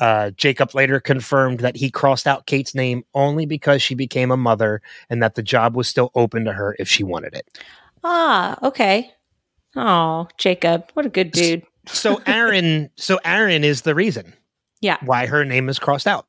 Uh, 0.00 0.30
Jacob 0.32 0.74
later 0.74 0.98
confirmed 0.98 1.60
that 1.60 1.76
he 1.76 1.90
crossed 1.90 2.26
out 2.26 2.46
Kate's 2.46 2.74
name 2.74 3.04
only 3.14 3.46
because 3.46 3.80
she 3.80 3.94
became 3.94 4.30
a 4.30 4.36
mother 4.36 4.82
and 5.08 5.22
that 5.22 5.36
the 5.36 5.42
job 5.42 5.76
was 5.76 5.88
still 5.88 6.10
open 6.14 6.44
to 6.44 6.52
her 6.52 6.74
if 6.78 6.88
she 6.88 7.04
wanted 7.04 7.34
it. 7.34 7.46
Ah, 8.02 8.58
okay. 8.66 9.12
Oh, 9.76 10.28
Jacob, 10.36 10.90
what 10.94 11.06
a 11.06 11.10
good 11.10 11.30
dude. 11.30 11.62
So 11.86 12.20
Aaron, 12.26 12.90
so 12.96 13.20
Aaron 13.24 13.64
is 13.64 13.82
the 13.82 13.94
reason. 13.94 14.34
Yeah. 14.80 14.98
Why 15.04 15.26
her 15.26 15.44
name 15.44 15.68
is 15.68 15.78
crossed 15.78 16.06
out. 16.06 16.26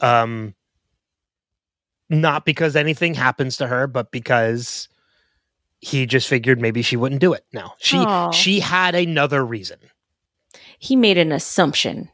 Um 0.00 0.54
not 2.10 2.44
because 2.44 2.76
anything 2.76 3.14
happens 3.14 3.56
to 3.56 3.66
her, 3.66 3.86
but 3.86 4.10
because 4.10 4.88
he 5.80 6.06
just 6.06 6.28
figured 6.28 6.60
maybe 6.60 6.82
she 6.82 6.96
wouldn't 6.96 7.20
do 7.20 7.32
it. 7.32 7.44
Now, 7.52 7.74
she 7.78 7.98
Aw. 7.98 8.30
she 8.30 8.60
had 8.60 8.94
another 8.94 9.44
reason. 9.44 9.78
He 10.78 10.96
made 10.96 11.18
an 11.18 11.32
assumption. 11.32 12.10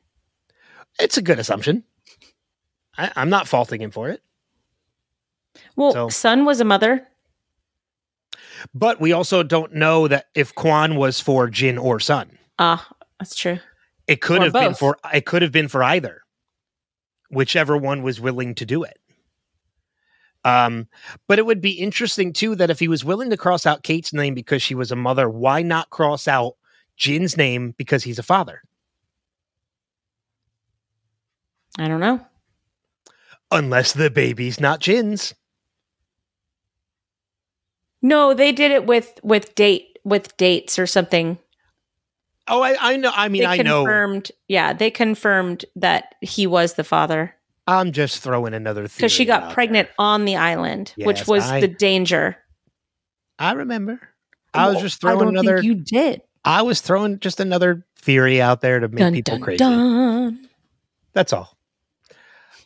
It's 1.00 1.16
a 1.16 1.22
good 1.22 1.38
assumption. 1.38 1.84
I, 2.98 3.10
I'm 3.16 3.30
not 3.30 3.48
faulting 3.48 3.80
him 3.80 3.90
for 3.90 4.08
it. 4.08 4.22
Well, 5.76 5.92
So- 5.92 6.08
Sun 6.08 6.44
was 6.44 6.60
a 6.60 6.64
mother. 6.64 7.06
But 8.74 9.00
we 9.00 9.12
also 9.12 9.42
don't 9.42 9.74
know 9.74 10.06
that 10.08 10.26
if 10.34 10.54
Kwon 10.54 10.96
was 10.96 11.18
for 11.18 11.48
Jin 11.48 11.78
or 11.78 11.98
Sun. 11.98 12.38
Ah, 12.58 12.86
that's 13.18 13.34
true. 13.34 13.58
It 14.06 14.20
could 14.20 14.42
Or 14.42 14.44
have 14.44 14.52
been 14.52 14.74
for 14.74 14.98
it 15.14 15.24
could 15.24 15.40
have 15.40 15.52
been 15.52 15.68
for 15.68 15.82
either. 15.82 16.22
Whichever 17.30 17.76
one 17.76 18.02
was 18.02 18.20
willing 18.20 18.54
to 18.56 18.66
do 18.66 18.82
it. 18.82 18.98
Um, 20.44 20.88
but 21.28 21.38
it 21.38 21.46
would 21.46 21.60
be 21.60 21.70
interesting 21.72 22.32
too 22.32 22.54
that 22.56 22.70
if 22.70 22.78
he 22.80 22.88
was 22.88 23.04
willing 23.04 23.30
to 23.30 23.36
cross 23.36 23.66
out 23.66 23.82
Kate's 23.82 24.12
name 24.12 24.34
because 24.34 24.62
she 24.62 24.74
was 24.74 24.90
a 24.90 24.96
mother, 24.96 25.28
why 25.28 25.62
not 25.62 25.90
cross 25.90 26.26
out 26.28 26.54
Jin's 26.96 27.36
name 27.36 27.74
because 27.78 28.02
he's 28.04 28.18
a 28.18 28.22
father? 28.22 28.62
I 31.80 31.88
don't 31.88 32.00
know. 32.00 32.20
Unless 33.50 33.94
the 33.94 34.10
baby's 34.10 34.60
not 34.60 34.80
Jin's. 34.80 35.34
No, 38.02 38.34
they 38.34 38.52
did 38.52 38.70
it 38.70 38.86
with 38.86 39.18
with 39.22 39.54
date 39.54 39.98
with 40.04 40.36
dates 40.36 40.78
or 40.78 40.86
something. 40.86 41.38
Oh, 42.48 42.62
I, 42.62 42.76
I 42.80 42.96
know. 42.96 43.12
I 43.14 43.28
mean, 43.28 43.42
they 43.42 43.46
I 43.46 43.56
know. 43.62 43.84
confirmed. 43.84 44.30
Yeah, 44.48 44.72
they 44.72 44.90
confirmed 44.90 45.64
that 45.76 46.14
he 46.20 46.46
was 46.46 46.74
the 46.74 46.84
father 46.84 47.34
I'm 47.66 47.92
just 47.92 48.18
throwing 48.22 48.54
another 48.54 48.88
theory 48.88 48.96
because 48.96 49.12
she 49.12 49.24
got 49.24 49.52
pregnant 49.52 49.88
there. 49.88 49.94
on 49.98 50.24
the 50.24 50.36
island, 50.36 50.92
which 50.98 51.26
was 51.26 51.48
I- 51.48 51.60
the 51.60 51.68
danger. 51.68 52.36
I 53.38 53.52
remember. 53.52 54.00
I 54.52 54.68
was 54.68 54.80
just 54.80 55.00
throwing 55.00 55.28
another. 55.28 55.62
Think 55.62 55.64
you 55.66 55.74
did. 55.76 56.22
I 56.44 56.62
was 56.62 56.80
throwing 56.80 57.20
just 57.20 57.38
another 57.40 57.86
theory 57.96 58.42
out 58.42 58.60
there 58.60 58.80
to 58.80 58.88
make 58.88 58.98
Dun, 58.98 59.12
people 59.12 59.34
dun, 59.34 59.40
crazy. 59.42 59.58
dun. 59.58 60.48
That's 61.12 61.32
all. 61.32 61.56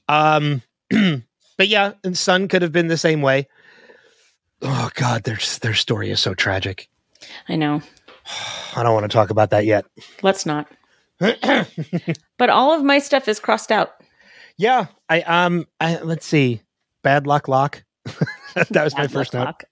Um, 0.08 0.62
but 0.90 1.68
yeah, 1.68 1.92
and 2.02 2.16
Sun 2.16 2.48
could 2.48 2.62
have 2.62 2.72
been 2.72 2.88
the 2.88 2.96
same 2.98 3.22
way. 3.22 3.48
Oh 4.62 4.90
God, 4.94 5.24
their 5.24 5.38
their 5.60 5.74
story 5.74 6.10
is 6.10 6.20
so 6.20 6.34
tragic. 6.34 6.88
I 7.48 7.56
know. 7.56 7.82
I 8.74 8.82
don't 8.82 8.94
want 8.94 9.04
to 9.04 9.14
talk 9.14 9.30
about 9.30 9.50
that 9.50 9.66
yet. 9.66 9.84
Let's 10.22 10.46
not. 10.46 10.68
But 12.36 12.50
all 12.50 12.72
of 12.74 12.82
my 12.82 12.98
stuff 12.98 13.28
is 13.28 13.38
crossed 13.38 13.70
out. 13.70 13.94
yeah, 14.56 14.86
I 15.08 15.22
um, 15.22 15.66
I 15.80 15.98
let's 15.98 16.26
see, 16.26 16.62
bad 17.02 17.26
luck 17.26 17.46
Locke. 17.48 17.84
that 18.54 18.84
was 18.84 18.94
my 18.96 19.06
first 19.06 19.32
note. 19.32 19.44
Locke. 19.44 19.64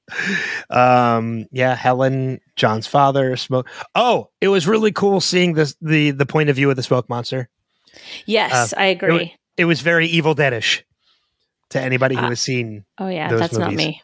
Um, 0.70 1.46
yeah, 1.50 1.74
Helen, 1.74 2.40
John's 2.56 2.86
father, 2.86 3.36
smoke. 3.36 3.68
Oh, 3.94 4.30
it 4.40 4.48
was 4.48 4.66
really 4.66 4.92
cool 4.92 5.20
seeing 5.20 5.54
this 5.54 5.74
the 5.80 6.12
the 6.12 6.26
point 6.26 6.50
of 6.50 6.56
view 6.56 6.70
of 6.70 6.76
the 6.76 6.82
smoke 6.82 7.08
monster. 7.08 7.48
Yes, 8.26 8.72
I 8.76 8.86
agree. 8.86 9.16
It 9.16 9.30
was 9.64 9.80
very 9.80 10.06
Evil 10.06 10.34
Deadish 10.34 10.82
to 11.70 11.80
anybody 11.80 12.14
who 12.16 12.22
Ah. 12.24 12.28
has 12.30 12.40
seen 12.40 12.84
oh 12.98 13.08
yeah, 13.08 13.28
that's 13.28 13.56
not 13.56 13.72
me. 13.72 14.02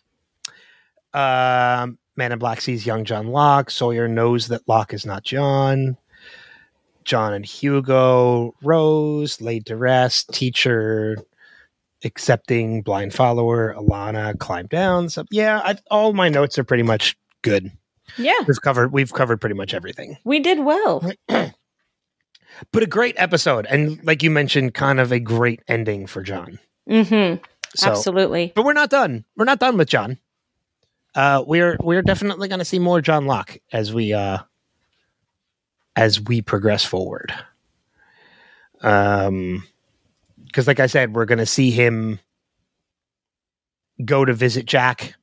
Um, 1.15 1.99
Man 2.17 2.33
in 2.33 2.39
Black 2.39 2.61
sees 2.61 2.85
young 2.87 3.05
John 3.05 3.29
Locke. 3.29 3.71
Sawyer 3.71 4.09
knows 4.09 4.49
that 4.49 4.63
Locke 4.67 4.93
is 4.93 5.07
not 5.07 5.23
John. 5.25 5.97
John 7.05 7.33
and 7.33 7.45
Hugo, 7.47 8.55
Rose, 8.63 9.41
laid 9.41 9.65
to 9.67 9.77
rest. 9.77 10.33
Teacher, 10.35 11.17
accepting 12.05 12.83
blind 12.83 13.15
follower. 13.15 13.75
Ilana, 13.75 14.39
climb 14.39 14.67
down. 14.67 15.09
So 15.09 15.25
yeah, 15.31 15.61
I, 15.65 15.77
all 15.91 16.13
my 16.13 16.29
notes 16.29 16.59
are 16.59 16.65
pretty 16.65 16.83
much 16.83 17.17
good. 17.43 17.71
Yeah, 18.17 18.35
We've 18.47 18.61
covered 18.61 18.93
we've 18.93 19.13
covered 19.13 19.41
pretty 19.41 19.55
much 19.55 19.73
everything. 19.75 20.17
we 20.25 20.41
did 20.41 20.61
well. 20.61 21.03
But 22.73 22.83
a 22.83 22.87
great 22.87 23.15
episode, 23.19 23.67
and 23.67 24.03
like 24.05 24.23
you 24.23 24.31
mentioned, 24.31 24.75
kind 24.75 25.01
of 25.01 25.13
a 25.13 25.21
great 25.21 25.61
ending 25.69 26.07
for 26.07 26.23
John. 26.23 26.59
Mm-hmm. 26.89 27.43
So, 27.75 27.91
Absolutely. 27.91 28.53
but 28.55 28.65
we're 28.65 28.73
not 28.73 28.91
done. 28.91 29.25
We're 29.37 29.45
not 29.45 29.61
done 29.61 29.77
with 29.77 29.89
John. 29.89 30.19
Uh, 31.15 31.45
we're 31.47 31.77
we're 31.81 32.03
definitely 32.03 32.49
going 32.49 32.59
to 32.59 32.65
see 32.65 32.79
more 32.79 33.01
John 33.01 33.27
Locke 33.27 33.59
as 33.73 33.93
we 33.93 34.13
uh, 34.13 34.39
as 35.97 36.21
we 36.21 36.43
progress 36.43 36.85
forward. 36.85 37.35
Um, 38.81 39.65
because 40.47 40.67
like 40.67 40.81
I 40.81 40.87
said, 40.87 41.15
we're 41.15 41.27
going 41.27 41.39
to 41.39 41.47
see 41.47 41.71
him 41.71 42.21
go 44.05 44.25
to 44.25 44.33
visit 44.33 44.65
Jack 44.65 45.15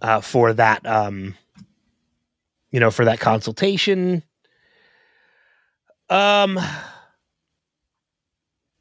uh, 0.00 0.20
for 0.20 0.52
that 0.52 0.86
um, 0.86 1.34
you 2.72 2.80
know, 2.80 2.90
for 2.90 3.04
that 3.04 3.20
consultation. 3.20 4.22
Um, 6.12 6.58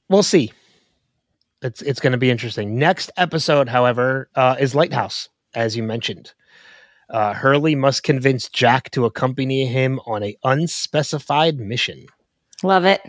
we'll 0.09 0.23
see. 0.23 0.51
It's 1.61 1.81
it's 1.81 1.99
going 1.99 2.11
to 2.11 2.17
be 2.17 2.29
interesting. 2.29 2.77
Next 2.77 3.11
episode, 3.17 3.69
however, 3.69 4.29
uh, 4.35 4.55
is 4.59 4.75
Lighthouse, 4.75 5.29
as 5.53 5.77
you 5.77 5.83
mentioned. 5.83 6.33
Uh, 7.09 7.33
Hurley 7.33 7.75
must 7.75 8.03
convince 8.03 8.49
Jack 8.49 8.89
to 8.91 9.05
accompany 9.05 9.65
him 9.65 9.99
on 10.05 10.23
a 10.23 10.35
unspecified 10.43 11.57
mission, 11.59 12.05
Love 12.63 12.85
it. 12.85 13.01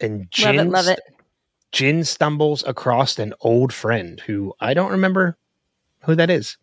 and 0.00 0.20
Love 0.20 0.30
Jin, 0.30 0.58
it. 0.58 0.70
Love 0.70 0.88
it. 0.88 1.00
Jin 1.72 2.04
stumbles 2.04 2.64
across 2.66 3.18
an 3.18 3.34
old 3.40 3.72
friend 3.72 4.20
who 4.20 4.52
I 4.60 4.74
don't 4.74 4.90
remember 4.90 5.36
who 6.00 6.14
that 6.14 6.30
is. 6.30 6.56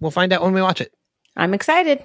We'll 0.00 0.10
find 0.10 0.32
out 0.32 0.42
when 0.42 0.52
we 0.52 0.62
watch 0.62 0.80
it. 0.80 0.92
I'm 1.36 1.54
excited. 1.54 2.02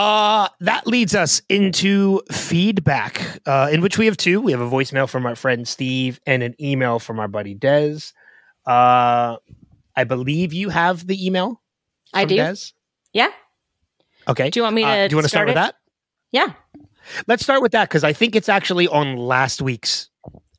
Uh, 0.00 0.48
that 0.60 0.86
leads 0.86 1.14
us 1.14 1.42
into 1.50 2.22
feedback, 2.32 3.20
uh, 3.44 3.68
in 3.70 3.82
which 3.82 3.98
we 3.98 4.06
have 4.06 4.16
two. 4.16 4.40
We 4.40 4.50
have 4.52 4.60
a 4.62 4.70
voicemail 4.70 5.06
from 5.06 5.26
our 5.26 5.36
friend 5.36 5.68
Steve 5.68 6.18
and 6.26 6.42
an 6.42 6.54
email 6.58 6.98
from 6.98 7.20
our 7.20 7.28
buddy 7.28 7.54
Dez. 7.54 8.14
Uh, 8.66 9.36
I 9.94 10.04
believe 10.04 10.54
you 10.54 10.70
have 10.70 11.06
the 11.06 11.26
email. 11.26 11.60
I 12.14 12.24
do. 12.24 12.36
Des? 12.36 12.72
Yeah. 13.12 13.28
Okay. 14.26 14.48
Do 14.48 14.60
you 14.60 14.64
want 14.64 14.74
me 14.74 14.84
Uh, 14.84 14.94
to 15.02 15.08
do 15.08 15.12
you 15.12 15.16
want 15.18 15.24
to 15.24 15.28
start, 15.28 15.48
start 15.48 15.48
with 15.48 15.54
that? 15.56 15.74
Yeah. 16.32 16.52
Let's 17.26 17.42
start 17.42 17.60
with 17.60 17.72
that 17.72 17.90
because 17.90 18.02
I 18.02 18.14
think 18.14 18.34
it's 18.34 18.48
actually 18.48 18.88
on 18.88 19.18
last 19.18 19.60
week's 19.60 20.08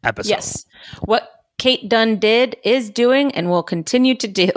episode. 0.03 0.29
Yes. 0.29 0.65
What 1.05 1.31
Kate 1.57 1.87
Dunn 1.89 2.17
did, 2.17 2.57
is 2.63 2.89
doing, 2.89 3.31
and 3.33 3.49
will 3.49 3.63
continue 3.63 4.15
to 4.15 4.27
do. 4.27 4.49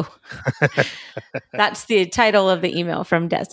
That's 1.53 1.85
the 1.85 2.07
title 2.07 2.51
of 2.51 2.61
the 2.63 2.79
email 2.79 3.05
from 3.05 3.29
Des. 3.29 3.47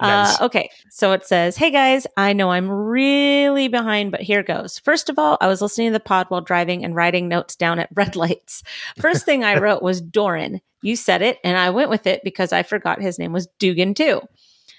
Uh, 0.00 0.36
okay, 0.42 0.70
so 0.90 1.12
it 1.12 1.26
says, 1.26 1.56
Hey 1.56 1.70
guys, 1.70 2.06
I 2.16 2.32
know 2.32 2.50
I'm 2.50 2.70
really 2.70 3.68
behind, 3.68 4.12
but 4.12 4.20
here 4.20 4.42
goes. 4.42 4.78
First 4.78 5.08
of 5.08 5.18
all, 5.18 5.36
I 5.40 5.48
was 5.48 5.60
listening 5.60 5.88
to 5.88 5.92
the 5.92 6.00
pod 6.00 6.26
while 6.28 6.40
driving 6.40 6.84
and 6.84 6.94
writing 6.94 7.28
notes 7.28 7.56
down 7.56 7.78
at 7.78 7.88
red 7.94 8.14
lights. 8.16 8.62
First 8.98 9.24
thing 9.24 9.42
I 9.44 9.58
wrote 9.58 9.82
was 9.82 10.00
Doran. 10.00 10.60
You 10.82 10.94
said 10.94 11.22
it, 11.22 11.38
and 11.42 11.56
I 11.58 11.70
went 11.70 11.90
with 11.90 12.06
it 12.06 12.22
because 12.22 12.52
I 12.52 12.62
forgot 12.62 13.02
his 13.02 13.18
name 13.18 13.32
was 13.32 13.48
Dugan 13.58 13.94
too. 13.94 14.20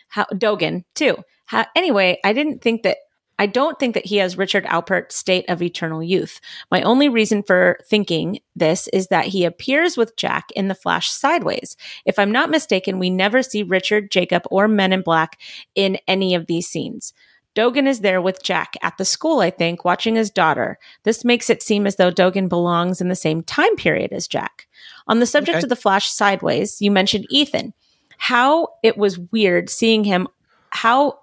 How, 0.08 0.26
Dogen 0.34 0.86
too. 0.96 1.18
How, 1.46 1.66
anyway, 1.76 2.20
I 2.24 2.34
didn't 2.34 2.62
think 2.62 2.84
that. 2.84 2.98
I 3.40 3.46
don't 3.48 3.80
think 3.80 3.96
that 3.96 4.06
he 4.06 4.18
has 4.18 4.38
Richard 4.38 4.66
Alpert's 4.66 5.16
state 5.16 5.46
of 5.50 5.62
eternal 5.62 6.04
youth. 6.04 6.40
My 6.70 6.82
only 6.84 7.10
reason 7.10 7.42
for 7.42 7.80
thinking 7.88 8.42
this 8.56 8.88
is 8.90 9.08
that 9.08 9.26
he 9.26 9.46
appears 9.46 9.96
with 9.98 10.18
Jack 10.18 10.52
in 10.52 10.68
the 10.68 10.76
Flash 10.76 11.10
sideways. 11.10 11.78
If 12.06 12.20
I'm 12.20 12.32
not 12.32 12.52
mistaken, 12.52 13.00
we 13.00 13.10
never 13.10 13.42
see 13.42 13.64
Richard, 13.64 14.12
Jacob, 14.12 14.44
or 14.52 14.68
Men 14.68 14.94
in 14.94 15.02
Black 15.02 15.40
in 15.74 15.98
any 16.08 16.36
of 16.36 16.48
these 16.48 16.68
scenes. 16.68 17.14
Dogen 17.56 17.88
is 17.88 18.02
there 18.02 18.22
with 18.22 18.44
Jack 18.44 18.76
at 18.84 18.98
the 18.98 19.06
school, 19.06 19.40
I 19.40 19.50
think, 19.50 19.84
watching 19.84 20.16
his 20.16 20.30
daughter. 20.30 20.78
This 21.04 21.26
makes 21.26 21.50
it 21.50 21.64
seem 21.64 21.88
as 21.88 21.96
though 21.96 22.12
Dogen 22.12 22.48
belongs 22.48 23.02
in 23.02 23.08
the 23.08 23.16
same 23.16 23.42
time 23.42 23.76
period 23.76 24.12
as 24.12 24.28
Jack. 24.28 24.68
On 25.08 25.20
the 25.20 25.26
subject 25.26 25.58
Okay. 25.58 25.64
of 25.66 25.70
the 25.70 25.76
Flash 25.76 26.10
sideways, 26.12 26.82
you 26.82 26.92
mentioned 26.92 27.26
Ethan. 27.30 27.74
How 28.18 28.68
it 28.84 28.98
was 28.98 29.18
weird 29.18 29.70
seeing 29.70 30.04
him, 30.04 30.28
how 30.72 31.20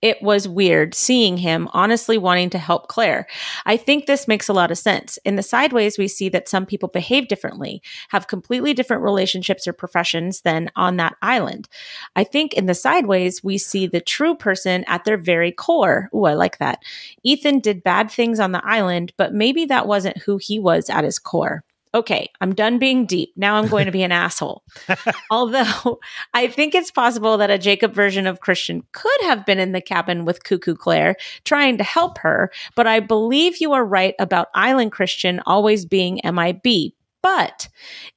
it 0.00 0.22
was 0.22 0.48
weird 0.48 0.94
seeing 0.94 1.38
him 1.38 1.68
honestly 1.72 2.18
wanting 2.18 2.50
to 2.50 2.58
help 2.58 2.88
Claire. 2.88 3.26
I 3.66 3.76
think 3.76 4.06
this 4.06 4.28
makes 4.28 4.48
a 4.48 4.52
lot 4.52 4.70
of 4.70 4.78
sense. 4.78 5.18
In 5.24 5.36
the 5.36 5.42
sideways, 5.42 5.98
we 5.98 6.08
see 6.08 6.28
that 6.28 6.48
some 6.48 6.66
people 6.66 6.88
behave 6.88 7.28
differently, 7.28 7.82
have 8.10 8.28
completely 8.28 8.74
different 8.74 9.02
relationships 9.02 9.66
or 9.66 9.72
professions 9.72 10.42
than 10.42 10.70
on 10.76 10.96
that 10.98 11.16
island. 11.22 11.68
I 12.14 12.24
think 12.24 12.54
in 12.54 12.66
the 12.66 12.74
sideways, 12.74 13.42
we 13.42 13.58
see 13.58 13.86
the 13.86 14.00
true 14.00 14.34
person 14.34 14.84
at 14.86 15.04
their 15.04 15.18
very 15.18 15.50
core. 15.52 16.08
Ooh, 16.14 16.24
I 16.24 16.34
like 16.34 16.58
that. 16.58 16.80
Ethan 17.24 17.60
did 17.60 17.82
bad 17.82 18.10
things 18.10 18.38
on 18.38 18.52
the 18.52 18.64
island, 18.64 19.12
but 19.16 19.34
maybe 19.34 19.64
that 19.66 19.86
wasn't 19.86 20.18
who 20.18 20.36
he 20.36 20.58
was 20.58 20.88
at 20.88 21.04
his 21.04 21.18
core. 21.18 21.64
Okay, 21.94 22.30
I'm 22.40 22.54
done 22.54 22.78
being 22.78 23.06
deep. 23.06 23.32
Now 23.36 23.56
I'm 23.56 23.68
going 23.68 23.86
to 23.86 23.92
be 23.92 24.02
an 24.02 24.12
asshole. 24.12 24.62
Although 25.30 26.00
I 26.34 26.48
think 26.48 26.74
it's 26.74 26.90
possible 26.90 27.38
that 27.38 27.50
a 27.50 27.58
Jacob 27.58 27.94
version 27.94 28.26
of 28.26 28.40
Christian 28.40 28.82
could 28.92 29.20
have 29.22 29.46
been 29.46 29.58
in 29.58 29.72
the 29.72 29.80
cabin 29.80 30.24
with 30.24 30.44
Cuckoo 30.44 30.74
Claire 30.74 31.16
trying 31.44 31.78
to 31.78 31.84
help 31.84 32.18
her, 32.18 32.50
but 32.76 32.86
I 32.86 33.00
believe 33.00 33.60
you 33.60 33.72
are 33.72 33.84
right 33.84 34.14
about 34.18 34.48
Island 34.54 34.92
Christian 34.92 35.40
always 35.46 35.86
being 35.86 36.20
MIB. 36.24 36.92
But 37.20 37.68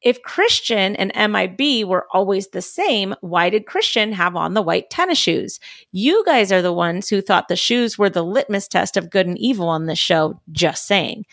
if 0.02 0.22
Christian 0.22 0.96
and 0.96 1.12
MIB 1.16 1.88
were 1.88 2.06
always 2.14 2.50
the 2.50 2.62
same, 2.62 3.16
why 3.22 3.50
did 3.50 3.66
Christian 3.66 4.14
have 4.14 4.36
on 4.36 4.54
the 4.54 4.62
white 4.62 4.90
tennis 4.90 5.18
shoes? 5.18 5.60
You 5.92 6.24
guys 6.26 6.52
are 6.52 6.62
the 6.62 6.74
ones 6.74 7.10
who 7.10 7.20
thought 7.20 7.48
the 7.48 7.56
shoes 7.56 7.98
were 7.98 8.10
the 8.10 8.24
litmus 8.24 8.68
test 8.68 8.98
of 8.98 9.10
good 9.10 9.26
and 9.26 9.38
evil 9.40 9.68
on 9.68 9.88
this 9.88 10.00
show. 10.00 10.40
Just 10.52 10.86
saying. 10.86 11.26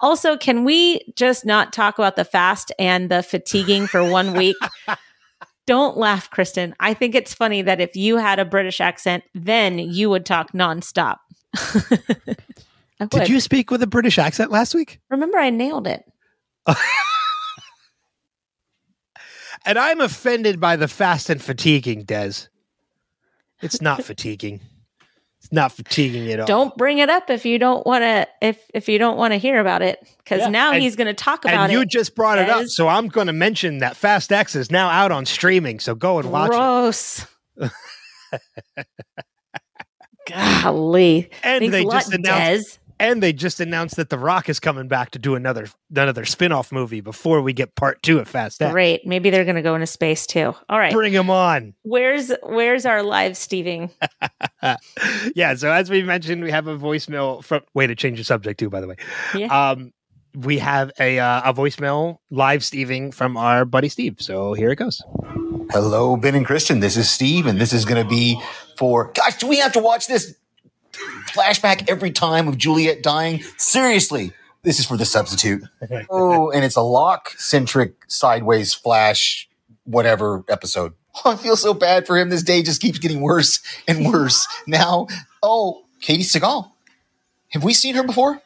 Also, 0.00 0.36
can 0.36 0.64
we 0.64 1.00
just 1.16 1.46
not 1.46 1.72
talk 1.72 1.98
about 1.98 2.16
the 2.16 2.24
fast 2.24 2.72
and 2.78 3.10
the 3.10 3.22
fatiguing 3.22 3.86
for 3.86 4.08
one 4.08 4.34
week? 4.34 4.56
Don't 5.66 5.96
laugh, 5.96 6.30
Kristin. 6.30 6.74
I 6.78 6.92
think 6.92 7.14
it's 7.14 7.32
funny 7.32 7.62
that 7.62 7.80
if 7.80 7.96
you 7.96 8.16
had 8.16 8.38
a 8.38 8.44
British 8.44 8.80
accent, 8.80 9.24
then 9.34 9.78
you 9.78 10.10
would 10.10 10.26
talk 10.26 10.52
nonstop. 10.52 11.18
I 13.00 13.06
Did 13.06 13.28
you 13.28 13.40
speak 13.40 13.70
with 13.70 13.82
a 13.82 13.86
British 13.86 14.18
accent 14.18 14.50
last 14.50 14.74
week? 14.74 15.00
remember 15.08 15.38
I 15.38 15.50
nailed 15.50 15.86
it? 15.86 16.04
And 19.64 19.78
I'm 19.78 20.00
offended 20.00 20.60
by 20.60 20.76
the 20.76 20.88
fast 20.88 21.30
and 21.30 21.40
fatiguing, 21.40 22.04
Des. 22.04 22.48
It's 23.62 23.80
not 23.80 24.04
fatiguing. 24.04 24.60
It's 25.44 25.52
not 25.52 25.72
fatiguing 25.72 26.30
at 26.32 26.40
all. 26.40 26.46
Don't 26.46 26.74
bring 26.78 26.98
it 26.98 27.10
up 27.10 27.28
if 27.28 27.44
you 27.44 27.58
don't 27.58 27.86
want 27.86 28.02
to 28.02 28.26
if 28.40 28.58
if 28.72 28.88
you 28.88 28.98
don't 28.98 29.18
want 29.18 29.32
to 29.32 29.36
hear 29.36 29.60
about 29.60 29.82
it 29.82 30.00
because 30.18 30.40
Yeah, 30.40 30.48
now 30.48 30.72
and- 30.72 30.82
he's 30.82 30.96
going 30.96 31.06
to 31.06 31.12
talk 31.12 31.44
about 31.44 31.52
it. 31.54 31.58
and 31.64 31.72
you 31.74 31.82
it. 31.82 31.88
just 31.90 32.14
brought 32.14 32.38
it 32.38 32.48
up, 32.48 32.66
so 32.66 32.88
I'm 32.88 33.08
going 33.08 33.26
to 33.26 33.34
mention 33.34 33.78
that 33.78 33.94
Fast 33.94 34.32
X 34.32 34.54
is 34.56 34.70
now 34.70 34.88
out 34.88 35.12
on 35.12 35.26
streaming. 35.26 35.80
So 35.80 35.94
go 35.94 36.18
and 36.18 36.32
watch 36.32 36.50
it. 36.50 36.54
Gross. 36.54 37.26
Golly. 40.26 41.30
And 41.42 41.60
Thanks 41.60 41.72
they 41.72 41.84
just 41.84 42.12
announced, 42.14 42.78
Des. 42.83 42.83
And 43.04 43.22
they 43.22 43.32
just 43.32 43.60
announced 43.60 43.96
that 43.96 44.08
The 44.10 44.18
Rock 44.18 44.48
is 44.48 44.58
coming 44.60 44.88
back 44.88 45.10
to 45.10 45.18
do 45.18 45.34
another 45.34 45.68
another 45.94 46.24
spin-off 46.24 46.72
movie 46.72 47.00
before 47.00 47.40
we 47.40 47.52
get 47.52 47.74
part 47.74 48.02
two 48.02 48.18
of 48.18 48.28
Fast 48.28 48.60
X. 48.60 48.72
Great. 48.72 49.06
Maybe 49.06 49.30
they're 49.30 49.44
going 49.44 49.56
to 49.56 49.62
go 49.62 49.74
into 49.74 49.86
space 49.86 50.26
too. 50.26 50.54
All 50.68 50.78
right. 50.78 50.92
Bring 50.92 51.12
him 51.12 51.30
on. 51.30 51.74
Where's 51.82 52.32
where's 52.42 52.86
our 52.86 53.02
live 53.02 53.32
steving? 53.32 53.90
yeah. 55.34 55.54
So 55.54 55.70
as 55.70 55.90
we 55.90 56.02
mentioned, 56.02 56.42
we 56.42 56.50
have 56.50 56.66
a 56.66 56.76
voicemail 56.76 57.44
from. 57.44 57.62
Way 57.74 57.86
to 57.86 57.94
change 57.94 58.18
the 58.18 58.24
subject 58.24 58.58
too, 58.60 58.70
by 58.70 58.80
the 58.80 58.86
way. 58.86 58.96
Yeah. 59.34 59.70
Um, 59.70 59.92
we 60.34 60.58
have 60.58 60.90
a 60.98 61.18
uh, 61.18 61.50
a 61.50 61.54
voicemail 61.54 62.18
live 62.30 62.60
steving 62.60 63.12
from 63.12 63.36
our 63.36 63.64
buddy 63.64 63.88
Steve. 63.88 64.16
So 64.20 64.54
here 64.54 64.70
it 64.70 64.76
goes. 64.76 65.02
Hello, 65.70 66.16
Ben 66.16 66.34
and 66.34 66.46
Christian. 66.46 66.80
This 66.80 66.96
is 66.96 67.10
Steve, 67.10 67.46
and 67.46 67.60
this 67.60 67.72
is 67.72 67.84
going 67.84 68.02
to 68.02 68.08
be 68.08 68.40
for. 68.76 69.12
Gosh, 69.14 69.36
do 69.38 69.46
we 69.46 69.58
have 69.58 69.72
to 69.72 69.80
watch 69.80 70.06
this 70.06 70.34
flashback 71.34 71.88
every 71.88 72.10
time 72.10 72.48
of 72.48 72.56
Juliet 72.56 73.02
dying? 73.02 73.42
Seriously, 73.56 74.32
this 74.62 74.78
is 74.78 74.86
for 74.86 74.96
the 74.96 75.04
substitute. 75.04 75.62
Oh, 76.08 76.50
and 76.50 76.64
it's 76.64 76.76
a 76.76 76.82
Locke 76.82 77.30
centric 77.36 77.94
sideways 78.08 78.72
flash, 78.74 79.48
whatever 79.84 80.44
episode. 80.48 80.94
Oh, 81.24 81.30
I 81.32 81.36
feel 81.36 81.56
so 81.56 81.74
bad 81.74 82.06
for 82.06 82.16
him. 82.18 82.30
This 82.30 82.42
day 82.42 82.62
just 82.62 82.80
keeps 82.80 82.98
getting 82.98 83.20
worse 83.20 83.60
and 83.86 84.06
worse. 84.06 84.46
now, 84.66 85.08
oh, 85.42 85.84
Katey 86.02 86.20
Sagal. 86.20 86.70
Have 87.50 87.64
we 87.64 87.74
seen 87.74 87.94
her 87.94 88.02
before? 88.02 88.40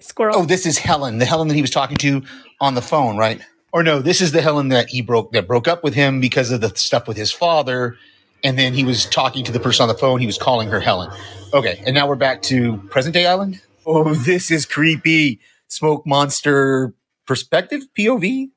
Squirrel. 0.00 0.36
Oh, 0.38 0.44
this 0.44 0.66
is 0.66 0.78
Helen, 0.78 1.18
the 1.18 1.24
Helen 1.24 1.48
that 1.48 1.54
he 1.54 1.60
was 1.60 1.70
talking 1.70 1.96
to 1.98 2.22
on 2.60 2.74
the 2.74 2.82
phone, 2.82 3.16
right? 3.16 3.40
Or 3.72 3.82
no, 3.82 4.00
this 4.00 4.20
is 4.20 4.32
the 4.32 4.40
Helen 4.40 4.68
that 4.68 4.88
he 4.88 5.02
broke 5.02 5.32
that 5.32 5.46
broke 5.46 5.66
up 5.66 5.82
with 5.82 5.94
him 5.94 6.20
because 6.20 6.50
of 6.50 6.60
the 6.60 6.70
stuff 6.76 7.08
with 7.08 7.16
his 7.16 7.32
father, 7.32 7.96
and 8.44 8.58
then 8.58 8.74
he 8.74 8.84
was 8.84 9.06
talking 9.06 9.44
to 9.44 9.52
the 9.52 9.58
person 9.58 9.82
on 9.82 9.88
the 9.88 9.98
phone. 9.98 10.20
He 10.20 10.26
was 10.26 10.38
calling 10.38 10.68
her 10.68 10.78
Helen. 10.78 11.10
Okay, 11.52 11.82
and 11.86 11.94
now 11.94 12.06
we're 12.06 12.14
back 12.14 12.42
to 12.42 12.76
present 12.90 13.14
day 13.14 13.26
island. 13.26 13.60
Oh, 13.86 14.14
this 14.14 14.50
is 14.50 14.66
creepy. 14.66 15.40
Smoke 15.68 16.06
monster 16.06 16.94
perspective 17.26 17.82
POV. 17.98 18.50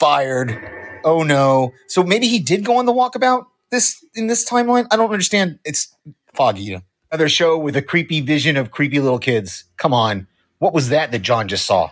Fired. 0.00 0.58
Oh 1.04 1.22
no. 1.22 1.72
So 1.88 2.02
maybe 2.02 2.28
he 2.28 2.38
did 2.38 2.64
go 2.64 2.76
on 2.76 2.86
the 2.86 2.92
walkabout 2.92 3.44
this 3.72 4.04
in 4.14 4.28
this 4.28 4.48
timeline. 4.48 4.86
I 4.92 4.96
don't 4.96 5.10
understand. 5.10 5.58
It's 5.64 5.92
foggy. 6.34 6.80
Another 7.10 7.28
show 7.28 7.58
with 7.58 7.76
a 7.76 7.82
creepy 7.82 8.20
vision 8.20 8.56
of 8.56 8.70
creepy 8.70 9.00
little 9.00 9.18
kids. 9.18 9.64
Come 9.76 9.92
on. 9.92 10.28
What 10.58 10.72
was 10.72 10.90
that 10.90 11.10
that 11.10 11.20
John 11.20 11.48
just 11.48 11.66
saw? 11.66 11.90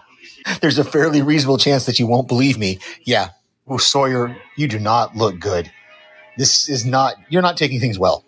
There's 0.60 0.78
a 0.78 0.84
fairly 0.84 1.22
reasonable 1.22 1.58
chance 1.58 1.86
that 1.86 1.98
you 1.98 2.06
won't 2.06 2.28
believe 2.28 2.56
me. 2.56 2.78
Yeah. 3.04 3.30
Oh, 3.66 3.76
Sawyer, 3.76 4.36
you 4.56 4.68
do 4.68 4.78
not 4.78 5.16
look 5.16 5.38
good. 5.40 5.70
This 6.40 6.70
is 6.70 6.86
not, 6.86 7.16
you're 7.28 7.42
not 7.42 7.58
taking 7.58 7.80
things 7.80 7.98
well. 7.98 8.24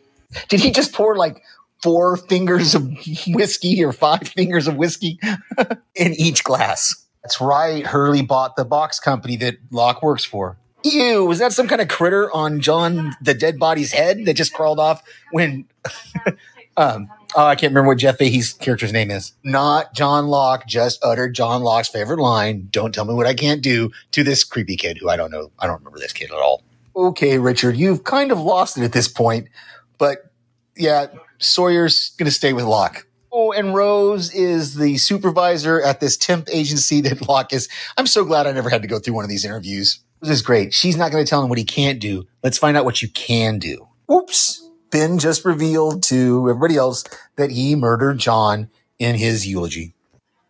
Did 0.50 0.60
he 0.60 0.70
just 0.70 0.92
pour 0.92 1.16
like 1.16 1.42
four 1.82 2.18
fingers 2.18 2.74
of 2.74 2.86
whiskey 3.28 3.82
or 3.82 3.90
five 3.90 4.28
fingers 4.28 4.68
of 4.68 4.76
whiskey 4.76 5.18
in 5.94 6.12
each 6.12 6.44
glass? 6.44 7.06
That's 7.22 7.40
right. 7.40 7.86
Hurley 7.86 8.20
bought 8.20 8.56
the 8.56 8.66
box 8.66 9.00
company 9.00 9.36
that 9.36 9.56
Locke 9.70 10.02
works 10.02 10.26
for. 10.26 10.58
Ew, 10.84 11.24
was 11.24 11.38
that 11.38 11.54
some 11.54 11.66
kind 11.66 11.80
of 11.80 11.88
critter 11.88 12.30
on 12.32 12.60
John 12.60 13.16
the 13.22 13.32
dead 13.32 13.58
body's 13.58 13.92
head 13.92 14.26
that 14.26 14.34
just 14.34 14.52
crawled 14.52 14.78
off 14.78 15.02
when 15.30 15.64
um 16.76 17.08
oh, 17.34 17.46
I 17.46 17.54
can't 17.54 17.70
remember 17.70 17.88
what 17.88 17.98
Jeff 17.98 18.18
Fahey's 18.18 18.52
character's 18.52 18.92
name 18.92 19.10
is. 19.10 19.32
Not 19.42 19.94
John 19.94 20.26
Locke, 20.26 20.66
just 20.66 21.02
uttered 21.02 21.34
John 21.34 21.62
Locke's 21.62 21.88
favorite 21.88 22.18
line, 22.20 22.68
don't 22.70 22.94
tell 22.94 23.06
me 23.06 23.14
what 23.14 23.26
I 23.26 23.32
can't 23.32 23.62
do 23.62 23.90
to 24.10 24.22
this 24.22 24.44
creepy 24.44 24.76
kid 24.76 24.98
who 24.98 25.08
I 25.08 25.16
don't 25.16 25.30
know. 25.30 25.50
I 25.58 25.66
don't 25.66 25.78
remember 25.78 25.98
this 25.98 26.12
kid 26.12 26.30
at 26.30 26.36
all. 26.36 26.62
Okay, 26.94 27.38
Richard, 27.38 27.76
you've 27.76 28.04
kind 28.04 28.32
of 28.32 28.38
lost 28.38 28.76
it 28.76 28.84
at 28.84 28.92
this 28.92 29.08
point, 29.08 29.48
but 29.98 30.30
yeah, 30.76 31.06
Sawyer's 31.38 32.12
going 32.18 32.26
to 32.26 32.32
stay 32.32 32.52
with 32.52 32.64
Locke. 32.64 33.06
Oh, 33.32 33.52
and 33.52 33.74
Rose 33.74 34.32
is 34.34 34.74
the 34.74 34.98
supervisor 34.98 35.80
at 35.80 36.00
this 36.00 36.16
temp 36.16 36.48
agency 36.52 37.00
that 37.02 37.26
Locke 37.26 37.52
is. 37.52 37.68
I'm 37.96 38.06
so 38.06 38.24
glad 38.24 38.46
I 38.46 38.52
never 38.52 38.70
had 38.70 38.82
to 38.82 38.88
go 38.88 38.98
through 38.98 39.14
one 39.14 39.24
of 39.24 39.30
these 39.30 39.44
interviews. 39.44 40.00
This 40.20 40.30
is 40.30 40.42
great. 40.42 40.72
She's 40.72 40.96
not 40.96 41.10
going 41.10 41.24
to 41.24 41.28
tell 41.28 41.42
him 41.42 41.48
what 41.48 41.58
he 41.58 41.64
can't 41.64 41.98
do. 41.98 42.26
Let's 42.42 42.58
find 42.58 42.76
out 42.76 42.84
what 42.84 43.02
you 43.02 43.08
can 43.08 43.58
do. 43.58 43.88
Oops. 44.10 44.68
Ben 44.90 45.18
just 45.18 45.44
revealed 45.44 46.02
to 46.04 46.48
everybody 46.48 46.76
else 46.76 47.04
that 47.36 47.50
he 47.50 47.74
murdered 47.74 48.18
John 48.18 48.70
in 48.98 49.16
his 49.16 49.46
eulogy. 49.46 49.94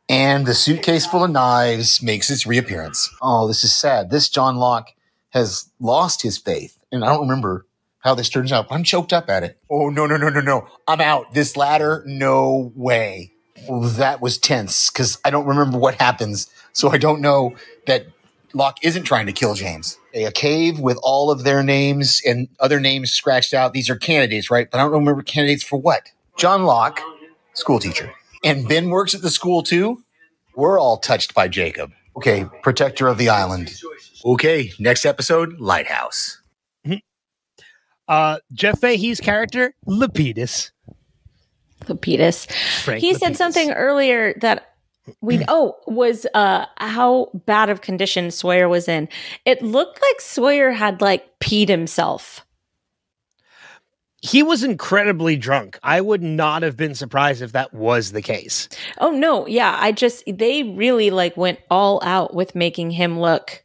And 0.09 0.45
the 0.45 0.55
suitcase 0.55 1.07
full 1.07 1.25
of 1.25 1.31
knives 1.31 2.03
makes 2.03 2.29
its 2.29 2.47
reappearance. 2.47 3.09
Oh, 3.23 3.47
this 3.47 3.65
is 3.65 3.73
sad. 3.73 4.11
This 4.11 4.29
John 4.29 4.57
Locke 4.57 4.89
has 5.33 5.71
lost 5.81 6.23
his 6.23 6.39
faith. 6.39 6.79
And 6.91 7.05
I 7.05 7.09
don't 7.09 7.23
remember 7.23 7.67
how 7.99 8.15
this 8.15 8.29
turns 8.29 8.53
out. 8.53 8.67
I'm 8.71 8.85
choked 8.85 9.13
up 9.13 9.29
at 9.29 9.43
it. 9.43 9.59
Oh, 9.71 9.89
no, 9.89 10.07
no, 10.07 10.17
no, 10.17 10.29
no, 10.29 10.41
no. 10.41 10.69
I'm 10.87 11.01
out. 11.01 11.35
This 11.35 11.57
ladder, 11.57 12.03
no 12.07 12.73
way. 12.75 13.33
Well, 13.69 13.81
that 13.81 14.21
was 14.21 14.39
tense 14.39 14.91
because 14.91 15.19
I 15.25 15.31
don't 15.31 15.47
remember 15.47 15.79
what 15.79 15.95
happens. 15.95 16.51
So 16.73 16.91
I 16.91 16.99
don't 16.99 17.21
know 17.21 17.55
that 17.87 18.07
Locke 18.55 18.79
isn't 18.83 19.05
trying 19.05 19.27
to 19.27 19.33
kill 19.33 19.55
James. 19.55 19.99
A 20.15 20.31
cave 20.31 20.81
with 20.81 20.99
all 21.03 21.31
of 21.31 21.45
their 21.45 21.63
names 21.63 22.21
and 22.27 22.49
other 22.61 22.81
names 22.81 23.13
scratched 23.13 23.55
out. 23.55 23.73
These 23.73 23.89
are 23.89 23.97
candidates, 23.97 24.51
right? 24.51 24.71
But 24.71 24.79
I 24.79 24.83
don't 24.83 24.93
remember 24.93 25.23
candidates 25.23 25.63
for 25.63 25.81
what. 25.81 26.11
John 26.37 26.65
Locke, 26.65 27.01
school 27.55 27.79
teacher. 27.79 28.13
And 28.45 28.69
Ben 28.69 28.91
works 28.91 29.15
at 29.15 29.23
the 29.23 29.31
school 29.31 29.63
too. 29.63 30.03
We're 30.55 30.79
all 30.79 30.99
touched 30.99 31.35
by 31.35 31.49
Jacob. 31.49 31.93
Okay, 32.17 32.47
protector 32.63 33.09
of 33.09 33.17
the 33.17 33.31
island. 33.31 33.73
Okay, 34.25 34.71
next 34.79 35.05
episode, 35.05 35.61
Lighthouse. 35.61 36.43
Uh, 38.09 38.39
Jeff 38.53 38.81
Fahey's 38.81 39.21
character, 39.21 39.75
Lapidus. 39.87 40.71
Lapidus. 41.85 42.51
Frank 42.83 43.01
he 43.01 43.15
said 43.15 43.37
something 43.37 43.71
earlier 43.73 44.35
that 44.41 44.75
we 45.21 45.43
oh 45.49 45.77
was 45.87 46.27
uh 46.35 46.67
how 46.77 47.31
bad 47.47 47.71
of 47.71 47.81
condition 47.81 48.31
Sawyer 48.31 48.69
was 48.69 48.87
in. 48.87 49.09
It 49.45 49.63
looked 49.63 50.01
like 50.03 50.21
Sawyer 50.21 50.73
had 50.73 51.01
like 51.01 51.39
peed 51.41 51.69
himself. 51.69 52.45
He 54.21 54.43
was 54.43 54.63
incredibly 54.63 55.37
drunk. 55.37 55.79
I 55.83 56.01
would 56.01 56.23
not 56.23 56.63
have 56.63 56.77
been 56.77 56.95
surprised 56.95 57.43
if 57.43 57.53
that 57.53 57.73
was 57.73 58.13
the 58.13 58.23
case. 58.23 58.69
Oh 58.99 59.11
no, 59.11 59.47
yeah, 59.47 59.77
I 59.81 59.91
just 59.91 60.23
they 60.27 60.63
really 60.63 61.11
like 61.11 61.37
went 61.37 61.59
all 61.71 62.01
out 62.05 62.35
with 62.35 62.55
making 62.55 62.93
him 62.93 63.19
look 63.19 63.65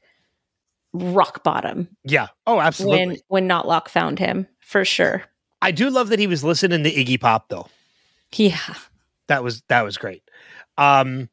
rock 0.98 1.44
bottom 1.44 1.88
Yeah. 2.04 2.28
Oh, 2.46 2.60
absolutely. 2.60 3.06
when 3.06 3.18
when 3.28 3.48
not 3.48 3.68
Locke 3.68 3.90
found 3.90 4.20
him 4.20 4.48
for 4.60 4.86
sure. 4.86 5.24
I 5.62 5.72
do 5.72 5.90
love 5.90 6.10
that 6.10 6.20
he 6.20 6.28
was 6.28 6.44
listening 6.44 6.84
to 6.84 6.92
Iggy 6.92 7.20
Pop 7.20 7.50
though. 7.50 7.68
Yeah. 8.36 8.58
That 9.28 9.44
was 9.44 9.62
that 9.70 9.84
was 9.84 9.98
great. 9.98 10.24
Um 10.78 11.30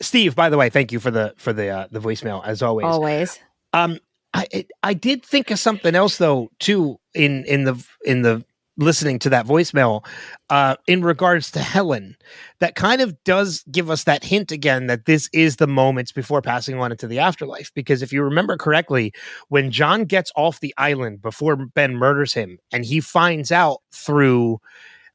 Steve, 0.00 0.34
by 0.34 0.50
the 0.50 0.56
way, 0.56 0.70
thank 0.70 0.92
you 0.92 1.00
for 1.00 1.10
the 1.10 1.34
for 1.36 1.52
the 1.52 1.68
uh, 1.68 1.86
the 1.90 2.00
voicemail 2.00 2.44
as 2.44 2.62
always. 2.62 2.86
Always. 2.86 3.38
Um, 3.72 3.98
I 4.32 4.46
it, 4.50 4.70
I 4.82 4.94
did 4.94 5.24
think 5.24 5.50
of 5.50 5.58
something 5.58 5.94
else 5.94 6.18
though 6.18 6.50
too 6.58 6.98
in 7.14 7.44
in 7.44 7.64
the 7.64 7.86
in 8.04 8.22
the 8.22 8.44
listening 8.76 9.18
to 9.20 9.30
that 9.30 9.46
voicemail 9.46 10.04
uh 10.50 10.74
in 10.88 11.02
regards 11.04 11.50
to 11.52 11.60
Helen 11.60 12.16
that 12.58 12.74
kind 12.74 13.00
of 13.00 13.22
does 13.24 13.62
give 13.70 13.88
us 13.88 14.04
that 14.04 14.24
hint 14.24 14.50
again 14.50 14.88
that 14.88 15.04
this 15.06 15.28
is 15.32 15.56
the 15.56 15.66
moments 15.68 16.10
before 16.10 16.42
passing 16.42 16.78
on 16.80 16.90
into 16.90 17.06
the 17.06 17.18
afterlife 17.20 17.72
because 17.74 18.02
if 18.02 18.12
you 18.12 18.22
remember 18.22 18.56
correctly 18.56 19.12
when 19.48 19.70
John 19.70 20.04
gets 20.04 20.32
off 20.34 20.58
the 20.60 20.74
island 20.76 21.22
before 21.22 21.54
Ben 21.56 21.94
murders 21.94 22.34
him 22.34 22.58
and 22.72 22.84
he 22.84 23.00
finds 23.00 23.52
out 23.52 23.80
through 23.92 24.58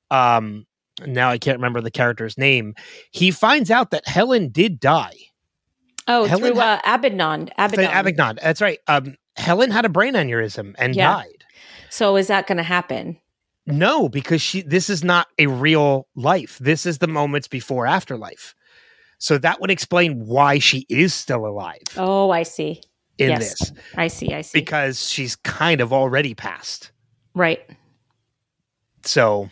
um 0.10 0.66
now 1.06 1.30
I 1.30 1.38
can't 1.38 1.58
remember 1.58 1.82
the 1.82 1.92
character's 1.92 2.38
name 2.38 2.76
he 3.12 3.30
finds 3.32 3.70
out 3.70 3.92
that 3.92 4.08
Helen 4.08 4.50
did 4.50 4.80
die 4.80 5.16
Oh, 6.08 6.26
Helen 6.26 6.54
through 6.54 6.62
uh, 6.62 6.80
Abaddon. 6.86 7.52
Th- 7.70 7.88
Abaddon. 7.88 8.40
That's 8.42 8.62
right. 8.62 8.80
Um, 8.88 9.16
Helen 9.36 9.70
had 9.70 9.86
a 9.86 9.90
brain 9.90 10.16
aneurysm 10.16 10.74
and 10.80 10.96
Yeah. 10.96 11.14
died. 11.14 11.44
So 11.92 12.16
is 12.16 12.26
that 12.28 12.48
going 12.48 12.58
to 12.58 12.64
happen? 12.64 13.18
No, 13.70 14.10
because 14.10 14.42
she. 14.42 14.62
This 14.62 14.90
is 14.90 15.04
not 15.04 15.28
a 15.38 15.48
real 15.48 16.08
life. 16.16 16.58
This 16.60 16.86
is 16.86 16.98
the 16.98 17.08
moments 17.08 17.48
before 17.48 17.86
afterlife. 17.88 18.56
So 19.20 19.38
that 19.38 19.60
would 19.62 19.70
explain 19.72 20.26
why 20.26 20.60
she 20.60 20.86
is 20.90 21.14
still 21.14 21.46
alive 21.46 21.82
Oh, 21.98 22.30
I 22.32 22.44
see. 22.44 22.82
in 23.18 23.30
yes. 23.30 23.60
this, 23.60 23.72
I 23.98 24.08
see. 24.08 24.34
I 24.34 24.42
see. 24.42 24.58
because 24.60 25.10
she's 25.10 25.36
kind 25.36 25.82
of 25.82 25.92
already 25.94 26.34
passed. 26.34 26.92
right. 27.36 27.60
So, 29.04 29.50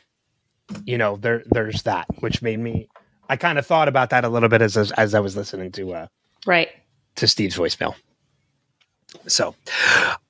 you 0.86 0.98
know, 0.98 1.16
there 1.18 1.44
there's 1.52 1.84
that, 1.84 2.06
which 2.20 2.42
made 2.42 2.60
me. 2.60 2.88
I 3.30 3.36
kind 3.38 3.58
of 3.58 3.66
thought 3.66 3.88
about 3.88 4.10
that 4.12 4.24
a 4.26 4.30
little 4.30 4.50
bit 4.50 4.62
as 4.62 4.76
as, 4.78 4.92
as 4.94 5.14
I 5.14 5.20
was 5.20 5.36
listening 5.36 5.72
to 5.74 5.94
uh, 5.94 6.08
Right. 6.46 6.70
to 7.16 7.28
Steve's 7.28 7.58
voicemail. 7.58 7.96
So, 9.26 9.56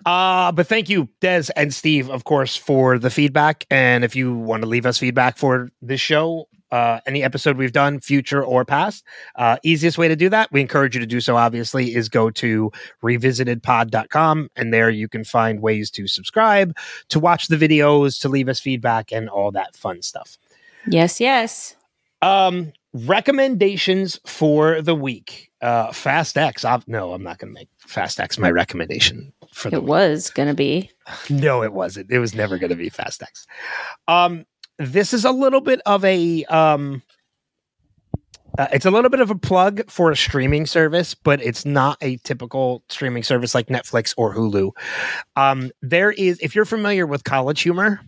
uh, 0.06 0.52
but 0.52 0.68
thank 0.68 0.90
you, 0.90 1.10
Des 1.20 1.46
and 1.56 1.74
Steve, 1.74 2.10
of 2.10 2.24
course, 2.24 2.56
for 2.56 3.00
the 3.00 3.10
feedback. 3.10 3.66
And 3.72 4.04
if 4.04 4.16
you 4.16 4.36
want 4.36 4.64
to 4.64 4.68
leave 4.68 4.86
us 4.86 4.98
feedback 4.98 5.38
for 5.38 5.70
this 5.82 6.00
show, 6.00 6.48
uh, 6.72 7.00
any 7.06 7.24
episode 7.24 7.58
we've 7.58 7.72
done, 7.72 8.00
future 8.00 8.44
or 8.44 8.66
past, 8.66 9.04
uh, 9.36 9.58
easiest 9.64 9.98
way 9.98 10.08
to 10.08 10.16
do 10.16 10.30
that, 10.30 10.52
we 10.52 10.62
encourage 10.62 10.96
you 10.96 11.00
to 11.00 11.08
do 11.08 11.22
so, 11.22 11.38
obviously, 11.38 11.96
is 11.96 12.10
go 12.10 12.30
to 12.30 12.72
revisitedpod.com. 13.04 14.50
And 14.56 14.74
there 14.74 14.90
you 14.90 15.08
can 15.08 15.24
find 15.24 15.62
ways 15.62 15.90
to 15.92 16.08
subscribe, 16.08 16.76
to 17.10 17.20
watch 17.20 17.48
the 17.48 17.58
videos, 17.58 18.20
to 18.22 18.30
leave 18.30 18.50
us 18.50 18.60
feedback, 18.60 19.12
and 19.12 19.30
all 19.30 19.52
that 19.52 19.76
fun 19.76 20.02
stuff. 20.02 20.38
Yes. 20.88 21.20
Yes. 21.20 21.76
Um, 22.22 22.74
recommendations 23.06 24.20
for 24.26 24.82
the 24.82 24.96
week. 24.96 25.52
Uh, 25.62 25.92
Fast 25.92 26.38
X. 26.38 26.64
I've, 26.66 26.88
no, 26.88 27.14
I'm 27.14 27.24
not 27.24 27.40
going 27.40 27.54
to 27.54 27.60
make 27.60 27.70
Fast 27.80 28.20
X 28.20 28.38
my 28.38 28.52
recommendation 28.52 29.34
for 29.52 29.70
the 29.70 29.78
It 29.78 29.84
week. 29.84 29.90
was 29.90 30.30
going 30.30 30.48
to 30.50 30.54
be. 30.56 30.92
No, 31.30 31.64
it 31.64 31.74
wasn't. 31.74 32.12
It 32.12 32.20
was 32.20 32.36
never 32.36 32.58
going 32.58 32.70
to 32.70 32.76
be 32.76 32.90
Fast 32.90 33.22
X. 33.24 33.46
Um, 34.08 34.46
this 34.78 35.14
is 35.14 35.26
a 35.26 35.32
little 35.32 35.62
bit 35.62 35.82
of 35.86 36.04
a 36.06 36.44
um, 36.46 37.02
uh, 38.58 38.68
it's 38.74 38.86
a 38.86 38.92
little 38.92 39.10
bit 39.10 39.20
of 39.20 39.30
a 39.30 39.36
plug 39.36 39.90
for 39.90 40.12
a 40.12 40.16
streaming 40.18 40.66
service, 40.66 41.14
but 41.14 41.42
it's 41.42 41.66
not 41.66 41.98
a 42.02 42.18
typical 42.18 42.84
streaming 42.90 43.24
service 43.24 43.54
like 43.54 43.68
Netflix 43.68 44.14
or 44.18 44.34
Hulu. 44.36 44.72
Um, 45.36 45.72
there 45.82 46.12
is, 46.12 46.40
if 46.42 46.56
you're 46.56 46.66
familiar 46.66 47.06
with 47.06 47.24
College 47.24 47.62
Humor, 47.62 48.00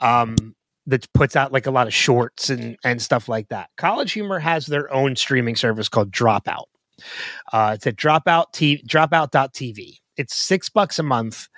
um, 0.00 0.36
that 0.86 1.10
puts 1.14 1.36
out 1.36 1.52
like 1.52 1.66
a 1.66 1.70
lot 1.70 1.86
of 1.86 1.94
shorts 1.94 2.50
and 2.50 2.76
and 2.84 3.00
stuff 3.00 3.28
like 3.28 3.48
that. 3.48 3.70
College 3.76 4.12
Humor 4.12 4.38
has 4.38 4.66
their 4.66 4.92
own 4.92 5.16
streaming 5.16 5.56
service 5.56 5.88
called 5.88 6.10
Dropout. 6.10 6.64
Uh, 7.52 7.72
it's 7.74 7.86
at 7.86 7.96
dropout 7.96 8.52
t- 8.52 8.82
dropout.tv. 8.86 9.98
It's 10.16 10.36
six 10.36 10.68
bucks 10.68 10.98
a 10.98 11.02
month. 11.02 11.48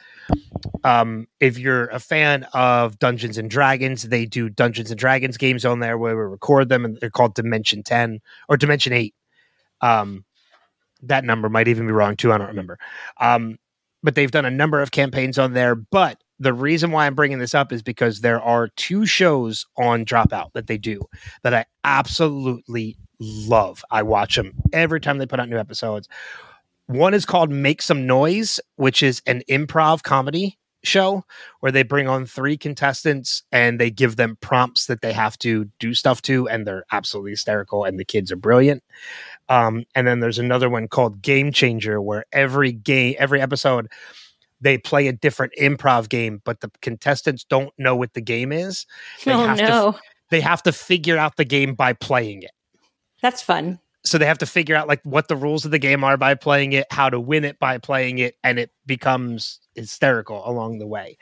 Um, 0.83 1.29
if 1.41 1.59
you're 1.59 1.87
a 1.89 1.99
fan 1.99 2.47
of 2.55 2.99
Dungeons 2.99 3.37
and 3.37 3.51
Dragons, 3.51 4.05
they 4.05 4.25
do 4.25 4.49
Dungeons 4.49 4.91
and 4.91 4.99
Dragons 4.99 5.37
games 5.37 5.65
on 5.65 5.81
there 5.81 5.99
where 5.99 6.17
we 6.17 6.23
record 6.23 6.69
them, 6.69 6.85
and 6.85 6.99
they're 7.01 7.11
called 7.11 7.35
Dimension 7.35 7.83
Ten 7.83 8.21
or 8.49 8.57
Dimension 8.57 8.93
Eight. 8.93 9.15
Um, 9.83 10.25
that 11.03 11.25
number 11.25 11.49
might 11.49 11.69
even 11.69 11.87
be 11.87 11.93
wrong 11.93 12.17
too. 12.17 12.33
I 12.33 12.39
don't 12.39 12.49
remember. 12.49 12.79
Um, 13.21 13.59
but 14.03 14.15
they've 14.15 14.31
done 14.31 14.47
a 14.47 14.51
number 14.51 14.81
of 14.81 14.91
campaigns 14.91 15.39
on 15.39 15.53
there. 15.53 15.75
But 15.75 16.19
the 16.39 16.53
reason 16.53 16.91
why 16.91 17.07
I'm 17.07 17.15
bringing 17.15 17.39
this 17.39 17.55
up 17.55 17.73
is 17.73 17.83
because 17.83 18.21
there 18.21 18.41
are 18.41 18.69
two 18.77 19.07
shows 19.07 19.67
on 19.77 20.05
Dropout 20.05 20.53
that 20.53 20.67
they 20.67 20.79
do 20.79 21.01
that 21.43 21.55
I 21.55 21.65
absolutely 21.85 22.97
love. 23.19 23.85
I 23.91 24.03
watch 24.03 24.37
them 24.37 24.53
every 24.73 25.01
time 25.01 25.19
they 25.19 25.27
put 25.27 25.41
out 25.41 25.49
new 25.49 25.59
episodes. 25.59 26.09
One 26.87 27.15
is 27.15 27.27
called 27.27 27.51
Make 27.51 27.83
Some 27.83 28.07
Noise, 28.07 28.61
which 28.77 29.03
is 29.03 29.23
an 29.27 29.43
improv 29.49 30.03
comedy 30.03 30.59
show 30.85 31.25
where 31.61 31.73
they 31.73 31.83
bring 31.83 32.09
on 32.09 32.25
three 32.25 32.57
contestants 32.57 33.43
and 33.51 33.81
they 33.81 33.91
give 33.91 34.17
them 34.17 34.39
prompts 34.41 34.87
that 34.87 35.01
they 35.01 35.13
have 35.13 35.37
to 35.39 35.69
do 35.81 35.95
stuff 35.95 36.23
to, 36.23 36.49
and 36.49 36.67
they're 36.67 36.85
absolutely 36.93 37.33
hysterical, 37.33 37.85
and 37.85 37.99
the 37.99 38.05
kids 38.05 38.31
are 38.31 38.37
brilliant. 38.37 38.85
Um, 39.49 39.85
and 39.95 40.07
then 40.07 40.21
there's 40.21 40.39
another 40.39 40.71
one 40.71 40.87
called 40.89 41.23
Game 41.23 41.51
Changer, 41.53 42.01
where 42.01 42.25
every 42.33 42.73
game, 42.73 43.17
every 43.19 43.41
episode, 43.41 43.89
they 44.61 44.79
play 44.79 45.07
a 45.09 45.13
different 45.13 45.53
improv 45.61 46.09
game, 46.09 46.41
but 46.45 46.61
the 46.61 46.71
contestants 46.83 47.45
don't 47.45 47.73
know 47.79 47.95
what 47.95 48.15
the 48.15 48.21
game 48.21 48.53
is. 48.53 48.87
They 49.25 49.33
oh 49.33 49.47
have 49.47 49.59
to 49.59 49.65
no, 49.65 49.99
They 50.31 50.41
have 50.41 50.63
to 50.65 50.73
figure 50.73 51.19
out 51.19 51.37
the 51.37 51.45
game 51.45 51.75
by 51.75 51.93
playing 51.93 52.43
it. 52.43 52.53
That's 53.23 53.43
fun. 53.43 53.79
so 54.05 54.19
they 54.19 54.27
have 54.27 54.39
to 54.39 54.47
figure 54.47 54.77
out 54.77 54.89
like 54.89 55.01
what 55.03 55.29
the 55.29 55.37
rules 55.37 55.65
of 55.65 55.71
the 55.73 55.79
game 55.79 56.05
are 56.05 56.17
by 56.17 56.35
playing 56.35 56.73
it 56.73 56.87
how 56.91 57.11
to 57.11 57.19
win 57.19 57.45
it 57.45 57.59
by 57.59 57.77
playing 57.79 58.19
it 58.19 58.37
and 58.45 58.59
it 58.59 58.71
becomes 58.87 59.61
hysterical 59.75 60.43
along 60.49 60.79
the 60.79 60.87
way. 60.87 61.17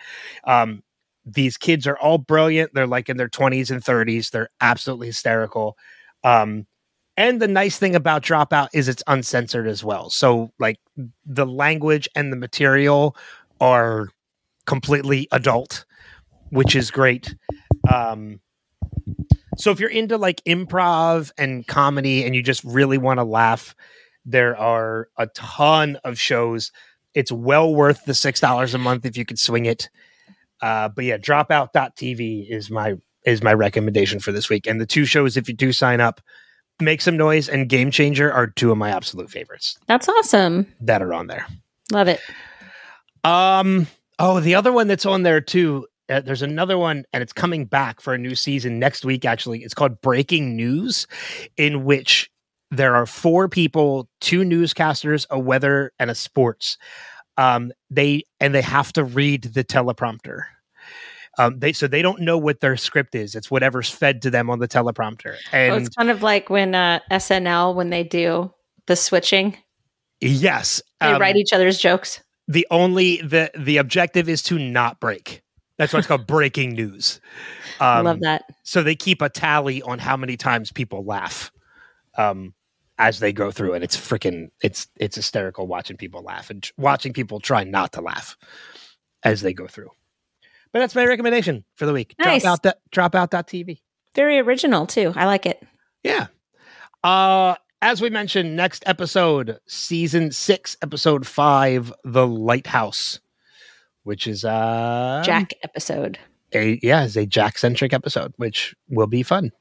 Um, 0.45 0.83
these 1.25 1.57
kids 1.57 1.87
are 1.87 1.97
all 1.99 2.19
brilliant. 2.19 2.73
They're 2.75 2.87
like 2.87 3.09
in 3.09 3.17
their 3.17 3.29
20s 3.29 3.71
and 3.71 3.83
30s 3.83 4.31
they're 4.31 4.51
absolutely 4.61 5.07
hysterical. 5.09 5.77
Um, 6.23 6.67
and 7.17 7.41
the 7.41 7.49
nice 7.49 7.79
thing 7.79 7.95
about 7.95 8.23
dropout 8.23 8.69
is 8.73 8.89
it's 8.89 9.03
uncensored 9.07 9.67
as 9.67 9.85
well 9.85 10.11
so 10.11 10.51
like 10.59 10.79
the 11.27 11.47
language 11.47 12.09
and 12.15 12.33
the 12.33 12.37
material 12.37 13.17
are 13.61 14.09
completely 14.67 15.29
adult 15.33 15.85
which 16.51 16.75
is 16.77 16.91
great 16.91 17.35
um, 17.93 18.41
so 19.57 19.71
if 19.71 19.81
you're 19.81 19.91
into 19.91 20.17
like 20.19 20.43
improv 20.45 21.31
and 21.39 21.67
comedy 21.67 22.25
and 22.25 22.35
you 22.35 22.43
just 22.43 22.65
really 22.65 22.99
want 22.99 23.19
to 23.19 23.25
laugh, 23.25 23.75
there 24.25 24.57
are 24.57 25.09
a 25.17 25.27
ton 25.29 25.97
of 26.05 26.19
shows 26.19 26.73
it's 27.15 27.31
well 27.31 27.73
worth 27.73 28.05
the 28.07 28.15
six 28.15 28.41
dollars 28.41 28.75
a 28.75 28.79
month 28.79 29.07
if 29.07 29.17
you 29.17 29.25
could 29.25 29.39
swing 29.39 29.67
it. 29.67 29.89
Uh, 30.61 30.89
but 30.89 31.05
yeah, 31.05 31.17
dropout.tv 31.17 32.51
is 32.51 32.71
my 32.71 32.97
is 33.25 33.43
my 33.43 33.55
recommendation 33.55 34.19
for 34.19 34.33
this 34.33 34.51
week. 34.51 34.67
And 34.67 34.81
the 34.81 34.87
two 34.87 35.05
shows, 35.05 35.37
if 35.37 35.49
you 35.49 35.55
do 35.55 35.73
sign 35.73 36.01
up, 36.01 36.21
Make 36.81 37.01
Some 37.01 37.17
Noise 37.17 37.49
and 37.49 37.69
Game 37.69 37.91
Changer 37.91 38.33
are 38.33 38.47
two 38.49 38.73
of 38.73 38.79
my 38.79 38.91
absolute 38.91 39.31
favorites 39.31 39.79
That's 39.87 40.09
awesome. 40.09 40.73
that 40.81 41.03
are 41.03 41.15
on 41.15 41.29
there. 41.29 41.47
Love 41.93 42.09
it. 42.09 42.21
Um. 43.23 43.87
Oh, 44.19 44.39
the 44.41 44.55
other 44.55 44.73
one 44.73 44.87
that's 44.87 45.07
on 45.07 45.23
there 45.23 45.41
too. 45.41 45.87
Uh, 46.09 46.21
there's 46.21 46.43
another 46.43 46.77
one, 46.77 47.05
and 47.13 47.23
it's 47.23 47.33
coming 47.33 47.65
back 47.65 48.01
for 48.01 48.15
a 48.15 48.19
new 48.19 48.35
season 48.35 48.79
next 48.79 49.05
week. 49.05 49.25
Actually, 49.25 49.63
it's 49.63 49.75
called 49.75 50.01
Breaking 50.03 50.55
News, 50.55 51.07
in 51.57 51.85
which 51.85 52.31
there 52.71 52.95
are 52.95 53.07
four 53.07 53.49
people, 53.49 54.09
two 54.21 54.43
newscasters, 54.43 55.27
a 55.31 55.39
weather, 55.39 55.93
and 55.99 56.11
a 56.11 56.15
sports. 56.15 56.77
Um, 57.37 57.73
they 57.91 58.25
and 58.41 58.55
they 58.55 58.63
have 58.63 58.93
to 58.95 59.05
read 59.05 59.45
the 59.45 59.65
teleprompter. 59.65 60.43
Um, 61.39 61.59
they 61.59 61.73
so 61.73 61.87
they 61.89 62.03
don't 62.03 62.21
know 62.21 62.39
what 62.39 62.61
their 62.61 62.77
script 62.77 63.15
is. 63.15 63.35
It's 63.35 63.51
whatever's 63.51 63.91
fed 63.91 64.23
to 64.23 64.31
them 64.31 64.51
on 64.51 64.59
the 64.61 64.69
teleprompter. 64.69 65.37
And 65.53 65.73
oh, 65.73 65.77
it's 65.77 65.89
kind 65.89 66.11
of 66.11 66.23
like 66.23 66.49
when 66.51 66.75
uh, 66.75 67.01
SNL 67.11 67.75
when 67.75 67.91
they 67.91 68.05
do 68.05 68.53
the 68.87 68.97
switching. 68.97 69.57
yes, 70.21 70.81
They 71.01 71.09
um, 71.09 71.21
write 71.21 71.37
each 71.37 71.53
other's 71.53 71.79
jokes. 71.79 72.21
the 72.49 72.67
only 72.71 73.17
the 73.23 73.51
the 73.59 73.79
objective 73.79 74.29
is 74.29 74.43
to 74.45 74.59
not 74.59 75.01
break. 75.01 75.43
That's 75.77 75.93
why 75.93 75.99
it's 75.99 76.09
called 76.09 76.27
breaking 76.29 76.75
news. 76.75 77.21
I 77.81 77.99
Um, 77.99 78.05
love 78.05 78.21
that. 78.21 78.45
So 78.63 78.83
they 78.83 78.95
keep 78.95 79.21
a 79.21 79.29
tally 79.29 79.83
on 79.83 79.99
how 79.99 80.17
many 80.17 80.37
times 80.37 80.71
people 80.71 81.05
laugh 81.05 81.51
um, 82.17 82.55
as 82.99 83.19
they 83.19 83.33
go 83.33 83.51
through 83.51 83.75
and 83.75 83.83
It's 83.83 83.97
freaking 83.97 84.51
it's 84.63 84.87
it's 85.01 85.17
hysterical 85.17 85.67
watching 85.67 85.97
people 85.97 86.23
laugh 86.23 86.49
and 86.51 86.71
watching 86.77 87.13
people 87.13 87.41
try 87.41 87.65
not 87.65 87.93
to 87.95 88.01
laugh 88.01 88.37
as 89.25 89.41
they 89.43 89.53
go 89.53 89.67
through. 89.67 89.91
But 90.75 90.81
that's 90.81 90.97
my 90.97 91.07
recommendation 91.07 91.65
for 91.77 91.87
the 91.87 91.93
week. 91.93 92.17
Nice. 92.19 92.43
Drop 92.43 92.53
out 92.53 92.63
that 92.65 92.79
dropout.tv. 92.93 93.79
Very 94.17 94.41
original 94.41 94.87
too. 94.87 95.13
I 95.15 95.25
like 95.27 95.47
it. 95.47 95.65
Yeah. 96.03 96.27
Uh 97.05 97.55
as 97.81 98.01
we 98.01 98.11
mentioned, 98.11 98.57
next 98.57 98.83
episode, 98.87 99.59
season 99.69 100.33
six, 100.33 100.77
episode 100.83 101.27
five, 101.29 101.93
The 102.03 102.27
Lighthouse, 102.27 103.21
which 104.03 104.27
is 104.27 104.43
a 104.43 105.23
Jack 105.25 105.53
episode. 105.63 106.19
a 106.53 106.81
yeah, 106.83 107.05
is 107.05 107.17
a 107.17 107.25
Jack 107.25 107.57
centric 107.57 107.93
episode, 107.93 108.35
which 108.37 108.75
will 108.89 109.07
be 109.07 109.23
fun. 109.23 109.53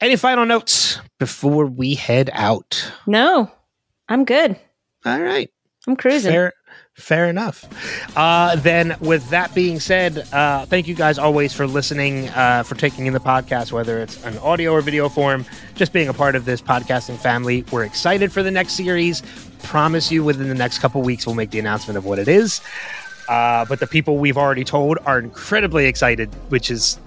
Any 0.00 0.16
final 0.16 0.46
notes 0.46 0.98
before 1.18 1.66
we 1.66 1.94
head 1.94 2.30
out? 2.32 2.90
No, 3.06 3.50
I'm 4.08 4.24
good. 4.24 4.58
All 5.04 5.20
right. 5.20 5.50
I'm 5.86 5.96
cruising. 5.96 6.30
Fair, 6.30 6.52
fair 7.00 7.28
enough. 7.28 7.66
Uh, 8.16 8.56
then, 8.56 8.96
with 9.00 9.28
that 9.30 9.54
being 9.54 9.80
said, 9.80 10.26
uh, 10.32 10.66
thank 10.66 10.86
you 10.86 10.94
guys 10.94 11.18
always 11.18 11.52
for 11.52 11.66
listening, 11.66 12.28
uh, 12.30 12.62
for 12.62 12.74
taking 12.74 13.06
in 13.06 13.12
the 13.12 13.20
podcast, 13.20 13.72
whether 13.72 14.00
it's 14.00 14.22
an 14.24 14.38
audio 14.38 14.72
or 14.72 14.80
video 14.80 15.08
form, 15.08 15.44
just 15.74 15.92
being 15.92 16.08
a 16.08 16.14
part 16.14 16.34
of 16.34 16.44
this 16.44 16.60
podcasting 16.60 17.18
family. 17.18 17.64
We're 17.72 17.84
excited 17.84 18.32
for 18.32 18.42
the 18.42 18.50
next 18.50 18.74
series. 18.74 19.22
Promise 19.62 20.10
you, 20.12 20.24
within 20.24 20.48
the 20.48 20.54
next 20.54 20.78
couple 20.78 21.02
weeks, 21.02 21.26
we'll 21.26 21.34
make 21.34 21.50
the 21.50 21.58
announcement 21.58 21.98
of 21.98 22.04
what 22.04 22.18
it 22.18 22.28
is. 22.28 22.60
Uh, 23.28 23.64
but 23.64 23.78
the 23.78 23.86
people 23.86 24.18
we've 24.18 24.38
already 24.38 24.64
told 24.64 24.98
are 25.06 25.18
incredibly 25.18 25.86
excited, 25.86 26.28
which 26.48 26.70
is 26.70 26.98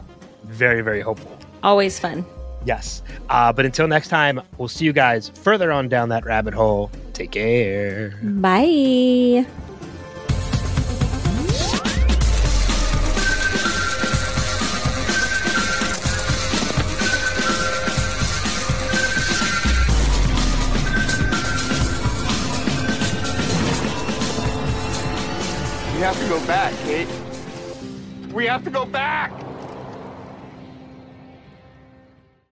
very, 0.46 0.82
very 0.82 1.02
hopeful. 1.02 1.38
Always 1.64 2.00
fun. 2.00 2.26
Yes. 2.66 3.02
Uh, 3.30 3.52
but 3.52 3.66
until 3.66 3.88
next 3.88 4.08
time, 4.08 4.42
we'll 4.58 4.68
see 4.68 4.86
you 4.86 4.94
guys 4.94 5.30
further 5.30 5.72
on 5.72 5.90
down 5.90 6.10
that 6.10 6.26
rabbit 6.26 6.54
hole. 6.54 6.92
Take 7.14 7.32
care. 7.32 8.18
Bye. 8.24 9.46
We 28.34 28.48
have 28.48 28.64
to 28.64 28.72
go 28.72 28.86
back! 28.86 29.46